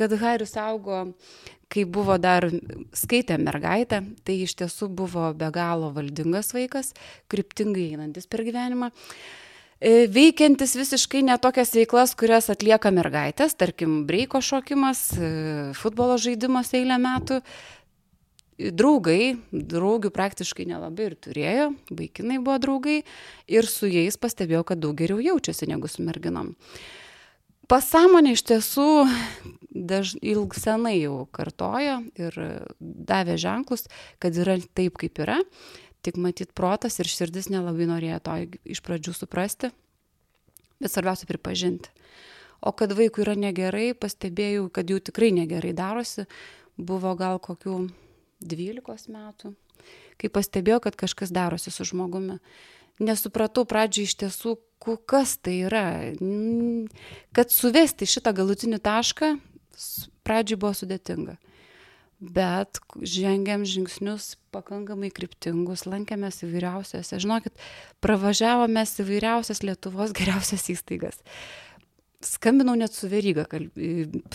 Kad 0.00 0.14
Haris 0.20 0.54
augo, 0.56 1.02
kai 1.70 1.84
buvo 1.84 2.16
dar 2.18 2.46
skaitę 2.96 3.36
mergaitę, 3.42 4.00
tai 4.24 4.40
iš 4.46 4.56
tiesų 4.62 4.88
buvo 4.96 5.28
be 5.36 5.50
galo 5.52 5.90
valdingas 5.92 6.54
vaikas, 6.56 6.94
kryptingai 7.28 7.90
einantis 7.92 8.30
per 8.30 8.46
gyvenimą 8.46 8.90
veikiantis 9.80 10.74
visiškai 10.76 11.22
ne 11.24 11.36
tokias 11.40 11.72
veiklas, 11.72 12.12
kurias 12.18 12.50
atlieka 12.52 12.92
mergaitės, 12.92 13.56
tarkim, 13.56 14.04
breiko 14.08 14.42
šokimas, 14.44 15.06
e, 15.16 15.30
futbolo 15.78 16.18
žaidimas 16.20 16.74
eilę 16.76 16.98
metų, 17.00 17.40
draugai, 18.60 19.38
draugių 19.52 20.10
praktiškai 20.12 20.66
nelabai 20.68 21.08
ir 21.08 21.16
turėjo, 21.16 21.68
vaikinai 21.88 22.38
buvo 22.44 22.58
draugai 22.60 22.98
ir 23.48 23.68
su 23.68 23.88
jais 23.88 24.20
pastebėjau, 24.20 24.66
kad 24.68 24.82
daug 24.82 24.96
geriau 24.98 25.20
jaučiasi 25.24 25.70
negu 25.70 25.88
su 25.88 26.04
merginom. 26.04 26.52
Pasąmonė 27.70 28.34
iš 28.34 28.42
tiesų 28.50 28.88
daž, 29.70 30.16
ilg 30.20 30.56
senai 30.58 30.98
jau 30.98 31.22
kartojo 31.32 32.00
ir 32.18 32.40
davė 32.80 33.38
ženklus, 33.40 33.86
kad 34.18 34.34
yra 34.36 34.58
taip, 34.74 34.98
kaip 35.00 35.22
yra, 35.22 35.38
tik 36.04 36.18
matyt 36.20 36.54
protas 36.56 36.98
ir 37.00 37.08
širdis 37.10 37.50
nelabai 37.52 37.88
norėjo 37.90 38.20
to 38.26 38.36
iš 38.76 38.82
pradžių 38.86 39.14
suprasti, 39.16 39.70
bet 40.80 40.92
svarbiausia 40.92 41.28
pripažinti. 41.28 41.92
O 42.60 42.72
kad 42.76 42.92
vaikui 42.92 43.24
yra 43.24 43.36
negerai, 43.38 43.92
pastebėjau, 43.96 44.68
kad 44.72 44.90
jau 44.92 44.98
tikrai 45.00 45.30
negerai 45.32 45.72
darosi, 45.76 46.26
buvo 46.76 47.14
gal 47.16 47.40
kokių 47.40 47.86
12 48.44 49.12
metų, 49.12 49.54
kai 50.20 50.32
pastebėjau, 50.32 50.82
kad 50.84 50.98
kažkas 51.00 51.32
darosi 51.32 51.72
su 51.72 51.86
žmogumi. 51.88 52.40
Nesupratau 53.00 53.64
pradžiai 53.64 54.08
iš 54.08 54.18
tiesų, 54.20 54.58
kas 55.08 55.38
tai 55.40 55.62
yra. 55.64 55.84
Kad 57.36 57.52
suvesti 57.52 58.08
šitą 58.08 58.34
galutinį 58.36 58.80
tašką, 58.84 59.30
pradžiai 60.26 60.60
buvo 60.60 60.74
sudėtinga. 60.76 61.38
Bet 62.20 62.82
žengėm 63.00 63.62
žingsnius 63.64 64.34
pakankamai 64.52 65.08
kryptingus, 65.16 65.86
lankėmės 65.88 66.42
įvairiausiose, 66.44 67.16
žinokit, 67.22 67.54
pravažiavomės 68.04 68.98
įvairiausias 69.00 69.64
Lietuvos 69.64 70.12
geriausias 70.16 70.68
įstaigas 70.74 71.22
skambinau 72.20 72.74
net 72.76 72.92
su 72.92 73.08
veryga, 73.08 73.46
kalb... 73.48 73.72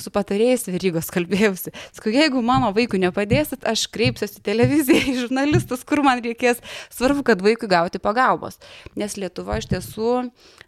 su 0.01 0.11
patarėjais 0.13 0.67
verygos 0.73 1.11
kalbėjausi. 1.15 1.73
Sakau, 1.95 2.13
jeigu 2.13 2.41
mano 2.45 2.71
vaikui 2.75 3.01
nepadėsit, 3.03 3.65
aš 3.67 3.85
kreipsiuosi 3.93 4.41
televiziją 4.45 5.13
į 5.13 5.15
žurnalistus, 5.23 5.85
kur 5.87 6.01
man 6.05 6.23
reikės. 6.25 6.61
Svarbu, 6.93 7.25
kad 7.29 7.45
vaikui 7.45 7.69
gauti 7.71 8.01
pagalbos. 8.01 8.59
Nes 8.97 9.17
Lietuva 9.21 9.59
iš 9.61 9.69
tiesų 9.73 10.21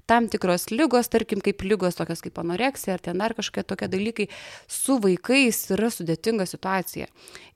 tam 0.07 0.29
tikros 0.31 0.69
lygos, 0.71 1.09
tarkim, 1.11 1.41
kaip 1.43 1.65
lygos 1.67 1.97
tokios 1.99 2.21
kaip 2.23 2.37
anoreksija 2.39 2.95
ar 2.95 3.03
ten 3.03 3.19
dar 3.19 3.33
kažkokie 3.35 3.65
tokie 3.67 3.89
dalykai, 3.91 4.27
su 4.71 4.95
vaikais 5.03 5.65
yra 5.75 5.89
sudėtinga 5.91 6.47
situacija. 6.47 7.09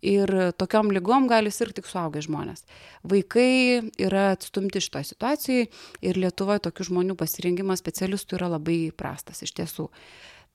Ir 0.03 0.33
tokiom 0.59 0.89
lygom 0.91 1.29
gali 1.31 1.53
sirgti 1.53 1.79
tik 1.79 1.87
suaugę 1.87 2.23
žmonės. 2.25 2.65
Vaikai 3.07 3.91
yra 4.01 4.31
atstumti 4.35 4.81
šitoje 4.83 5.13
situacijoje 5.13 5.69
ir 6.03 6.19
Lietuvoje 6.19 6.65
tokių 6.67 6.89
žmonių 6.89 7.15
pasirengimas 7.19 7.79
specialistų 7.79 8.39
yra 8.39 8.51
labai 8.57 8.79
prastas 8.97 9.45
iš 9.51 9.59
tiesų. 9.59 9.89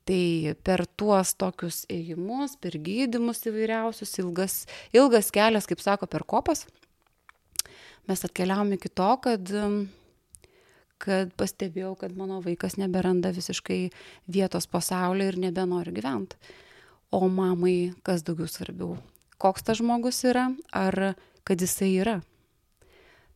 Tai 0.07 0.55
per 0.65 0.85
tuos 0.97 1.35
tokius 1.35 1.85
ėjimus, 1.91 2.57
per 2.63 2.79
gydimus 2.79 3.43
įvairiausius, 3.51 4.15
ilgas, 4.23 4.59
ilgas 4.95 5.33
kelias, 5.35 5.67
kaip 5.67 5.83
sako, 5.83 6.07
per 6.07 6.23
kopas, 6.25 6.65
mes 8.07 8.23
atkeliavom 8.25 8.77
iki 8.79 8.89
to, 8.89 9.13
kad 9.25 9.55
kad 11.03 11.33
pastebėjau, 11.37 11.91
kad 12.01 12.15
mano 12.17 12.39
vaikas 12.41 12.79
neberanda 12.81 13.29
visiškai 13.37 13.91
vietos 14.33 14.65
pasaulyje 14.71 15.35
ir 15.35 15.37
nebenori 15.43 15.93
gyventi. 15.93 16.39
O 17.13 17.29
mamai 17.29 17.93
kas 18.07 18.25
daugiau 18.25 18.49
svarbiau? 18.49 18.97
Koks 19.37 19.67
tas 19.67 19.83
žmogus 19.83 20.23
yra, 20.25 20.49
ar 20.73 21.15
kad 21.45 21.61
jisai 21.61 21.93
yra? 22.01 22.17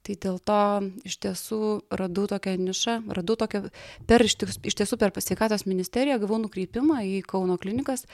Tai 0.00 0.14
dėl 0.16 0.38
to 0.40 0.60
iš 1.04 1.18
tiesų 1.20 1.58
radau 1.92 2.24
tokią 2.30 2.54
nišą, 2.56 2.94
radau 3.12 3.36
tokią, 3.40 3.66
per 4.08 4.24
iš 4.24 4.38
tiesų 4.80 4.96
per 5.00 5.12
sveikatos 5.20 5.66
ministeriją 5.68 6.16
gavau 6.22 6.38
nukreipimą 6.40 7.02
į 7.04 7.18
Kauno 7.28 7.58
klinikas 7.60 8.06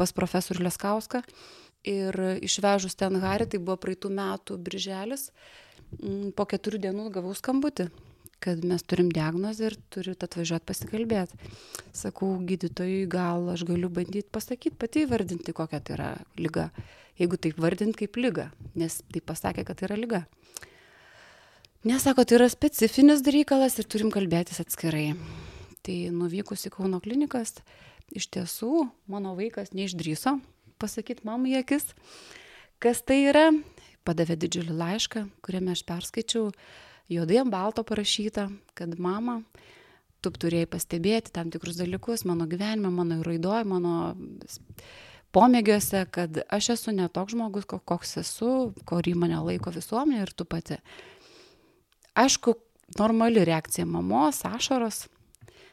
pas 0.00 0.14
profesorių 0.16 0.64
Leskauską 0.64 1.20
ir 1.84 2.16
išvežus 2.40 2.96
ten 2.96 3.20
Harį, 3.20 3.50
tai 3.52 3.60
buvo 3.60 3.76
praeitų 3.76 4.08
metų 4.16 4.56
birželis, 4.64 5.28
po 6.32 6.48
keturių 6.48 6.80
dienų 6.88 7.10
gavau 7.12 7.36
skambutį 7.36 7.90
kad 8.44 8.64
mes 8.64 8.82
turim 8.84 9.08
diagnozę 9.12 9.70
ir 9.70 9.76
turit 9.94 10.24
atvažiuot 10.26 10.66
pasikalbėt. 10.68 11.32
Sakau 11.96 12.34
gydytojui, 12.44 13.06
gal 13.08 13.48
aš 13.54 13.64
galiu 13.68 13.88
bandyti 13.88 14.28
pasakyti, 14.34 14.76
pati 14.76 15.06
įvardinti, 15.06 15.54
kokia 15.56 15.80
tai 15.80 15.96
yra 15.96 16.10
lyga. 16.36 16.68
Jeigu 17.16 17.38
taip 17.40 17.60
vardint 17.62 17.96
kaip 17.96 18.18
lyga, 18.20 18.50
nes 18.76 18.98
tai 19.14 19.22
pasakė, 19.24 19.64
kad 19.64 19.80
tai 19.80 19.88
yra 19.88 19.96
lyga. 20.00 20.24
Nesako, 21.84 22.22
tai 22.24 22.38
yra 22.38 22.46
specifinis 22.48 23.20
reikalas 23.28 23.74
ir 23.76 23.84
turim 23.84 24.08
kalbėtis 24.08 24.56
atskirai. 24.62 25.10
Tai 25.84 25.96
nuvykus 26.16 26.64
į 26.64 26.70
Kauno 26.72 26.96
klinikas, 27.04 27.58
iš 28.08 28.30
tiesų 28.32 28.86
mano 29.12 29.34
vaikas 29.36 29.74
neišdryso 29.76 30.38
pasakyti 30.80 31.28
mamai 31.28 31.58
akis, 31.60 31.90
kas 32.80 33.04
tai 33.04 33.26
yra. 33.28 33.50
Padavė 34.04 34.38
didžiulį 34.40 34.78
laišką, 34.80 35.26
kuriame 35.44 35.76
aš 35.76 35.84
perskaičiau, 35.84 36.50
juodai 37.12 37.42
ant 37.42 37.52
balto 37.52 37.84
parašyta, 37.84 38.48
kad 38.76 38.96
mama, 38.96 39.42
tu 40.24 40.32
turėjai 40.32 40.70
pastebėti 40.72 41.36
tam 41.36 41.52
tikrus 41.52 41.76
dalykus 41.80 42.24
mano 42.24 42.48
gyvenime, 42.48 42.88
mano 42.92 43.20
raidoj, 43.24 43.64
mano 43.68 44.14
pomėgiuose, 45.36 46.06
kad 46.08 46.46
aš 46.48 46.78
esu 46.78 46.96
ne 46.96 47.12
toks 47.12 47.36
žmogus, 47.36 47.68
koks 47.68 48.22
esu, 48.24 48.54
kurį 48.88 49.18
mane 49.20 49.44
laiko 49.50 49.72
visuomenė 49.72 50.24
ir 50.24 50.32
tu 50.32 50.48
pati. 50.48 50.80
Aišku, 52.14 52.54
normali 52.98 53.44
reakcija 53.44 53.86
mamos, 53.86 54.44
ašaros, 54.46 55.06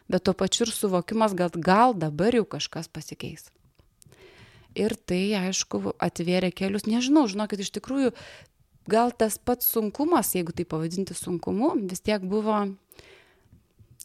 bet 0.09 0.25
tuo 0.25 0.33
pačiu 0.33 0.65
ir 0.65 0.73
suvokimas, 0.73 1.35
kad 1.37 1.57
gal 1.57 1.93
dabar 1.93 2.35
jau 2.35 2.45
kažkas 2.45 2.89
pasikeis. 2.91 3.49
Ir 4.75 4.95
tai, 4.95 5.33
aišku, 5.35 5.93
atvėrė 5.99 6.51
kelius, 6.55 6.87
nežinau, 6.87 7.27
žinokit, 7.29 7.61
iš 7.61 7.73
tikrųjų, 7.75 8.13
gal 8.89 9.11
tas 9.11 9.37
pats 9.37 9.67
sunkumas, 9.67 10.31
jeigu 10.35 10.55
tai 10.55 10.65
pavadinti 10.65 11.15
sunkumu, 11.17 11.73
vis 11.91 12.01
tiek 12.03 12.23
buvo 12.23 12.63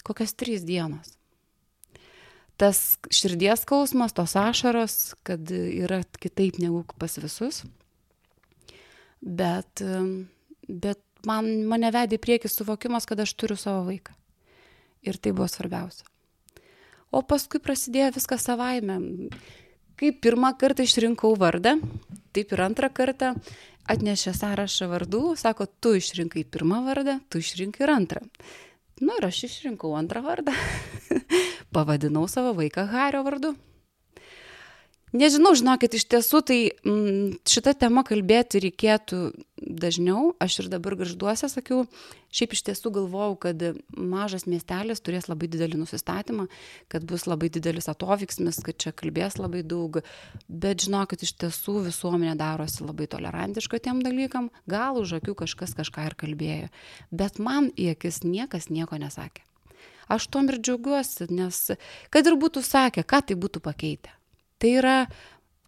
kokias 0.06 0.34
trys 0.38 0.66
dienos. 0.66 1.14
Tas 2.56 2.96
širdies 3.12 3.66
skausmas, 3.66 4.14
tos 4.16 4.32
ašaros, 4.40 5.14
kad 5.26 5.50
yra 5.52 6.00
kitaip 6.20 6.60
negu 6.62 6.84
pas 6.98 7.18
visus. 7.20 7.62
Bet, 9.20 9.82
bet 10.68 11.02
man, 11.26 11.48
mane 11.68 11.90
vedė 11.94 12.18
į 12.18 12.22
priekį 12.22 12.50
suvokimas, 12.52 13.06
kad 13.08 13.20
aš 13.22 13.34
turiu 13.38 13.58
savo 13.60 13.84
vaiką. 13.88 14.14
Ir 15.06 15.18
tai 15.22 15.34
buvo 15.36 15.48
svarbiausia. 15.50 16.06
O 17.14 17.22
paskui 17.22 17.60
prasidėjo 17.62 18.14
viskas 18.16 18.46
savaime. 18.48 18.98
Kai 19.96 20.10
pirmą 20.12 20.52
kartą 20.60 20.84
išrinkau 20.84 21.32
vardą, 21.38 21.76
taip 22.36 22.52
ir 22.52 22.62
antrą 22.66 22.90
kartą 22.92 23.32
atnešė 23.88 24.34
sąrašą 24.36 24.90
vardų, 24.90 25.22
sako, 25.40 25.68
tu 25.80 25.94
išrinkai 25.96 26.42
pirmą 26.44 26.82
vardą, 26.88 27.20
tu 27.30 27.40
išrinkai 27.40 27.86
ir 27.86 27.94
antrą. 27.94 28.24
Na 29.00 29.12
nu, 29.12 29.16
ir 29.20 29.28
aš 29.28 29.44
išrinkau 29.48 29.94
antrą 29.96 30.22
vardą. 30.24 30.52
Pavadinau 31.74 32.26
savo 32.32 32.54
vaiką 32.56 32.86
Hario 32.90 33.22
vardu. 33.26 33.54
Nežinau, 35.14 35.52
žinokit, 35.54 35.94
iš 35.94 36.02
tiesų 36.10 36.40
tai 36.42 36.56
m, 36.82 36.90
mm, 36.90 37.26
šitą 37.46 37.76
temą 37.78 38.02
kalbėti 38.02 38.58
reikėtų 38.64 39.18
dažniau. 39.62 40.32
Aš 40.42 40.64
ir 40.64 40.70
dabar 40.72 40.96
garžduose 40.98 41.46
sakiau, 41.46 41.84
šiaip 42.34 42.56
iš 42.56 42.64
tiesų 42.66 42.90
galvojau, 42.96 43.36
kad 43.46 43.62
mažas 43.94 44.48
miestelis 44.50 45.04
turės 45.06 45.28
labai 45.30 45.46
didelį 45.52 45.78
nusistatymą, 45.84 46.48
kad 46.90 47.06
bus 47.06 47.28
labai 47.30 47.52
didelis 47.54 47.86
atovyksmis, 47.92 48.58
kad 48.66 48.80
čia 48.82 48.90
kalbės 48.90 49.38
labai 49.38 49.62
daug. 49.62 50.00
Bet 50.50 50.82
žinokit, 50.88 51.22
iš 51.22 51.36
tiesų 51.38 51.86
visuomenė 51.86 52.34
darosi 52.42 52.82
labai 52.82 53.06
tolerantiška 53.06 53.78
tiem 53.86 54.02
dalykam. 54.02 54.50
Gal 54.66 54.98
už 54.98 55.20
akių 55.20 55.38
kažkas 55.44 55.78
kažką 55.78 56.10
ir 56.10 56.18
kalbėjo. 56.18 56.68
Bet 57.14 57.38
man 57.38 57.70
į 57.78 57.92
akis 57.94 58.24
niekas 58.26 58.72
nieko 58.74 58.98
nesakė. 58.98 59.46
Aš 60.10 60.26
tom 60.34 60.50
ir 60.50 60.58
džiaugiuosi, 60.58 61.30
nes 61.30 61.64
kad 62.10 62.26
ir 62.26 62.34
būtų 62.42 62.66
sakę, 62.66 63.06
ką 63.06 63.22
tai 63.30 63.38
būtų 63.38 63.62
pakeitę. 63.62 64.10
Tai 64.62 64.72
yra 64.72 64.96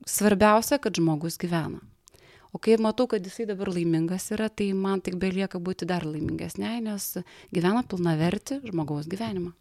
svarbiausia, 0.09 0.79
kad 0.81 0.97
žmogus 0.97 1.37
gyvena. 1.41 1.83
O 2.53 2.59
kai 2.59 2.79
matau, 2.81 3.05
kad 3.11 3.25
jisai 3.25 3.45
dabar 3.49 3.69
laimingas 3.69 4.31
yra, 4.33 4.49
tai 4.49 4.71
man 4.73 5.03
tik 5.05 5.19
belieka 5.21 5.61
būti 5.61 5.89
dar 5.89 6.07
laimingesnė, 6.09 6.79
nes 6.87 7.11
gyvena 7.53 7.85
pilna 7.85 8.17
verti 8.17 8.63
žmogaus 8.65 9.09
gyvenimą. 9.11 9.53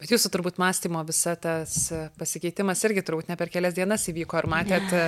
Bet 0.00 0.14
jūsų 0.14 0.30
turbūt 0.32 0.60
mąstymo 0.62 1.02
visa 1.04 1.34
tas 1.36 1.90
pasikeitimas 2.16 2.80
irgi 2.88 3.02
turbūt 3.04 3.28
ne 3.28 3.36
per 3.36 3.50
kelias 3.52 3.74
dienas 3.76 4.06
įvyko. 4.08 4.38
Ar 4.38 4.48
matėt 4.48 4.86
ne. 4.94 5.02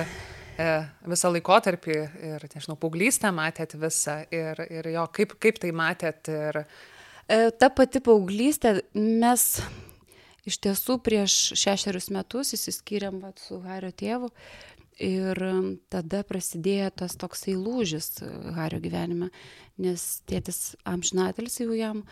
visą 1.09 1.31
laikotarpį 1.33 1.95
ir, 2.27 2.43
nežinau, 2.53 2.75
paauglystę 2.77 3.31
matėt 3.33 3.73
visą 3.81 4.19
ir, 4.29 4.59
ir 4.69 4.91
jo, 4.93 5.07
kaip, 5.15 5.33
kaip 5.41 5.57
tai 5.63 5.71
matėt? 5.73 6.29
Ir... 6.29 6.59
E, 7.25 7.39
ta 7.57 7.71
pati 7.73 8.03
paauglystė, 8.05 8.75
mes 8.93 9.47
Iš 10.43 10.59
tiesų, 10.59 10.97
prieš 11.03 11.53
šešerius 11.55 12.09
metus 12.11 12.51
įsiskyrėm 12.57 13.21
vat, 13.23 13.39
su 13.39 13.61
Hario 13.63 13.93
tėvu 13.95 14.29
ir 15.01 15.39
um, 15.47 15.67
tada 15.89 16.21
prasidėjo 16.27 16.89
tas 17.03 17.15
toksai 17.19 17.55
lūžis 17.57 18.09
uh, 18.21 18.51
Hario 18.57 18.81
gyvenime, 18.83 19.31
nes 19.81 20.03
tėtis 20.29 20.75
amžinatelis 20.85 21.61
jau 21.61 21.71
jam 21.77 22.03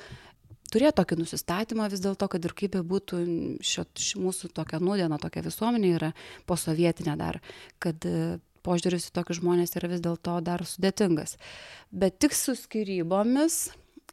turėjo 0.72 0.94
tokį 1.02 1.20
nusistatymą 1.20 1.90
vis 1.92 2.02
dėlto, 2.02 2.30
kad 2.32 2.48
ir 2.48 2.56
kaip 2.58 2.78
bebūtų 2.78 3.20
šio, 3.68 3.86
ši 4.00 4.24
mūsų 4.24 4.54
tokia 4.56 4.80
nūdiena, 4.80 5.20
tokia 5.22 5.44
visuomenė 5.46 5.92
yra 5.98 6.14
posovietinė 6.50 7.18
dar, 7.20 7.42
kad 7.84 8.08
uh, 8.08 8.40
požiūris 8.66 9.10
į 9.10 9.16
tokius 9.18 9.42
žmonės 9.42 9.76
yra 9.76 9.92
vis 9.92 10.02
dėlto 10.06 10.40
dar 10.46 10.64
sudėtingas. 10.68 11.36
Bet 11.92 12.20
tik 12.24 12.36
su 12.38 12.56
skyrybomis 12.58 13.72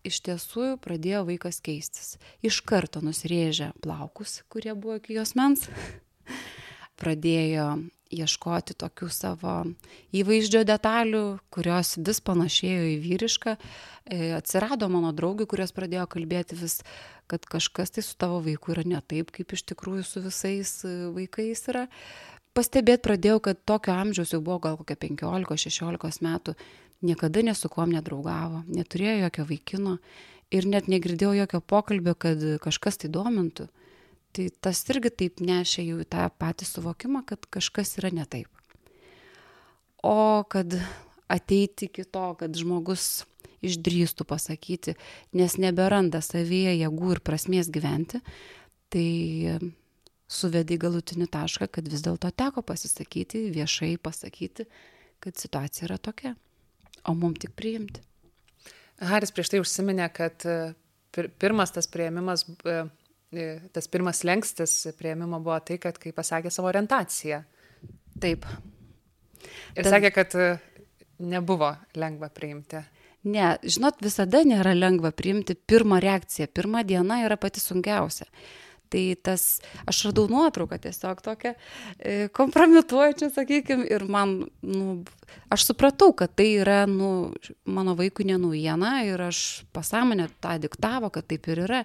iš 0.09 0.21
tiesų 0.27 0.75
pradėjo 0.85 1.25
vaikas 1.29 1.63
keistis. 1.65 2.17
Iš 2.45 2.63
karto 2.67 3.03
nusirėžė 3.05 3.73
plaukus, 3.85 4.41
kurie 4.53 4.75
buvo 4.75 4.99
iki 4.99 5.21
jos 5.21 5.37
mens. 5.39 5.69
pradėjo 6.99 7.69
ieškoti 8.09 8.75
tokių 8.79 9.09
savo 9.13 9.55
įvaizdžio 10.17 10.63
detalių, 10.69 11.23
kurios 11.53 11.97
vis 12.01 12.23
panašėjo 12.25 12.87
į 12.95 12.97
vyrišką. 13.05 13.55
E, 14.09 14.31
atsirado 14.39 14.89
mano 14.93 15.13
draugai, 15.17 15.47
kurios 15.51 15.75
pradėjo 15.77 16.07
kalbėti 16.15 16.57
vis, 16.59 16.81
kad 17.29 17.45
kažkas 17.45 17.93
tai 17.95 18.05
su 18.07 18.17
tavo 18.17 18.41
vaiku 18.45 18.73
yra 18.75 18.87
ne 18.89 19.03
taip, 19.05 19.33
kaip 19.37 19.53
iš 19.53 19.67
tikrųjų 19.73 20.07
su 20.09 20.25
visais 20.25 20.73
e, 20.89 20.95
vaikais 21.13 21.67
yra. 21.69 21.87
Pastebėti 22.57 23.05
pradėjau, 23.05 23.43
kad 23.45 23.61
tokio 23.69 23.93
amžiaus 23.95 24.33
jau 24.33 24.41
buvo 24.43 24.59
gal 24.65 24.81
kokia 24.81 24.97
15-16 25.05 26.25
metų, 26.25 26.57
niekada 27.03 27.43
nesu 27.47 27.71
kuom 27.71 27.93
nedraugavo, 27.95 28.65
neturėjo 28.67 29.25
jokio 29.25 29.47
vaikino 29.49 29.97
ir 30.55 30.67
net 30.67 30.89
negirdėjau 30.91 31.35
jokio 31.43 31.61
pokalbio, 31.61 32.15
kad 32.19 32.43
kažkas 32.65 33.03
tai 33.03 33.11
domintų. 33.13 33.69
Tai 34.37 34.45
tas 34.61 34.83
irgi 34.93 35.11
taip 35.11 35.41
nešė 35.41 35.85
jau 35.87 35.99
į 36.03 36.09
tą 36.11 36.27
patį 36.41 36.69
suvokimą, 36.69 37.25
kad 37.29 37.47
kažkas 37.51 37.97
yra 38.01 38.13
ne 38.15 38.27
taip. 38.29 38.49
O 40.05 40.45
kad 40.51 40.77
ateiti 41.29 41.89
iki 41.89 42.05
to, 42.05 42.27
kad 42.39 42.55
žmogus 42.57 43.25
išdrįstų 43.65 44.27
pasakyti, 44.29 44.95
nes 45.35 45.57
neberanda 45.59 46.21
savyje 46.23 46.77
jėgų 46.79 47.17
ir 47.17 47.23
prasmės 47.27 47.71
gyventi, 47.75 48.21
tai 48.93 49.59
suvedė 50.31 50.77
į 50.77 50.83
galutinį 50.85 51.27
tašką, 51.33 51.67
kad 51.73 51.89
vis 51.91 52.05
dėlto 52.05 52.31
teko 52.31 52.63
pasisakyti, 52.63 53.49
viešai 53.55 53.97
pasakyti, 53.99 54.69
kad 55.25 55.41
situacija 55.41 55.89
yra 55.89 55.99
tokia 55.99 56.37
o 57.05 57.15
mum 57.15 57.35
tik 57.39 57.55
priimti. 57.59 58.03
Haris 58.99 59.33
prieš 59.35 59.53
tai 59.53 59.61
užsiminė, 59.63 60.09
kad 60.15 60.47
e, 60.49 60.57
pir 61.15 61.31
pirmas 61.39 61.73
tas 61.75 61.87
prieimimas, 61.91 62.45
e, 62.67 62.79
e, 63.31 63.47
tas 63.75 63.87
pirmas 63.91 64.25
lengstis 64.27 64.81
prieimimo 64.99 65.39
buvo 65.45 65.59
tai, 65.63 65.79
kad 65.83 66.01
kai 66.03 66.13
pasakė 66.17 66.51
savo 66.51 66.71
orientaciją. 66.73 67.43
Taip. 68.19 68.47
Ir 69.77 69.85
Tad... 69.85 69.93
sakė, 69.93 70.11
kad 70.17 70.39
nebuvo 71.23 71.71
lengva 71.99 72.31
priimti. 72.35 72.83
Ne, 73.29 73.53
žinot, 73.67 73.99
visada 74.03 74.41
nėra 74.47 74.73
lengva 74.77 75.11
priimti 75.15 75.55
pirmą 75.55 75.99
reakciją. 76.03 76.49
Pirma 76.55 76.85
diena 76.87 77.21
yra 77.27 77.39
pati 77.39 77.63
sunkiausia. 77.63 78.27
Tai 78.89 79.05
tas, 79.23 79.45
aš 79.89 80.07
radau 80.09 80.27
nuotrauką 80.33 80.79
tiesiog 80.81 81.21
tokią 81.25 81.53
e, 81.53 82.29
kompromituojančią, 82.33 83.31
sakykime, 83.35 83.85
ir 83.93 84.07
man, 84.09 84.39
nu, 84.65 85.03
aš 85.53 85.67
supratau, 85.71 86.15
kad 86.17 86.33
tai 86.39 86.47
yra, 86.63 86.83
nu, 86.89 87.33
mano 87.69 87.95
vaikui 87.99 88.27
ne 88.29 88.39
naujiena 88.41 88.95
ir 89.09 89.21
aš 89.29 89.43
pasąmonę 89.77 90.29
tą 90.41 90.57
diktavo, 90.63 91.11
kad 91.13 91.29
taip 91.29 91.51
ir 91.53 91.63
yra, 91.67 91.83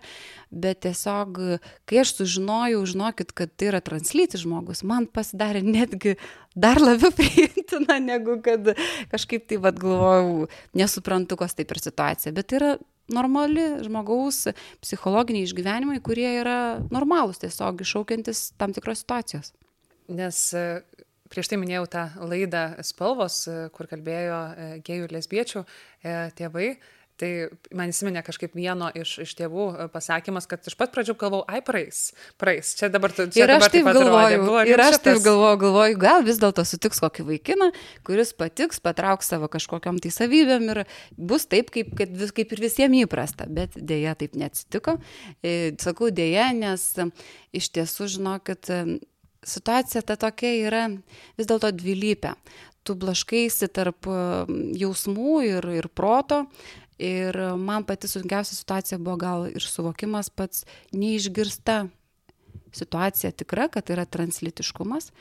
bet 0.51 0.83
tiesiog, 0.87 1.41
kai 1.89 2.01
aš 2.03 2.15
sužinojau, 2.21 2.85
žinokit, 2.93 3.35
kad 3.35 3.51
tai 3.51 3.73
yra 3.73 3.83
translyti 3.83 4.39
žmogus, 4.39 4.85
man 4.87 5.09
pasidarė 5.11 5.63
netgi 5.65 6.15
dar 6.55 6.81
labiau 6.81 7.11
priimtina, 7.19 7.99
negu 7.99 8.39
kad 8.45 8.73
kažkaip 9.11 9.47
tai, 9.49 9.59
vad, 9.63 9.79
galvojau, 9.81 10.47
nesuprantu, 10.77 11.39
kas 11.39 11.57
tai 11.57 11.67
per 11.67 11.81
situacija, 11.83 12.35
bet 12.35 12.51
tai 12.51 12.61
yra 12.61 12.73
normali 13.11 13.65
žmogaus 13.83 14.47
psichologiniai 14.83 15.47
išgyvenimai, 15.47 15.99
kurie 16.03 16.29
yra 16.39 16.57
normalūs, 16.93 17.41
tiesiog 17.43 17.83
iššaukiantis 17.83 18.53
tam 18.59 18.75
tikros 18.75 19.03
situacijos. 19.03 19.53
Nes 20.13 20.39
e, 20.55 20.65
prieš 21.31 21.51
tai 21.51 21.59
minėjau 21.61 21.87
tą 21.91 22.03
laidą 22.29 22.65
Spalvos, 22.85 23.43
e, 23.47 23.57
kur 23.75 23.89
kalbėjo 23.91 24.39
e, 24.39 24.67
gėjų 24.85 25.07
ir 25.07 25.15
lesbiečių 25.17 25.63
tėvai. 26.39 26.73
Tai 27.21 27.29
man 27.77 27.91
įsiminė 27.93 28.23
kažkaip 28.25 28.55
vieno 28.57 28.87
iš, 28.97 29.19
iš 29.21 29.33
tėvų 29.37 29.67
pasakymas, 29.93 30.47
kad 30.49 30.65
iš 30.65 30.73
pat 30.79 30.93
pradžių 30.95 31.13
galvojau, 31.21 31.45
ai 31.45 31.61
praeis, 31.65 31.99
praeis. 32.41 32.73
Čia 32.79 32.89
dabar 32.93 33.13
tu 33.13 33.27
čia 33.29 33.45
ir 33.45 33.53
aš 33.53 33.67
taip 33.73 33.85
galvoju. 33.85 34.47
Ir 34.71 34.81
aš 34.81 34.97
šitas... 34.97 35.03
taip 35.05 35.21
galvoju, 35.27 35.59
galvoju, 35.61 35.99
gal 36.01 36.25
vis 36.25 36.41
dėlto 36.41 36.65
sutiks 36.65 37.03
kokį 37.03 37.27
vaikiną, 37.29 37.69
kuris 38.07 38.33
patiks, 38.37 38.81
patrauks 38.83 39.29
savo 39.29 39.49
kažkokiam 39.53 40.01
tai 40.01 40.09
savybėm 40.15 40.67
ir 40.73 40.83
bus 41.13 41.45
taip, 41.51 41.69
kaip, 41.75 41.93
kad, 42.01 42.17
kaip 42.33 42.57
ir 42.57 42.65
visiems 42.65 43.03
įprasta. 43.05 43.45
Bet 43.45 43.77
dėja 43.77 44.17
taip 44.17 44.33
neatsitiko. 44.39 44.97
Sakau 45.85 46.09
dėja, 46.09 46.49
nes 46.57 46.89
iš 47.53 47.71
tiesų, 47.77 48.09
žinokit, 48.17 48.73
situacija 49.45 50.01
ta 50.01 50.17
tokia 50.19 50.53
yra 50.65 50.85
vis 51.37 51.49
dėlto 51.49 51.71
dvilypė. 51.75 52.35
Tu 52.83 52.97
blaškaisi 52.99 53.69
tarp 53.71 54.09
jausmų 54.75 55.35
ir, 55.47 55.67
ir 55.77 55.87
proto. 55.87 56.41
Ir 57.03 57.35
man 57.59 57.83
pati 57.83 58.07
sunkiausia 58.07 58.55
situacija 58.55 58.99
buvo 59.01 59.17
gal 59.19 59.47
ir 59.51 59.65
suvokimas 59.65 60.29
pats 60.31 60.63
neišgirsta 60.95 61.87
situacija 62.73 63.31
tikra, 63.31 63.67
kad 63.73 63.89
yra 63.93 64.05
translitiškumas. 64.05 65.11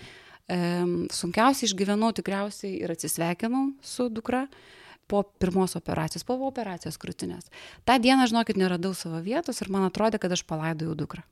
Sunkiausiai 1.12 1.68
išgyvenau 1.70 2.12
tikriausiai 2.16 2.76
ir 2.82 2.92
atsisveikinau 2.94 3.72
su 3.82 4.08
dukra 4.12 4.46
po 5.10 5.22
pirmos 5.22 5.76
operacijos, 5.76 6.24
po 6.24 6.38
operacijos 6.46 6.98
krūtinės. 7.00 7.50
Ta 7.84 7.98
diena, 8.00 8.26
žinokit, 8.30 8.56
neradau 8.56 8.94
savo 8.96 9.20
vietos 9.24 9.60
ir 9.60 9.70
man 9.72 9.88
atrodė, 9.88 10.22
kad 10.22 10.32
aš 10.32 10.44
palaidojau 10.48 10.94
dukrą. 11.04 11.24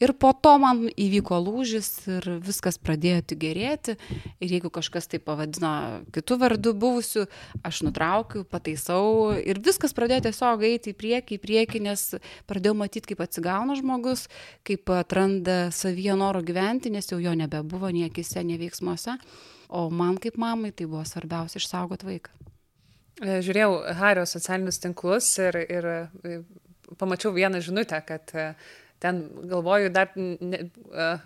Ir 0.00 0.14
po 0.16 0.30
to 0.32 0.54
man 0.56 0.86
įvyko 0.88 1.36
lūžis 1.44 1.88
ir 2.08 2.24
viskas 2.40 2.78
pradėjo 2.80 3.20
tik 3.32 3.42
gerėti. 3.42 3.96
Ir 4.40 4.54
jeigu 4.56 4.70
kažkas 4.72 5.10
tai 5.12 5.20
pavadino 5.20 5.72
kitų 6.16 6.38
vardų 6.40 6.72
buvusių, 6.80 7.26
aš 7.68 7.82
nutraukiu, 7.84 8.46
pataisau. 8.48 9.36
Ir 9.36 9.60
viskas 9.60 9.92
pradėjo 9.96 10.30
tiesiog 10.30 10.64
eiti 10.70 10.94
į 10.94 10.98
priekį, 11.02 11.36
į 11.36 11.44
priekį, 11.44 11.84
nes 11.90 12.06
pradėjau 12.48 12.78
matyti, 12.80 13.12
kaip 13.12 13.20
atsigauna 13.26 13.76
žmogus, 13.76 14.24
kaip 14.64 14.88
atranda 14.96 15.60
savyje 15.68 16.16
noro 16.16 16.40
gyventi, 16.40 16.88
nes 16.96 17.12
jau 17.12 17.20
jo 17.20 17.36
nebebuvo 17.36 17.92
nei 17.92 18.08
akise, 18.08 18.40
nei 18.40 18.56
veiksmuose. 18.62 19.20
O 19.68 19.90
man 19.92 20.16
kaip 20.16 20.40
mamai 20.40 20.72
tai 20.72 20.88
buvo 20.88 21.04
svarbiausia 21.04 21.60
išsaugoti 21.60 22.08
vaiką. 22.08 22.32
E, 23.20 23.40
žiūrėjau 23.44 23.82
Hario 24.00 24.24
socialinius 24.24 24.80
tinklus 24.80 25.28
ir, 25.44 25.60
ir 25.60 25.92
e, 25.92 26.36
pamačiau 26.96 27.36
vieną 27.36 27.60
žinutę, 27.60 28.00
kad 28.08 28.32
ten 29.00 29.22
galvoju 29.48 29.90
dar 29.94 30.12
ne, 30.16 30.62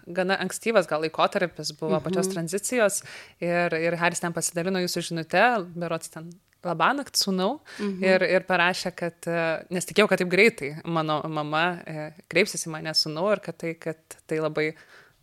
gana 0.07 0.39
ankstyvas 0.45 0.89
gal 0.91 1.03
laikotarpis 1.05 1.75
buvo 1.79 1.99
mhm. 1.99 2.05
pačios 2.07 2.31
tranzicijos 2.33 3.03
ir, 3.43 3.75
ir 3.75 3.99
Haris 4.01 4.23
ten 4.23 4.35
pasidalino 4.37 4.83
jūsų 4.85 5.05
žinutę, 5.11 5.45
berots 5.75 6.13
ten 6.15 6.31
labanakt 6.65 7.19
sūnau 7.21 7.59
mhm. 7.59 7.99
ir, 8.07 8.25
ir 8.39 8.47
parašė, 8.49 8.95
kad, 8.97 9.29
nes 9.75 9.89
tikėjau, 9.89 10.09
kad 10.11 10.23
taip 10.23 10.31
greitai 10.33 10.71
mano 10.89 11.21
mama 11.29 11.65
uh, 11.77 12.23
kreipsis 12.33 12.67
į 12.69 12.75
mane 12.77 12.95
sūnau 12.97 13.29
ir 13.35 13.43
kad 13.45 13.59
tai, 13.61 13.75
kad 13.81 14.19
tai 14.31 14.41
labai, 14.41 14.71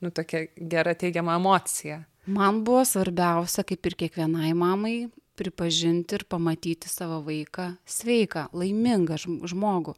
nu, 0.04 0.14
tokia 0.14 0.46
gera 0.56 0.94
teigiama 0.98 1.40
emocija. 1.40 2.04
Man 2.30 2.62
buvo 2.68 2.84
svarbiausia, 2.86 3.66
kaip 3.66 3.90
ir 3.90 3.98
kiekvienai 4.04 4.52
mamai, 4.54 4.96
pripažinti 5.42 6.20
ir 6.20 6.28
pamatyti 6.30 6.90
savo 6.92 7.24
vaiką 7.26 7.72
sveiką, 7.90 8.52
laimingą 8.54 9.18
žmogų 9.50 9.96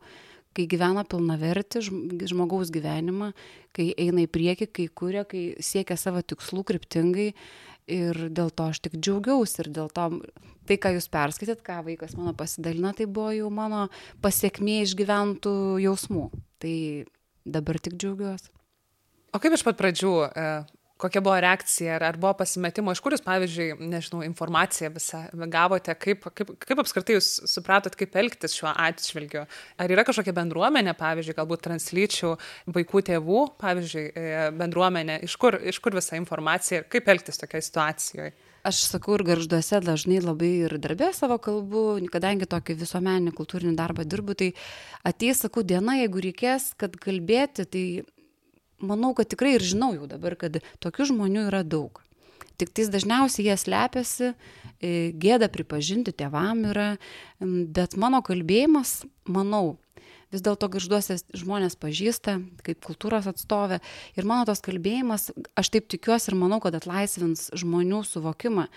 kai 0.56 0.66
gyvena 0.70 1.04
pilnavertį 1.10 1.84
žmogaus 2.30 2.72
gyvenimą, 2.74 3.32
kai 3.76 3.92
eina 4.00 4.24
į 4.26 4.32
priekį, 4.32 4.70
kai 4.70 4.88
kuria, 4.94 5.26
kai 5.28 5.54
siekia 5.64 5.98
savo 6.00 6.22
tikslų 6.22 6.66
kryptingai. 6.70 7.32
Ir 7.92 8.16
dėl 8.32 8.48
to 8.56 8.70
aš 8.72 8.80
tik 8.86 8.94
džiaugiausi 8.96 9.58
ir 9.60 9.70
dėl 9.76 9.90
to 9.92 10.06
tai, 10.70 10.78
ką 10.80 10.94
jūs 10.96 11.10
perskaitėt, 11.12 11.60
ką 11.66 11.82
vaikas 11.84 12.16
mano 12.16 12.32
pasidalina, 12.38 12.94
tai 12.96 13.10
buvo 13.12 13.34
jau 13.36 13.50
mano 13.52 13.90
pasiekmė 14.24 14.78
išgyventų 14.86 15.56
jausmų. 15.84 16.30
Tai 16.64 16.76
dabar 17.44 17.82
tik 17.84 17.98
džiaugiuosi. 18.00 18.54
O 19.34 19.42
kaip 19.44 19.58
iš 19.58 19.66
pat 19.68 19.76
pradžių 19.82 20.14
e, 20.30 20.48
kokia 21.04 21.22
buvo 21.24 21.36
reakcija, 21.44 21.98
ar, 21.98 22.06
ar 22.12 22.20
buvo 22.22 22.34
pasimetimo, 22.40 22.94
iš 22.96 23.02
kur 23.04 23.16
jūs, 23.16 23.24
pavyzdžiui, 23.26 23.68
nežinau, 23.92 24.22
informaciją 24.26 24.92
visą 24.96 25.24
gavote, 25.52 25.96
kaip, 26.00 26.30
kaip, 26.38 26.54
kaip 26.64 26.84
apskritai 26.84 27.18
jūs 27.18 27.32
supratot, 27.52 27.98
kaip 28.00 28.16
elgtis 28.22 28.56
šiuo 28.58 28.72
atžvilgiu. 28.72 29.44
Ar 29.82 29.94
yra 29.94 30.06
kažkokia 30.08 30.36
bendruomenė, 30.38 30.96
pavyzdžiui, 31.00 31.38
galbūt 31.42 31.66
translyčių 31.68 32.34
vaikų 32.78 33.04
tėvų, 33.12 33.44
pavyzdžiui, 33.62 34.08
e, 34.10 34.48
bendruomenė, 34.60 35.20
iš 35.28 35.38
kur, 35.42 35.60
iš 35.60 35.82
kur 35.84 36.00
visa 36.00 36.18
informacija 36.20 36.82
ir 36.82 36.90
kaip 36.92 37.14
elgtis 37.14 37.42
tokioje 37.42 37.70
situacijoje? 37.70 38.34
Aš 38.64 38.86
sakau 38.88 39.18
ir 39.18 39.26
garžduose 39.28 39.82
dažnai 39.84 40.22
labai 40.24 40.54
ir 40.64 40.78
darbė 40.80 41.10
savo 41.12 41.36
kalbų, 41.44 41.82
kadangi 42.14 42.48
tokį 42.48 42.78
visuomeninį 42.80 43.34
kultūrinį 43.36 43.76
darbą 43.76 44.06
dirbu, 44.08 44.38
tai 44.40 44.54
ateis, 45.04 45.42
sakau, 45.44 45.66
diena, 45.68 45.98
jeigu 46.00 46.24
reikės, 46.24 46.70
kad 46.80 46.96
kalbėti, 46.96 47.66
tai 47.68 47.84
manau, 48.86 49.14
kad 49.18 49.30
tikrai 49.32 49.56
ir 49.58 49.66
žinau 49.66 49.94
jau 49.96 50.10
dabar, 50.10 50.36
kad 50.40 50.60
tokių 50.84 51.10
žmonių 51.14 51.48
yra 51.50 51.64
daug. 51.64 52.02
Tik 52.62 52.70
tais 52.76 52.92
dažniausiai 52.94 53.48
jie 53.48 53.56
slepiasi, 53.58 54.34
e, 54.78 54.90
gėda 55.18 55.50
pripažinti 55.50 56.14
tėvam 56.14 56.68
yra, 56.70 56.90
bet 57.42 57.98
mano 57.98 58.22
kalbėjimas, 58.26 59.02
manau, 59.26 59.80
vis 60.34 60.42
dėlto 60.44 60.70
garžduose 60.74 61.20
žmonės 61.38 61.78
pažįsta 61.80 62.40
kaip 62.66 62.82
kultūros 62.86 63.30
atstovė 63.30 63.80
ir 64.18 64.28
mano 64.30 64.48
tas 64.50 64.64
kalbėjimas, 64.66 65.30
aš 65.60 65.74
taip 65.74 65.90
tikiuosi 65.94 66.32
ir 66.32 66.40
manau, 66.40 66.60
kad 66.64 66.76
atlaisvins 66.78 67.52
žmonių 67.58 68.02
suvokimą, 68.10 68.68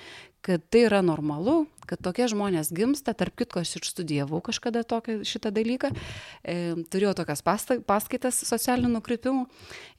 kad 0.47 0.63
tai 0.71 0.85
yra 0.87 1.03
normalu, 1.03 1.65
kad 1.91 2.01
tokie 2.03 2.29
žmonės 2.31 2.71
gimsta, 2.75 3.15
tarp 3.19 3.35
kitko 3.39 3.63
aš 3.63 3.77
ir 3.81 3.89
studijavau 3.89 4.41
kažkada 4.45 4.85
tokią, 4.87 5.19
šitą 5.27 5.51
dalyką, 5.55 5.91
e, 5.91 6.57
turėjau 6.93 7.17
tokias 7.23 7.43
paskaitas 7.47 8.41
socialinių 8.47 8.95
nukrypimų 8.95 9.45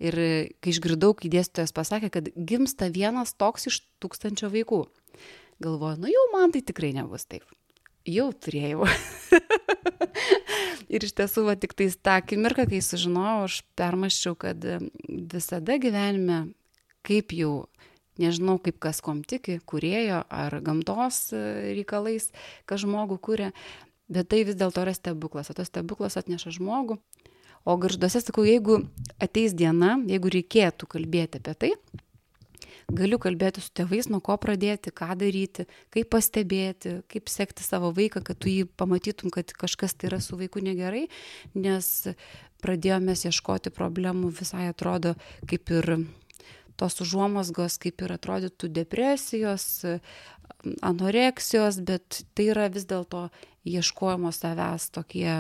ir 0.08 0.20
kai 0.64 0.74
išgirdau, 0.74 1.14
kai 1.20 1.32
dėstytojas 1.36 1.76
pasakė, 1.76 2.12
kad 2.14 2.32
gimsta 2.36 2.92
vienas 2.94 3.36
toks 3.36 3.68
iš 3.72 3.82
tūkstančio 4.04 4.52
vaikų, 4.56 4.86
galvoju, 5.64 6.02
nu 6.04 6.12
jau 6.12 6.28
man 6.36 6.56
tai 6.56 6.64
tikrai 6.64 6.96
nebus 6.96 7.28
taip 7.28 7.44
jau 8.08 8.30
turėjau. 8.32 8.88
ir 10.94 11.04
iš 11.04 11.14
tiesų, 11.18 11.46
va, 11.50 11.56
tik 11.60 11.76
tais 11.78 11.98
tą 12.00 12.18
akimirką, 12.22 12.68
kai 12.72 12.82
sužinojau, 12.84 13.48
aš 13.48 13.60
permaščiau, 13.80 14.38
kad 14.40 14.64
visada 15.34 15.78
gyvenime, 15.82 16.46
kaip 17.08 17.36
jau, 17.36 17.68
nežinau, 18.22 18.58
kaip 18.64 18.80
kas 18.84 19.02
kom 19.06 19.24
tiki, 19.28 19.60
kurėjo 19.66 20.24
ar 20.30 20.58
gamtos 20.66 21.28
e, 21.36 21.44
reikalais, 21.78 22.32
kas 22.70 22.84
žmogų 22.86 23.20
kūrė, 23.24 23.52
bet 24.12 24.32
tai 24.32 24.44
vis 24.48 24.58
dėlto 24.60 24.86
yra 24.86 24.96
stebuklas, 24.96 25.52
o 25.52 25.58
tas 25.58 25.72
stebuklas 25.72 26.20
atneša 26.20 26.56
žmogų. 26.58 27.00
O 27.68 27.76
garžduose 27.76 28.22
sakau, 28.24 28.46
jeigu 28.48 28.86
ateis 29.20 29.56
diena, 29.58 29.98
jeigu 30.08 30.32
reikėtų 30.32 30.88
kalbėti 30.88 31.42
apie 31.42 31.56
tai, 31.60 31.72
galiu 32.88 33.20
kalbėti 33.20 33.62
su 33.64 33.72
tėvais, 33.76 34.08
nuo 34.08 34.22
ko 34.24 34.38
pradėti, 34.40 34.94
ką 34.96 35.18
daryti, 35.20 35.68
kaip 35.92 36.10
pastebėti, 36.14 37.02
kaip 37.12 37.32
sekti 37.32 37.66
savo 37.66 37.92
vaiką, 37.96 38.24
kad 38.24 38.40
tu 38.40 38.52
jį 38.52 38.70
pamatytum, 38.80 39.32
kad 39.34 39.52
kažkas 39.52 39.98
tai 39.98 40.12
yra 40.12 40.22
su 40.24 40.40
vaiku 40.40 40.64
negerai, 40.64 41.08
nes 41.56 42.08
pradėjome 42.64 43.18
ieškoti 43.18 43.74
problemų 43.76 44.32
visai 44.40 44.70
atrodo 44.72 45.18
kaip 45.50 45.70
ir 45.76 45.92
tos 46.78 47.00
užuomasgos, 47.04 47.80
kaip 47.82 48.04
ir 48.06 48.14
atrodytų 48.16 48.70
depresijos, 48.74 49.86
anoreksijos, 50.86 51.82
bet 51.86 52.22
tai 52.38 52.50
yra 52.54 52.68
vis 52.74 52.88
dėlto 52.90 53.28
ieškojimo 53.68 54.32
savęs 54.34 54.90
tokie 54.96 55.32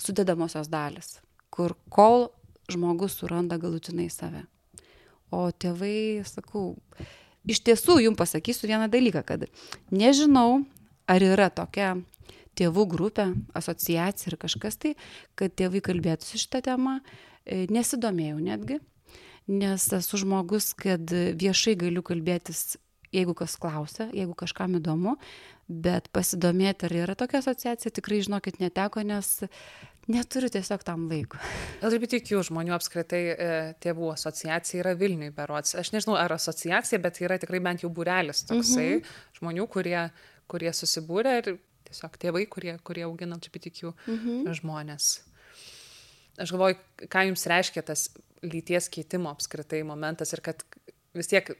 sudedamosios 0.00 0.70
dalis, 0.72 1.18
kur 1.54 1.76
kol 1.92 2.30
žmogus 2.70 3.18
suranda 3.20 3.58
galutinai 3.60 4.08
save. 4.10 4.44
O 5.34 5.48
tėvai, 5.50 6.22
sakau, 6.28 6.74
iš 7.48 7.60
tiesų 7.66 7.98
jums 8.04 8.18
pasakysiu 8.18 8.68
vieną 8.70 8.88
dalyką, 8.92 9.24
kad 9.26 9.46
nežinau, 9.90 10.62
ar 11.10 11.24
yra 11.24 11.50
tokia 11.50 11.94
tėvų 12.58 12.86
grupė, 12.90 13.28
asociacija 13.56 14.30
ir 14.30 14.38
kažkas 14.40 14.78
tai, 14.80 14.94
kad 15.38 15.54
tėvai 15.58 15.82
kalbėtų 15.84 16.38
šitą 16.38 16.62
temą, 16.64 17.00
e, 17.44 17.64
nesidomėjau 17.72 18.38
netgi, 18.42 18.78
nes 19.50 19.88
esu 19.98 20.20
žmogus, 20.22 20.72
kad 20.78 21.10
viešai 21.10 21.76
galiu 21.80 22.02
kalbėtis, 22.06 22.76
jeigu 23.14 23.34
kas 23.38 23.56
klausia, 23.60 24.08
jeigu 24.12 24.34
kažkam 24.34 24.78
įdomu, 24.80 25.16
bet 25.68 26.10
pasidomėti, 26.12 26.88
ar 26.88 26.96
yra 27.04 27.14
tokia 27.18 27.40
asociacija, 27.44 27.92
tikrai 27.94 28.22
žinokit 28.26 28.60
neteko, 28.62 29.04
nes 29.06 29.38
Neturiu 30.10 30.50
tiesiog 30.52 30.82
tam 30.84 31.06
laiko. 31.08 31.38
LGBTQ 31.84 32.42
žmonių 32.50 32.74
apskritai 32.76 33.22
e, 33.24 33.46
tėvų 33.80 34.10
asociacija 34.12 34.82
yra 34.82 34.92
Vilniui 35.00 35.30
berots. 35.32 35.72
Aš 35.80 35.94
nežinau, 35.94 36.16
ar 36.20 36.34
asociacija, 36.36 37.00
bet 37.00 37.22
yra 37.24 37.38
tikrai 37.40 37.62
bent 37.64 37.84
jau 37.84 37.90
būrelis 37.92 38.44
toksai 38.44 38.98
-hmm. 38.98 39.14
žmonių, 39.38 39.66
kurie, 39.72 40.10
kurie 40.50 40.72
susibūrė 40.76 41.38
ir 41.40 41.50
tiesiog 41.88 42.18
tėvai, 42.20 42.44
kurie, 42.52 42.76
kurie 42.84 43.06
augina 43.08 43.38
LGBTQ 43.38 43.94
-hmm. 43.94 44.52
žmonės. 44.60 45.24
Aš 46.36 46.52
galvoju, 46.52 46.76
ką 47.08 47.26
jums 47.30 47.46
reiškia 47.46 47.82
tas 47.82 48.10
lyties 48.44 48.90
keitimo 48.92 49.32
apskritai 49.32 49.82
momentas 49.86 50.32
ir 50.36 50.44
kad 50.44 50.62
vis 51.14 51.30
tiek 51.30 51.50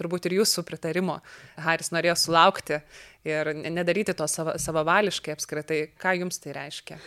turbūt 0.00 0.28
ir 0.28 0.38
jūsų 0.40 0.64
pritarimo 0.68 1.18
Haris 1.60 1.92
norėjo 1.94 2.16
sulaukti 2.18 2.80
ir 3.28 3.52
nedaryti 3.60 4.14
to 4.16 4.26
savo, 4.30 4.56
savavališkai 4.60 5.34
apskritai. 5.36 5.80
Ką 6.00 6.14
jums 6.22 6.40
tai 6.42 6.54
reiškia? 6.56 7.00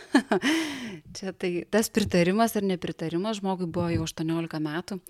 Čia 1.16 1.34
tai 1.34 1.52
tas 1.70 1.90
pritarimas 1.94 2.54
ar 2.58 2.66
nepritarimas 2.66 3.40
žmogui 3.40 3.66
buvo 3.70 3.90
jau 3.94 4.06
18 4.06 4.60
metų. 4.68 5.00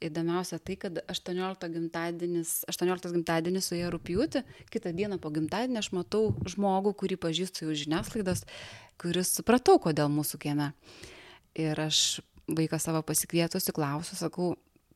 Įdomiausia 0.00 0.56
tai, 0.64 0.78
kad 0.80 0.96
18 1.12 1.66
gimtadienis, 1.74 2.62
18 2.72 3.10
gimtadienis 3.12 3.66
su 3.68 3.76
ja 3.76 3.90
rūpjūti, 3.92 4.40
kitą 4.72 4.94
dieną 4.96 5.18
po 5.20 5.28
gimtadienį 5.34 5.76
aš 5.76 5.90
matau 5.92 6.22
žmogų, 6.48 6.94
kurį 7.02 7.18
pažįstu 7.20 7.66
jau 7.66 7.76
žiniasklaidos, 7.76 8.46
kuris 9.00 9.34
supratau, 9.36 9.76
kodėl 9.84 10.08
mūsų 10.14 10.40
kieme. 10.40 10.70
Ir 11.58 11.76
aš 11.84 12.22
vaiką 12.56 12.80
savo 12.82 13.02
pasikvietusi 13.06 13.74
klausiu, 13.76 14.18
sakau, 14.18 14.52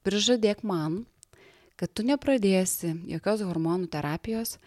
prižadėk 0.07 0.65
man, 0.67 1.03
kad 1.81 1.93
tu 1.93 2.05
nepradėsi 2.07 2.95
jokios 3.11 3.43
hormonų 3.47 3.89
terapijos 3.93 4.59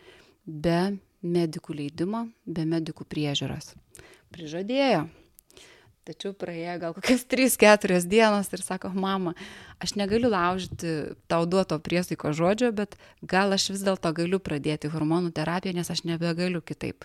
be 0.46 0.98
medikų 1.24 1.76
leidimo, 1.82 2.28
be 2.46 2.66
medikų 2.68 3.08
priežiūros. 3.10 3.74
Prižadėjo. 4.34 5.08
Tačiau 6.08 6.32
praėjo 6.40 6.74
gal 6.80 6.94
kokias 6.96 7.26
3-4 7.28 7.98
dienos 8.08 8.48
ir 8.56 8.62
sako, 8.64 8.94
mama, 8.96 9.34
aš 9.84 9.98
negaliu 10.00 10.30
laužyti 10.32 11.18
tau 11.28 11.44
duoto 11.44 11.76
priesaiko 11.84 12.32
žodžio, 12.32 12.72
bet 12.72 12.96
gal 13.20 13.52
aš 13.52 13.74
vis 13.74 13.84
dėlto 13.84 14.14
galiu 14.16 14.40
pradėti 14.40 14.92
hormonų 14.94 15.34
terapiją, 15.36 15.76
nes 15.76 15.92
aš 15.92 16.06
nebegaliu 16.08 16.64
kitaip. 16.64 17.04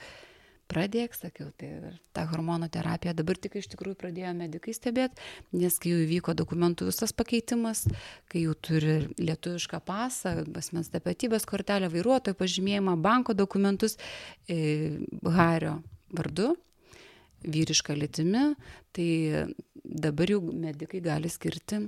Pradėk, 0.73 1.13
sakiau, 1.19 1.51
tai 1.61 1.93
ta 2.17 2.25
hormonų 2.31 2.71
terapija 2.73 3.13
dabar 3.17 3.37
tik 3.37 3.59
iš 3.61 3.69
tikrųjų 3.75 3.99
pradėjo 4.01 4.33
medikai 4.39 4.73
stebėti, 4.73 5.21
nes 5.53 5.77
kai 5.83 5.93
jau 5.93 6.01
įvyko 6.07 6.33
dokumentų 6.39 6.89
visas 6.89 7.13
pakeitimas, 7.17 7.85
kai 8.33 8.47
jau 8.47 8.55
turi 8.57 8.95
lietuvišką 9.21 9.83
pasą, 9.85 10.39
asmens 10.57 10.89
tapatybės 10.95 11.45
kortelę, 11.49 11.93
vairuotojo 11.93 12.39
pažymėjimą, 12.41 12.97
banko 13.05 13.37
dokumentus, 13.37 13.99
e, 14.49 15.03
Hario 15.37 15.83
vardu, 16.17 16.55
vyrišką 17.45 17.97
lytimi, 17.99 18.53
tai 18.97 19.09
dabar 19.85 20.31
jau 20.31 20.41
medikai 20.41 21.03
gali 21.05 21.31
skirti 21.33 21.85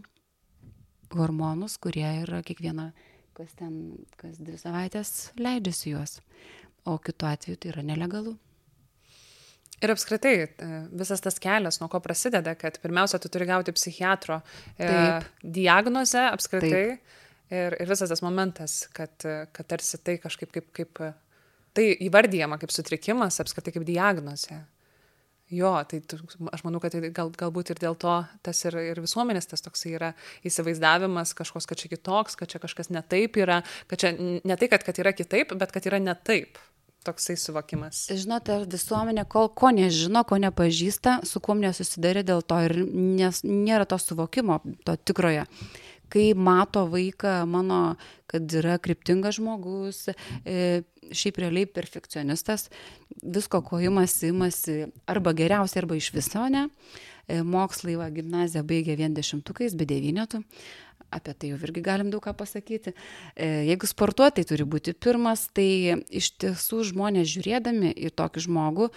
hormonus, 1.15 1.79
kurie 1.79 2.07
yra 2.25 2.43
kiekvieną, 2.45 2.91
kas 3.37 3.55
ten, 3.59 3.79
kas 4.21 4.39
dvi 4.43 4.59
savaitės 4.61 5.31
leidžiasi 5.39 5.95
juos. 5.95 6.19
O 6.85 6.99
kitu 7.01 7.31
atveju 7.31 7.57
tai 7.57 7.71
yra 7.73 7.85
nelegalu. 7.87 8.35
Ir 9.83 9.93
apskritai, 9.93 10.35
e, 10.47 10.69
visas 10.95 11.23
tas 11.25 11.41
kelias, 11.43 11.81
nuo 11.83 11.91
ko 11.93 11.99
prasideda, 12.05 12.55
kad 12.59 12.79
pirmiausia, 12.83 13.19
tu 13.21 13.31
turi 13.33 13.49
gauti 13.49 13.75
psichiatro 13.75 14.39
e, 14.41 14.87
Taip. 14.87 15.29
diagnozę 15.43 16.29
apskritai. 16.31 16.71
Taip. 16.95 17.21
Ir, 17.55 17.75
ir 17.77 17.91
visas 17.91 18.09
tas 18.09 18.23
momentas, 18.25 18.87
kad, 18.97 19.13
kad 19.53 19.67
tarsi 19.69 19.99
tai 20.01 20.17
kažkaip 20.19 20.51
kaip, 20.55 20.71
kaip 20.75 21.03
tai 21.77 21.91
įvardyjama 22.07 22.57
kaip 22.63 22.73
sutrikimas, 22.73 23.37
apskritai 23.43 23.75
kaip 23.75 23.85
diagnozė. 23.87 24.63
Jo, 25.53 25.75
tai 25.87 26.01
tu, 26.09 26.17
aš 26.57 26.63
manau, 26.65 26.81
kad 26.81 26.95
tai 26.95 27.11
gal, 27.15 27.29
galbūt 27.37 27.75
ir 27.75 27.81
dėl 27.83 27.99
to 28.01 28.15
tas 28.47 28.63
ir, 28.65 28.79
ir 28.81 29.01
visuomenės 29.05 29.51
tas 29.51 29.63
toks 29.63 29.85
yra 29.91 30.15
įsivaizdavimas 30.49 31.35
kažkoks, 31.37 31.69
kad 31.69 31.79
čia 31.83 31.91
kitoks, 31.93 32.39
kad 32.41 32.49
čia 32.51 32.63
kažkas 32.63 32.89
ne 32.95 33.03
taip 33.05 33.37
yra, 33.37 33.61
kad 33.91 34.01
čia 34.01 34.15
ne 34.17 34.57
tai, 34.57 34.71
kad, 34.73 34.87
kad 34.87 35.03
yra 35.03 35.13
kitaip, 35.13 35.53
bet 35.61 35.75
kad 35.75 35.85
yra 35.91 36.01
ne 36.01 36.17
taip 36.17 36.57
toksai 37.05 37.37
suvokimas. 37.41 38.05
Žinote, 38.11 38.61
visuomenė, 38.71 39.27
kol 39.31 39.51
ko 39.53 39.71
nežino, 39.75 40.25
ko 40.29 40.39
nepažįsta, 40.43 41.21
su 41.29 41.43
kuom 41.45 41.63
nesusidarė 41.65 42.25
dėl 42.27 42.45
to 42.47 42.61
ir 42.67 42.77
nes, 42.85 43.43
nėra 43.47 43.87
to 43.89 43.99
suvokimo, 44.01 44.61
to 44.87 44.97
tikroje. 44.97 45.47
Kai 46.13 46.29
mato 46.37 46.85
vaiką 46.91 47.41
mano, 47.51 47.97
kad 48.31 48.53
yra 48.61 48.77
kryptingas 48.83 49.39
žmogus, 49.41 50.05
e, 50.45 50.85
šiaip 51.11 51.41
realiai 51.43 51.67
perfekcionistas, 51.67 52.69
visko, 53.23 53.63
ko 53.67 53.81
imasi, 53.83 54.31
imasi 54.31 54.79
arba 55.11 55.35
geriausiai, 55.37 55.83
arba 55.83 55.99
iš 55.99 56.13
viso 56.15 56.45
ne. 56.53 56.69
E, 57.25 57.41
mokslai, 57.41 57.97
va, 57.97 58.11
gimnaziją 58.13 58.63
baigė 58.69 58.99
vien 59.01 59.17
dešimtukais, 59.17 59.75
be 59.81 59.89
devynetų 59.89 60.43
apie 61.15 61.35
tai 61.39 61.53
jau 61.53 61.59
irgi 61.63 61.83
galim 61.85 62.11
daug 62.13 62.23
ką 62.25 62.35
pasakyti. 62.39 62.95
E, 63.35 63.49
jeigu 63.71 63.89
sportuoti, 63.91 64.41
tai 64.41 64.49
turi 64.51 64.67
būti 64.69 64.97
pirmas, 64.99 65.47
tai 65.55 66.01
iš 66.11 66.33
tiesų 66.43 66.83
žmonės 66.91 67.31
žiūrėdami 67.35 67.95
į 67.95 68.13
tokį 68.19 68.47
žmogų 68.49 68.91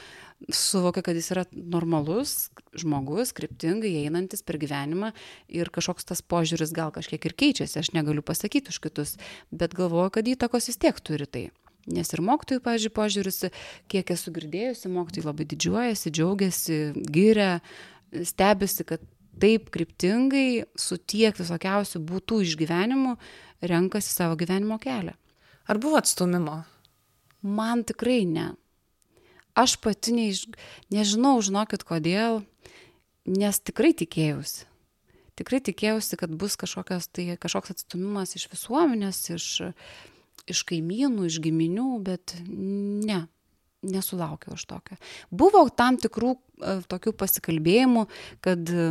suvokia, 0.54 1.02
kad 1.02 1.18
jis 1.18 1.32
yra 1.34 1.44
normalus 1.54 2.50
žmogus, 2.78 3.34
kryptingai 3.38 3.94
einantis 4.04 4.44
per 4.46 4.60
gyvenimą 4.62 5.12
ir 5.50 5.72
kažkoks 5.74 6.06
tas 6.12 6.22
požiūris 6.22 6.74
gal 6.76 6.94
kažkiek 6.94 7.24
ir 7.26 7.34
keičiasi, 7.38 7.80
aš 7.82 7.94
negaliu 7.98 8.22
pasakyti 8.26 8.74
už 8.74 8.82
kitus, 8.84 9.16
bet 9.52 9.74
galvoju, 9.78 10.14
kad 10.18 10.30
įtakos 10.30 10.70
vis 10.70 10.78
tiek 10.78 11.00
turi 11.02 11.26
tai. 11.26 11.48
Nes 11.88 12.10
ir 12.12 12.20
mokytojų, 12.20 12.62
pažiūrėjau, 12.66 12.96
požiūris, 12.98 13.46
kiek 13.88 14.10
esu 14.12 14.34
girdėjusi, 14.36 14.92
mokytojai 14.92 15.28
labai 15.30 15.46
didžiuojasi, 15.54 16.12
džiaugiasi, 16.12 16.80
giria, 17.16 17.52
stebisi, 18.28 18.84
kad 18.88 19.04
taip 19.42 19.72
kryptingai, 19.74 20.66
su 20.80 20.98
tiek 20.98 21.38
visokiausių 21.38 22.02
būtų 22.08 22.42
išgyvenimų, 22.46 23.16
renkasi 23.68 24.14
savo 24.14 24.38
gyvenimo 24.40 24.80
kelią. 24.82 25.16
Ar 25.68 25.80
buvo 25.84 26.00
atstumimo? 26.00 26.62
Man 27.44 27.84
tikrai 27.88 28.24
ne. 28.26 28.52
Aš 29.58 29.78
pati 29.82 30.14
neiš... 30.14 30.46
nežinau, 30.94 31.38
žinokit, 31.42 31.84
kodėl, 31.88 32.44
nes 33.28 33.60
tikrai 33.60 33.94
tikėjausi. 33.98 34.68
Tikrai 35.38 35.62
tikėjausi, 35.62 36.18
kad 36.18 36.34
bus 36.34 36.58
kažkokios, 36.58 37.10
tai, 37.14 37.30
kažkoks 37.38 37.76
atstumimas 37.76 38.34
iš 38.38 38.48
visuomenės, 38.50 39.20
iš, 39.36 39.48
iš 40.50 40.62
kaimynų, 40.70 41.28
iš 41.30 41.42
giminių, 41.44 41.90
bet 42.06 42.34
ne, 42.48 43.26
nesulaukiau 43.86 44.56
aš 44.56 44.66
tokio. 44.70 44.98
Buvo 45.30 45.62
tam 45.70 45.98
tikrų 46.02 46.34
e, 46.34 46.78
tokių 46.90 47.14
pasikalbėjimų, 47.18 48.06
kad 48.46 48.72
e, 48.74 48.88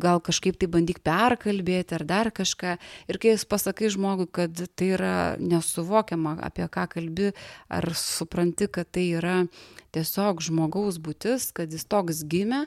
gal 0.00 0.20
kažkaip 0.24 0.58
tai 0.60 0.68
bandyk 0.72 1.02
perkalbėti 1.04 1.96
ar 1.98 2.04
dar 2.08 2.30
kažką. 2.34 2.76
Ir 3.10 3.20
kai 3.20 3.34
jūs 3.34 3.46
pasakai 3.48 3.90
žmogui, 3.92 4.28
kad 4.32 4.56
tai 4.76 4.92
yra 4.96 5.14
nesuvokiama, 5.40 6.38
apie 6.48 6.66
ką 6.72 6.86
kalbi, 6.96 7.32
ar 7.68 7.90
supranti, 7.96 8.70
kad 8.72 8.90
tai 8.92 9.10
yra 9.20 9.36
tiesiog 9.94 10.42
žmogaus 10.44 11.00
būtis, 11.02 11.50
kad 11.56 11.72
jis 11.72 11.86
toks 11.90 12.24
gimė, 12.30 12.64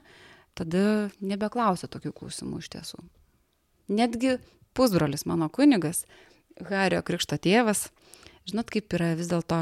tada 0.58 1.10
nebeklausia 1.24 1.90
tokių 1.90 2.14
klausimų 2.20 2.62
iš 2.62 2.72
tiesų. 2.78 3.02
Netgi 3.94 4.38
pusbrolis 4.78 5.26
mano 5.30 5.50
kunigas, 5.54 6.06
Hario 6.70 7.02
krikšto 7.02 7.40
tėvas, 7.42 7.88
žinot, 8.46 8.70
kaip 8.70 8.94
yra 8.94 9.14
vis 9.18 9.30
dėlto 9.32 9.58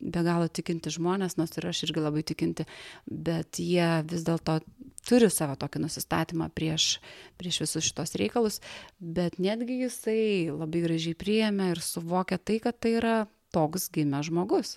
be 0.00 0.22
galo 0.26 0.48
tikinti 0.48 0.92
žmonės, 0.94 1.36
nors 1.38 1.56
ir 1.58 1.68
aš 1.70 1.84
irgi 1.88 2.02
labai 2.02 2.22
tikinti, 2.26 2.66
bet 3.06 3.60
jie 3.62 3.88
vis 4.08 4.24
dėlto 4.26 4.58
turi 5.08 5.30
savo 5.32 5.56
tokį 5.58 5.82
nusistatymą 5.84 6.50
prieš, 6.54 6.98
prieš 7.40 7.62
visus 7.64 7.86
šitos 7.88 8.14
reikalus, 8.20 8.60
bet 8.98 9.38
netgi 9.42 9.80
jisai 9.84 10.50
labai 10.52 10.84
gražiai 10.84 11.18
priėmė 11.18 11.72
ir 11.74 11.82
suvokė 11.84 12.38
tai, 12.38 12.58
kad 12.64 12.78
tai 12.78 12.96
yra 12.98 13.16
toks 13.54 13.88
gimęs 13.94 14.28
žmogus. 14.30 14.76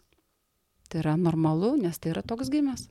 Tai 0.92 1.04
yra 1.04 1.18
normalu, 1.20 1.76
nes 1.80 2.00
tai 2.00 2.14
yra 2.16 2.24
toks 2.26 2.52
gimęs. 2.52 2.88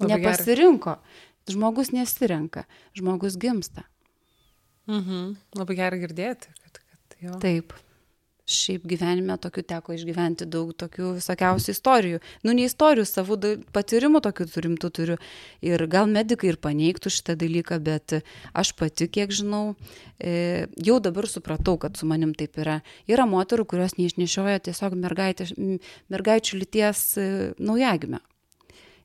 Labai 0.00 0.20
Nepasirinko. 0.20 0.98
Gerai. 1.00 1.24
Žmogus 1.46 1.92
nesirenka, 1.94 2.64
žmogus 2.98 3.36
gimsta. 3.38 3.84
Mhm. 4.90 5.36
Labai 5.54 5.76
gerai 5.78 6.00
girdėti, 6.02 6.50
kad, 6.58 6.80
kad 6.82 7.18
jo. 7.22 7.36
Taip 7.42 7.74
šiaip 8.46 8.84
gyvenime 8.86 9.36
tokių 9.42 9.64
teko 9.72 9.94
išgyventi 9.96 10.46
daug 10.50 10.70
tokių 10.78 11.16
visokiausių 11.18 11.72
istorijų. 11.74 12.20
Nu, 12.46 12.54
ne 12.54 12.66
istorijų, 12.68 13.06
savų 13.10 13.38
patyrimų 13.74 14.22
tokių 14.24 14.46
rimtų 14.66 14.90
turiu. 14.98 15.16
Ir 15.66 15.86
gal 15.90 16.06
medikai 16.10 16.52
ir 16.52 16.60
paneigtų 16.62 17.12
šitą 17.12 17.36
dalyką, 17.40 17.80
bet 17.82 18.18
aš 18.54 18.72
pati, 18.78 19.10
kiek 19.10 19.34
žinau, 19.34 19.74
e, 20.18 20.66
jau 20.78 21.00
dabar 21.02 21.26
supratau, 21.30 21.76
kad 21.82 21.98
su 21.98 22.06
manim 22.06 22.34
taip 22.38 22.56
yra. 22.62 22.80
Yra 23.10 23.26
moterų, 23.26 23.66
kurios 23.66 23.98
neišnešioja 23.98 24.62
tiesiog 24.70 24.96
mergaičių 25.02 26.62
lyties 26.62 27.04
e, 27.18 27.28
naujagimę. 27.58 28.22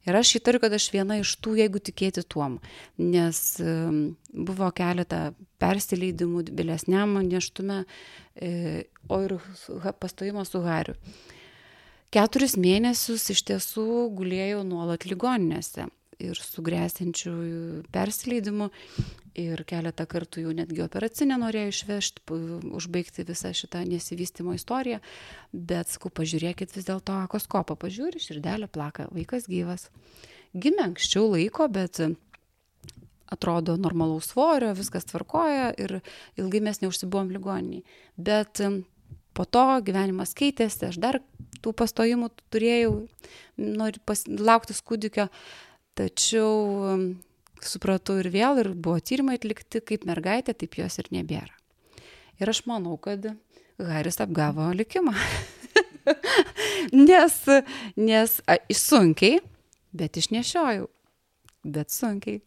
Ir 0.07 0.17
aš 0.17 0.35
įtariu, 0.39 0.61
kad 0.63 0.73
aš 0.73 0.87
viena 0.93 1.19
iš 1.21 1.35
tų, 1.43 1.55
jeigu 1.61 1.81
tikėti 1.83 2.23
tuom, 2.25 2.57
nes 2.97 3.39
buvo 4.33 4.71
keletą 4.73 5.21
persileidimų 5.61 6.47
vėlesniam 6.57 7.19
neštume, 7.27 7.83
e, 8.35 8.51
o 9.09 9.21
ir 9.21 9.37
pastojimo 10.01 10.45
su 10.47 10.63
Hariu. 10.65 10.97
Keturis 12.11 12.57
mėnesius 12.59 13.29
iš 13.31 13.45
tiesų 13.47 14.09
gulėjau 14.17 14.65
nuolat 14.67 15.05
ligoninėse 15.07 15.85
ir 16.21 16.39
su 16.39 16.63
grėsinčiu 16.65 17.33
persileidimu 17.93 18.69
ir 19.41 19.63
keletą 19.67 20.05
kartų 20.09 20.45
jau 20.45 20.55
netgi 20.55 20.83
operacinę 20.83 21.37
norėjau 21.41 21.71
išvežti, 21.71 22.23
užbaigti 22.77 23.25
visą 23.27 23.53
šitą 23.55 23.83
nesivystimo 23.87 24.55
istoriją, 24.57 24.99
bet 25.53 25.93
sakau, 25.93 26.11
pažiūrėkit 26.21 26.75
vis 26.75 26.87
dėlto 26.87 27.15
akoskopą, 27.27 27.77
pažiūri, 27.79 28.21
širdelė 28.23 28.67
plaka, 28.71 29.07
vaikas 29.15 29.47
gyvas. 29.51 29.87
Gimė 30.51 30.89
anksčiau 30.89 31.29
laiko, 31.31 31.69
bet 31.71 32.01
atrodo 33.31 33.77
normalaus 33.79 34.27
svorio, 34.33 34.73
viskas 34.75 35.07
tvarkoja 35.07 35.71
ir 35.79 36.01
ilgai 36.39 36.59
mes 36.67 36.81
neužsibuvom 36.83 37.31
ligoniniai. 37.31 37.85
Bet 38.19 38.59
po 39.31 39.47
to 39.47 39.65
gyvenimas 39.87 40.35
keitėsi, 40.35 40.89
aš 40.89 40.99
dar 40.99 41.21
tų 41.63 41.73
pastojimų 41.77 42.31
turėjau, 42.51 42.95
noriu 43.55 44.17
lauktis 44.41 44.81
kūdikio, 44.83 45.29
tačiau 45.97 46.97
supratau 47.61 48.17
ir 48.21 48.31
vėl, 48.33 48.61
ir 48.61 48.71
buvo 48.73 48.99
tyrimai 48.99 49.37
atlikti, 49.39 49.81
kaip 49.85 50.05
mergaitė, 50.09 50.55
taip 50.57 50.77
jos 50.79 50.99
ir 51.01 51.09
nebėra. 51.13 51.53
Ir 52.41 52.49
aš 52.49 52.63
manau, 52.69 52.97
kad 53.01 53.27
Haris 53.77 54.21
apgavo 54.23 54.71
likimą. 54.73 55.13
nes, 57.09 57.37
nes 57.97 58.39
a, 58.49 58.57
sunkiai, 58.73 59.41
bet 59.93 60.17
išnešiojau. 60.17 60.87
Bet 61.61 61.93
sunkiai. 61.93 62.41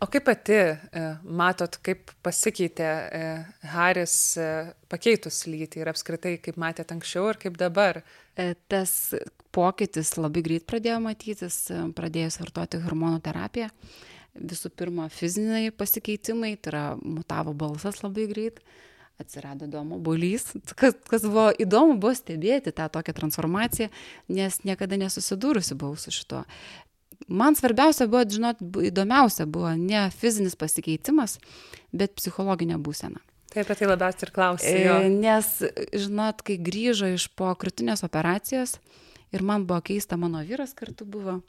O 0.00 0.08
kaip 0.08 0.24
pati 0.24 0.56
e, 0.56 1.00
matot, 1.28 1.76
kaip 1.84 2.10
pasikeitė 2.24 2.86
e, 2.88 3.24
Haris 3.68 4.14
e, 4.40 4.46
pakeitus 4.88 5.42
lytį 5.44 5.82
ir 5.82 5.90
apskritai, 5.92 6.38
kaip 6.40 6.56
matėt 6.60 6.94
anksčiau 6.94 7.28
ir 7.28 7.38
kaip 7.42 7.58
dabar? 7.60 8.00
Tas 8.70 8.92
pokytis 9.54 10.14
labai 10.18 10.42
greit 10.46 10.66
pradėjo 10.70 11.00
matytis, 11.04 11.62
pradėjus 11.96 12.40
vartoti 12.42 12.82
hormonų 12.84 13.22
terapiją. 13.24 13.70
Visų 14.40 14.70
pirma, 14.78 15.08
fiziniai 15.10 15.72
pasikeitimai, 15.74 16.54
tai 16.62 16.70
yra 16.70 16.84
mutavo 17.02 17.54
balsas 17.58 17.98
labai 18.04 18.28
greit, 18.30 18.60
atsirado 19.20 19.66
įdomu 19.66 19.98
bolys. 20.00 20.52
Kas, 20.78 20.94
kas 21.10 21.26
buvo 21.26 21.48
įdomu, 21.60 21.98
buvo 22.00 22.14
stebėti 22.14 22.70
tą 22.72 22.86
tokią 22.94 23.16
transformaciją, 23.16 23.90
nes 24.30 24.60
niekada 24.62 25.00
nesusidūrusi 25.02 25.74
buvau 25.74 25.98
su 25.98 26.14
šituo 26.14 26.44
man 27.28 27.54
svarbiausia 27.54 28.06
buvo, 28.06 28.24
žinot, 28.28 28.60
įdomiausia 28.90 29.46
buvo 29.46 29.72
ne 29.76 30.08
fizinis 30.14 30.56
pasikeitimas, 30.58 31.38
bet 31.92 32.16
psichologinė 32.18 32.78
būsena. 32.80 33.20
Taip, 33.50 33.64
apie 33.64 33.76
tai 33.80 33.88
labiausiai 33.90 34.26
ir 34.28 34.32
klausiu. 34.34 34.74
E, 34.76 35.08
nes, 35.10 35.50
žinot, 36.04 36.44
kai 36.46 36.56
grįžo 36.62 37.10
iš 37.16 37.26
po 37.38 37.50
krūtinės 37.58 38.04
operacijos 38.06 38.76
ir 39.34 39.44
man 39.46 39.66
buvo 39.66 39.80
keista, 39.90 40.18
mano 40.20 40.42
vyras 40.46 40.74
kartu 40.78 41.06
buvo, 41.08 41.40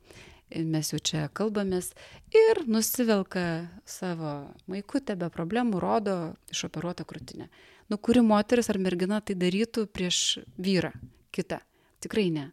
mes 0.52 0.92
jau 0.92 1.00
čia 1.00 1.28
kalbamės 1.38 1.92
ir 2.36 2.64
nusivelka 2.68 3.46
savo 3.88 4.34
maikutę 4.72 5.16
be 5.20 5.30
problemų, 5.34 5.82
rodo 5.84 6.18
išoperuotą 6.54 7.06
krūtinę. 7.08 7.52
Nu, 7.92 8.00
kuri 8.00 8.24
moteris 8.26 8.72
ar 8.72 8.80
mergina 8.82 9.22
tai 9.22 9.36
darytų 9.38 9.86
prieš 9.92 10.42
vyrą 10.58 10.94
kitą? 11.36 11.62
Tikrai 12.02 12.30
ne 12.34 12.50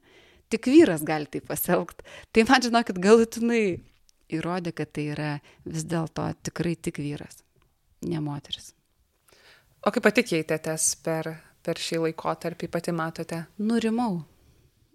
tik 0.53 0.69
vyras 0.69 1.05
gali 1.05 1.29
taip 1.31 1.47
pasielgt. 1.49 2.03
Tai 2.33 2.45
man 2.49 2.65
žinokit, 2.65 3.01
galutinai 3.03 3.63
įrodė, 4.33 4.75
kad 4.77 4.93
tai 4.97 5.09
yra 5.15 5.31
vis 5.69 5.87
dėlto 5.89 6.31
tikrai 6.49 6.75
tik 6.77 7.01
vyras, 7.03 7.43
ne 8.05 8.21
moteris. 8.25 8.73
O 9.89 9.93
kaip 9.95 10.05
pati 10.05 10.21
keitėtės 10.21 10.99
per, 11.01 11.31
per 11.65 11.79
šį 11.81 12.03
laikotarpį, 12.03 12.69
pati 12.69 12.93
matote? 12.93 13.39
Nurimau, 13.57 14.19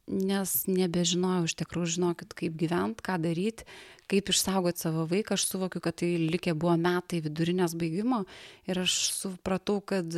nes 0.05 0.51
nebežinojau 0.69 1.47
iš 1.47 1.55
tikrųjų, 1.63 1.87
žinokit, 1.95 2.35
kaip 2.37 2.53
gyventi, 2.59 3.01
ką 3.07 3.15
daryti, 3.23 3.65
kaip 4.11 4.29
išsaugoti 4.29 4.83
savo 4.83 5.07
vaiką. 5.09 5.33
Aš 5.33 5.47
suvokiu, 5.49 5.81
kad 5.81 5.97
tai 6.03 6.11
likė 6.21 6.53
buvo 6.53 6.75
metai 6.77 7.23
vidurinės 7.25 7.73
baigimo 7.73 8.21
ir 8.69 8.83
aš 8.83 8.99
supratau, 9.15 9.79
kad 9.81 10.13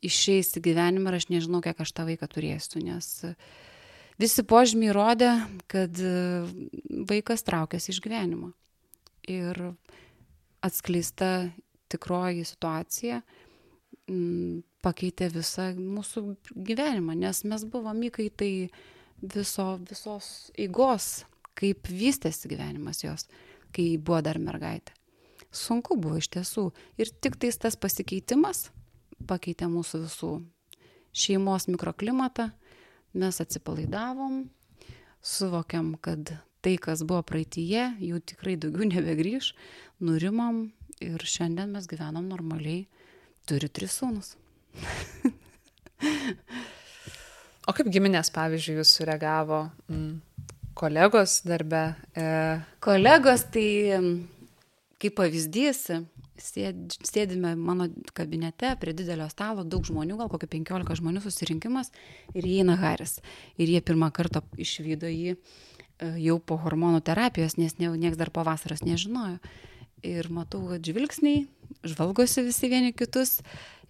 išeis 0.00 0.54
į 0.56 0.64
gyvenimą 0.70 1.12
ir 1.12 1.20
aš 1.20 1.28
nežinau, 1.34 1.60
kiek 1.60 1.84
aš 1.84 1.92
tą 1.92 2.08
vaiką 2.08 2.32
turėsiu, 2.32 2.80
nes 2.80 3.12
visi 4.16 4.48
požymiai 4.48 4.96
rodė, 4.96 5.34
kad 5.68 6.00
vaikas 7.12 7.44
traukėsi 7.44 7.92
iš 7.92 8.00
gyvenimo. 8.00 8.54
Ir 9.28 9.66
atskleista 10.64 11.34
tikroji 11.92 12.48
situacija 12.48 13.20
pakeitė 14.84 15.30
visą 15.32 15.70
mūsų 15.78 16.24
gyvenimą, 16.54 17.16
nes 17.16 17.44
mes 17.48 17.64
buvome 17.64 18.10
įkaitai 18.10 18.68
viso, 19.22 19.68
visos 19.88 20.50
eigos, 20.60 21.24
kaip 21.56 21.88
vystėsi 21.88 22.50
gyvenimas 22.50 23.04
jos, 23.04 23.28
kai 23.74 23.94
buvo 23.96 24.20
dar 24.24 24.40
mergaitė. 24.42 24.92
Sunku 25.54 25.96
buvo 25.96 26.18
iš 26.18 26.28
tiesų. 26.34 26.72
Ir 26.98 27.12
tik 27.22 27.38
tais 27.38 27.56
tas 27.62 27.78
pasikeitimas 27.78 28.68
pakeitė 29.28 29.68
mūsų 29.70 30.02
visų 30.04 30.32
šeimos 31.14 31.68
mikroklimatą, 31.70 32.50
mes 33.14 33.38
atsipalaidavom, 33.40 34.48
suvokiam, 35.22 35.94
kad 36.02 36.34
tai, 36.64 36.74
kas 36.82 37.04
buvo 37.06 37.22
praeitie, 37.22 37.94
jau 38.02 38.18
tikrai 38.18 38.56
daugiau 38.60 38.88
nebegrįž, 38.92 39.52
nurimam 40.04 40.66
ir 41.04 41.22
šiandien 41.22 41.72
mes 41.76 41.86
gyvenam 41.90 42.26
normaliai, 42.28 42.88
turi 43.48 43.68
tris 43.68 43.98
sūnus. 44.00 44.34
o 47.68 47.74
kaip 47.76 47.90
giminės, 47.92 48.32
pavyzdžiui, 48.34 48.78
jūs 48.80 48.94
sureagavo 48.98 49.66
mm, 49.88 50.12
kolegos 50.78 51.40
darbe? 51.48 51.84
E... 52.16 52.26
Kolegos, 52.84 53.46
tai 53.54 53.68
kaip 55.04 55.16
pavyzdys, 55.18 55.86
sėd, 56.40 56.96
sėdime 57.04 57.54
mano 57.58 57.88
kabinete 58.16 58.74
prie 58.80 58.94
didelio 58.96 59.26
stalo, 59.32 59.64
daug 59.66 59.84
žmonių, 59.86 60.16
gal 60.20 60.30
kokie 60.32 60.48
15 60.56 61.00
žmonių 61.00 61.22
susirinkimas 61.24 61.92
ir 62.34 62.48
įeina 62.48 62.78
Haris. 62.80 63.18
Ir 63.60 63.72
jie 63.74 63.82
pirmą 63.84 64.10
kartą 64.14 64.44
išvydo 64.60 65.10
jį 65.10 65.34
e, 65.34 65.38
jau 66.24 66.38
po 66.40 66.58
hormonų 66.62 67.04
terapijos, 67.06 67.58
nes 67.60 67.76
ne, 67.80 67.92
niekas 67.92 68.20
dar 68.20 68.32
po 68.34 68.46
vasaros 68.46 68.84
nežinojo. 68.86 69.38
Ir 70.04 70.28
matau, 70.32 70.60
kad 70.68 70.84
žvilgsniai 70.84 71.46
žvalgosi 71.86 72.44
visi 72.46 72.70
vieni 72.72 72.92
kitus 72.96 73.40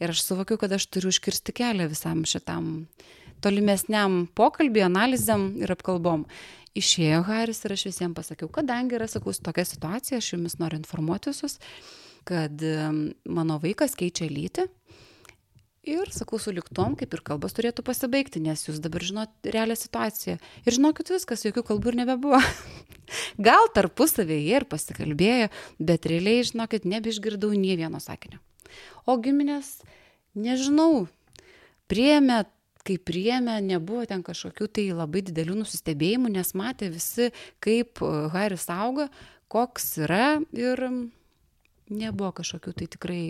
ir 0.03 0.13
aš 0.15 0.25
suvokiu, 0.27 0.59
kad 0.61 0.73
aš 0.73 0.87
turiu 0.91 1.13
užkirsti 1.13 1.55
kelią 1.55 1.89
visam 1.93 2.25
šitam 2.29 2.87
tolimesniam 3.45 4.25
pokalbį, 4.37 4.87
analizėm 4.87 5.51
ir 5.63 5.73
apkalbom. 5.75 6.25
Išėjo 6.75 7.21
Haris 7.29 7.63
ir 7.65 7.77
aš 7.77 7.85
visiems 7.91 8.17
pasakiau, 8.17 8.49
kadangi 8.51 8.97
yra, 8.99 9.07
sakau, 9.11 9.35
tokia 9.35 9.67
situacija, 9.69 10.19
aš 10.19 10.33
jumis 10.33 10.57
noriu 10.59 10.81
informuoti 10.81 11.31
visus, 11.31 11.61
kad 12.27 12.65
mano 13.29 13.61
vaikas 13.63 13.95
keičia 14.01 14.27
lytį. 14.33 14.67
Ir 15.85 16.09
sakau, 16.17 16.39
su 16.41 16.53
liktom, 16.55 16.95
kaip 16.97 17.13
ir 17.13 17.21
kalbos 17.21 17.53
turėtų 17.53 17.83
pasibaigti, 17.85 18.41
nes 18.41 18.63
jūs 18.65 18.79
dabar 18.81 19.05
žinot 19.05 19.49
realią 19.53 19.75
situaciją. 19.77 20.39
Ir 20.65 20.77
žinokit 20.79 21.11
viskas, 21.13 21.45
jokių 21.45 21.61
kalbų 21.69 21.93
ir 21.93 21.99
nebebuvo. 21.99 22.41
Gal 23.49 23.69
tarpusavėje 23.77 24.63
ir 24.63 24.65
pasikalbėjo, 24.71 25.51
bet 25.85 26.09
realiai, 26.09 26.47
žinokit, 26.49 26.87
nebeišgirdau 26.89 27.53
nie 27.53 27.77
vieno 27.77 28.01
sakinio. 28.01 28.41
O 29.05 29.19
giminės, 29.21 29.83
nežinau, 30.33 31.05
priemė, 31.93 32.47
kai 32.85 32.97
priemė, 32.97 33.59
nebuvo 33.65 34.07
ten 34.09 34.25
kažkokių 34.25 34.71
tai 34.73 34.89
labai 34.97 35.21
didelių 35.29 35.61
nusistebėjimų, 35.61 36.33
nes 36.39 36.57
matė 36.57 36.89
visi, 36.97 37.29
kaip 37.65 38.01
e, 38.01 38.11
Haris 38.33 38.71
auga, 38.73 39.11
koks 39.53 39.99
yra 40.05 40.39
ir 40.57 40.81
nebuvo 41.93 42.33
kažkokių 42.41 42.77
tai 42.81 42.89
tikrai 42.97 43.25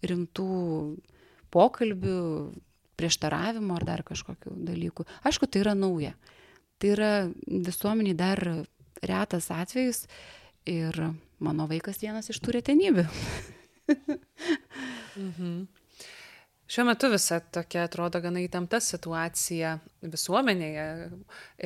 rimtų 0.00 0.50
pokalbių, 1.54 2.20
prieštaravimo 3.00 3.76
ar 3.78 3.86
dar 3.88 4.04
kažkokių 4.06 4.54
dalykų. 4.68 5.06
Aišku, 5.26 5.48
tai 5.48 5.64
yra 5.64 5.74
nauja. 5.78 6.12
Tai 6.80 6.92
yra 6.94 7.10
visuomeniai 7.46 8.16
dar 8.16 8.40
retas 9.00 9.50
atvejis 9.54 10.04
ir 10.68 10.96
mano 11.40 11.66
vaikas 11.70 12.00
vienas 12.02 12.30
iš 12.32 12.40
tų 12.44 12.58
retenybių. 12.58 13.06
mhm. 15.26 15.60
Šiuo 16.70 16.84
metu 16.86 17.08
visa 17.10 17.40
tokia 17.42 17.88
atrodo 17.88 18.20
gana 18.22 18.44
įtempta 18.44 18.78
situacija 18.84 19.72
visuomenėje. 20.06 20.84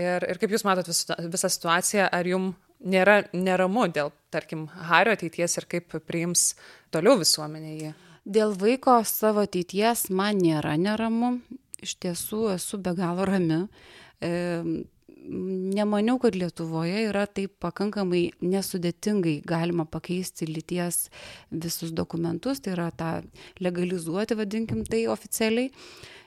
Ir, 0.01 0.25
ir 0.33 0.41
kaip 0.41 0.55
Jūs 0.55 0.65
matot 0.65 0.89
visą, 0.89 1.19
visą 1.29 1.51
situaciją, 1.53 2.07
ar 2.09 2.31
Jums 2.31 2.57
nėra 2.85 3.19
neramu 3.37 3.87
dėl, 3.93 4.13
tarkim, 4.33 4.67
Hario 4.89 5.15
ateities 5.17 5.59
ir 5.61 5.69
kaip 5.71 5.95
priims 6.09 6.53
toliau 6.95 7.19
visuomenė 7.21 7.75
jį? 7.77 7.93
Dėl 8.25 8.55
vaiko 8.57 8.97
savo 9.05 9.45
ateities 9.45 10.09
man 10.09 10.41
nėra 10.41 10.79
neramu. 10.81 11.39
Iš 11.85 11.99
tiesų 12.01 12.55
esu 12.55 12.79
be 12.81 12.95
galo 12.97 13.27
rami. 13.29 13.67
E, 14.25 14.31
nemaniau, 15.25 16.17
kad 16.21 16.37
Lietuvoje 16.37 17.05
yra 17.11 17.27
taip 17.29 17.59
pakankamai 17.61 18.31
nesudėtingai 18.41 19.39
galima 19.45 19.85
pakeisti 19.85 20.49
lyties 20.49 21.09
visus 21.51 21.93
dokumentus, 21.93 22.61
tai 22.65 22.75
yra 22.79 22.91
tą 22.97 23.13
legalizuoti, 23.61 24.37
vadinkim 24.41 24.85
tai 24.89 25.05
oficialiai, 25.13 25.71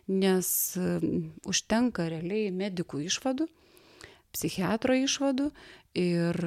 nes 0.08 0.50
užtenka 1.50 2.08
realiai 2.14 2.54
medikų 2.54 3.04
išvadų, 3.10 3.50
psichiatro 4.38 4.96
išvadų 5.02 5.52
ir 5.98 6.44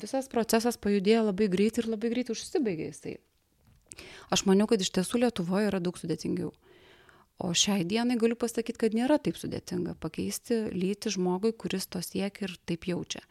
visas 0.00 0.28
procesas 0.32 0.80
pajudėjo 0.80 1.26
labai 1.30 1.48
greit 1.52 1.80
ir 1.80 1.88
labai 1.88 2.12
greit 2.12 2.32
užsibaigė 2.32 2.90
jisai. 2.90 3.20
Aš 4.30 4.44
maniau, 4.48 4.68
kad 4.70 4.82
iš 4.82 4.92
tiesų 4.96 5.24
Lietuvoje 5.24 5.70
yra 5.70 5.80
daug 5.82 5.98
sudėtingiau. 5.98 6.52
O 7.40 7.52
šiai 7.56 7.86
dienai 7.88 8.18
galiu 8.20 8.36
pasakyti, 8.36 8.78
kad 8.82 8.96
nėra 8.96 9.16
taip 9.22 9.38
sudėtinga 9.40 9.94
pakeisti 10.00 10.66
lytį 10.76 11.14
žmogui, 11.16 11.54
kuris 11.56 11.88
to 11.88 12.02
siekia 12.04 12.46
ir 12.46 12.56
taip 12.68 12.84
jaučia. 12.90 13.22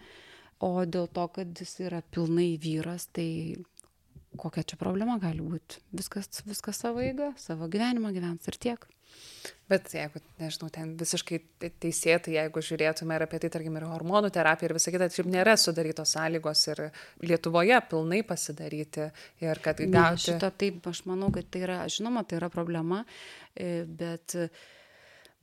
O 0.65 0.71
dėl 0.83 1.05
to, 1.13 1.27
kad 1.35 1.61
jis 1.61 1.75
yra 1.85 2.01
pilnai 2.15 2.55
vyras, 2.59 3.05
tai 3.15 3.29
kokia 4.39 4.65
čia 4.65 4.79
problema 4.81 5.19
gali 5.21 5.45
būti? 5.45 5.83
Viskas, 5.95 6.41
viskas 6.47 6.81
savo 6.81 7.03
eiga, 7.05 7.31
savo 7.39 7.69
gyvenimą 7.71 8.11
gyvens 8.15 8.49
ir 8.49 8.57
tiek. 8.59 8.89
Bet 9.69 9.91
jeigu, 9.93 10.17
nežinau, 10.41 10.67
ten 10.73 10.95
visiškai 10.97 11.37
teisėtai, 11.83 12.33
jeigu 12.39 12.61
žiūrėtume 12.65 13.13
ir 13.13 13.25
apie 13.27 13.37
tai, 13.43 13.51
tarkim, 13.53 13.75
ir 13.77 13.85
hormonų 13.85 14.31
terapija 14.33 14.65
ir 14.65 14.73
visą 14.73 14.93
kitą, 14.95 15.07
šiaip 15.13 15.29
nėra 15.29 15.53
sudarytos 15.61 16.15
sąlygos 16.15 16.63
ir 16.71 16.81
Lietuvoje 17.21 17.77
pilnai 17.91 18.23
pasidaryti 18.25 19.11
ir 19.45 19.61
kad 19.61 19.77
gauti. 19.77 19.93
Ne, 19.93 20.23
šito 20.23 20.49
taip, 20.57 20.81
aš 20.89 21.03
manau, 21.09 21.29
kad 21.35 21.51
tai 21.53 21.61
yra, 21.67 21.83
žinoma, 21.85 22.25
tai 22.25 22.39
yra 22.39 22.49
problema, 22.49 23.03
e, 23.53 23.83
bet, 23.85 24.39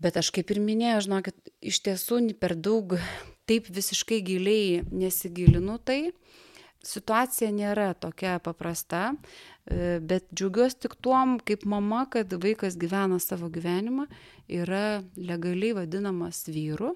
bet 0.03 0.19
aš 0.19 0.33
kaip 0.35 0.51
ir 0.51 0.63
minėjau, 0.65 1.05
žinokit, 1.07 1.39
iš 1.71 1.85
tiesų 1.87 2.25
per 2.43 2.57
daug 2.59 2.99
taip 3.47 3.71
visiškai 3.71 4.25
giliai 4.27 4.83
nesigilinu 4.91 5.79
tai 5.87 6.01
situacija 6.85 7.51
nėra 7.55 7.93
tokia 7.99 8.37
paprasta, 8.43 9.13
e, 9.13 9.99
bet 10.01 10.29
džiaugiuosi 10.35 10.81
tik 10.87 10.97
tuom, 11.03 11.39
kaip 11.41 11.65
mama, 11.65 12.07
kad 12.11 12.33
vaikas 12.43 12.79
gyvena 12.81 13.19
savo 13.23 13.49
gyvenimą, 13.53 14.07
yra 14.49 15.03
legaliai 15.17 15.77
vadinamas 15.81 16.45
vyru, 16.49 16.95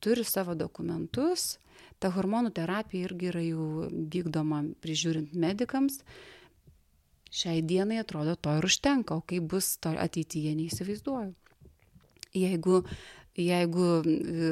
turi 0.00 0.24
savo 0.24 0.54
dokumentus, 0.56 1.58
ta 2.00 2.10
hormonų 2.14 2.52
terapija 2.56 3.08
irgi 3.08 3.30
yra 3.32 3.42
jau 3.44 3.88
vykdoma 3.90 4.62
prižiūrint 4.80 5.34
medikams. 5.36 6.00
Šiai 7.30 7.60
dienai 7.62 8.00
atrodo 8.00 8.34
to 8.34 8.56
ir 8.58 8.66
užtenka, 8.66 9.14
o 9.14 9.22
kaip 9.22 9.44
bus 9.52 9.76
to 9.78 9.92
ateityje 9.94 10.56
neįsivaizduoju. 10.58 11.34
Jeigu, 12.34 12.80
jeigu 13.38 13.86
e, 14.06 14.50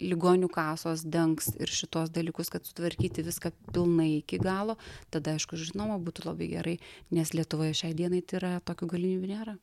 ligonių 0.00 0.48
kasos 0.52 1.04
dengs 1.08 1.52
ir 1.60 1.70
šitos 1.72 2.10
dalykus, 2.14 2.50
kad 2.52 2.66
sutvarkyti 2.66 3.24
viską 3.26 3.52
pilnai 3.72 4.18
iki 4.20 4.40
galo, 4.42 4.76
tada 5.14 5.36
aišku, 5.36 5.58
žinoma, 5.60 5.98
būtų 6.02 6.26
labai 6.28 6.50
gerai, 6.52 6.76
nes 7.14 7.32
Lietuvoje 7.36 7.76
šiai 7.82 7.96
dienai 7.96 8.22
tai 8.22 8.40
yra 8.40 8.52
tokių 8.66 8.90
galimybių 8.96 9.32
nėra. 9.32 9.56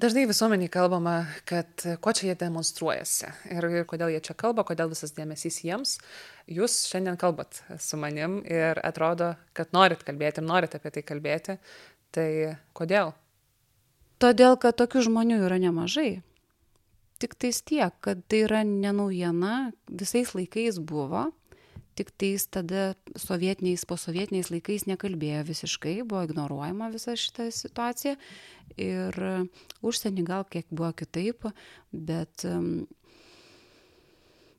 Dažnai 0.00 0.22
visuomeniai 0.30 0.70
kalbama, 0.72 1.26
kad 1.44 1.82
ko 2.00 2.12
čia 2.16 2.30
jie 2.30 2.34
demonstruojasi 2.38 3.32
ir, 3.52 3.66
ir 3.82 3.86
kodėl 3.90 4.12
jie 4.14 4.20
čia 4.24 4.36
kalba, 4.38 4.62
kodėl 4.64 4.92
visas 4.92 5.12
dėmesys 5.12 5.58
jiems. 5.66 5.96
Jūs 6.48 6.84
šiandien 6.88 7.18
kalbat 7.20 7.58
su 7.82 7.98
manim 8.00 8.38
ir 8.48 8.80
atrodo, 8.86 9.34
kad 9.52 9.74
norit 9.76 10.06
kalbėti 10.06 10.40
ir 10.40 10.46
norit 10.46 10.78
apie 10.78 10.94
tai 10.94 11.02
kalbėti. 11.04 11.58
Tai 12.16 12.30
kodėl? 12.72 13.12
Todėl, 14.22 14.56
kad 14.62 14.78
tokių 14.78 15.04
žmonių 15.10 15.42
yra 15.50 15.58
nemažai 15.60 16.22
tiktais 17.20 17.60
tiek 17.66 17.94
kad 18.04 18.22
tai 18.28 18.44
yra 18.46 18.62
ne 18.64 18.92
naujiena 18.96 19.72
visais 19.88 20.32
laikais 20.34 20.80
buvo 20.80 21.28
tiktais 21.98 22.46
tada 22.48 22.94
sovietiniais 23.18 23.84
posovietiniais 23.88 24.50
laikais 24.52 24.86
nekalbėjo 24.88 25.42
visiškai 25.50 25.96
buvo 26.02 26.22
ignoruojama 26.28 26.88
visa 26.94 27.16
šita 27.18 27.50
situacija 27.52 28.16
ir 28.80 29.18
užsieny 29.84 30.24
gal 30.26 30.46
kiek 30.48 30.68
buvo 30.70 30.92
kitaip 30.96 31.50
bet 31.92 32.46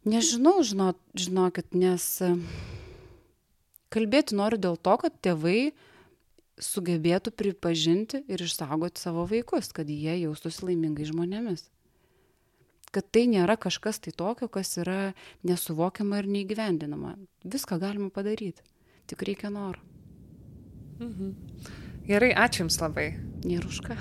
nežinau 0.05 0.59
žinot 0.67 0.99
žinokit 1.17 1.73
nes 1.73 2.07
kalbėti 3.91 4.37
noriu 4.37 4.61
dėl 4.61 4.77
to 4.77 4.97
kad 5.05 5.17
tėvai 5.25 5.71
sugebėtų 6.61 7.33
pripažinti 7.33 8.21
ir 8.29 8.45
išsaugoti 8.45 9.01
savo 9.01 9.25
vaikus 9.29 9.73
kad 9.73 9.89
jie 9.89 10.19
jaustųsi 10.27 10.67
laimingais 10.69 11.09
žmonėmis 11.09 11.71
kad 12.91 13.07
tai 13.11 13.25
nėra 13.31 13.55
kažkas 13.59 14.01
tai 14.03 14.11
tokio, 14.15 14.49
kas 14.51 14.75
yra 14.81 15.13
nesuvokiama 15.47 16.19
ir 16.21 16.27
neįgyvendinama. 16.31 17.15
Viską 17.47 17.79
galima 17.81 18.11
padaryti, 18.13 18.63
tik 19.07 19.23
reikia 19.27 19.51
noro. 19.53 19.79
Mhm. 20.99 21.31
Gerai, 22.07 22.33
ačiū 22.35 22.65
Jums 22.65 22.81
labai. 22.81 23.13
Nėra 23.45 23.69
už 23.69 23.81
ką. 23.85 23.95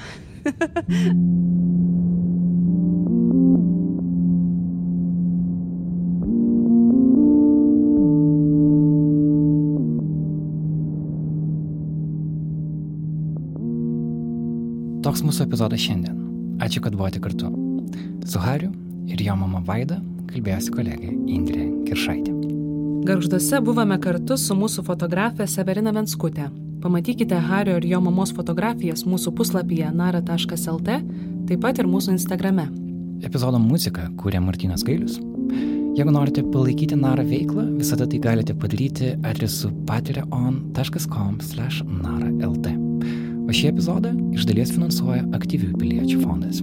Toks 15.00 15.22
mūsų 15.24 15.46
epizodas 15.48 15.80
šiandien. 15.80 16.16
Ačiū, 16.60 16.82
kad 16.84 16.96
buvote 16.96 17.22
kartu. 17.24 17.69
Su 18.26 18.38
Hariu 18.38 18.70
ir 19.10 19.22
jo 19.22 19.36
mama 19.36 19.60
Vaida 19.66 20.00
kalbėjosi 20.30 20.70
kolegė 20.74 21.10
Indrė 21.30 21.66
Kiršaitė. 21.88 22.32
Garžduose 23.08 23.60
buvome 23.64 23.96
kartu 24.02 24.36
su 24.38 24.54
mūsų 24.54 24.84
fotografė 24.86 25.46
Severina 25.48 25.92
Venskutė. 25.96 26.46
Pamatykite 26.80 27.36
Hario 27.48 27.76
ir 27.80 27.86
jo 27.88 28.00
mamos 28.04 28.32
fotografijas 28.36 29.04
mūsų 29.08 29.28
puslapyje 29.36 29.88
nara.lt, 29.92 30.88
taip 31.48 31.60
pat 31.64 31.78
ir 31.80 31.86
mūsų 31.88 32.08
Instagrame. 32.16 32.66
Epizodo 33.24 33.58
muziką 33.60 34.02
kūrė 34.20 34.40
Martinas 34.44 34.82
Gailius. 34.86 35.14
Jeigu 35.98 36.12
norite 36.14 36.42
palaikyti 36.52 36.96
Nara 36.96 37.24
veiklą, 37.26 37.64
visada 37.80 38.04
tai 38.08 38.18
galite 38.22 38.54
padaryti 38.56 39.06
adresu 39.26 39.68
patreon.com/nara.lt. 39.88 42.66
O 43.44 43.46
šį 43.50 43.66
epizodą 43.72 44.10
iš 44.36 44.42
dalies 44.48 44.70
finansuoja 44.76 45.22
aktyvių 45.36 45.68
piliečių 45.80 46.18
fondas. 46.22 46.56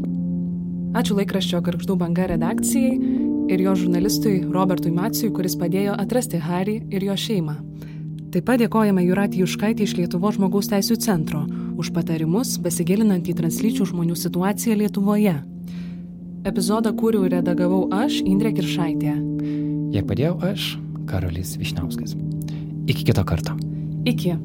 Ačiū 0.95 1.18
laikraščio 1.18 1.59
Karkšdų 1.65 1.97
banga 1.99 2.27
redakcijai 2.31 2.93
ir 3.51 3.64
jo 3.64 3.73
žurnalistui 3.76 4.39
Robertui 4.47 4.91
Macijui, 4.95 5.34
kuris 5.35 5.57
padėjo 5.59 5.95
atrasti 5.99 6.39
Harį 6.39 6.77
ir 6.93 7.03
jo 7.09 7.15
šeimą. 7.19 7.57
Taip 8.31 8.47
pat 8.47 8.61
dėkojame 8.61 9.03
Juratį 9.07 9.43
Juškaitį 9.43 9.85
iš 9.88 9.93
Lietuvo 9.99 10.31
žmogaus 10.35 10.68
teisų 10.72 10.97
centro 11.03 11.45
už 11.77 11.91
patarimus 11.95 12.57
besigilinant 12.64 13.27
į 13.27 13.38
translyčių 13.38 13.88
žmonių 13.91 14.18
situaciją 14.19 14.80
Lietuvoje. 14.81 15.38
Epizodą 16.47 16.93
kūriau 16.95 17.27
ir 17.27 17.38
redagavau 17.38 17.85
aš, 17.93 18.22
Indrė 18.23 18.53
Kiršaitė. 18.57 19.15
Jei 19.95 20.03
padėjau 20.03 20.35
aš, 20.51 20.76
Karolis 21.07 21.55
Višnauskas. 21.59 22.15
Iki 22.88 23.09
kito 23.11 23.23
karto. 23.27 23.55
Iki. 24.07 24.38